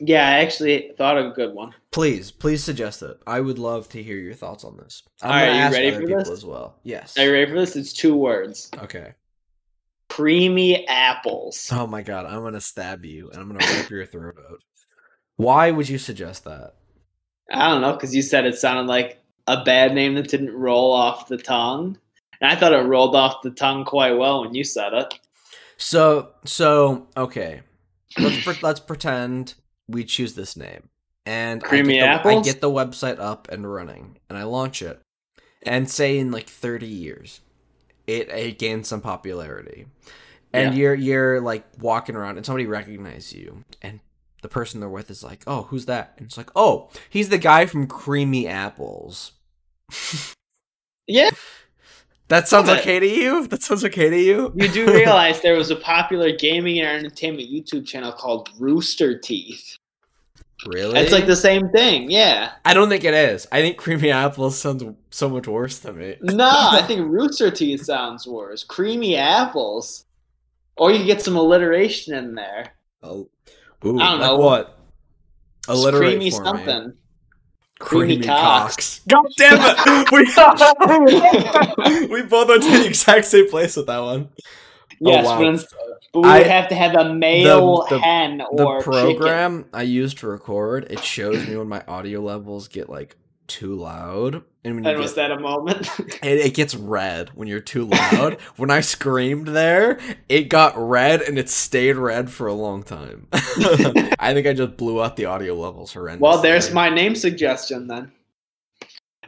Yeah, 0.01 0.27
I 0.27 0.39
actually 0.41 0.93
thought 0.97 1.19
of 1.19 1.27
a 1.27 1.31
good 1.31 1.55
one. 1.55 1.75
Please, 1.91 2.31
please 2.31 2.63
suggest 2.63 3.03
it. 3.03 3.19
I 3.27 3.41
would 3.41 3.59
love 3.59 3.89
to 3.91 4.03
hear 4.03 4.17
your 4.17 4.35
thoughts 4.35 4.65
on 4.65 4.77
this. 4.77 5.03
I'm 5.23 5.31
All 5.31 5.37
right, 5.37 5.47
you 5.47 5.61
ask 5.61 5.73
ready 5.75 5.89
other 5.89 5.97
for 5.97 6.07
people 6.07 6.19
this? 6.19 6.29
as 6.31 6.45
well. 6.45 6.79
Yes. 6.85 7.19
Are 7.19 7.25
you 7.25 7.33
ready 7.33 7.51
for 7.51 7.59
this? 7.59 7.75
It's 7.77 7.93
two 7.93 8.15
words: 8.15 8.71
Okay. 8.79 9.15
creamy 10.09 10.87
apples. 10.89 11.69
Oh 11.73 11.87
my 11.87 12.03
god, 12.03 12.27
I'm 12.27 12.43
gonna 12.43 12.61
stab 12.61 13.05
you 13.05 13.31
and 13.31 13.41
I'm 13.41 13.49
gonna 13.49 13.67
rip 13.77 13.91
your 13.91 14.07
throat 14.07 14.37
out. 14.51 14.61
Why 15.37 15.71
would 15.71 15.89
you 15.89 15.99
suggest 15.99 16.45
that? 16.45 16.75
I 17.53 17.69
don't 17.69 17.81
know 17.81 17.93
because 17.93 18.15
you 18.15 18.23
said 18.23 18.45
it 18.47 18.57
sounded 18.59 18.87
like 18.87 19.23
a 19.47 19.65
bad 19.65 19.95
name 19.95 20.15
that 20.15 20.29
didn't 20.29 20.53
roll 20.53 20.93
off 20.93 21.29
the 21.29 21.39
tongue, 21.39 21.99
and 22.41 22.51
I 22.51 22.55
thought 22.57 22.73
it 22.73 22.79
rolled 22.79 23.17
off 23.17 23.43
the 23.43 23.51
tongue 23.51 23.85
quite 23.85 24.13
well 24.13 24.43
when 24.43 24.55
you 24.55 24.65
said 24.65 24.93
it. 24.93 25.15
So, 25.77 26.31
so 26.45 27.07
okay, 27.17 27.63
let's 28.19 28.43
pre- 28.45 28.59
let's 28.63 28.81
pretend 28.81 29.55
we 29.89 30.05
choose 30.05 30.35
this 30.35 30.57
name, 30.57 30.89
and 31.27 31.63
Creamy 31.63 32.01
I 32.01 32.07
get, 32.07 32.23
the, 32.23 32.29
I 32.29 32.43
get 32.43 32.61
the 32.61 32.71
website 32.71 33.19
up 33.19 33.49
and 33.51 33.73
running, 33.73 34.19
and 34.29 34.37
I 34.39 34.45
launch 34.45 34.83
it, 34.83 35.01
and 35.63 35.89
say 35.91 36.19
in 36.19 36.31
like 36.31 36.49
30 36.49 36.87
years, 36.87 37.41
it, 38.07 38.29
it 38.31 38.59
gains 38.59 38.89
some 38.89 39.01
popularity, 39.01 39.87
and 40.53 40.73
Yeah. 40.75 40.79
you're 40.79 40.95
you're 40.95 41.41
like 41.41 41.65
walking 41.81 42.17
around, 42.17 42.37
and 42.37 42.47
somebody 42.47 42.67
recognizes 42.67 43.33
you, 43.33 43.65
and 43.83 44.01
the 44.43 44.49
person 44.49 44.79
they're 44.81 44.89
with 44.89 45.11
is 45.11 45.25
like, 45.25 45.43
"Oh, 45.47 45.63
who's 45.65 45.87
that?" 45.87 46.15
And 46.17 46.27
it's 46.27 46.37
like, 46.37 46.51
"Oh, 46.55 46.91
he's 47.11 47.29
the 47.29 47.39
guy 47.39 47.67
from 47.67 47.87
Creamy 47.87 48.47
Apples." 48.47 49.33
Yeah, 51.11 51.31
That 52.29 52.47
sounds 52.47 52.69
okay 52.69 53.01
to 53.01 53.07
you? 53.07 53.47
That 53.49 53.63
sounds 53.63 53.85
okay 53.85 54.11
to 54.11 54.19
you? 54.19 54.53
you 54.55 54.69
do 54.69 54.87
realize 54.93 55.41
there 55.41 55.57
was 55.57 55.71
a 55.71 55.77
popular 55.77 56.31
gaming 56.37 56.79
and 56.81 56.89
entertainment 56.89 57.49
YouTube 57.51 57.87
channel 57.87 58.13
called 58.13 58.51
Rooster 58.59 59.19
Teeth. 59.19 59.79
really? 60.67 60.99
It's 61.01 61.13
like 61.13 61.27
the 61.27 61.37
same 61.37 61.71
thing. 61.71 62.11
Yeah. 62.11 62.53
I 62.67 62.75
don't 62.75 62.89
think 62.91 63.05
it 63.05 63.15
is. 63.15 63.47
I 63.51 63.63
think 63.63 63.79
Creamy 63.79 64.11
Apples 64.11 64.59
sounds 64.59 64.85
so 65.11 65.29
much 65.31 65.47
worse 65.49 65.79
to 65.81 65.93
me. 65.95 66.17
No, 66.21 66.49
I 66.51 66.83
think 66.87 67.09
Rooster 67.11 67.51
Teeth 67.51 67.85
sounds 67.85 68.27
worse. 68.27 68.63
Creamy 68.63 69.17
apples. 69.17 70.05
Or 70.77 70.93
you 70.93 71.05
get 71.05 71.23
some 71.23 71.35
alliteration 71.37 72.15
in 72.15 72.35
there. 72.35 72.75
Oh, 73.03 73.29
ooh, 73.85 73.99
I 73.99 74.11
don't 74.11 74.21
like 74.21 74.21
know. 74.21 74.37
what? 74.37 74.79
Just 75.67 75.71
Alliterate 75.79 76.11
creamy 76.19 76.31
for 76.31 76.55
me. 76.55 76.93
Something. 77.81 77.99
Creamy, 77.99 78.17
Creamy 78.17 78.27
cocks. 78.27 79.01
God 79.09 79.27
damn 79.37 79.59
it! 79.61 80.09
We, 80.13 82.07
we 82.23 82.23
both 82.23 82.49
went 82.49 82.63
to 82.63 82.71
the 82.71 82.87
exact 82.87 83.27
same 83.27 83.49
place 83.49 83.77
with 83.77 83.87
that 83.87 83.99
one. 84.01 84.29
Oh, 85.05 85.11
yes, 85.11 85.25
wow. 85.27 85.39
but, 85.39 85.67
but 86.13 86.21
we 86.23 86.29
I- 86.29 86.39
would 86.39 86.47
have 86.49 86.69
to 86.69 86.75
have 86.75 86.95
a 86.95 87.15
male 87.15 87.87
the- 87.89 87.99
hen 88.01 88.39
The 88.39 88.45
or 88.65 88.79
chicken. 88.81 88.93
program 88.93 89.67
I 89.73 89.83
use 89.83 90.15
to 90.15 90.27
record 90.29 90.87
it 90.91 91.05
shows 91.05 91.47
me 91.47 91.57
when 91.57 91.69
my 91.69 91.83
audio 91.87 92.21
levels 92.21 92.69
get 92.69 92.89
like 92.91 93.17
too 93.47 93.75
loud, 93.77 94.43
and 94.69 94.87
And 94.87 94.99
was 94.99 95.15
that 95.15 95.31
a 95.31 95.39
moment? 95.39 95.89
it, 96.23 96.47
it 96.47 96.55
gets 96.55 96.75
red 96.75 97.31
when 97.31 97.49
you're 97.49 97.61
too 97.61 97.87
loud. 97.87 98.41
when 98.57 98.71
I 98.71 98.81
screamed 98.81 99.49
there, 99.49 99.99
it 100.29 100.45
got 100.45 100.75
red 100.77 101.23
and 101.23 101.39
it 101.39 101.49
stayed 101.49 101.97
red 101.97 102.31
for 102.31 102.47
a 102.47 102.55
long 102.55 102.83
time. 102.83 103.27
I 103.33 104.33
think 104.35 104.47
I 104.47 104.53
just 104.53 104.77
blew 104.77 105.03
out 105.03 105.17
the 105.17 105.25
audio 105.25 105.55
levels 105.55 105.95
horrendously. 105.95 106.21
well, 106.21 106.43
there's 106.43 106.73
my 106.73 106.89
name 106.89 107.15
suggestion 107.15 107.87
then. 107.87 108.13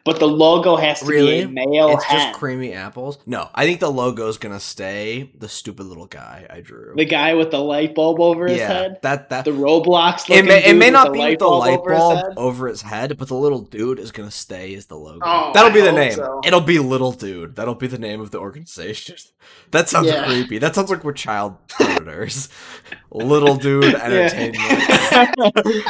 But 0.04 0.18
the 0.18 0.26
logo 0.28 0.76
has 0.76 1.00
to 1.00 1.06
Really? 1.06 1.44
be 1.46 1.60
a 1.62 1.66
male 1.66 1.90
it's 1.90 2.04
hen. 2.04 2.28
just 2.28 2.38
creamy 2.38 2.72
apples. 2.72 3.18
No, 3.26 3.48
I 3.54 3.64
think 3.66 3.80
the 3.80 3.90
logo's 3.90 4.38
gonna 4.38 4.60
stay 4.60 5.30
the 5.38 5.48
stupid 5.48 5.84
little 5.86 6.06
guy 6.06 6.46
I 6.50 6.60
drew. 6.60 6.94
the 6.96 7.04
guy 7.04 7.34
with 7.34 7.50
the 7.50 7.58
light 7.60 7.94
bulb 7.94 8.20
over 8.20 8.46
his 8.46 8.58
yeah, 8.58 8.68
head. 8.68 8.98
that 9.02 9.30
that 9.30 9.44
The 9.44 9.50
Roblox. 9.52 10.28
it 10.30 10.44
may, 10.44 10.64
it 10.64 10.74
may 10.76 10.86
with 10.86 10.92
not 10.94 11.06
the 11.08 11.12
be 11.12 11.18
light 11.18 11.30
with 11.30 11.38
the 11.40 11.44
bulb 11.44 11.60
light 11.60 11.78
over 11.78 11.90
his 11.92 11.98
bulb 12.22 12.38
over 12.38 12.68
his 12.68 12.82
head, 12.82 13.16
but 13.18 13.28
the 13.28 13.34
little 13.36 13.60
dude 13.60 13.98
is 13.98 14.12
gonna 14.12 14.30
stay 14.30 14.74
as 14.74 14.86
the 14.86 14.96
logo. 14.96 15.20
Oh, 15.22 15.50
That'll 15.54 15.70
I 15.70 15.74
be 15.74 15.80
the 15.80 15.92
name. 15.92 16.12
so. 16.12 16.40
It'll 16.44 16.60
be 16.60 16.78
little 16.78 17.12
dude. 17.12 17.56
That'll 17.56 17.74
be 17.74 17.86
the 17.86 17.98
name 17.98 18.20
of 18.20 18.30
the 18.30 18.38
organization. 18.38 19.16
That 19.72 19.88
sounds 19.88 20.08
Yeah. 20.08 20.24
creepy. 20.26 20.58
That 20.58 20.74
sounds 20.74 20.90
like 20.90 21.02
we're 21.04 21.12
child 21.12 21.56
predators. 21.68 22.48
little 23.12 23.56
dude 23.56 23.84
entertainment. 23.94 24.56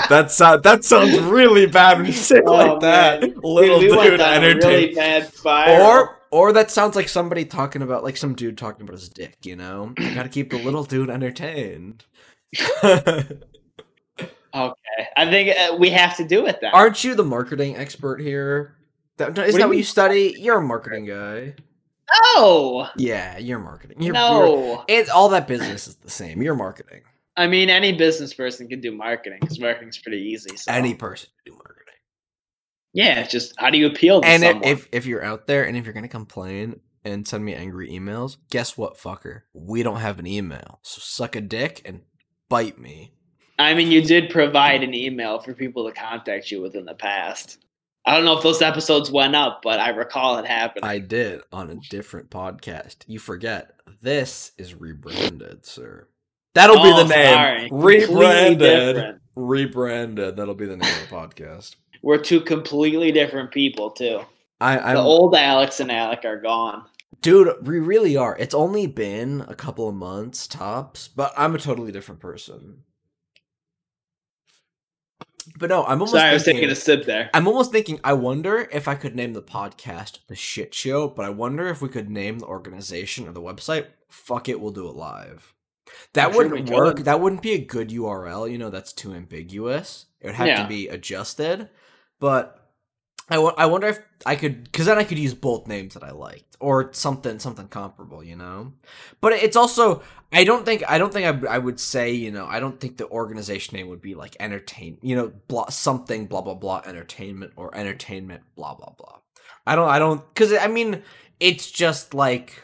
that 0.09 0.27
sound 0.31 0.63
that 0.63 0.85
sounds 0.85 1.19
really 1.21 1.67
bad 1.67 1.99
when 1.99 2.07
you 2.07 2.13
say 2.13 2.37
it 2.39 2.45
Oh, 2.47 2.53
like 2.53 2.81
that. 2.81 3.21
man. 3.23 3.35
Little 3.43 3.81
Dude, 3.81 3.91
dude 3.91 4.21
entertainment. 4.21 4.65
really 4.65 4.95
bad. 4.95 5.31
Or 5.81 6.19
or 6.31 6.53
that 6.53 6.71
sounds 6.71 6.95
like 6.97 7.09
somebody 7.09 7.45
talking 7.45 7.83
about 7.83 8.05
like 8.05 8.17
some 8.17 8.35
dude 8.35 8.57
talking 8.57 8.83
about 8.83 8.93
his 8.99 9.09
dick, 9.09 9.37
you 9.45 9.57
know? 9.57 9.93
I 9.99 10.15
gotta 10.15 10.29
keep 10.29 10.51
the 10.51 10.59
little 10.59 10.85
dude 10.85 11.11
entertained. 11.11 12.05
okay, 12.85 13.37
I 15.17 15.31
think 15.31 15.57
uh, 15.59 15.77
we 15.79 15.91
have 15.91 16.17
to 16.17 16.25
do 16.27 16.47
it 16.47 16.61
then. 16.61 16.71
Aren't 16.73 17.05
you 17.05 17.15
the 17.15 17.25
marketing 17.25 17.77
expert 17.77 18.21
here? 18.21 18.77
That, 19.19 19.37
isn't 19.39 19.53
you 19.53 19.59
that 19.59 19.69
what 19.69 19.77
you 19.77 19.85
study? 19.85 20.35
You're 20.39 20.59
a 20.59 20.63
marketing 20.63 21.05
guy. 21.07 21.55
no, 22.35 22.89
Yeah, 22.97 23.39
you're 23.39 23.59
marketing. 23.59 23.99
You're, 24.03 24.15
you're- 24.15 24.17
no. 24.17 24.85
it, 24.89 25.11
all 25.11 25.29
that 25.31 25.47
business 25.47 25.87
is 25.89 25.97
the 25.97 26.11
same. 26.11 26.43
You're 26.43 26.55
marketing. 26.57 27.03
I 27.41 27.47
mean, 27.47 27.71
any 27.71 27.93
business 27.93 28.35
person 28.35 28.69
can 28.69 28.81
do 28.81 28.93
marketing 28.93 29.39
because 29.41 29.59
marketing's 29.59 29.99
pretty 29.99 30.19
easy. 30.19 30.57
So. 30.57 30.71
Any 30.71 30.95
person 30.95 31.31
can 31.45 31.53
do 31.55 31.59
marketing. 31.59 31.95
yeah, 32.93 33.21
it's 33.21 33.33
just 33.33 33.55
how 33.59 33.71
do 33.71 33.79
you 33.79 33.87
appeal 33.87 34.21
to 34.21 34.29
And 34.29 34.43
someone? 34.43 34.65
if 34.69 34.89
if 34.93 35.07
you're 35.07 35.25
out 35.25 35.47
there 35.47 35.65
and 35.65 35.77
if 35.77 35.85
you're 35.85 35.95
gonna 35.95 36.09
complain 36.09 36.81
and 37.05 37.27
send 37.27 37.43
me 37.45 37.55
angry 37.55 37.89
emails, 37.91 38.37
guess 38.51 38.77
what, 38.77 38.99
fucker? 38.99 39.43
We 39.55 39.83
don't 39.83 40.01
have 40.01 40.19
an 40.19 40.27
email. 40.27 40.81
So 40.83 41.01
suck 41.03 41.35
a 41.35 41.41
dick 41.41 41.81
and 41.87 42.03
bite 42.51 42.79
me. 42.79 43.15
I 43.59 43.73
mean, 43.75 43.91
you 43.91 44.03
did 44.03 44.29
provide 44.31 44.83
an 44.83 44.93
email 44.95 45.39
for 45.39 45.55
people 45.55 45.87
to 45.87 45.93
contact 45.99 46.51
you 46.51 46.61
with 46.61 46.75
in 46.75 46.85
the 46.85 46.95
past. 46.95 47.59
I 48.07 48.17
don't 48.17 48.25
know 48.25 48.37
if 48.37 48.43
those 48.43 48.63
episodes 48.63 49.11
went 49.11 49.35
up, 49.37 49.61
but 49.63 49.79
I 49.81 49.91
recall 49.91 50.39
it 50.39 50.47
happened. 50.47 50.85
I 50.85 50.99
did 50.99 51.41
on 51.53 51.71
a 51.71 51.77
different 51.91 52.31
podcast. 52.31 52.97
You 53.07 53.19
forget 53.19 53.73
this 54.03 54.53
is 54.59 54.75
rebranded, 54.75 55.65
sir. 55.67 56.09
That'll 56.55 56.83
be 56.83 56.91
Oh, 56.93 56.97
the 57.07 57.15
name. 57.15 57.35
sorry. 57.35 57.69
Rebranded. 57.73 59.21
Rebranded. 59.37 60.37
That'll 60.37 60.55
be 60.55 60.67
the 60.67 60.77
name 60.77 60.93
of 60.93 61.09
the 61.09 61.15
podcast. 61.15 61.77
We're 62.03 62.19
two 62.19 62.41
completely 62.41 63.13
different 63.13 63.51
people 63.53 63.91
too. 63.91 64.21
I, 64.61 64.79
I'm, 64.79 64.97
the 64.97 65.01
old 65.03 65.35
Alex 65.35 65.81
and 65.81 65.91
Alec 65.93 66.25
are 66.25 66.41
gone. 66.41 66.85
dude. 67.23 67.67
We 67.67 67.79
really 67.79 68.17
are. 68.17 68.37
It's 68.39 68.55
only 68.55 68.87
been 68.87 69.45
a 69.49 69.55
couple 69.55 69.89
of 69.89 69.95
months 69.95 70.47
tops, 70.47 71.09
but 71.09 71.33
I'm 71.37 71.55
a 71.55 71.59
totally 71.59 71.93
different 71.93 72.21
person. 72.21 72.83
But 75.59 75.71
no, 75.71 75.83
I'm 75.85 75.93
almost. 75.93 76.13
Sorry, 76.13 76.29
I 76.31 76.35
was 76.35 76.45
taking 76.45 76.69
a 76.69 76.75
sip 76.75 77.07
there. 77.07 77.31
I'm 77.33 77.49
almost 77.49 77.73
thinking. 77.73 77.99
I 78.05 78.13
wonder 78.13 78.69
if 78.73 78.87
I 78.89 78.95
could 78.95 79.15
name 79.17 79.33
the 79.33 79.43
podcast 79.43 80.19
the 80.29 80.37
Shit 80.37 80.75
Show, 80.75 81.09
but 81.09 81.25
I 81.25 81.31
wonder 81.31 81.69
if 81.69 81.81
we 81.81 81.89
could 81.89 82.11
name 82.11 82.39
the 82.41 82.47
organization 82.47 83.27
or 83.29 83.33
the 83.33 83.41
website. 83.41 83.87
Fuck 84.09 84.49
it, 84.49 84.61
we'll 84.61 84.73
do 84.73 84.89
it 84.89 84.95
live. 84.97 85.55
That 86.15 86.31
I'm 86.31 86.37
wouldn't 86.37 86.69
we 86.71 86.77
work. 86.77 86.97
could. 86.97 87.07
That 87.07 87.21
wouldn't 87.21 87.43
be 87.43 87.53
a 87.53 87.59
good 87.65 87.91
URL. 87.91 88.51
You 88.51 88.59
know, 88.59 88.71
that's 88.71 88.93
too 88.93 89.13
ambiguous. 89.13 90.07
It 90.21 90.27
would 90.27 90.35
have 90.37 90.47
Yeah. 90.49 90.63
to 90.63 90.69
be 90.69 90.89
adjusted. 90.89 91.69
But 92.19 92.57
I 93.29 93.37
I 93.37 93.67
wonder 93.67 93.87
if 93.89 94.01
I 94.27 94.35
could, 94.37 94.65
because 94.65 94.87
then 94.87 94.99
I 94.99 95.05
could 95.05 95.19
use 95.19 95.35
both 95.35 95.69
names 95.69 95.95
that 95.95 96.03
I 96.03 96.11
liked 96.11 96.57
or 96.59 96.93
something 96.93 97.39
something 97.39 97.69
comparable. 97.69 98.25
You 98.25 98.37
know, 98.37 98.73
but 99.21 99.33
it's 99.33 99.57
also 99.57 100.03
I 100.33 100.43
don't 100.45 100.65
think 100.65 100.83
I 100.89 100.99
don't 100.99 101.13
think 101.13 101.45
I, 101.47 101.55
I 101.55 101.59
would 101.59 101.79
say 101.79 102.11
you 102.13 102.33
know 102.33 102.47
I 102.47 102.59
don't 102.61 102.81
think 102.81 102.97
the 102.97 103.09
organization 103.09 103.77
name 103.77 103.89
would 103.89 104.01
be 104.03 104.15
like 104.17 104.37
entertain 104.41 104.99
you 105.01 105.15
know 105.15 105.33
blah 105.49 105.69
something 105.69 106.27
blah 106.27 106.41
blah 106.41 106.55
blah 106.55 106.83
entertainment 106.85 107.53
or 107.57 107.75
entertainment 107.77 108.43
blah 108.57 108.75
blah 108.75 108.93
blah. 108.99 109.19
I 109.67 109.77
don't 109.77 109.89
I 109.89 109.99
don't 110.01 110.27
because 110.35 110.53
I 110.53 110.67
mean 110.67 111.03
it's 111.39 111.71
just 111.71 112.13
like 112.15 112.61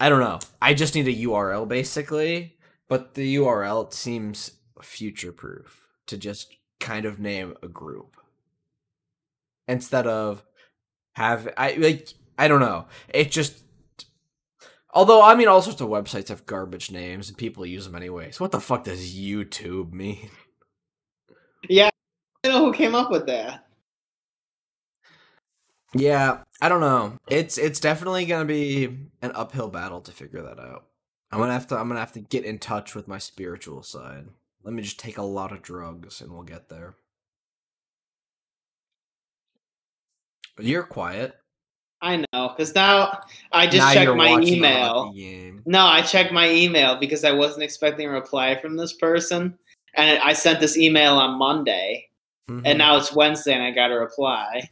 I 0.00 0.08
don't 0.08 0.20
know. 0.20 0.40
I 0.60 0.74
just 0.74 0.94
need 0.96 1.06
a 1.08 1.14
URL 1.28 1.68
basically, 1.68 2.56
but 2.90 3.14
the 3.14 3.36
URL 3.36 3.90
seems 3.92 4.50
future 4.82 5.30
proof 5.30 5.88
to 6.06 6.18
just 6.18 6.56
kind 6.80 7.06
of 7.06 7.20
name 7.20 7.54
a 7.62 7.68
group 7.68 8.16
instead 9.68 10.08
of 10.08 10.42
have 11.12 11.48
I 11.56 11.74
like 11.74 12.08
I 12.36 12.48
don't 12.48 12.60
know. 12.60 12.86
It 13.14 13.30
just 13.30 13.62
although 14.92 15.22
I 15.22 15.36
mean 15.36 15.46
all 15.46 15.62
sorts 15.62 15.80
of 15.80 15.88
websites 15.88 16.28
have 16.28 16.46
garbage 16.46 16.90
names 16.90 17.28
and 17.28 17.38
people 17.38 17.64
use 17.64 17.84
them 17.86 17.94
anyway. 17.94 18.32
So 18.32 18.44
what 18.44 18.50
the 18.50 18.60
fuck 18.60 18.84
does 18.84 19.14
YouTube 19.14 19.92
mean? 19.92 20.30
Yeah, 21.68 21.90
I 22.42 22.48
don't 22.48 22.58
know 22.58 22.66
who 22.66 22.72
came 22.72 22.94
up 22.96 23.10
with 23.10 23.26
that. 23.26 23.66
Yeah, 25.94 26.38
I 26.60 26.68
don't 26.68 26.80
know. 26.80 27.18
It's 27.28 27.56
it's 27.56 27.78
definitely 27.78 28.24
gonna 28.26 28.46
be 28.46 28.86
an 29.22 29.30
uphill 29.34 29.68
battle 29.68 30.00
to 30.00 30.10
figure 30.12 30.42
that 30.42 30.58
out. 30.58 30.89
I'm 31.32 31.38
gonna 31.38 31.52
have 31.52 31.66
to 31.68 31.76
I'm 31.76 31.88
gonna 31.88 32.00
have 32.00 32.12
to 32.12 32.20
get 32.20 32.44
in 32.44 32.58
touch 32.58 32.94
with 32.94 33.06
my 33.06 33.18
spiritual 33.18 33.82
side. 33.82 34.28
Let 34.64 34.74
me 34.74 34.82
just 34.82 34.98
take 34.98 35.16
a 35.18 35.22
lot 35.22 35.52
of 35.52 35.62
drugs 35.62 36.20
and 36.20 36.32
we'll 36.32 36.42
get 36.42 36.68
there. 36.68 36.94
You're 40.58 40.82
quiet. 40.82 41.36
I 42.02 42.24
know, 42.32 42.48
because 42.48 42.74
now 42.74 43.20
I 43.52 43.66
just 43.66 43.78
Now 43.78 43.92
checked 43.92 44.16
my 44.16 44.40
email. 44.40 45.12
No, 45.66 45.84
I 45.84 46.00
checked 46.02 46.32
my 46.32 46.50
email 46.50 46.96
because 46.96 47.24
I 47.24 47.32
wasn't 47.32 47.62
expecting 47.62 48.06
a 48.06 48.10
reply 48.10 48.58
from 48.60 48.76
this 48.76 48.94
person, 48.94 49.58
and 49.94 50.18
I 50.20 50.32
sent 50.32 50.60
this 50.60 50.78
email 50.78 51.14
on 51.14 51.38
Monday, 51.38 52.08
Mhm. 52.48 52.62
and 52.64 52.78
now 52.78 52.96
it's 52.96 53.12
Wednesday, 53.12 53.52
and 53.52 53.62
I 53.62 53.70
got 53.70 53.90
a 53.90 53.98
reply, 53.98 54.68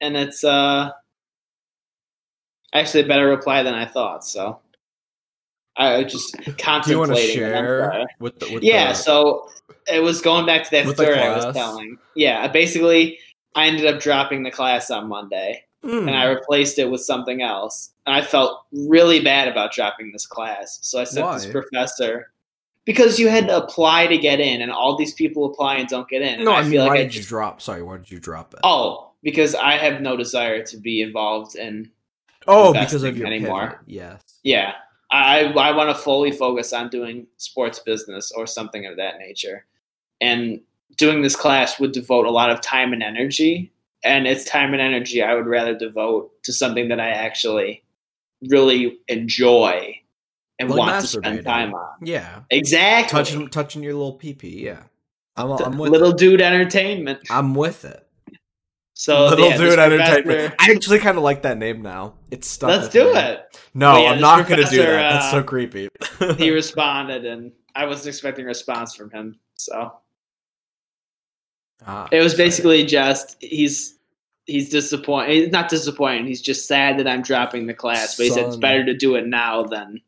and 0.00 0.16
it's 0.16 0.44
uh 0.44 0.92
actually 2.72 3.02
a 3.02 3.08
better 3.08 3.26
reply 3.26 3.64
than 3.64 3.74
I 3.74 3.84
thought. 3.84 4.24
So 4.24 4.60
I 5.76 6.04
just 6.04 6.32
Do 6.36 6.42
you 6.42 6.46
want 6.46 6.56
to 6.56 6.64
contemplating. 6.64 7.34
share 7.36 8.06
with 8.18 8.38
the 8.38 8.54
with 8.54 8.62
yeah, 8.62 8.88
the, 8.88 8.94
so 8.94 9.48
it 9.90 10.00
was 10.00 10.20
going 10.20 10.46
back 10.46 10.64
to 10.64 10.70
that 10.70 10.88
story 10.94 11.18
I 11.18 11.36
was 11.36 11.54
telling. 11.54 11.98
Yeah, 12.14 12.46
basically, 12.48 13.18
I 13.54 13.66
ended 13.66 13.86
up 13.86 14.00
dropping 14.00 14.42
the 14.42 14.50
class 14.50 14.90
on 14.90 15.08
Monday, 15.08 15.64
Hmm. 15.82 16.08
and 16.08 16.16
I 16.16 16.26
replaced 16.26 16.78
it 16.78 16.90
with 16.90 17.00
something 17.00 17.40
else. 17.40 17.90
And 18.06 18.14
I 18.14 18.22
felt 18.22 18.64
really 18.72 19.20
bad 19.20 19.48
about 19.48 19.72
dropping 19.72 20.12
this 20.12 20.26
class, 20.26 20.78
so 20.82 21.00
I 21.00 21.04
sent 21.04 21.30
this 21.32 21.46
professor 21.46 22.32
because 22.84 23.18
you 23.18 23.28
had 23.28 23.46
to 23.46 23.56
apply 23.56 24.06
to 24.08 24.18
get 24.18 24.40
in, 24.40 24.60
and 24.62 24.70
all 24.70 24.96
these 24.96 25.14
people 25.14 25.46
apply 25.46 25.76
and 25.76 25.88
don't 25.88 26.08
get 26.08 26.22
in. 26.22 26.44
No, 26.44 26.52
I, 26.52 26.62
mean, 26.62 26.72
feel 26.72 26.82
why 26.84 26.90
like 26.90 27.00
I 27.00 27.02
did 27.04 27.14
you 27.14 27.22
drop? 27.22 27.62
Sorry, 27.62 27.82
why 27.82 27.96
did 27.96 28.10
you 28.10 28.18
drop 28.20 28.52
it? 28.54 28.60
oh 28.64 29.10
because 29.22 29.54
I 29.54 29.72
have 29.72 30.00
no 30.00 30.16
desire 30.16 30.62
to 30.64 30.76
be 30.76 31.02
involved 31.02 31.56
in 31.56 31.90
oh, 32.46 32.72
because 32.72 33.02
of 33.02 33.16
your 33.16 33.26
anymore. 33.26 33.70
pivot. 33.70 33.78
Yes. 33.86 34.22
yeah. 34.42 34.72
I 35.10 35.44
I 35.44 35.72
want 35.72 35.94
to 35.94 36.02
fully 36.02 36.30
focus 36.30 36.72
on 36.72 36.88
doing 36.88 37.26
sports 37.36 37.78
business 37.78 38.32
or 38.32 38.46
something 38.46 38.86
of 38.86 38.96
that 38.96 39.18
nature, 39.18 39.66
and 40.20 40.60
doing 40.96 41.22
this 41.22 41.36
class 41.36 41.78
would 41.80 41.92
devote 41.92 42.26
a 42.26 42.30
lot 42.30 42.50
of 42.50 42.60
time 42.60 42.92
and 42.92 43.02
energy. 43.02 43.72
And 44.02 44.26
it's 44.26 44.44
time 44.44 44.72
and 44.72 44.80
energy 44.80 45.22
I 45.22 45.34
would 45.34 45.46
rather 45.46 45.76
devote 45.76 46.42
to 46.44 46.52
something 46.54 46.88
that 46.88 47.00
I 47.00 47.10
actually 47.10 47.82
really 48.48 48.98
enjoy 49.08 50.00
and 50.58 50.70
Like 50.70 50.78
want 50.78 51.00
to 51.00 51.06
spend 51.06 51.44
time 51.44 51.74
on. 51.74 51.88
Yeah. 52.02 52.42
Exactly. 52.50 53.16
Touching 53.16 53.48
touching 53.48 53.82
your 53.82 53.94
little 53.94 54.14
pee 54.14 54.34
pee. 54.34 54.64
Yeah. 54.64 54.82
I'm 55.36 55.50
I'm 55.52 55.78
with 55.78 55.90
little 55.90 56.10
it. 56.10 56.18
dude 56.18 56.40
entertainment. 56.40 57.20
I'm 57.30 57.54
with 57.54 57.84
it. 57.84 58.06
So 59.00 59.28
little 59.28 59.48
yeah, 59.48 59.56
dude 59.56 59.78
entertainment. 59.78 60.54
I 60.58 60.72
actually 60.72 60.98
kind 60.98 61.16
of 61.16 61.24
like 61.24 61.40
that 61.44 61.56
name 61.56 61.80
now. 61.80 62.16
It's 62.30 62.46
stuck. 62.46 62.68
Let's 62.68 62.88
do 62.88 63.04
me. 63.14 63.18
it. 63.18 63.58
No, 63.72 63.96
yeah, 63.96 64.10
I'm 64.10 64.20
not 64.20 64.46
gonna 64.46 64.56
do 64.56 64.76
professor, 64.76 64.92
that. 64.92 65.12
That's 65.12 65.24
uh, 65.24 65.30
so 65.30 65.42
creepy. 65.42 65.88
He 66.36 66.50
responded, 66.60 67.24
and 67.24 67.50
I 67.74 67.86
wasn't 67.86 68.08
expecting 68.08 68.44
a 68.44 68.48
response 68.48 68.94
from 68.94 69.10
him. 69.10 69.38
So 69.54 69.94
Ah, 71.86 72.08
it 72.12 72.20
was 72.20 72.34
basically 72.34 72.84
just 72.84 73.38
he's 73.40 73.96
he's 74.44 74.68
disappointed. 74.68 75.32
He's 75.32 75.48
not 75.48 75.70
disappointed. 75.70 76.26
He's 76.26 76.42
just 76.42 76.68
sad 76.68 76.98
that 76.98 77.08
I'm 77.08 77.22
dropping 77.22 77.68
the 77.68 77.72
class. 77.72 78.18
But 78.18 78.24
he 78.24 78.30
said 78.32 78.48
it's 78.48 78.56
better 78.56 78.84
to 78.84 78.94
do 78.94 79.14
it 79.14 79.26
now 79.26 79.62
than 79.62 80.02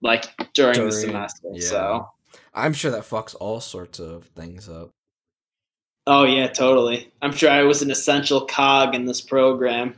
like 0.00 0.26
during, 0.54 0.74
During- 0.74 0.90
the 0.90 0.96
semester. 0.96 1.48
yeah. 1.54 1.68
So 1.68 2.08
I'm 2.54 2.72
sure 2.72 2.92
that 2.92 3.02
fucks 3.02 3.34
all 3.40 3.60
sorts 3.60 3.98
of 3.98 4.26
things 4.26 4.68
up. 4.68 4.90
Oh 6.06 6.24
yeah, 6.24 6.48
totally. 6.48 7.12
I'm 7.22 7.32
sure 7.32 7.50
I 7.50 7.62
was 7.62 7.82
an 7.82 7.90
essential 7.90 8.46
cog 8.46 8.94
in 8.94 9.06
this 9.06 9.20
program, 9.20 9.94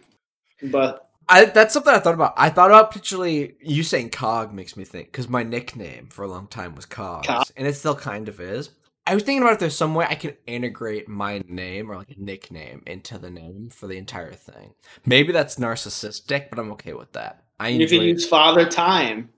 but 0.63 1.09
I 1.29 1.47
that's 1.47 1.75
something 1.75 1.93
I 1.95 1.99
thought 1.99 2.15
about. 2.15 2.35
I 2.37 2.49
thought 2.51 2.71
about 2.71 2.91
particularly 2.91 3.57
you 3.61 3.83
saying 3.83 4.11
cog 4.11 4.53
makes 4.53 4.77
me 4.77 4.85
think 4.85 5.09
because 5.13 5.29
my 5.29 5.43
nickname 5.43 6.09
for 6.09 6.25
a 6.25 6.29
long 6.29 6.47
time 6.47 6.75
was 6.75 6.87
cogs, 6.87 7.27
Cog? 7.27 7.47
and 7.57 7.67
it 7.67 7.75
still 7.75 7.95
kind 7.97 8.29
of 8.29 8.41
is. 8.41 8.71
I 9.07 9.15
was 9.15 9.23
thinking 9.23 9.43
about 9.43 9.55
if 9.55 9.59
there's 9.59 9.75
some 9.77 9.95
way 9.95 10.07
I 10.09 10.15
can 10.17 10.35
integrate 10.47 11.09
my 11.09 11.43
name 11.49 11.91
or 11.91 11.97
like 11.97 12.11
a 12.11 12.21
nickname 12.21 12.83
into 12.87 13.17
the 13.17 13.31
name 13.31 13.71
for 13.71 13.87
the 13.87 13.97
entire 13.97 14.35
thing. 14.35 14.75
Maybe 15.07 15.33
that's 15.33 15.57
narcissistic, 15.57 16.51
but 16.51 16.59
I'm 16.59 16.71
okay 16.73 16.93
with 16.93 17.13
that. 17.13 17.43
I 17.59 17.69
You 17.69 17.89
can 17.89 18.03
use 18.03 18.27
Father 18.27 18.67
Time. 18.67 19.31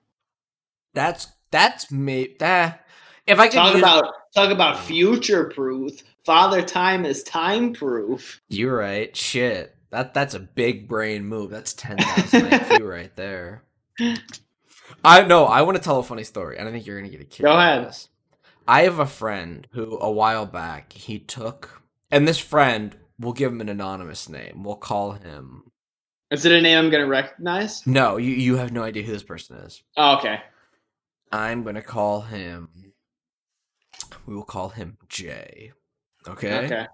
that's 0.93 1.29
that's 1.53 1.91
me 1.93 2.25
eh, 2.25 2.29
that 2.41 2.87
if 3.27 3.39
I 3.39 3.47
could 3.47 3.55
Talk 3.55 3.75
use, 3.75 3.83
about 3.83 4.05
talk 4.35 4.51
about 4.51 4.79
future 4.79 5.45
proof. 5.51 6.03
Father 6.31 6.63
Time 6.63 7.05
is 7.05 7.25
time 7.25 7.73
proof. 7.73 8.41
you're 8.49 8.77
right. 8.77 9.17
Shit, 9.17 9.75
that 9.91 10.15
that's 10.15 10.33
a 10.33 10.39
big 10.39 10.87
brain 10.87 11.25
move. 11.25 11.51
That's 11.51 11.73
ten 11.73 11.99
thousand 11.99 12.43
IQ 12.43 12.89
right 12.89 13.11
there. 13.17 13.65
I 15.05 15.25
know. 15.25 15.47
I 15.47 15.63
want 15.63 15.77
to 15.77 15.83
tell 15.83 15.99
a 15.99 16.05
funny 16.05 16.23
story, 16.23 16.57
and 16.57 16.69
I 16.69 16.71
think 16.71 16.87
you're 16.87 17.01
gonna 17.01 17.11
get 17.11 17.21
a 17.21 17.25
kick. 17.25 17.45
Go 17.45 17.51
ahead. 17.59 17.85
This. 17.85 18.11
I 18.69 18.83
have 18.83 19.01
a 19.01 19.07
friend 19.07 19.67
who, 19.73 19.99
a 20.01 20.09
while 20.09 20.47
back, 20.47 20.93
he 20.93 21.19
took, 21.19 21.83
and 22.13 22.29
this 22.29 22.39
friend, 22.39 22.95
we'll 23.19 23.33
give 23.33 23.51
him 23.51 23.61
an 23.61 23.69
anonymous 23.69 24.29
name. 24.29 24.63
We'll 24.63 24.77
call 24.77 25.15
him. 25.15 25.65
Is 26.31 26.45
it 26.45 26.53
a 26.53 26.61
name 26.61 26.79
I'm 26.79 26.91
gonna 26.91 27.09
recognize? 27.09 27.85
No, 27.89 28.19
you 28.19 28.31
you 28.31 28.55
have 28.55 28.71
no 28.71 28.85
idea 28.85 29.03
who 29.03 29.11
this 29.11 29.25
person 29.25 29.57
is. 29.57 29.83
Oh, 29.97 30.19
okay. 30.19 30.43
I'm 31.33 31.65
gonna 31.65 31.83
call 31.83 32.21
him. 32.21 32.93
We 34.27 34.37
will 34.37 34.45
call 34.45 34.69
him 34.69 34.97
Jay. 35.09 35.73
Okay. 36.29 36.65
Okay. 36.65 36.87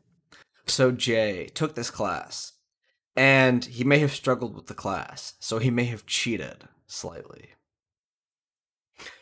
So 0.67 0.91
Jay 0.91 1.47
took 1.55 1.75
this 1.75 1.91
class, 1.91 2.53
and 3.15 3.65
he 3.65 3.85
may 3.85 3.99
have 4.01 4.13
struggled 4.13 4.55
with 4.55 4.67
the 4.67 4.75
class, 4.75 5.35
so 5.39 5.59
he 5.59 5.71
may 5.71 5.85
have 5.85 6.07
cheated 6.07 6.65
slightly. 6.87 7.51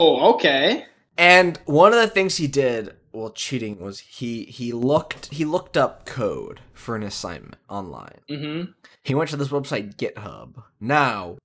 Oh, 0.01 0.35
okay. 0.35 0.87
And 1.17 1.59
one 1.67 1.93
of 1.93 2.01
the 2.01 2.09
things 2.09 2.37
he 2.37 2.47
did 2.47 2.97
while 3.13 3.31
cheating 3.31 3.79
was 3.79 4.01
he 4.01 4.45
he 4.45 4.73
looked 4.73 5.33
he 5.33 5.45
looked 5.45 5.77
up 5.77 6.05
code 6.05 6.61
for 6.73 6.97
an 6.97 7.03
assignment 7.03 7.57
online. 7.69 8.21
Mm-hmm. 8.29 8.73
He 9.03 9.15
went 9.15 9.31
to 9.31 9.37
this 9.37 9.49
website 9.49 9.97
GitHub. 9.97 10.65
Now, 10.81 11.37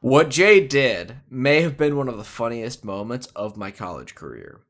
what 0.00 0.30
Jay 0.30 0.64
did 0.66 1.16
may 1.28 1.62
have 1.62 1.76
been 1.76 1.96
one 1.96 2.08
of 2.08 2.16
the 2.16 2.24
funniest 2.24 2.84
moments 2.84 3.26
of 3.34 3.56
my 3.56 3.70
college 3.70 4.14
career. 4.14 4.60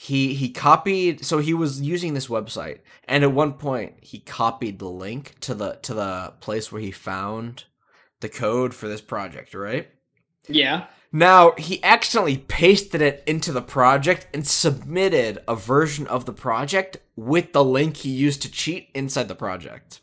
He 0.00 0.34
he 0.34 0.50
copied 0.50 1.24
so 1.24 1.38
he 1.38 1.52
was 1.52 1.80
using 1.80 2.14
this 2.14 2.28
website 2.28 2.78
and 3.08 3.24
at 3.24 3.32
one 3.32 3.54
point 3.54 3.94
he 4.00 4.20
copied 4.20 4.78
the 4.78 4.88
link 4.88 5.34
to 5.40 5.54
the 5.54 5.72
to 5.82 5.92
the 5.92 6.34
place 6.38 6.70
where 6.70 6.80
he 6.80 6.92
found 6.92 7.64
the 8.20 8.28
code 8.28 8.74
for 8.74 8.86
this 8.86 9.00
project, 9.00 9.54
right? 9.54 9.88
Yeah. 10.46 10.86
Now, 11.10 11.50
he 11.58 11.82
accidentally 11.82 12.38
pasted 12.38 13.02
it 13.02 13.24
into 13.26 13.50
the 13.50 13.60
project 13.60 14.28
and 14.32 14.46
submitted 14.46 15.40
a 15.48 15.56
version 15.56 16.06
of 16.06 16.26
the 16.26 16.32
project 16.32 16.98
with 17.16 17.52
the 17.52 17.64
link 17.64 17.96
he 17.96 18.10
used 18.10 18.40
to 18.42 18.50
cheat 18.52 18.90
inside 18.94 19.26
the 19.26 19.34
project. 19.34 19.98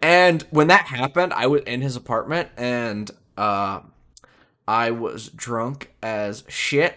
And 0.00 0.40
when 0.48 0.68
that 0.68 0.86
happened, 0.86 1.34
I 1.34 1.48
was 1.48 1.60
in 1.66 1.82
his 1.82 1.96
apartment 1.96 2.48
and 2.56 3.10
uh 3.36 3.80
I 4.66 4.90
was 4.90 5.28
drunk 5.28 5.92
as 6.02 6.44
shit. 6.48 6.96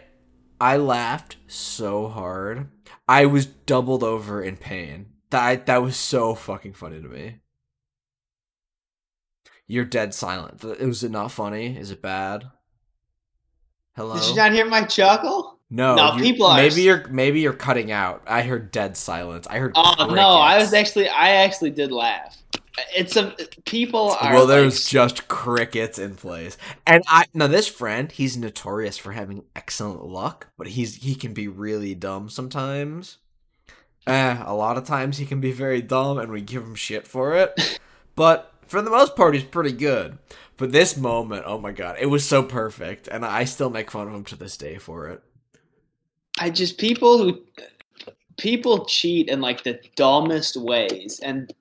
I 0.62 0.78
laughed 0.78 1.38
so 1.48 2.08
hard. 2.08 2.70
I 3.08 3.26
was 3.26 3.48
doubled 3.48 4.04
over 4.04 4.44
in 4.44 4.58
pain. 4.58 5.08
That 5.32 5.66
that 5.66 5.82
was 5.82 5.98
so 5.98 6.36
fucking 6.36 6.74
funny 6.74 7.02
to 7.02 7.08
me. 7.08 7.38
You're 9.66 9.86
dead 9.86 10.14
silent. 10.14 10.64
Was 10.64 11.04
it 11.04 11.12
not 11.12 11.32
funny? 11.32 11.78
Is 11.78 11.90
it 11.92 12.02
bad? 12.02 12.44
Hello. 13.96 14.16
Did 14.20 14.30
you 14.30 14.36
not 14.36 14.52
hear 14.54 14.66
my 14.68 14.84
chuckle? 14.84 15.60
no, 15.70 15.96
No, 15.96 16.16
you- 16.16 16.22
people 16.24 16.46
are 16.46 16.58
Maybe 16.58 16.84
you're 16.84 17.08
maybe 17.08 17.40
you're 17.40 17.54
cutting 17.54 17.92
out. 17.92 18.22
I 18.28 18.44
heard 18.44 18.72
dead 18.72 18.96
silence. 18.98 19.48
I 19.50 19.58
heard. 19.58 19.72
Oh 19.76 20.08
no, 20.14 20.28
I 20.30 20.58
was 20.60 20.74
actually 20.74 21.08
I 21.10 21.30
actually 21.44 21.72
did 21.72 21.92
laugh. 21.92 22.41
It's 22.96 23.16
a 23.16 23.36
people 23.66 24.16
are 24.20 24.34
Well, 24.34 24.46
like, 24.46 24.50
there's 24.50 24.88
just 24.88 25.28
crickets 25.28 26.00
in 26.00 26.16
place, 26.16 26.58
and 26.88 27.04
I 27.08 27.26
now 27.34 27.48
this 27.48 27.68
friend, 27.68 28.12
he's 28.12 28.38
notorious 28.38 28.98
for 28.98 29.12
having 29.12 29.44
excellent 29.56 30.06
luck, 30.06 30.48
but 30.58 30.68
he's 30.68 30.96
he 30.96 31.16
can 31.16 31.34
be 31.34 31.48
really 31.48 31.96
dumb 31.96 32.30
sometimes. 32.30 33.18
Eh, 34.08 34.44
a 34.46 34.56
lot 34.56 34.78
of 34.78 34.86
times 34.86 35.18
he 35.18 35.26
can 35.26 35.42
be 35.42 35.52
very 35.52 35.82
dumb, 35.82 36.18
and 36.18 36.32
we 36.32 36.42
give 36.42 36.64
him 36.64 36.76
shit 36.76 37.08
for 37.08 37.36
it. 37.36 37.80
but 38.16 38.54
for 38.68 38.82
the 38.82 38.90
most 38.90 39.16
part, 39.16 39.34
he's 39.34 39.44
pretty 39.44 39.74
good. 39.74 40.18
But 40.58 40.72
this 40.72 40.96
moment, 40.96 41.44
oh 41.46 41.58
my 41.58 41.72
god, 41.72 41.98
it 42.00 42.06
was 42.06 42.26
so 42.26 42.42
perfect, 42.42 43.08
and 43.08 43.26
I 43.26 43.44
still 43.44 43.70
make 43.70 43.92
fun 43.92 44.08
of 44.08 44.14
him 44.14 44.24
to 44.26 44.36
this 44.36 44.58
day 44.58 44.78
for 44.78 45.08
it. 45.08 45.22
I 46.40 46.50
just 46.50 46.78
people 46.78 47.18
who 47.18 47.42
people 48.42 48.86
cheat 48.86 49.30
in 49.30 49.40
like 49.40 49.64
the 49.64 49.80
dumbest 49.96 50.58
ways, 50.58 51.20
and 51.24 51.54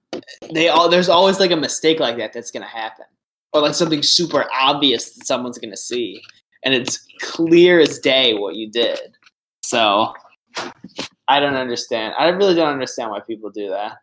they 0.53 0.69
all 0.69 0.89
there's 0.89 1.11
always 1.11 1.39
like 1.39 1.51
a 1.51 1.57
mistake 1.57 2.01
like 2.01 2.17
that 2.17 2.33
that's 2.33 2.51
gonna 2.51 2.65
happen, 2.67 3.05
or 3.53 3.61
like 3.61 3.75
something 3.75 4.03
super 4.03 4.47
obvious 4.59 5.15
that 5.15 5.27
someone's 5.27 5.59
gonna 5.59 5.77
see, 5.77 6.23
and 6.65 6.73
it's 6.73 7.07
clear 7.21 7.81
as 7.81 7.99
day 7.99 8.35
what 8.35 8.57
you 8.57 8.71
did. 8.71 9.17
So 9.63 10.15
I 11.29 11.39
don't 11.39 11.55
understand. 11.55 12.15
I 12.19 12.29
really 12.29 12.55
don't 12.55 12.73
understand 12.73 13.11
why 13.11 13.21
people 13.21 13.51
do 13.51 13.69
that. 13.69 13.99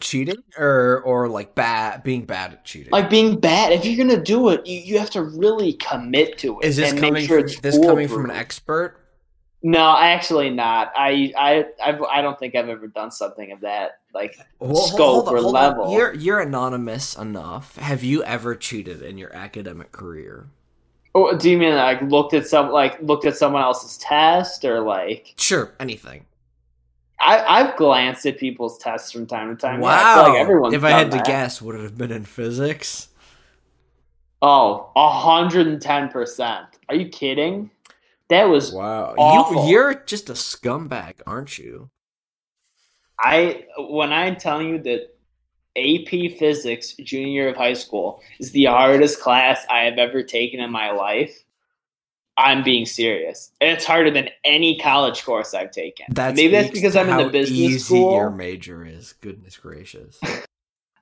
Cheating 0.00 0.42
or 0.56 1.02
or 1.04 1.28
like 1.28 1.54
bad 1.54 2.02
being 2.02 2.24
bad 2.24 2.52
at 2.52 2.64
cheating. 2.64 2.90
Like 2.90 3.08
being 3.08 3.38
bad. 3.38 3.72
If 3.72 3.84
you're 3.84 3.96
gonna 3.96 4.22
do 4.22 4.48
it, 4.48 4.66
you, 4.66 4.80
you 4.80 4.98
have 4.98 5.10
to 5.10 5.22
really 5.22 5.74
commit 5.74 6.36
to 6.38 6.58
it. 6.60 6.66
is 6.66 6.76
this 6.76 6.90
and 6.90 6.98
coming 6.98 7.14
make 7.14 7.28
sure 7.28 7.38
from, 7.38 7.46
it's 7.48 7.60
this 7.60 7.78
coming 7.78 8.08
from 8.08 8.24
an 8.24 8.32
expert? 8.32 9.07
No, 9.62 9.96
actually 9.96 10.50
not. 10.50 10.92
I 10.96 11.32
I 11.36 11.64
I've, 11.82 12.02
I 12.02 12.22
don't 12.22 12.38
think 12.38 12.54
I've 12.54 12.68
ever 12.68 12.86
done 12.88 13.10
something 13.10 13.50
of 13.52 13.60
that 13.62 14.00
like 14.14 14.36
Well, 14.60 14.76
scope 14.76 15.26
on, 15.26 15.32
or 15.32 15.40
hold 15.40 15.58
on. 15.60 15.78
level. 15.78 15.86
You're 15.86 16.14
you're 16.14 16.38
anonymous 16.40 17.16
enough. 17.16 17.76
Have 17.76 18.04
you 18.04 18.22
ever 18.22 18.54
cheated 18.54 19.02
in 19.02 19.18
your 19.18 19.34
academic 19.34 19.90
career? 19.92 20.50
Oh, 21.14 21.36
do 21.36 21.50
you 21.50 21.58
mean 21.58 21.74
like 21.74 22.00
looked 22.02 22.34
at 22.34 22.46
some 22.46 22.70
like 22.70 23.00
looked 23.02 23.24
at 23.24 23.36
someone 23.36 23.62
else's 23.62 23.96
test 23.98 24.64
or 24.64 24.80
like 24.80 25.36
Sure, 25.36 25.74
anything. 25.80 26.26
I 27.20 27.60
I've 27.60 27.76
glanced 27.76 28.26
at 28.26 28.38
people's 28.38 28.78
tests 28.78 29.12
from 29.12 29.26
time 29.26 29.54
to 29.54 29.60
time. 29.60 29.84
I 29.84 29.84
wow. 29.84 30.22
like 30.22 30.34
everyone's 30.34 30.76
if 30.76 30.84
I 30.84 30.90
had 30.92 31.10
to 31.12 31.18
guess, 31.20 31.60
would 31.62 31.74
it 31.76 31.82
have 31.82 31.96
been 31.98 32.12
in 32.12 32.24
physics? 32.24 33.08
Oh, 34.42 34.90
hundred 34.96 35.66
and 35.66 35.80
ten 35.80 36.08
percent. 36.08 36.66
Are 36.88 36.94
you 36.94 37.08
kidding? 37.08 37.70
That 38.28 38.44
was 38.44 38.72
Wow. 38.72 39.14
Awful. 39.16 39.64
You 39.64 39.70
you're 39.70 39.94
just 39.94 40.28
a 40.30 40.34
scumbag, 40.34 41.14
aren't 41.26 41.58
you? 41.58 41.90
I 43.20 43.64
when 43.78 44.12
I'm 44.12 44.36
telling 44.36 44.68
you 44.68 44.78
that 44.82 45.14
AP 45.76 46.38
Physics 46.38 46.94
junior 46.94 47.28
year 47.28 47.48
of 47.48 47.56
high 47.56 47.74
school 47.74 48.20
is 48.38 48.52
the 48.52 48.66
hardest 48.66 49.20
class 49.20 49.64
I 49.70 49.84
have 49.84 49.98
ever 49.98 50.22
taken 50.22 50.60
in 50.60 50.70
my 50.70 50.90
life. 50.90 51.44
I'm 52.36 52.62
being 52.62 52.86
serious. 52.86 53.50
It's 53.60 53.84
harder 53.84 54.12
than 54.12 54.28
any 54.44 54.78
college 54.78 55.24
course 55.24 55.54
I've 55.54 55.72
taken. 55.72 56.06
That's 56.10 56.36
Maybe 56.36 56.52
that's 56.52 56.70
because 56.70 56.94
I'm 56.94 57.08
in 57.08 57.16
the 57.16 57.30
business 57.30 57.58
easy 57.58 57.78
school. 57.78 58.14
your 58.14 58.30
major 58.30 58.86
is. 58.86 59.12
Goodness 59.14 59.56
gracious. 59.56 60.20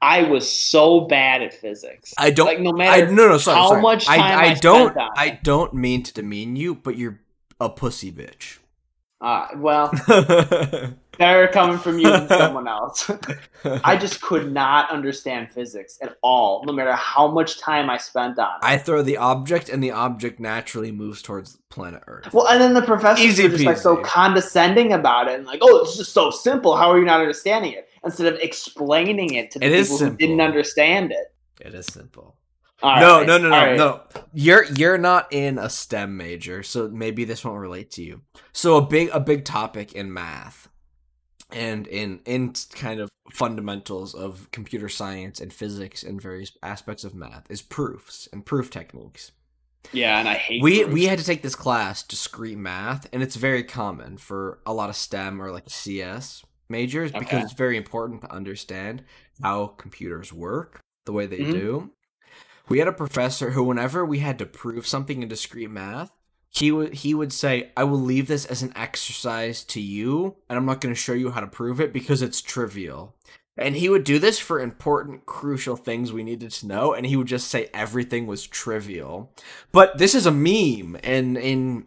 I 0.03 0.23
was 0.25 0.51
so 0.51 1.01
bad 1.03 1.43
at 1.43 1.55
physics. 1.55 2.13
I 2.19 2.31
don't 2.31 2.47
like 2.47 2.61
no 2.61 2.73
I 2.89 3.07
matter 3.07 3.07
no 3.07 3.29
no 3.29 3.39
sorry. 3.39 3.57
how 3.59 3.69
sorry. 3.71 3.83
much 3.83 4.07
time 4.07 4.21
I, 4.21 4.35
I 4.35 4.51
I 4.51 4.55
don't 4.55 4.97
on 4.97 5.11
I 5.17 5.27
it. 5.27 5.43
don't 5.43 5.75
mean 5.75 6.03
to 6.05 6.13
demean 6.15 6.57
you, 6.57 6.75
but 6.75 6.97
you're 6.99 7.21
a 7.61 7.69
pussy 7.71 8.13
bitch. 8.13 8.59
uh, 9.21 9.49
well, 9.57 9.91
better 11.19 11.49
coming 11.49 11.79
from 11.79 11.99
you 11.99 12.11
than 12.11 12.29
someone 12.37 12.69
else. 12.69 13.11
I 13.65 13.97
just 13.97 14.21
could 14.21 14.53
not 14.53 14.91
understand 14.91 15.51
physics 15.51 15.99
at 16.03 16.17
all, 16.23 16.65
no 16.67 16.73
matter 16.73 16.93
how 16.93 17.27
much 17.29 17.59
time 17.59 17.89
I 17.89 17.97
spent 17.97 18.39
on 18.39 18.47
it. 18.57 18.59
I 18.63 18.77
throw 18.79 19.03
the 19.03 19.17
object, 19.17 19.69
and 19.71 19.83
the 19.83 19.91
object 19.93 20.39
naturally 20.39 20.93
moves 20.93 21.23
towards 21.23 21.59
planet 21.71 22.03
Earth. 22.07 22.33
Well, 22.33 22.47
and 22.49 22.61
then 22.61 22.75
the 22.75 22.83
professors 22.83 23.25
Easy 23.25 23.45
were 23.45 23.49
just 23.51 23.65
like 23.65 23.79
so 23.79 23.97
condescending 23.97 24.93
about 24.93 25.29
it, 25.29 25.35
and 25.39 25.47
like, 25.47 25.61
"Oh, 25.63 25.83
it's 25.83 25.97
just 25.97 26.13
so 26.13 26.31
simple. 26.31 26.77
How 26.77 26.91
are 26.93 26.99
you 26.99 27.05
not 27.07 27.21
understanding 27.21 27.73
it?" 27.73 27.86
Instead 28.05 28.33
of 28.33 28.39
explaining 28.41 29.35
it 29.35 29.51
to 29.53 29.59
the 29.59 29.67
It 29.67 29.83
people 29.83 29.99
who 29.99 30.17
didn't 30.17 30.41
understand 30.41 31.13
it. 31.13 31.35
It 31.61 31.75
is 31.75 31.87
simple. 31.87 32.37
All 32.83 33.01
no, 33.01 33.19
right, 33.19 33.27
no, 33.27 33.39
no, 33.39 33.49
no, 33.49 33.57
right. 33.57 33.77
no. 33.77 34.03
You're 34.35 34.65
you're 34.65 34.99
not 34.99 35.33
in 35.33 35.59
a 35.59 35.71
STEM 35.71 36.17
major, 36.17 36.63
so 36.63 36.89
maybe 36.89 37.25
this 37.25 37.45
won't 37.45 37.59
relate 37.59 37.91
to 37.93 38.03
you. 38.03 38.21
So 38.53 38.77
a 38.77 38.83
big 38.83 39.09
a 39.13 39.21
big 39.21 39.45
topic 39.45 39.95
in 39.95 40.13
math 40.13 40.69
and 41.51 41.87
in 41.87 42.21
in 42.27 42.53
kind 42.75 43.01
of 43.01 43.09
fundamentals 43.33 44.15
of 44.15 44.51
computer 44.53 44.89
science 44.89 45.41
and 45.41 45.53
physics 45.53 46.03
and 46.03 46.21
various 46.21 46.53
aspects 46.63 47.03
of 47.03 47.15
math 47.15 47.51
is 47.51 47.63
proofs 47.63 48.29
and 48.33 48.45
proof 48.45 48.71
techniques. 48.71 49.33
Yeah, 49.93 50.19
and 50.19 50.29
I 50.29 50.35
hate 50.35 50.63
we 50.63 50.83
proofs. 50.83 50.93
we 50.93 51.05
had 51.07 51.19
to 51.19 51.25
take 51.25 51.43
this 51.43 51.55
class 51.55 52.03
discrete 52.03 52.59
math 52.59 53.09
and 53.13 53.23
it's 53.23 53.37
very 53.37 53.63
common 53.63 54.19
for 54.19 54.61
a 54.67 54.75
lot 54.75 54.91
of 54.91 54.97
stem 54.97 55.41
or 55.41 55.51
like 55.51 55.69
cs 55.69 56.45
majors 56.69 57.13
because 57.13 57.45
it's 57.45 57.53
very 57.53 57.77
important 57.77 58.21
to 58.23 58.33
understand 58.33 59.03
how 59.43 59.69
computers 59.69 60.33
work 60.33 60.81
the 61.05 61.13
way 61.13 61.27
they 61.27 61.39
Mhm. 61.41 61.53
do 61.53 61.91
we 62.69 62.79
had 62.79 62.89
a 62.89 62.93
professor 62.93 63.51
who 63.51 63.63
whenever 63.63 64.05
we 64.05 64.19
had 64.19 64.39
to 64.39 64.47
prove 64.47 64.87
something 64.87 65.23
in 65.23 65.29
discrete 65.29 65.71
math 65.71 66.11
he 66.51 66.73
would 66.73 66.95
he 66.95 67.13
would 67.13 67.33
say, 67.35 67.71
"I 67.77 67.85
will 67.85 68.01
leave 68.01 68.29
this 68.29 68.47
as 68.47 68.63
an 68.63 68.73
exercise 68.75 69.63
to 69.65 69.81
you, 69.81 70.37
and 70.49 70.57
I'm 70.57 70.65
not 70.65 70.81
going 70.81 70.95
to 70.95 71.01
show 71.01 71.13
you 71.13 71.31
how 71.31 71.41
to 71.41 71.47
prove 71.47 71.81
it 71.81 71.93
because 71.93 72.23
it's 72.23 72.41
trivial." 72.41 73.15
And 73.59 73.77
he 73.77 73.91
would 73.91 74.05
do 74.05 74.19
this 74.19 74.39
for 74.39 74.59
important, 74.59 75.27
crucial 75.27 75.77
things 75.77 76.13
we 76.13 76.23
needed 76.23 76.51
to 76.53 76.67
know, 76.67 76.95
and 76.95 77.05
he 77.05 77.17
would 77.17 77.27
just 77.27 77.49
say 77.49 77.69
everything 77.75 78.27
was 78.27 78.47
trivial. 78.47 79.35
But 79.71 79.99
this 79.99 80.15
is 80.15 80.25
a 80.25 80.31
meme, 80.31 80.99
and 81.03 81.37
in 81.37 81.87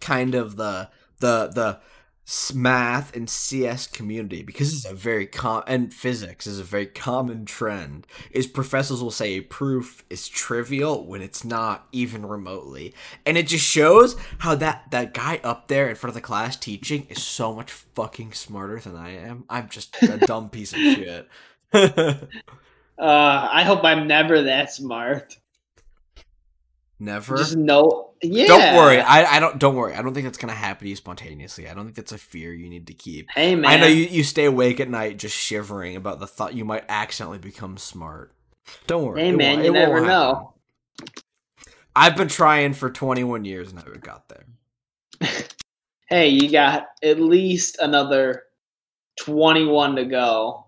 kind 0.00 0.34
of 0.34 0.56
the 0.56 0.90
the 1.20 1.48
the 1.54 1.80
math 2.54 3.14
and 3.14 3.28
CS 3.28 3.86
community 3.86 4.42
because 4.42 4.72
it's 4.72 4.86
a 4.86 4.94
very 4.94 5.26
com 5.26 5.62
and 5.66 5.92
physics 5.92 6.46
is 6.46 6.58
a 6.58 6.64
very 6.64 6.86
common 6.86 7.44
trend 7.44 8.06
is 8.30 8.46
professors 8.46 9.02
will 9.02 9.10
say 9.10 9.34
a 9.34 9.40
proof 9.42 10.04
is 10.08 10.26
trivial 10.26 11.06
when 11.06 11.20
it's 11.20 11.44
not 11.44 11.86
even 11.92 12.24
remotely 12.24 12.94
and 13.26 13.36
it 13.36 13.46
just 13.46 13.64
shows 13.64 14.16
how 14.38 14.54
that 14.54 14.90
that 14.90 15.12
guy 15.12 15.38
up 15.44 15.68
there 15.68 15.88
in 15.88 15.94
front 15.94 16.10
of 16.10 16.14
the 16.14 16.20
class 16.20 16.56
teaching 16.56 17.06
is 17.10 17.22
so 17.22 17.54
much 17.54 17.70
fucking 17.70 18.32
smarter 18.32 18.80
than 18.80 18.96
I 18.96 19.10
am 19.10 19.44
I'm 19.50 19.68
just 19.68 19.94
a 20.02 20.16
dumb 20.26 20.48
piece 20.48 20.72
of 20.72 20.78
shit 20.78 21.28
Uh, 22.96 23.48
I 23.52 23.64
hope 23.64 23.82
I'm 23.84 24.06
never 24.06 24.42
that 24.42 24.72
smart. 24.72 25.36
never 27.00 27.36
Just 27.36 27.56
no. 27.56 28.13
Yeah. 28.24 28.46
don't 28.46 28.76
worry 28.76 29.00
I, 29.00 29.36
I 29.36 29.40
don't 29.40 29.58
don't 29.58 29.74
worry 29.74 29.94
I 29.94 30.02
don't 30.02 30.14
think 30.14 30.24
that's 30.24 30.38
gonna 30.38 30.52
happen 30.54 30.84
to 30.84 30.90
you 30.90 30.96
spontaneously 30.96 31.68
I 31.68 31.74
don't 31.74 31.84
think 31.84 31.96
that's 31.96 32.12
a 32.12 32.18
fear 32.18 32.52
you 32.52 32.68
need 32.68 32.86
to 32.86 32.94
keep 32.94 33.28
Hey 33.30 33.54
man. 33.54 33.70
I 33.70 33.76
know 33.76 33.86
you, 33.86 34.04
you 34.04 34.24
stay 34.24 34.44
awake 34.44 34.80
at 34.80 34.88
night 34.88 35.18
just 35.18 35.36
shivering 35.36 35.96
about 35.96 36.20
the 36.20 36.26
thought 36.26 36.54
you 36.54 36.64
might 36.64 36.84
accidentally 36.88 37.38
become 37.38 37.76
smart. 37.76 38.32
Don't 38.86 39.04
worry. 39.04 39.20
Hey 39.20 39.28
it 39.30 39.36
man, 39.36 39.64
you 39.64 39.72
never 39.72 40.00
know. 40.00 40.54
I've 41.96 42.16
been 42.16 42.28
trying 42.28 42.72
for 42.72 42.90
21 42.90 43.44
years 43.44 43.68
and 43.68 43.76
never 43.76 43.96
got 43.98 44.28
there. 44.28 44.46
Hey, 46.06 46.28
you 46.28 46.50
got 46.50 46.88
at 47.02 47.18
least 47.18 47.78
another 47.80 48.42
21 49.20 49.96
to 49.96 50.04
go. 50.04 50.66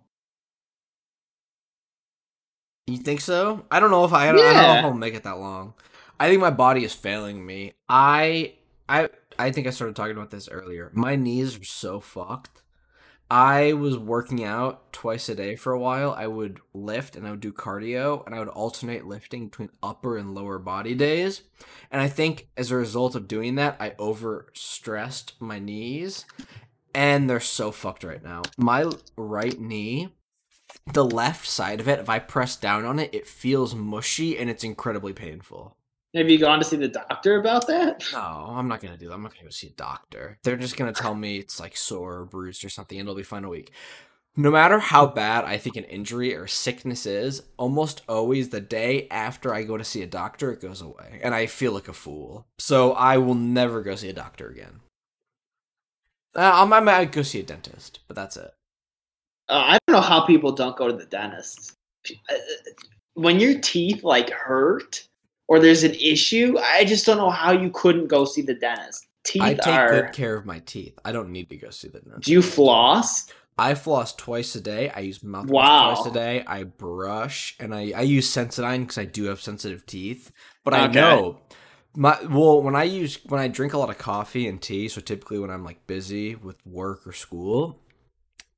You 2.86 2.96
think 2.96 3.20
so? 3.20 3.64
I 3.70 3.78
don't 3.78 3.90
know 3.90 4.04
if 4.04 4.12
I, 4.12 4.28
I, 4.28 4.32
don't, 4.32 4.40
I 4.40 4.52
don't 4.52 4.62
know 4.62 4.78
if 4.78 4.84
I'll 4.86 4.94
make 4.94 5.14
it 5.14 5.24
that 5.24 5.38
long. 5.38 5.74
I 6.18 6.28
think 6.28 6.40
my 6.40 6.50
body 6.50 6.84
is 6.84 6.94
failing 6.94 7.44
me. 7.44 7.74
I 7.88 8.54
I 8.88 9.08
I 9.38 9.50
think 9.50 9.66
I 9.66 9.70
started 9.70 9.96
talking 9.96 10.16
about 10.16 10.30
this 10.30 10.48
earlier. 10.48 10.90
My 10.94 11.16
knees 11.16 11.58
are 11.58 11.64
so 11.64 12.00
fucked. 12.00 12.62
I 13.28 13.72
was 13.72 13.98
working 13.98 14.44
out 14.44 14.92
twice 14.92 15.28
a 15.28 15.34
day 15.34 15.56
for 15.56 15.72
a 15.72 15.80
while. 15.80 16.12
I 16.12 16.28
would 16.28 16.60
lift 16.72 17.16
and 17.16 17.26
I 17.26 17.32
would 17.32 17.40
do 17.40 17.52
cardio 17.52 18.24
and 18.24 18.34
I 18.34 18.38
would 18.38 18.48
alternate 18.48 19.04
lifting 19.04 19.48
between 19.48 19.70
upper 19.82 20.16
and 20.16 20.34
lower 20.34 20.60
body 20.60 20.94
days. 20.94 21.42
And 21.90 22.00
I 22.00 22.08
think 22.08 22.48
as 22.56 22.70
a 22.70 22.76
result 22.76 23.16
of 23.16 23.26
doing 23.26 23.56
that, 23.56 23.76
I 23.80 23.90
overstressed 23.90 25.32
my 25.40 25.58
knees 25.58 26.24
and 26.94 27.28
they're 27.28 27.40
so 27.40 27.72
fucked 27.72 28.04
right 28.04 28.22
now. 28.22 28.42
My 28.56 28.90
right 29.16 29.58
knee, 29.60 30.14
the 30.92 31.04
left 31.04 31.48
side 31.48 31.80
of 31.80 31.88
it, 31.88 31.98
if 31.98 32.08
I 32.08 32.20
press 32.20 32.54
down 32.54 32.84
on 32.84 33.00
it, 33.00 33.12
it 33.12 33.26
feels 33.26 33.74
mushy 33.74 34.38
and 34.38 34.48
it's 34.48 34.64
incredibly 34.64 35.12
painful. 35.12 35.76
Have 36.16 36.30
you 36.30 36.38
gone 36.38 36.58
to 36.58 36.64
see 36.64 36.76
the 36.76 36.88
doctor 36.88 37.38
about 37.38 37.66
that? 37.66 38.02
No, 38.12 38.18
I'm 38.18 38.68
not 38.68 38.80
gonna 38.80 38.96
do 38.96 39.08
that. 39.08 39.14
I'm 39.14 39.22
not 39.22 39.32
gonna 39.34 39.44
go 39.44 39.50
see 39.50 39.66
a 39.66 39.70
doctor. 39.70 40.38
They're 40.42 40.56
just 40.56 40.76
gonna 40.76 40.92
tell 40.92 41.14
me 41.14 41.36
it's 41.36 41.60
like 41.60 41.76
sore 41.76 42.20
or 42.20 42.24
bruised 42.24 42.64
or 42.64 42.70
something, 42.70 42.98
and 42.98 43.06
it'll 43.06 43.16
be 43.16 43.22
fine 43.22 43.40
in 43.40 43.44
a 43.44 43.50
week. 43.50 43.70
No 44.34 44.50
matter 44.50 44.78
how 44.78 45.06
bad 45.06 45.44
I 45.44 45.58
think 45.58 45.76
an 45.76 45.84
injury 45.84 46.34
or 46.34 46.46
sickness 46.46 47.04
is, 47.04 47.42
almost 47.58 48.02
always 48.08 48.48
the 48.48 48.60
day 48.62 49.08
after 49.10 49.52
I 49.52 49.62
go 49.62 49.76
to 49.76 49.84
see 49.84 50.02
a 50.02 50.06
doctor, 50.06 50.52
it 50.52 50.60
goes 50.60 50.80
away, 50.80 51.20
and 51.22 51.34
I 51.34 51.46
feel 51.46 51.72
like 51.72 51.88
a 51.88 51.92
fool. 51.92 52.46
So 52.58 52.92
I 52.92 53.18
will 53.18 53.34
never 53.34 53.82
go 53.82 53.94
see 53.94 54.08
a 54.08 54.14
doctor 54.14 54.48
again. 54.48 54.80
Uh, 56.34 56.66
I 56.70 56.80
might- 56.80 57.12
go 57.12 57.22
see 57.22 57.40
a 57.40 57.42
dentist, 57.42 58.00
but 58.08 58.16
that's 58.16 58.36
it. 58.38 58.52
Uh, 59.48 59.62
I 59.66 59.78
don't 59.86 59.96
know 59.96 60.02
how 60.02 60.26
people 60.26 60.52
don't 60.52 60.76
go 60.76 60.88
to 60.88 60.96
the 60.96 61.06
dentist. 61.06 61.72
Uh, 62.30 62.34
When 63.14 63.40
your 63.40 63.58
teeth 63.60 64.04
like 64.04 64.28
hurt 64.30 65.05
or 65.48 65.60
there's 65.60 65.82
an 65.84 65.94
issue, 65.94 66.56
I 66.58 66.84
just 66.84 67.06
don't 67.06 67.18
know 67.18 67.30
how 67.30 67.52
you 67.52 67.70
couldn't 67.70 68.08
go 68.08 68.24
see 68.24 68.42
the 68.42 68.54
dentist. 68.54 69.06
Teeth 69.24 69.42
I 69.42 69.54
take 69.54 69.74
are. 69.74 69.90
good 69.90 70.12
care 70.12 70.36
of 70.36 70.46
my 70.46 70.60
teeth. 70.60 70.98
I 71.04 71.12
don't 71.12 71.30
need 71.30 71.48
to 71.50 71.56
go 71.56 71.70
see 71.70 71.88
the 71.88 72.00
dentist. 72.00 72.22
Do 72.26 72.32
you 72.32 72.42
floss? 72.42 73.26
I 73.58 73.74
floss 73.74 74.14
twice 74.14 74.54
a 74.54 74.60
day. 74.60 74.90
I 74.90 75.00
use 75.00 75.20
mouthwash 75.20 75.48
Wow. 75.50 75.94
twice 75.94 76.06
a 76.06 76.14
day. 76.14 76.44
I 76.46 76.64
brush 76.64 77.56
and 77.58 77.74
I, 77.74 77.92
I 77.96 78.02
use 78.02 78.28
Sensodyne 78.30 78.80
because 78.80 78.98
I 78.98 79.04
do 79.06 79.24
have 79.24 79.40
sensitive 79.40 79.86
teeth. 79.86 80.30
But 80.62 80.74
I 80.74 80.86
know 80.88 81.40
my 81.96 82.18
well 82.28 82.60
when 82.62 82.76
I 82.76 82.84
use 82.84 83.18
when 83.24 83.40
I 83.40 83.48
drink 83.48 83.72
a 83.72 83.78
lot 83.78 83.88
of 83.90 83.96
coffee 83.98 84.46
and 84.46 84.60
tea, 84.60 84.88
so 84.88 85.00
typically 85.00 85.38
when 85.38 85.50
I'm 85.50 85.64
like 85.64 85.86
busy 85.86 86.34
with 86.34 86.56
work 86.66 87.06
or 87.06 87.12
school, 87.12 87.80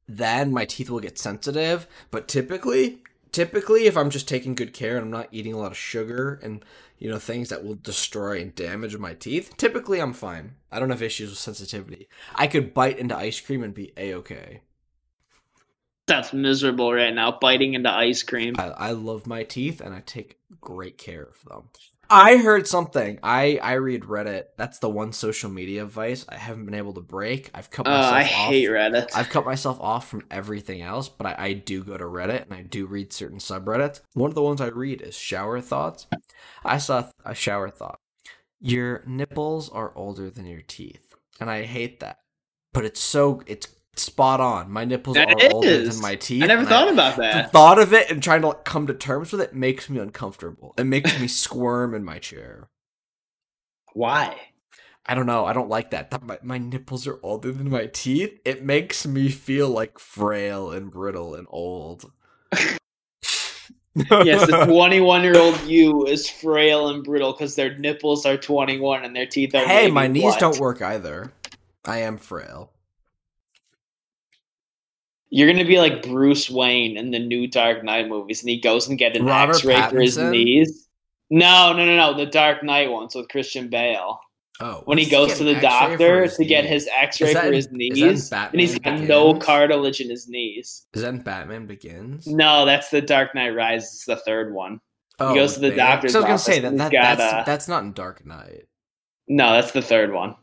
then 0.09 0.52
my 0.52 0.65
teeth 0.65 0.90
will 0.90 1.01
get 1.01 1.19
sensitive. 1.19 1.86
But 2.10 2.27
typically, 2.28 2.98
typically 3.32 3.86
if 3.86 3.96
I'm 3.96 4.10
just 4.10 4.28
taking 4.28 4.55
good 4.55 4.72
care 4.72 4.96
and 4.96 5.05
I'm 5.05 5.10
not 5.10 5.28
eating 5.32 5.52
a 5.52 5.59
lot 5.59 5.72
of 5.72 5.76
sugar 5.76 6.38
and 6.42 6.64
you 6.98 7.09
know 7.10 7.18
things 7.18 7.48
that 7.48 7.64
will 7.64 7.74
destroy 7.74 8.40
and 8.40 8.55
damage 8.55 8.96
my 8.96 9.14
teeth, 9.14 9.56
typically 9.56 10.00
I'm 10.00 10.12
fine. 10.12 10.55
I 10.70 10.78
don't 10.78 10.90
have 10.90 11.02
issues 11.02 11.30
with 11.30 11.38
sensitivity. 11.38 12.09
I 12.34 12.46
could 12.46 12.74
bite 12.74 12.98
into 12.98 13.16
ice 13.16 13.40
cream 13.40 13.62
and 13.62 13.74
be 13.74 13.92
a 13.96 14.14
okay. 14.14 14.62
That's 16.06 16.32
miserable 16.32 16.92
right 16.92 17.14
now, 17.14 17.38
biting 17.38 17.74
into 17.74 17.90
ice 17.90 18.22
cream. 18.22 18.55
I, 18.59 18.68
I 18.68 18.90
love 18.92 19.26
my 19.26 19.42
teeth 19.42 19.82
and 19.82 19.94
I 19.94 20.00
take 20.00 20.38
great 20.59 20.96
care 20.96 21.22
of 21.24 21.44
them. 21.44 21.68
I 22.10 22.39
heard 22.39 22.66
something. 22.66 23.18
I 23.22 23.59
I 23.62 23.74
read 23.74 24.02
Reddit. 24.02 24.44
That's 24.56 24.78
the 24.78 24.89
one 24.89 25.12
social 25.12 25.51
media 25.51 25.85
vice 25.85 26.24
I 26.28 26.36
haven't 26.36 26.64
been 26.64 26.74
able 26.74 26.94
to 26.94 27.01
break. 27.01 27.51
I've 27.55 27.70
cut 27.70 27.86
oh, 27.86 27.90
myself 27.90 28.12
I 28.12 28.20
off. 28.22 28.26
hate 28.26 28.68
Reddit. 28.68 29.09
I've 29.14 29.28
cut 29.28 29.44
myself 29.44 29.78
off 29.80 30.09
from 30.09 30.24
everything 30.30 30.80
else, 30.80 31.09
but 31.09 31.26
I, 31.26 31.35
I 31.39 31.52
do 31.52 31.85
go 31.85 31.97
to 31.97 32.05
Reddit 32.05 32.44
and 32.44 32.55
I 32.55 32.62
do 32.62 32.86
read 32.86 33.12
certain 33.12 33.39
subreddits. 33.39 34.01
One 34.14 34.30
of 34.30 34.35
the 34.35 34.43
ones 34.43 34.60
I 34.60 34.68
read 34.68 35.02
is 35.02 35.16
shower 35.16 35.60
thoughts. 35.60 36.06
I 36.64 36.78
saw 36.78 37.10
a 37.24 37.35
shower 37.35 37.68
thought. 37.68 37.98
Your 38.60 39.05
nipples 39.06 39.68
are 39.70 39.93
older 39.94 40.30
than 40.30 40.47
your 40.47 40.62
teeth, 40.62 41.14
and 41.39 41.51
I 41.51 41.64
hate 41.64 42.01
that. 42.01 42.18
But 42.72 42.85
it's 42.85 43.01
so 43.01 43.43
it's 43.47 43.68
spot 43.99 44.41
on. 44.41 44.70
My 44.70 44.85
nipples 44.85 45.16
That 45.16 45.31
are 45.31 45.53
older 45.53 45.87
than 45.87 46.01
my 46.01 46.16
teeth. 46.16 46.43
I 46.43 46.47
never 46.47 46.65
thought 46.65 46.89
about 46.93 47.16
that. 47.16 47.47
the 47.47 47.51
thought 47.51 47.79
of 47.79 47.93
it 47.93 48.11
and 48.11 48.23
trying 48.23 48.43
to 48.43 48.49
like, 48.49 48.65
come 48.65 48.87
to 48.87 48.95
terms 48.95 49.33
with 49.33 49.41
it 49.41 49.55
makes 49.55 49.89
me 49.89 49.99
uncomfortable. 49.99 50.75
It 50.79 50.85
makes 50.85 51.19
me 51.20 51.29
squirm 51.29 51.95
in 51.95 52.05
my 52.05 52.19
chair. 52.19 52.69
Why? 53.93 54.37
I 55.07 55.15
don't 55.15 55.27
know. 55.27 55.47
I 55.47 55.53
don't 55.53 55.70
like 55.70 55.91
that. 55.91 56.11
that 56.11 56.23
my, 56.23 56.39
my 56.43 56.59
nipples 56.59 57.07
are 57.07 57.19
older 57.23 57.51
than 57.51 57.70
my 57.70 57.87
teeth. 57.87 58.39
It 58.45 58.62
makes 58.62 59.07
me 59.07 59.31
feel 59.31 59.69
like 59.69 59.99
frail 59.99 60.70
and 60.70 60.91
brittle 60.91 61.35
and 61.35 61.47
old. 61.51 62.11
Yes, 64.11 64.47
the 64.47 64.65
21 64.66 65.23
year 65.25 65.37
old 65.37 65.61
you 65.62 66.07
is 66.07 66.29
frail 66.29 66.89
and 66.89 67.03
brittle 67.03 67.33
because 67.33 67.57
their 67.57 67.77
nipples 67.79 68.25
are 68.27 68.37
21 68.37 69.05
and 69.05 69.15
their 69.16 69.27
teeth 69.27 69.55
are. 69.55 69.66
hey, 69.66 69.91
my 69.91 70.07
knees 70.07 70.25
what? 70.25 70.41
don't 70.41 70.61
work 70.61 70.83
either. 70.83 71.33
I 71.85 71.99
am 71.99 72.16
frail. 72.16 72.70
You're 75.30 75.50
gonna 75.52 75.64
be 75.64 75.78
like 75.78 76.02
Bruce 76.02 76.48
Wayne 76.50 76.96
in 76.96 77.10
the 77.10 77.18
new 77.18 77.46
Dark 77.46 77.84
Knight 77.84 78.09
movies, 78.09 78.40
and 78.42 78.48
he 78.50 78.60
goes 78.60 78.88
and 78.88 78.98
gets 78.98 79.18
an 79.18 79.26
Robert 79.26 79.56
X-ray 79.56 79.82
for 79.90 80.00
his 80.00 80.16
knees. 80.16 80.88
No, 81.30 81.72
no, 81.74 81.84
no, 81.84 81.96
no. 81.96 82.14
The 82.16 82.24
Dark 82.26 82.62
Knight 82.62 82.90
ones 82.90 83.14
with 83.14 83.28
Christian 83.28 83.68
Bale. 83.68 84.18
Oh, 84.60 84.82
When 84.86 84.98
he 84.98 85.05
goes 85.09 85.38
to 85.38 85.44
the 85.44 85.55
doctor 85.60 86.26
to 86.26 86.44
get 86.44 86.64
his 86.64 86.88
X-ray 87.00 87.32
for 87.32 87.42
in- 87.46 87.52
his 87.52 87.66
is 87.66 88.30
that 88.30 88.52
in 88.55 88.59
knees, 88.59 88.72
and 88.74 88.74
he's 88.74 88.78
got 88.80 89.00
no 89.00 89.34
cartilage 89.38 90.00
in 90.00 90.10
his 90.10 90.28
knees. 90.28 90.86
Is 90.94 91.02
that 91.02 91.24
Batman 91.24 91.66
Begins? 91.66 92.26
No, 92.26 92.64
that's 92.64 92.90
the 92.90 93.00
Dark 93.00 93.34
Knight 93.36 93.50
Rises, 93.50 94.02
the 94.05 94.16
third 94.16 94.52
one. 94.52 94.80
Oh, 95.20 95.34
goes 95.34 95.55
to 95.55 95.60
the 95.60 95.70
doctor's 95.70 96.12
'Cause 96.12 96.24
I 96.24 96.32
was 96.32 96.44
gonna 96.44 96.56
say 96.56 96.60
that, 96.60 96.76
that 96.78 96.90
that's 96.90 97.46
that's 97.46 97.68
not 97.68 97.84
in 97.84 97.92
Dark 97.92 98.24
Knight. 98.26 98.64
No, 99.28 99.52
that's 99.52 99.72
the 99.72 99.82
third 99.82 100.12
one. 100.12 100.34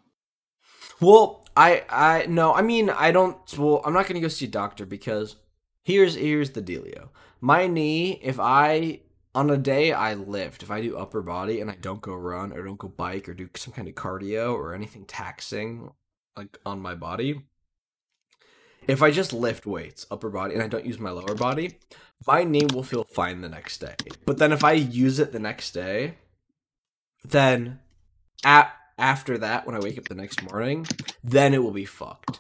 Well, 1.02 1.45
I 1.56 1.84
I 1.90 2.26
no, 2.28 2.54
I 2.54 2.62
mean 2.62 2.90
I 2.90 3.12
don't. 3.12 3.38
Well, 3.58 3.82
I'm 3.86 3.94
not 3.94 4.08
gonna 4.08 4.20
go 4.20 4.28
see 4.28 4.46
a 4.46 4.50
doctor 4.50 4.86
because 4.86 5.38
here's 5.84 6.16
here's 6.16 6.52
the 6.52 6.62
dealio. 6.62 7.10
My 7.42 7.68
knee, 7.68 8.20
if 8.22 8.40
I 8.40 9.02
on 9.34 9.50
a 9.50 9.58
day 9.58 9.92
I 9.92 10.14
lift, 10.14 10.64
if 10.64 10.72
I 10.72 10.82
do 10.82 10.98
upper 10.98 11.22
body 11.22 11.62
and 11.62 11.70
I 11.70 11.76
don't 11.76 12.02
go 12.02 12.14
run 12.14 12.54
or 12.54 12.64
don't 12.64 12.80
go 12.80 12.88
bike 12.88 13.28
or 13.28 13.34
do 13.34 13.50
some 13.56 13.74
kind 13.74 13.88
of 13.88 13.96
cardio 13.96 14.54
or 14.54 14.74
anything 14.74 15.06
taxing 15.06 15.92
like 16.38 16.58
on 16.66 16.82
my 16.82 16.96
body, 16.96 17.42
if 18.88 19.02
I 19.02 19.12
just 19.12 19.34
lift 19.34 19.66
weights, 19.66 20.06
upper 20.12 20.30
body, 20.30 20.54
and 20.54 20.64
I 20.64 20.68
don't 20.68 20.86
use 20.86 21.00
my 21.00 21.12
lower 21.12 21.36
body, 21.36 21.78
my 22.28 22.44
knee 22.44 22.66
will 22.66 22.84
feel 22.84 23.04
fine 23.04 23.42
the 23.42 23.50
next 23.50 23.80
day. 23.80 23.96
But 24.26 24.38
then 24.38 24.52
if 24.52 24.64
I 24.64 24.74
use 24.74 25.20
it 25.20 25.32
the 25.32 25.40
next 25.40 25.72
day, 25.72 26.16
then 27.24 27.80
at 28.44 28.74
after 28.98 29.38
that 29.38 29.66
when 29.66 29.76
I 29.76 29.80
wake 29.80 29.98
up 29.98 30.08
the 30.08 30.16
next 30.16 30.42
morning, 30.44 30.88
then 31.24 31.54
it 31.54 31.62
will 31.64 31.72
be 31.72 31.86
fucked. 31.86 32.40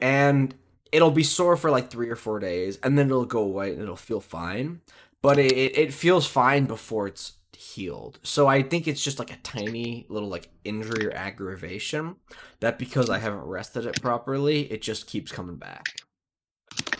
And 0.00 0.54
it'll 0.92 1.10
be 1.10 1.24
sore 1.24 1.56
for 1.56 1.70
like 1.70 1.90
three 1.90 2.08
or 2.08 2.16
four 2.16 2.38
days, 2.38 2.78
and 2.82 2.96
then 2.98 3.06
it'll 3.06 3.24
go 3.24 3.42
away 3.42 3.72
and 3.72 3.82
it'll 3.82 3.96
feel 3.96 4.20
fine. 4.20 4.80
But 5.20 5.38
it, 5.38 5.52
it, 5.76 5.92
feels 5.92 6.26
fine 6.26 6.66
before 6.66 7.08
it's 7.08 7.32
healed. 7.56 8.20
So 8.22 8.46
I 8.46 8.62
think 8.62 8.86
it's 8.86 9.02
just 9.02 9.18
like 9.18 9.32
a 9.32 9.36
tiny 9.38 10.06
little 10.08 10.28
like 10.28 10.48
injury 10.64 11.06
or 11.08 11.10
aggravation 11.10 12.14
that 12.60 12.78
because 12.78 13.10
I 13.10 13.18
haven't 13.18 13.40
rested 13.40 13.84
it 13.84 14.00
properly, 14.00 14.70
it 14.72 14.80
just 14.80 15.08
keeps 15.08 15.32
coming 15.32 15.56
back. 15.56 16.02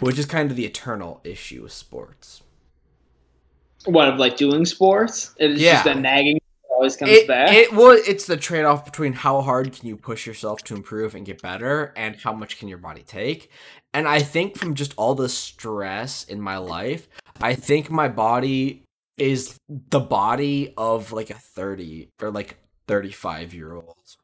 Which 0.01 0.19
is 0.19 0.27
kind 0.27 0.51
of 0.51 0.57
the 0.57 0.66
eternal 0.66 1.20
issue 1.23 1.62
with 1.62 1.73
sports. 1.73 2.43
What 3.85 4.09
of 4.09 4.19
like 4.19 4.37
doing 4.37 4.65
sports? 4.65 5.35
It's 5.39 5.61
Yeah. 5.61 5.75
just 5.75 5.87
a 5.87 5.95
nagging 5.95 6.41
always 6.79 6.97
comes 6.97 7.11
It, 7.11 7.27
back. 7.29 7.53
it 7.53 7.73
well, 7.73 7.99
it's 8.07 8.27
the 8.27 8.37
trade 8.37 8.65
off 8.65 8.85
between 8.85 9.13
how 9.13 9.41
hard 9.43 9.73
can 9.73 9.89
you 9.89 9.97
push 9.97 10.27
yourself 10.27 10.63
to 10.65 10.75
improve 10.75 11.15
and 11.15 11.27
get 11.27 11.43
better, 11.43 11.93
and 11.97 12.17
how 12.17 12.33
much 12.33 12.59
can 12.59 12.69
your 12.69 12.79
body 12.79 13.03
take. 13.03 13.51
And 13.93 14.07
I 14.07 14.21
think 14.21 14.57
from 14.57 14.75
just 14.75 14.95
all 14.97 15.15
the 15.15 15.29
stress 15.29 16.25
in 16.25 16.41
my 16.41 16.59
life, 16.59 17.09
I 17.41 17.55
think 17.55 17.91
my 17.91 18.09
body 18.09 18.85
is 19.17 19.59
the 19.69 20.01
body 20.01 20.73
of 20.77 21.13
like 21.13 21.31
a 21.31 21.35
thirty 21.35 22.09
or 22.23 22.31
like 22.31 22.57
thirty 22.87 23.11
five 23.11 23.53
year 23.53 23.75
old, 23.75 24.17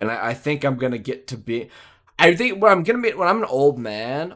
and 0.00 0.10
I, 0.10 0.28
I 0.28 0.34
think 0.34 0.64
I'm 0.64 0.76
gonna 0.76 0.98
get 0.98 1.26
to 1.28 1.36
be. 1.36 1.70
I 2.18 2.34
think 2.34 2.60
when 2.60 2.72
I'm 2.72 2.82
gonna 2.82 3.02
be 3.02 3.14
when 3.14 3.28
I'm 3.28 3.42
an 3.42 3.48
old 3.48 3.78
man, 3.78 4.34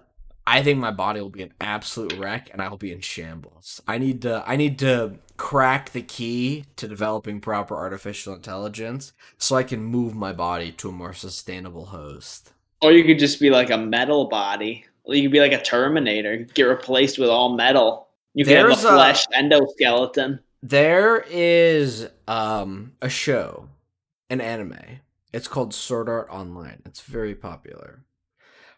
I 0.51 0.63
think 0.65 0.79
my 0.79 0.91
body 0.91 1.21
will 1.21 1.31
be 1.31 1.43
an 1.45 1.53
absolute 1.61 2.13
wreck 2.19 2.51
and 2.53 2.61
I 2.61 2.69
will 2.69 2.77
be 2.77 2.93
in 2.93 3.01
shambles. 3.01 3.81
I 3.87 3.99
need 3.99 4.23
to 4.23 4.43
I 4.47 4.57
need 4.57 4.79
to 4.81 5.15
crack 5.37 5.91
the 5.93 6.03
key 6.03 6.65
to 6.77 6.89
developing 6.89 7.41
proper 7.41 7.77
artificial 7.77 8.35
intelligence 8.35 9.13
so 9.39 9.57
I 9.57 9.63
can 9.63 9.81
move 9.83 10.15
my 10.15 10.33
body 10.33 10.73
to 10.73 10.89
a 10.89 10.93
more 10.93 11.13
sustainable 11.15 11.87
host. 11.87 12.53
or 12.83 12.93
you 12.93 13.05
could 13.05 13.19
just 13.19 13.39
be 13.41 13.51
like 13.51 13.71
a 13.71 13.77
metal 13.79 14.29
body. 14.29 14.85
You 15.07 15.23
could 15.23 15.33
be 15.33 15.41
like 15.41 15.53
a 15.53 15.63
Terminator, 15.63 16.37
get 16.55 16.65
replaced 16.65 17.19
with 17.19 17.29
all 17.31 17.55
metal. 17.57 18.09
You 18.35 18.45
could 18.45 18.55
There's 18.55 18.83
have 18.83 18.85
a- 18.85 18.89
a 18.89 18.97
flesh 18.97 19.27
endoskeleton. 19.39 20.41
There 20.63 21.25
is 21.31 22.09
um 22.29 22.93
a 23.01 23.09
show, 23.09 23.69
an 24.29 24.41
anime. 24.41 25.01
It's 25.33 25.49
called 25.49 25.73
Sword 25.75 26.09
Art 26.09 26.29
Online. 26.31 26.83
It's 26.85 27.01
very 27.03 27.35
popular. 27.35 28.05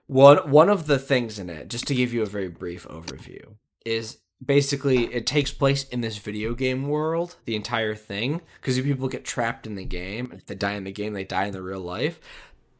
One 0.07 0.51
one 0.51 0.69
of 0.69 0.87
the 0.87 0.99
things 0.99 1.39
in 1.39 1.49
it, 1.49 1.69
just 1.69 1.87
to 1.87 1.95
give 1.95 2.13
you 2.13 2.23
a 2.23 2.27
very 2.27 2.49
brief 2.49 2.87
overview, 2.89 3.55
is 3.85 4.19
basically 4.45 5.13
it 5.15 5.27
takes 5.27 5.53
place 5.53 5.85
in 5.89 6.01
this 6.01 6.19
video 6.19 6.55
game 6.55 6.89
world, 6.89 7.37
the 7.45 7.57
entire 7.57 7.95
thing, 7.95 8.41
because 8.61 8.81
people 8.81 9.09
get 9.09 9.25
trapped 9.25 9.67
in 9.67 9.75
the 9.75 9.85
game. 9.85 10.33
If 10.35 10.47
they 10.47 10.55
die 10.55 10.73
in 10.73 10.85
the 10.85 10.93
game, 10.93 11.13
they 11.13 11.25
die 11.25 11.47
in 11.47 11.53
the 11.53 11.63
real 11.63 11.81
life. 11.81 12.21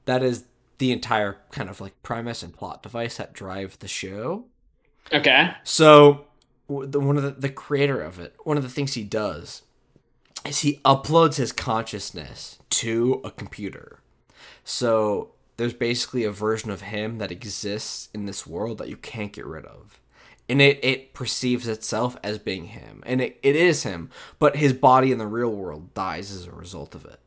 That 0.05 0.23
is 0.23 0.45
the 0.79 0.93
entire 0.93 1.39
kind 1.51 1.71
of 1.71 1.81
like 1.81 2.03
premise 2.03 2.43
and 2.43 2.53
plot 2.53 2.83
device 2.83 3.17
that 3.17 3.33
drive 3.33 3.79
the 3.79 3.89
show. 3.89 4.47
Okay. 5.13 5.53
So, 5.63 6.27
the, 6.69 7.01
one 7.01 7.17
of 7.17 7.23
the, 7.23 7.31
the 7.31 7.49
creator 7.49 8.01
of 8.01 8.19
it, 8.19 8.35
one 8.45 8.57
of 8.57 8.63
the 8.63 8.69
things 8.69 8.95
he 8.95 9.05
does 9.05 9.63
is 10.45 10.61
he 10.61 10.81
uploads 10.85 11.37
his 11.37 11.53
consciousness 11.53 12.59
to 12.71 13.21
a 13.25 13.31
computer. 13.31 14.01
So, 14.65 15.35
there's 15.57 15.75
basically 15.75 16.25
a 16.25 16.31
version 16.31 16.71
of 16.71 16.83
him 16.83 17.19
that 17.19 17.31
exists 17.31 18.09
in 18.15 18.27
this 18.27 18.47
world 18.47 18.79
that 18.79 18.89
you 18.89 18.97
can't 18.97 19.33
get 19.33 19.47
rid 19.47 19.65
of. 19.65 20.01
And 20.49 20.61
it, 20.61 20.81
it 20.83 21.15
perceives 21.15 21.69
itself 21.69 22.17
as 22.23 22.39
being 22.39 22.67
him. 22.67 23.03
And 23.07 23.21
it, 23.21 23.39
it 23.43 23.57
is 23.57 23.85
him, 23.85 24.11
but 24.39 24.57
his 24.57 24.73
body 24.73 25.13
in 25.13 25.19
the 25.19 25.27
real 25.27 25.51
world 25.51 25.95
dies 25.95 26.33
as 26.33 26.47
a 26.47 26.53
result 26.53 26.95
of 26.95 27.05
it. 27.05 27.21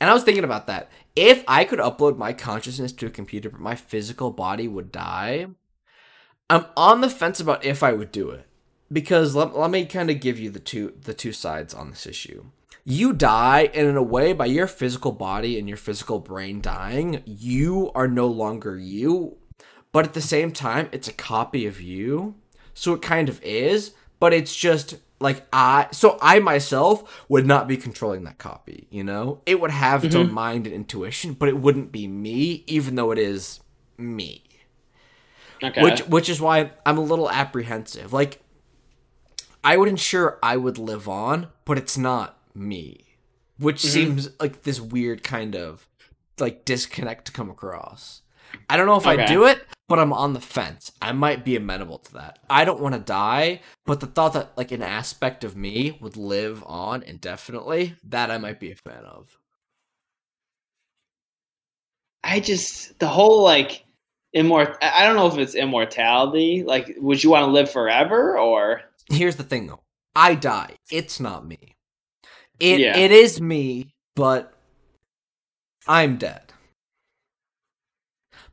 And 0.00 0.10
I 0.10 0.14
was 0.14 0.22
thinking 0.22 0.44
about 0.44 0.66
that. 0.66 0.90
If 1.16 1.44
I 1.48 1.64
could 1.64 1.78
upload 1.78 2.18
my 2.18 2.32
consciousness 2.32 2.92
to 2.92 3.06
a 3.06 3.10
computer, 3.10 3.48
but 3.48 3.60
my 3.60 3.74
physical 3.74 4.30
body 4.30 4.68
would 4.68 4.92
die, 4.92 5.46
I'm 6.50 6.66
on 6.76 7.00
the 7.00 7.08
fence 7.08 7.40
about 7.40 7.64
if 7.64 7.82
I 7.82 7.92
would 7.92 8.12
do 8.12 8.30
it 8.30 8.46
because 8.92 9.34
let, 9.34 9.56
let 9.56 9.70
me 9.70 9.86
kind 9.86 10.10
of 10.10 10.20
give 10.20 10.38
you 10.38 10.50
the 10.50 10.60
two 10.60 10.94
the 11.02 11.14
two 11.14 11.32
sides 11.32 11.74
on 11.74 11.90
this 11.90 12.06
issue. 12.06 12.44
You 12.84 13.12
die, 13.12 13.70
and 13.72 13.88
in 13.88 13.96
a 13.96 14.02
way, 14.02 14.32
by 14.32 14.46
your 14.46 14.66
physical 14.66 15.12
body 15.12 15.58
and 15.58 15.66
your 15.66 15.78
physical 15.78 16.18
brain 16.18 16.60
dying, 16.60 17.22
you 17.24 17.90
are 17.94 18.06
no 18.06 18.26
longer 18.26 18.76
you. 18.76 19.38
But 19.92 20.04
at 20.04 20.12
the 20.12 20.20
same 20.20 20.50
time, 20.52 20.88
it's 20.92 21.08
a 21.08 21.12
copy 21.12 21.66
of 21.66 21.80
you, 21.80 22.34
so 22.74 22.92
it 22.92 23.00
kind 23.02 23.28
of 23.28 23.42
is. 23.42 23.92
But 24.20 24.34
it's 24.34 24.54
just 24.54 24.96
like 25.20 25.46
I, 25.52 25.88
so 25.92 26.18
I 26.20 26.40
myself 26.40 27.24
would 27.28 27.46
not 27.46 27.66
be 27.66 27.76
controlling 27.76 28.24
that 28.24 28.38
copy. 28.38 28.86
You 28.90 29.04
know, 29.04 29.40
it 29.46 29.60
would 29.60 29.70
have 29.70 30.04
its 30.04 30.14
own 30.14 30.26
mm-hmm. 30.26 30.34
mind 30.34 30.66
and 30.66 30.74
intuition, 30.74 31.32
but 31.32 31.48
it 31.48 31.56
wouldn't 31.56 31.90
be 31.90 32.06
me, 32.06 32.64
even 32.66 32.96
though 32.96 33.12
it 33.12 33.18
is 33.18 33.60
me 33.96 34.44
Okay. 35.64 35.82
which 35.82 36.00
which 36.00 36.28
is 36.28 36.40
why 36.40 36.72
I'm 36.84 36.98
a 36.98 37.02
little 37.02 37.30
apprehensive. 37.30 38.12
Like 38.12 38.40
I 39.62 39.76
would 39.76 39.88
ensure 39.88 40.38
I 40.42 40.56
would 40.56 40.78
live 40.78 41.08
on, 41.08 41.48
but 41.64 41.78
it's 41.78 41.96
not 41.96 42.38
me. 42.54 43.06
Which 43.58 43.82
mm-hmm. 43.82 43.88
seems 43.88 44.28
like 44.40 44.62
this 44.62 44.80
weird 44.80 45.22
kind 45.22 45.54
of 45.54 45.86
like 46.38 46.64
disconnect 46.64 47.26
to 47.26 47.32
come 47.32 47.50
across. 47.50 48.22
I 48.68 48.76
don't 48.76 48.86
know 48.86 48.96
if 48.96 49.06
I 49.06 49.26
do 49.26 49.46
it, 49.46 49.64
but 49.88 49.98
I'm 49.98 50.12
on 50.12 50.32
the 50.32 50.40
fence. 50.40 50.92
I 51.02 51.12
might 51.12 51.44
be 51.44 51.56
amenable 51.56 51.98
to 51.98 52.14
that. 52.14 52.38
I 52.48 52.64
don't 52.64 52.80
want 52.80 52.94
to 52.94 53.00
die, 53.00 53.60
but 53.84 54.00
the 54.00 54.06
thought 54.06 54.32
that 54.34 54.56
like 54.56 54.72
an 54.72 54.82
aspect 54.82 55.44
of 55.44 55.56
me 55.56 55.98
would 56.00 56.16
live 56.16 56.62
on 56.66 57.02
indefinitely, 57.02 57.96
that 58.04 58.30
I 58.30 58.38
might 58.38 58.60
be 58.60 58.70
a 58.70 58.76
fan 58.76 59.04
of. 59.04 59.36
I 62.22 62.40
just 62.40 62.98
the 62.98 63.08
whole 63.08 63.42
like 63.42 63.84
immort. 64.34 64.76
I 64.80 65.02
I 65.02 65.06
don't 65.06 65.16
know 65.16 65.26
if 65.26 65.36
it's 65.36 65.54
immortality. 65.54 66.64
Like, 66.64 66.94
would 66.98 67.22
you 67.22 67.30
want 67.30 67.44
to 67.44 67.52
live 67.52 67.70
forever 67.70 68.38
or? 68.38 68.82
Here's 69.10 69.36
the 69.36 69.44
thing 69.44 69.66
though. 69.66 69.82
I 70.16 70.34
die. 70.34 70.76
It's 70.90 71.20
not 71.20 71.46
me. 71.46 71.73
It 72.60 72.80
Yeah. 72.80 72.96
it 72.96 73.10
is 73.10 73.40
me, 73.40 73.94
but 74.14 74.54
I'm 75.86 76.16
dead. 76.16 76.52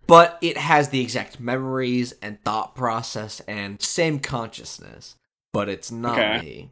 But 0.08 0.38
it 0.42 0.58
has 0.58 0.90
the 0.90 1.00
exact 1.02 1.40
memories 1.40 2.14
and 2.22 2.44
thought 2.44 2.76
process 2.76 3.40
and 3.42 3.82
same 3.82 4.20
consciousness, 4.20 5.16
but 5.54 5.70
it's 5.70 5.92
not 5.92 6.20
Okay. 6.20 6.42
me. 6.42 6.70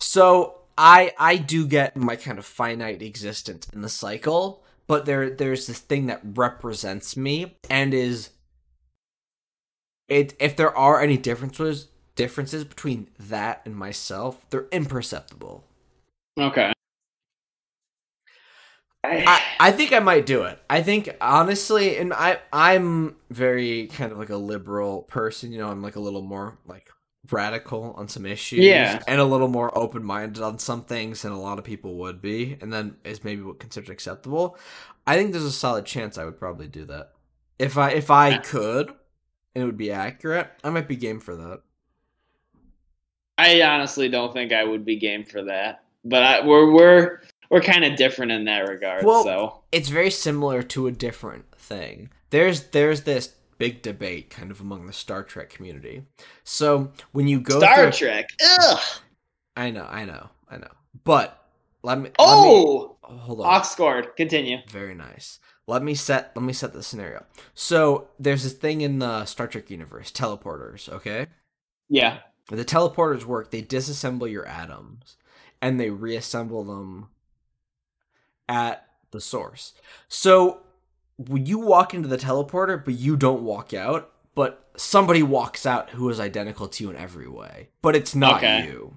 So 0.00 0.60
I 0.76 1.12
I 1.18 1.36
do 1.36 1.66
get 1.66 1.96
my 1.96 2.16
kind 2.16 2.38
of 2.38 2.46
finite 2.46 3.02
existence 3.02 3.68
in 3.72 3.82
the 3.82 3.88
cycle, 3.88 4.64
but 4.86 5.04
there 5.04 5.30
there's 5.30 5.66
this 5.66 5.78
thing 5.80 6.06
that 6.06 6.20
represents 6.24 7.16
me 7.16 7.56
and 7.68 7.92
is 7.94 8.30
it 10.08 10.34
if 10.40 10.56
there 10.56 10.76
are 10.76 11.00
any 11.00 11.16
differences 11.18 11.88
differences 12.16 12.64
between 12.64 13.08
that 13.18 13.60
and 13.64 13.76
myself, 13.76 14.40
they're 14.50 14.66
imperceptible. 14.72 15.62
Okay. 16.38 16.72
I, 19.04 19.40
I 19.60 19.70
think 19.72 19.92
I 19.92 20.00
might 20.00 20.26
do 20.26 20.42
it. 20.42 20.58
I 20.68 20.82
think 20.82 21.16
honestly, 21.20 21.96
and 21.96 22.12
I 22.12 22.40
I'm 22.52 23.16
very 23.30 23.86
kind 23.88 24.12
of 24.12 24.18
like 24.18 24.30
a 24.30 24.36
liberal 24.36 25.02
person. 25.02 25.52
You 25.52 25.58
know, 25.58 25.70
I'm 25.70 25.82
like 25.82 25.96
a 25.96 26.00
little 26.00 26.22
more 26.22 26.58
like 26.66 26.90
radical 27.30 27.92
on 27.96 28.08
some 28.08 28.26
issues, 28.26 28.58
Yeah. 28.60 29.02
and 29.06 29.20
a 29.20 29.24
little 29.24 29.48
more 29.48 29.76
open 29.76 30.02
minded 30.04 30.42
on 30.42 30.58
some 30.58 30.84
things 30.84 31.22
than 31.22 31.32
a 31.32 31.40
lot 31.40 31.58
of 31.58 31.64
people 31.64 31.96
would 31.96 32.20
be, 32.20 32.58
and 32.60 32.72
then 32.72 32.96
is 33.04 33.24
maybe 33.24 33.42
what 33.42 33.60
considered 33.60 33.90
acceptable. 33.90 34.58
I 35.06 35.16
think 35.16 35.32
there's 35.32 35.44
a 35.44 35.52
solid 35.52 35.86
chance 35.86 36.18
I 36.18 36.24
would 36.24 36.38
probably 36.38 36.68
do 36.68 36.84
that 36.86 37.12
if 37.58 37.78
I 37.78 37.90
if 37.92 38.10
I 38.10 38.38
could, 38.38 38.88
and 39.54 39.62
it 39.62 39.64
would 39.64 39.78
be 39.78 39.92
accurate. 39.92 40.50
I 40.64 40.70
might 40.70 40.88
be 40.88 40.96
game 40.96 41.20
for 41.20 41.36
that. 41.36 41.62
I 43.38 43.62
honestly 43.62 44.08
don't 44.08 44.32
think 44.32 44.52
I 44.52 44.64
would 44.64 44.84
be 44.84 44.96
game 44.96 45.24
for 45.24 45.44
that. 45.44 45.84
But 46.04 46.22
I, 46.22 46.46
we're 46.46 46.72
we're 46.72 47.20
we're 47.50 47.60
kind 47.62 47.84
of 47.84 47.96
different 47.96 48.32
in 48.32 48.44
that 48.44 48.68
regard. 48.68 49.04
Well, 49.04 49.24
so 49.24 49.60
it's 49.72 49.88
very 49.88 50.10
similar 50.10 50.62
to 50.64 50.86
a 50.86 50.92
different 50.92 51.44
thing. 51.58 52.10
There's 52.30 52.64
there's 52.64 53.02
this 53.02 53.34
big 53.58 53.82
debate 53.82 54.30
kind 54.30 54.50
of 54.50 54.60
among 54.60 54.86
the 54.86 54.92
Star 54.92 55.22
Trek 55.22 55.50
community. 55.50 56.02
So 56.44 56.92
when 57.12 57.26
you 57.26 57.40
go 57.40 57.58
Star 57.58 57.90
through, 57.90 58.08
Trek. 58.08 58.28
Ugh. 58.60 58.80
I 59.56 59.70
know, 59.70 59.86
I 59.90 60.04
know, 60.04 60.28
I 60.48 60.58
know. 60.58 60.70
But 61.04 61.42
let 61.82 61.98
me 61.98 62.04
let 62.04 62.10
me- 62.10 62.14
Oh, 62.18 62.96
hold 63.02 63.40
on. 63.40 63.46
Ox 63.46 63.70
scored. 63.70 64.14
Continue. 64.16 64.58
Very 64.70 64.94
nice. 64.94 65.40
Let 65.66 65.82
me 65.82 65.94
set 65.94 66.32
let 66.34 66.42
me 66.44 66.52
set 66.52 66.72
the 66.72 66.82
scenario. 66.82 67.26
So 67.54 68.08
there's 68.18 68.44
this 68.44 68.52
thing 68.54 68.80
in 68.80 69.00
the 69.00 69.24
Star 69.26 69.46
Trek 69.48 69.70
universe, 69.70 70.10
teleporters, 70.10 70.88
okay? 70.88 71.26
Yeah. 71.88 72.20
The 72.50 72.64
teleporters 72.64 73.24
work, 73.24 73.50
they 73.50 73.60
disassemble 73.62 74.30
your 74.30 74.46
atoms 74.46 75.17
and 75.60 75.78
they 75.80 75.90
reassemble 75.90 76.64
them 76.64 77.08
at 78.48 78.86
the 79.10 79.20
source. 79.20 79.74
So 80.08 80.60
you 81.34 81.58
walk 81.58 81.94
into 81.94 82.08
the 82.08 82.18
teleporter, 82.18 82.82
but 82.82 82.94
you 82.94 83.16
don't 83.16 83.42
walk 83.42 83.74
out, 83.74 84.12
but 84.34 84.68
somebody 84.76 85.22
walks 85.22 85.66
out 85.66 85.90
who 85.90 86.08
is 86.10 86.20
identical 86.20 86.68
to 86.68 86.84
you 86.84 86.90
in 86.90 86.96
every 86.96 87.28
way, 87.28 87.68
but 87.82 87.96
it's 87.96 88.14
not 88.14 88.36
Okay. 88.38 88.62
you. 88.62 88.96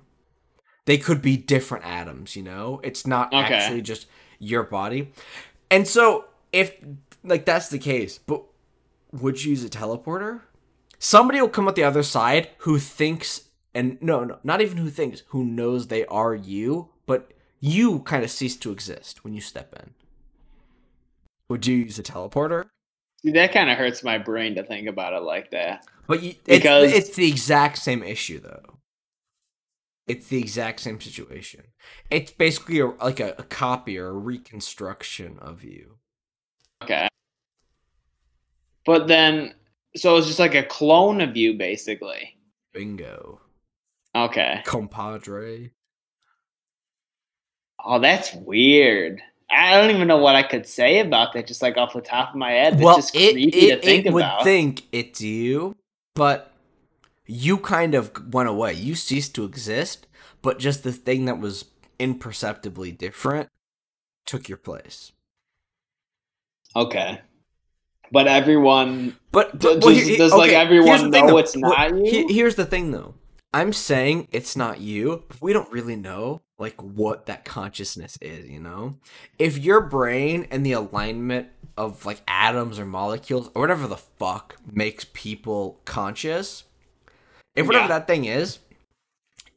They 0.86 0.98
could 0.98 1.22
be 1.22 1.38
different 1.38 1.86
atoms, 1.86 2.36
you 2.36 2.44
know? 2.44 2.80
It's 2.84 3.06
not 3.08 3.34
Okay. 3.34 3.54
actually 3.56 3.82
just 3.82 4.08
your 4.40 4.64
body. 4.64 5.12
And 5.70 5.88
so 5.88 6.26
if 6.52 6.76
like 7.24 7.46
that's 7.46 7.70
the 7.70 7.80
case, 7.80 8.18
but 8.18 8.44
would 9.12 9.44
you 9.44 9.52
use 9.52 9.64
a 9.64 9.70
teleporter? 9.70 10.42
Somebody 11.00 11.40
will 11.42 11.50
come 11.50 11.68
out 11.68 11.76
the 11.76 11.84
other 11.84 12.04
side 12.04 12.50
who 12.60 12.78
thinks 12.80 13.42
and 13.74 13.98
no, 14.02 14.24
no, 14.24 14.40
not 14.44 14.62
even 14.62 14.78
who 14.78 14.90
thinks, 14.90 15.24
who 15.28 15.46
knows 15.46 15.88
they 15.88 16.06
are 16.06 16.36
you, 16.36 16.90
but 17.06 17.32
you 17.60 18.00
kind 18.00 18.24
of 18.24 18.32
cease 18.32 18.58
to 18.58 18.72
exist 18.72 19.24
when 19.24 19.34
you 19.34 19.42
step 19.42 19.74
in. 19.80 19.94
Would 21.50 21.68
you 21.68 21.78
use 21.78 22.00
a 22.00 22.04
teleporter? 22.04 22.66
See, 23.24 23.32
that 23.32 23.54
kind 23.54 23.70
of 23.70 23.78
hurts 23.78 24.04
my 24.04 24.18
brain 24.18 24.56
to 24.56 24.64
think 24.64 24.88
about 24.88 25.14
it 25.14 25.22
like 25.24 25.52
that. 25.52 25.86
But 26.08 26.24
you, 26.24 26.36
Because- 26.46 26.92
it's, 26.92 27.10
it's 27.10 27.16
the 27.16 27.28
exact 27.28 27.78
same 27.78 28.04
issue, 28.04 28.40
though. 28.40 28.80
It's 30.08 30.28
the 30.28 30.40
exact 30.40 30.80
same 30.80 31.00
situation. 31.00 31.66
It's 32.10 32.32
basically 32.32 32.80
a, 32.80 32.88
like 32.88 33.20
a, 33.20 33.36
a 33.38 33.44
copy 33.44 33.98
or 33.98 34.08
a 34.08 34.14
reconstruction 34.14 35.38
of 35.40 35.64
you. 35.64 35.98
Okay. 36.84 37.08
But 38.86 39.08
then, 39.08 39.54
so 39.96 40.18
it's 40.18 40.28
just 40.28 40.40
like 40.40 40.56
a 40.56 40.64
clone 40.64 41.22
of 41.22 41.38
you, 41.38 41.54
basically. 41.58 42.36
Bingo. 42.74 43.40
Okay. 44.16 44.62
Compadre. 44.66 45.72
Oh, 47.84 48.00
that's 48.00 48.34
weird. 48.34 49.22
I 49.50 49.80
don't 49.80 49.94
even 49.94 50.08
know 50.08 50.18
what 50.18 50.36
I 50.36 50.44
could 50.44 50.66
say 50.68 51.00
about 51.00 51.34
that, 51.34 51.48
just 51.48 51.62
like 51.62 51.78
off 51.78 51.94
the 51.94 52.02
top 52.02 52.30
of 52.30 52.36
my 52.36 52.52
head. 52.52 52.74
It's 52.76 52.84
well, 52.84 52.96
just 52.98 53.16
it, 53.16 53.34
creepy 53.34 53.70
it, 53.72 53.76
to 53.78 53.82
think 53.82 54.06
it 54.06 54.14
would 54.14 54.24
about. 54.24 54.44
think 54.44 54.84
it's 54.92 55.20
you, 55.22 55.76
but 56.16 56.54
you 57.26 57.58
kind 57.58 57.96
of 57.96 58.34
went 58.34 58.50
away. 58.50 58.74
You 58.74 58.96
ceased 58.96 59.36
to 59.36 59.44
exist, 59.46 60.08
but 60.42 60.60
just 60.60 60.84
the 60.84 60.92
thing 60.94 61.26
that 61.26 61.40
was 61.40 61.66
imperceptibly 62.00 62.92
different 62.92 63.50
took 64.26 64.48
your 64.48 64.58
place. 64.58 65.12
okay. 66.76 67.22
But 68.14 68.28
everyone, 68.28 69.16
But, 69.32 69.58
but 69.58 69.80
well, 69.84 69.94
does- 69.96 70.06
here- 70.06 70.18
does, 70.18 70.34
like, 70.34 70.52
everyone 70.52 71.12
thing, 71.14 71.26
know 71.28 71.32
though. 71.32 71.38
it's 71.38 71.56
not 71.56 71.92
Well, 71.94 72.06
you? 72.06 72.28
he- 72.28 72.34
here's 72.34 72.56
the 72.56 72.66
thing, 72.66 72.92
though. 72.92 73.14
I'm 73.54 73.74
saying 73.74 74.28
it's 74.32 74.56
not 74.56 74.80
you, 74.80 75.24
but 75.28 75.42
we 75.42 75.52
don't 75.54 75.72
really 75.72 75.96
know 75.98 76.42
like 76.58 76.82
what 76.82 77.26
that 77.26 77.44
consciousness 77.44 78.18
is. 78.22 78.50
You 78.50 78.60
know, 78.62 78.98
if 79.38 79.58
your 79.58 79.82
brain 79.82 80.48
and 80.52 80.66
the 80.66 80.72
alignment 80.74 81.50
of 81.78 82.06
like 82.06 82.22
atoms 82.28 82.80
or 82.80 82.86
molecules 82.86 83.50
or 83.54 83.62
whatever 83.62 83.88
the 83.88 83.98
fuck 83.98 84.56
makes 84.72 85.06
people 85.14 85.82
conscious, 85.86 86.64
if 87.56 87.66
whatever 87.68 87.84
Yeah. 87.86 88.00
that 88.00 88.08
thing 88.08 88.26
is 88.26 88.60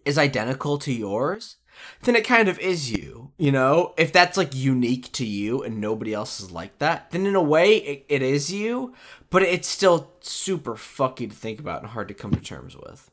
is 0.05 0.19
identical 0.19 0.77
to 0.79 0.93
yours, 0.93 1.57
then 2.03 2.15
it 2.17 2.25
kind 2.25 2.49
of 2.49 2.59
is 2.59 2.91
you. 2.93 3.31
You 3.39 3.53
know, 3.53 3.95
if 3.97 4.13
that's 4.13 4.37
like 4.37 4.55
unique 4.55 5.11
to 5.13 5.25
you 5.25 5.63
and 5.63 5.81
nobody 5.81 6.13
else 6.13 6.41
is 6.41 6.51
like 6.51 6.79
that, 6.79 7.11
then 7.11 7.27
in 7.27 7.35
a 7.35 7.43
way 7.43 7.77
it, 7.77 8.07
it 8.09 8.23
is 8.23 8.53
you, 8.53 8.93
but 9.31 9.43
it's 9.43 9.69
still 9.69 10.11
super 10.21 10.75
fucky 10.75 11.29
to 11.31 11.35
think 11.35 11.59
about 11.61 11.83
and 11.83 11.91
hard 11.93 12.09
to 12.09 12.15
come 12.15 12.33
to 12.33 12.41
terms 12.41 12.77
with. 12.77 13.11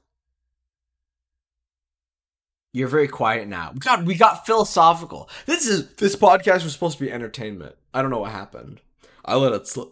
You're 2.73 2.87
very 2.87 3.07
quiet 3.07 3.47
now. 3.47 3.73
God, 3.77 4.05
we 4.07 4.15
got 4.15 4.45
philosophical. 4.45 5.29
This 5.45 5.65
is 5.67 5.93
this 5.95 6.15
podcast 6.15 6.63
was 6.63 6.71
supposed 6.73 6.97
to 6.97 7.03
be 7.03 7.11
entertainment. 7.11 7.75
I 7.93 8.01
don't 8.01 8.11
know 8.11 8.19
what 8.19 8.31
happened. 8.31 8.79
I 9.25 9.35
let 9.35 9.51
it 9.53 9.67
slip. 9.67 9.89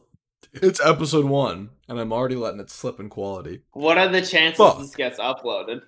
It's 0.54 0.80
episode 0.84 1.26
one, 1.26 1.70
and 1.88 2.00
I'm 2.00 2.12
already 2.14 2.36
letting 2.36 2.60
it 2.60 2.70
slip 2.72 3.00
in 3.00 3.10
quality. 3.10 3.62
what 3.74 3.98
are 3.98 4.08
the 4.08 4.22
chances 4.22 4.58
Fuck. 4.58 4.80
this 4.80 4.96
gets 4.96 5.20
uploaded? 5.20 5.82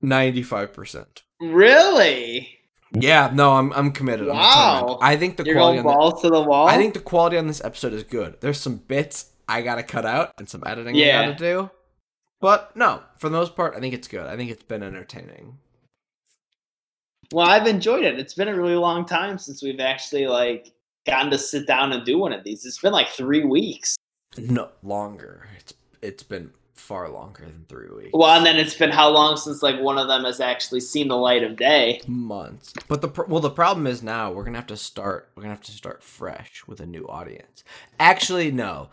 Ninety-five 0.00 0.72
percent. 0.72 1.22
Really? 1.40 2.48
Yeah, 2.92 3.30
no, 3.34 3.54
I'm 3.54 3.72
I'm 3.72 3.90
committed. 3.90 4.28
I'm 4.28 4.36
Wow. 4.36 4.98
I 5.02 5.16
think 5.16 5.36
the 5.36 5.44
You're 5.44 5.56
quality 5.56 5.82
going 5.82 5.86
on 5.88 5.92
the, 5.92 5.98
balls 5.98 6.22
to 6.22 6.30
the 6.30 6.40
wall? 6.40 6.68
I 6.68 6.76
think 6.76 6.94
the 6.94 7.00
quality 7.00 7.36
on 7.36 7.46
this 7.48 7.62
episode 7.64 7.92
is 7.92 8.04
good. 8.04 8.36
There's 8.40 8.58
some 8.60 8.76
bits 8.76 9.32
I 9.48 9.62
gotta 9.62 9.82
cut 9.82 10.06
out 10.06 10.32
and 10.38 10.48
some 10.48 10.62
editing 10.64 10.94
Yeah. 10.94 11.20
I 11.20 11.24
gotta 11.26 11.38
do. 11.38 11.70
But 12.40 12.74
no, 12.76 13.02
for 13.16 13.28
the 13.28 13.36
most 13.36 13.56
part, 13.56 13.74
I 13.74 13.80
think 13.80 13.94
it's 13.94 14.08
good. 14.08 14.26
I 14.26 14.36
think 14.36 14.50
it's 14.50 14.62
been 14.62 14.82
entertaining. 14.82 15.58
Well, 17.32 17.48
I've 17.48 17.66
enjoyed 17.66 18.04
it. 18.04 18.18
It's 18.18 18.34
been 18.34 18.48
a 18.48 18.56
really 18.56 18.76
long 18.76 19.04
time 19.04 19.38
since 19.38 19.62
we've 19.62 19.80
actually 19.80 20.26
like 20.26 20.72
gotten 21.06 21.30
to 21.30 21.38
sit 21.38 21.66
down 21.66 21.92
and 21.92 22.04
do 22.04 22.18
one 22.18 22.32
of 22.32 22.44
these. 22.44 22.64
It's 22.64 22.80
been 22.80 22.92
like 22.92 23.08
three 23.08 23.44
weeks. 23.44 23.96
No 24.36 24.70
longer. 24.82 25.46
It's 25.58 25.74
it's 26.00 26.22
been 26.22 26.52
far 26.74 27.10
longer 27.10 27.44
than 27.44 27.66
three 27.68 27.90
weeks. 27.90 28.10
Well, 28.14 28.30
and 28.30 28.46
then 28.46 28.56
it's 28.56 28.74
been 28.74 28.90
how 28.90 29.10
long 29.10 29.36
since 29.36 29.62
like 29.62 29.80
one 29.80 29.98
of 29.98 30.06
them 30.06 30.24
has 30.24 30.40
actually 30.40 30.80
seen 30.80 31.08
the 31.08 31.16
light 31.16 31.42
of 31.42 31.56
day? 31.56 32.00
months. 32.06 32.72
But 32.86 33.02
the 33.02 33.08
pr- 33.08 33.24
well, 33.24 33.40
the 33.40 33.50
problem 33.50 33.86
is 33.86 34.02
now 34.02 34.30
we're 34.32 34.44
gonna 34.44 34.58
have 34.58 34.66
to 34.68 34.76
start. 34.76 35.30
We're 35.34 35.42
gonna 35.42 35.54
have 35.54 35.64
to 35.64 35.72
start 35.72 36.02
fresh 36.02 36.62
with 36.66 36.80
a 36.80 36.86
new 36.86 37.06
audience. 37.08 37.64
Actually, 37.98 38.50
no. 38.52 38.88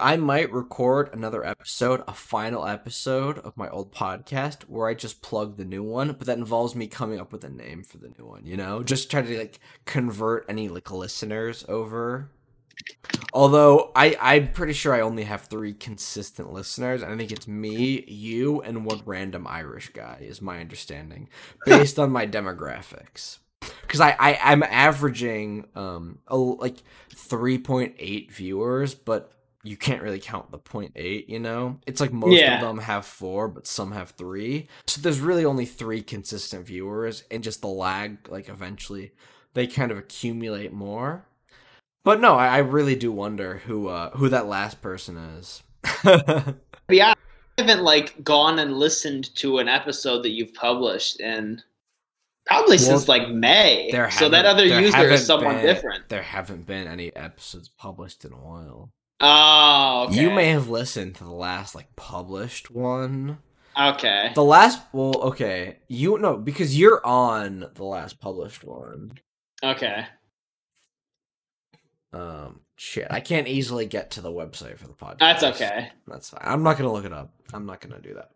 I 0.00 0.16
might 0.16 0.52
record 0.52 1.10
another 1.12 1.44
episode, 1.44 2.02
a 2.08 2.14
final 2.14 2.66
episode 2.66 3.38
of 3.38 3.56
my 3.56 3.68
old 3.68 3.92
podcast, 3.92 4.62
where 4.62 4.88
I 4.88 4.94
just 4.94 5.20
plug 5.20 5.56
the 5.56 5.64
new 5.64 5.82
one, 5.82 6.08
but 6.12 6.26
that 6.26 6.38
involves 6.38 6.74
me 6.74 6.86
coming 6.86 7.20
up 7.20 7.30
with 7.30 7.44
a 7.44 7.50
name 7.50 7.82
for 7.82 7.98
the 7.98 8.12
new 8.18 8.24
one. 8.24 8.46
You 8.46 8.56
know, 8.56 8.82
just 8.82 9.10
try 9.10 9.20
to 9.20 9.38
like 9.38 9.60
convert 9.84 10.46
any 10.48 10.68
like 10.68 10.90
listeners 10.90 11.64
over. 11.68 12.30
Although 13.34 13.92
I, 13.94 14.16
I'm 14.20 14.52
pretty 14.52 14.72
sure 14.72 14.94
I 14.94 15.00
only 15.00 15.24
have 15.24 15.42
three 15.42 15.74
consistent 15.74 16.52
listeners. 16.52 17.02
I 17.02 17.14
think 17.16 17.32
it's 17.32 17.48
me, 17.48 18.02
you, 18.06 18.62
and 18.62 18.86
one 18.86 19.02
random 19.04 19.46
Irish 19.46 19.90
guy, 19.90 20.18
is 20.22 20.40
my 20.40 20.60
understanding, 20.60 21.28
based 21.66 21.98
on 21.98 22.10
my 22.10 22.26
demographics. 22.26 23.38
Because 23.82 24.00
I, 24.00 24.16
I 24.18 24.38
I'm 24.42 24.62
averaging 24.62 25.66
um 25.74 26.20
a, 26.28 26.36
like 26.36 26.76
3.8 27.10 28.30
viewers, 28.30 28.94
but 28.94 29.32
you 29.66 29.76
can't 29.76 30.02
really 30.02 30.20
count 30.20 30.50
the 30.50 30.58
0.8. 30.58 31.28
You 31.28 31.38
know, 31.38 31.78
it's 31.86 32.00
like 32.00 32.12
most 32.12 32.38
Yeah. 32.40 32.54
of 32.56 32.60
them 32.60 32.78
have 32.78 33.04
four, 33.06 33.48
but 33.48 33.66
some 33.66 33.92
have 33.92 34.10
three. 34.10 34.68
So 34.86 35.00
there's 35.00 35.20
really 35.20 35.44
only 35.44 35.66
three 35.66 36.02
consistent 36.02 36.66
viewers, 36.66 37.24
and 37.30 37.42
just 37.42 37.60
the 37.60 37.68
lag, 37.68 38.28
like 38.28 38.48
eventually, 38.48 39.12
they 39.54 39.66
kind 39.66 39.90
of 39.90 39.98
accumulate 39.98 40.72
more. 40.72 41.26
But 42.04 42.20
no, 42.20 42.34
I, 42.36 42.46
I 42.48 42.58
really 42.58 42.94
do 42.94 43.10
wonder 43.10 43.58
who 43.66 43.88
uh 43.88 44.10
who 44.16 44.28
that 44.28 44.46
last 44.46 44.80
person 44.80 45.16
is. 45.16 45.62
Yeah, 46.88 47.14
I 47.58 47.62
haven't 47.62 47.82
like 47.82 48.22
gone 48.22 48.60
and 48.60 48.76
listened 48.78 49.34
to 49.36 49.58
an 49.58 49.68
episode 49.68 50.22
that 50.22 50.30
you've 50.30 50.54
published 50.54 51.18
in 51.18 51.60
probably 52.46 52.76
Well, 52.76 52.86
since 52.86 53.08
like 53.08 53.28
May. 53.28 53.88
there 53.90 54.08
so 54.12 54.28
that 54.28 54.46
other 54.46 54.64
user 54.64 55.08
is 55.10 55.26
someone 55.26 55.56
been- 55.56 55.66
different. 55.66 56.08
There 56.08 56.22
haven't 56.22 56.64
been 56.64 56.86
any 56.86 57.14
episodes 57.16 57.68
published 57.68 58.24
in 58.24 58.32
a 58.32 58.36
while. 58.36 58.90
Oh, 59.20 60.06
okay. 60.08 60.22
You 60.22 60.30
may 60.30 60.48
have 60.50 60.68
listened 60.68 61.14
to 61.16 61.24
the 61.24 61.32
last 61.32 61.74
like 61.74 61.94
published 61.96 62.70
one. 62.70 63.38
Okay. 63.78 64.32
The 64.34 64.44
last 64.44 64.82
well, 64.92 65.16
okay. 65.22 65.78
You 65.88 66.18
know 66.18 66.36
because 66.36 66.78
you're 66.78 67.04
on 67.04 67.66
the 67.74 67.84
last 67.84 68.20
published 68.20 68.64
one. 68.64 69.18
Okay. 69.62 70.06
Um 72.12 72.60
shit. 72.76 73.06
I 73.10 73.20
can't 73.20 73.48
easily 73.48 73.86
get 73.86 74.12
to 74.12 74.20
the 74.20 74.30
website 74.30 74.78
for 74.78 74.86
the 74.86 74.94
podcast. 74.94 75.18
That's 75.18 75.42
okay. 75.42 75.92
That's 76.06 76.30
fine. 76.30 76.42
I'm 76.44 76.62
not 76.62 76.76
gonna 76.76 76.92
look 76.92 77.04
it 77.04 77.12
up. 77.12 77.32
I'm 77.52 77.66
not 77.66 77.80
gonna 77.80 78.00
do 78.00 78.14
that. 78.14 78.30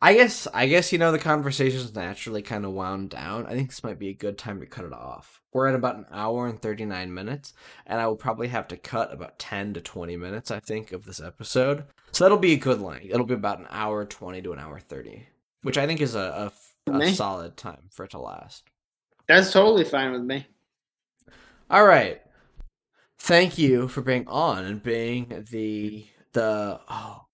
I 0.00 0.14
guess 0.14 0.46
I 0.54 0.68
guess 0.68 0.92
you 0.92 0.98
know 0.98 1.10
the 1.10 1.18
conversation's 1.18 1.94
naturally 1.94 2.42
kind 2.42 2.64
of 2.64 2.72
wound 2.72 3.10
down. 3.10 3.46
I 3.46 3.54
think 3.54 3.68
this 3.68 3.82
might 3.82 3.98
be 3.98 4.10
a 4.10 4.14
good 4.14 4.38
time 4.38 4.60
to 4.60 4.66
cut 4.66 4.84
it 4.84 4.92
off. 4.92 5.42
We're 5.52 5.66
at 5.66 5.74
about 5.74 5.96
an 5.96 6.06
hour 6.12 6.46
and 6.46 6.60
39 6.60 7.12
minutes, 7.12 7.52
and 7.84 8.00
I 8.00 8.06
will 8.06 8.16
probably 8.16 8.48
have 8.48 8.68
to 8.68 8.76
cut 8.76 9.12
about 9.12 9.38
10 9.40 9.74
to 9.74 9.80
20 9.80 10.16
minutes, 10.16 10.50
I 10.50 10.60
think, 10.60 10.92
of 10.92 11.04
this 11.04 11.20
episode. 11.20 11.84
So 12.12 12.24
that'll 12.24 12.38
be 12.38 12.52
a 12.52 12.58
good 12.58 12.80
length. 12.80 13.06
It'll 13.10 13.26
be 13.26 13.34
about 13.34 13.58
an 13.58 13.66
hour 13.70 14.04
20 14.04 14.42
to 14.42 14.52
an 14.52 14.60
hour 14.60 14.78
30, 14.78 15.26
which 15.62 15.78
I 15.78 15.86
think 15.86 16.00
is 16.00 16.14
a, 16.14 16.52
a, 16.86 16.92
a 16.92 17.12
solid 17.12 17.56
time 17.56 17.88
for 17.90 18.04
it 18.04 18.12
to 18.12 18.20
last. 18.20 18.64
That's 19.26 19.52
totally 19.52 19.84
fine 19.84 20.12
with 20.12 20.22
me. 20.22 20.46
All 21.70 21.84
right. 21.84 22.20
Thank 23.18 23.58
you 23.58 23.88
for 23.88 24.00
being 24.00 24.28
on 24.28 24.64
and 24.64 24.82
being 24.82 25.44
the 25.50 26.06
the 26.32 26.80
oh. 26.88 27.27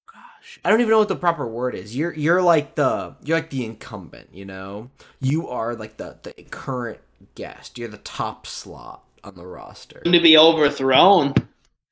I 0.65 0.71
don't 0.71 0.81
even 0.81 0.91
know 0.91 0.99
what 0.99 1.09
the 1.09 1.17
proper 1.17 1.47
word 1.47 1.75
is. 1.75 1.97
You're 1.97 2.13
you're 2.15 2.43
like 2.43 2.75
the 2.75 3.17
you're 3.23 3.39
like 3.39 3.51
the 3.51 3.65
incumbent, 3.65 4.31
you 4.33 4.45
know? 4.45 4.91
You 5.21 5.49
are 5.49 5.75
like 5.75 5.97
the 5.97 6.19
the 6.23 6.33
current 6.51 7.01
guest. 7.35 7.79
You're 7.79 7.89
the 7.89 7.99
top 7.99 8.47
slot 8.47 9.05
on 9.23 9.35
the 9.35 9.47
roster. 9.47 10.01
To 10.01 10.11
be 10.11 10.37
overthrown. 10.37 11.35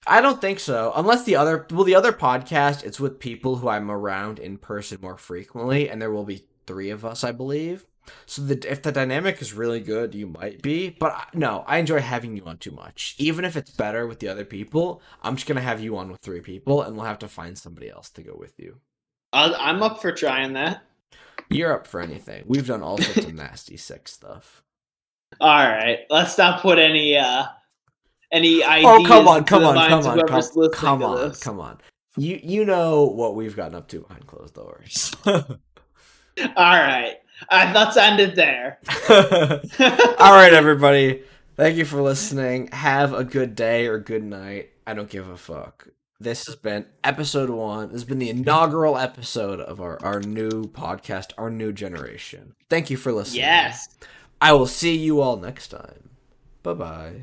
I 0.06 0.20
don't 0.20 0.40
think 0.40 0.60
so. 0.60 0.92
Unless 0.94 1.24
the 1.24 1.36
other 1.36 1.66
well 1.70 1.84
the 1.84 1.94
other 1.94 2.12
podcast 2.12 2.84
it's 2.84 3.00
with 3.00 3.18
people 3.20 3.56
who 3.56 3.68
I'm 3.68 3.90
around 3.90 4.38
in 4.38 4.58
person 4.58 4.98
more 5.00 5.16
frequently 5.16 5.88
and 5.88 6.02
there 6.02 6.10
will 6.10 6.24
be 6.24 6.44
3 6.66 6.90
of 6.90 7.04
us, 7.04 7.24
I 7.24 7.32
believe. 7.32 7.86
So 8.26 8.42
the, 8.42 8.70
if 8.70 8.82
the 8.82 8.92
dynamic 8.92 9.40
is 9.40 9.52
really 9.52 9.80
good, 9.80 10.14
you 10.14 10.26
might 10.26 10.62
be. 10.62 10.90
But 10.90 11.12
I- 11.12 11.26
no, 11.34 11.64
I 11.66 11.78
enjoy 11.78 12.00
having 12.00 12.36
you 12.36 12.44
on 12.44 12.58
too 12.58 12.70
much. 12.72 13.14
Even 13.18 13.44
if 13.44 13.56
it's 13.56 13.70
better 13.70 14.06
with 14.06 14.18
the 14.20 14.28
other 14.28 14.44
people, 14.44 15.00
I'm 15.22 15.36
just 15.36 15.46
gonna 15.46 15.60
have 15.60 15.80
you 15.80 15.96
on 15.96 16.10
with 16.10 16.20
three 16.20 16.40
people, 16.40 16.82
and 16.82 16.96
we'll 16.96 17.06
have 17.06 17.18
to 17.20 17.28
find 17.28 17.56
somebody 17.56 17.88
else 17.90 18.10
to 18.10 18.22
go 18.22 18.34
with 18.38 18.58
you. 18.58 18.78
I- 19.32 19.54
I'm 19.54 19.82
up 19.82 20.00
for 20.02 20.12
trying 20.12 20.52
that. 20.54 20.82
You're 21.48 21.72
up 21.74 21.86
for 21.86 22.00
anything. 22.00 22.44
We've 22.46 22.66
done 22.66 22.82
all 22.82 22.98
sorts 22.98 23.26
of 23.28 23.34
nasty 23.34 23.76
sex 23.76 24.12
stuff. 24.12 24.62
All 25.40 25.48
right. 25.64 26.00
Let's 26.10 26.36
not 26.38 26.60
put 26.60 26.78
any 26.78 27.16
uh 27.16 27.44
any 28.30 28.64
ideas 28.64 29.00
Oh 29.00 29.04
come 29.06 29.28
on, 29.28 29.44
come 29.44 29.64
on, 29.64 29.76
come 29.88 30.06
on, 30.06 30.26
come, 30.26 30.70
come 30.72 31.02
on, 31.02 31.28
this. 31.28 31.40
come 31.40 31.60
on. 31.60 31.78
You 32.16 32.40
you 32.42 32.64
know 32.64 33.04
what 33.04 33.34
we've 33.34 33.54
gotten 33.56 33.74
up 33.74 33.88
to 33.88 34.00
behind 34.00 34.26
closed 34.26 34.54
doors. 34.54 35.14
All 35.26 35.46
right. 36.56 37.16
Uh, 37.50 37.66
I 37.66 37.72
thought 37.72 37.96
ended 37.96 38.36
there. 38.36 38.78
All 40.18 40.32
right, 40.32 40.52
everybody. 40.52 41.22
Thank 41.56 41.76
you 41.76 41.84
for 41.84 42.00
listening. 42.00 42.68
Have 42.68 43.12
a 43.12 43.24
good 43.24 43.54
day 43.54 43.86
or 43.86 43.98
good 43.98 44.24
night. 44.24 44.70
I 44.86 44.94
don't 44.94 45.10
give 45.10 45.28
a 45.28 45.36
fuck. 45.36 45.88
This 46.20 46.46
has 46.46 46.56
been 46.56 46.86
episode 47.02 47.50
one. 47.50 47.88
This 47.88 47.96
has 47.96 48.04
been 48.04 48.18
the 48.20 48.30
inaugural 48.30 48.96
episode 48.96 49.60
of 49.60 49.80
our, 49.80 50.00
our 50.04 50.20
new 50.20 50.64
podcast, 50.64 51.32
Our 51.36 51.50
New 51.50 51.72
Generation. 51.72 52.54
Thank 52.70 52.90
you 52.90 52.96
for 52.96 53.12
listening. 53.12 53.40
Yes. 53.40 53.88
I 54.40 54.52
will 54.52 54.66
see 54.66 54.96
you 54.96 55.20
all 55.20 55.36
next 55.36 55.68
time. 55.68 56.10
Bye 56.62 56.74
bye. 56.74 57.22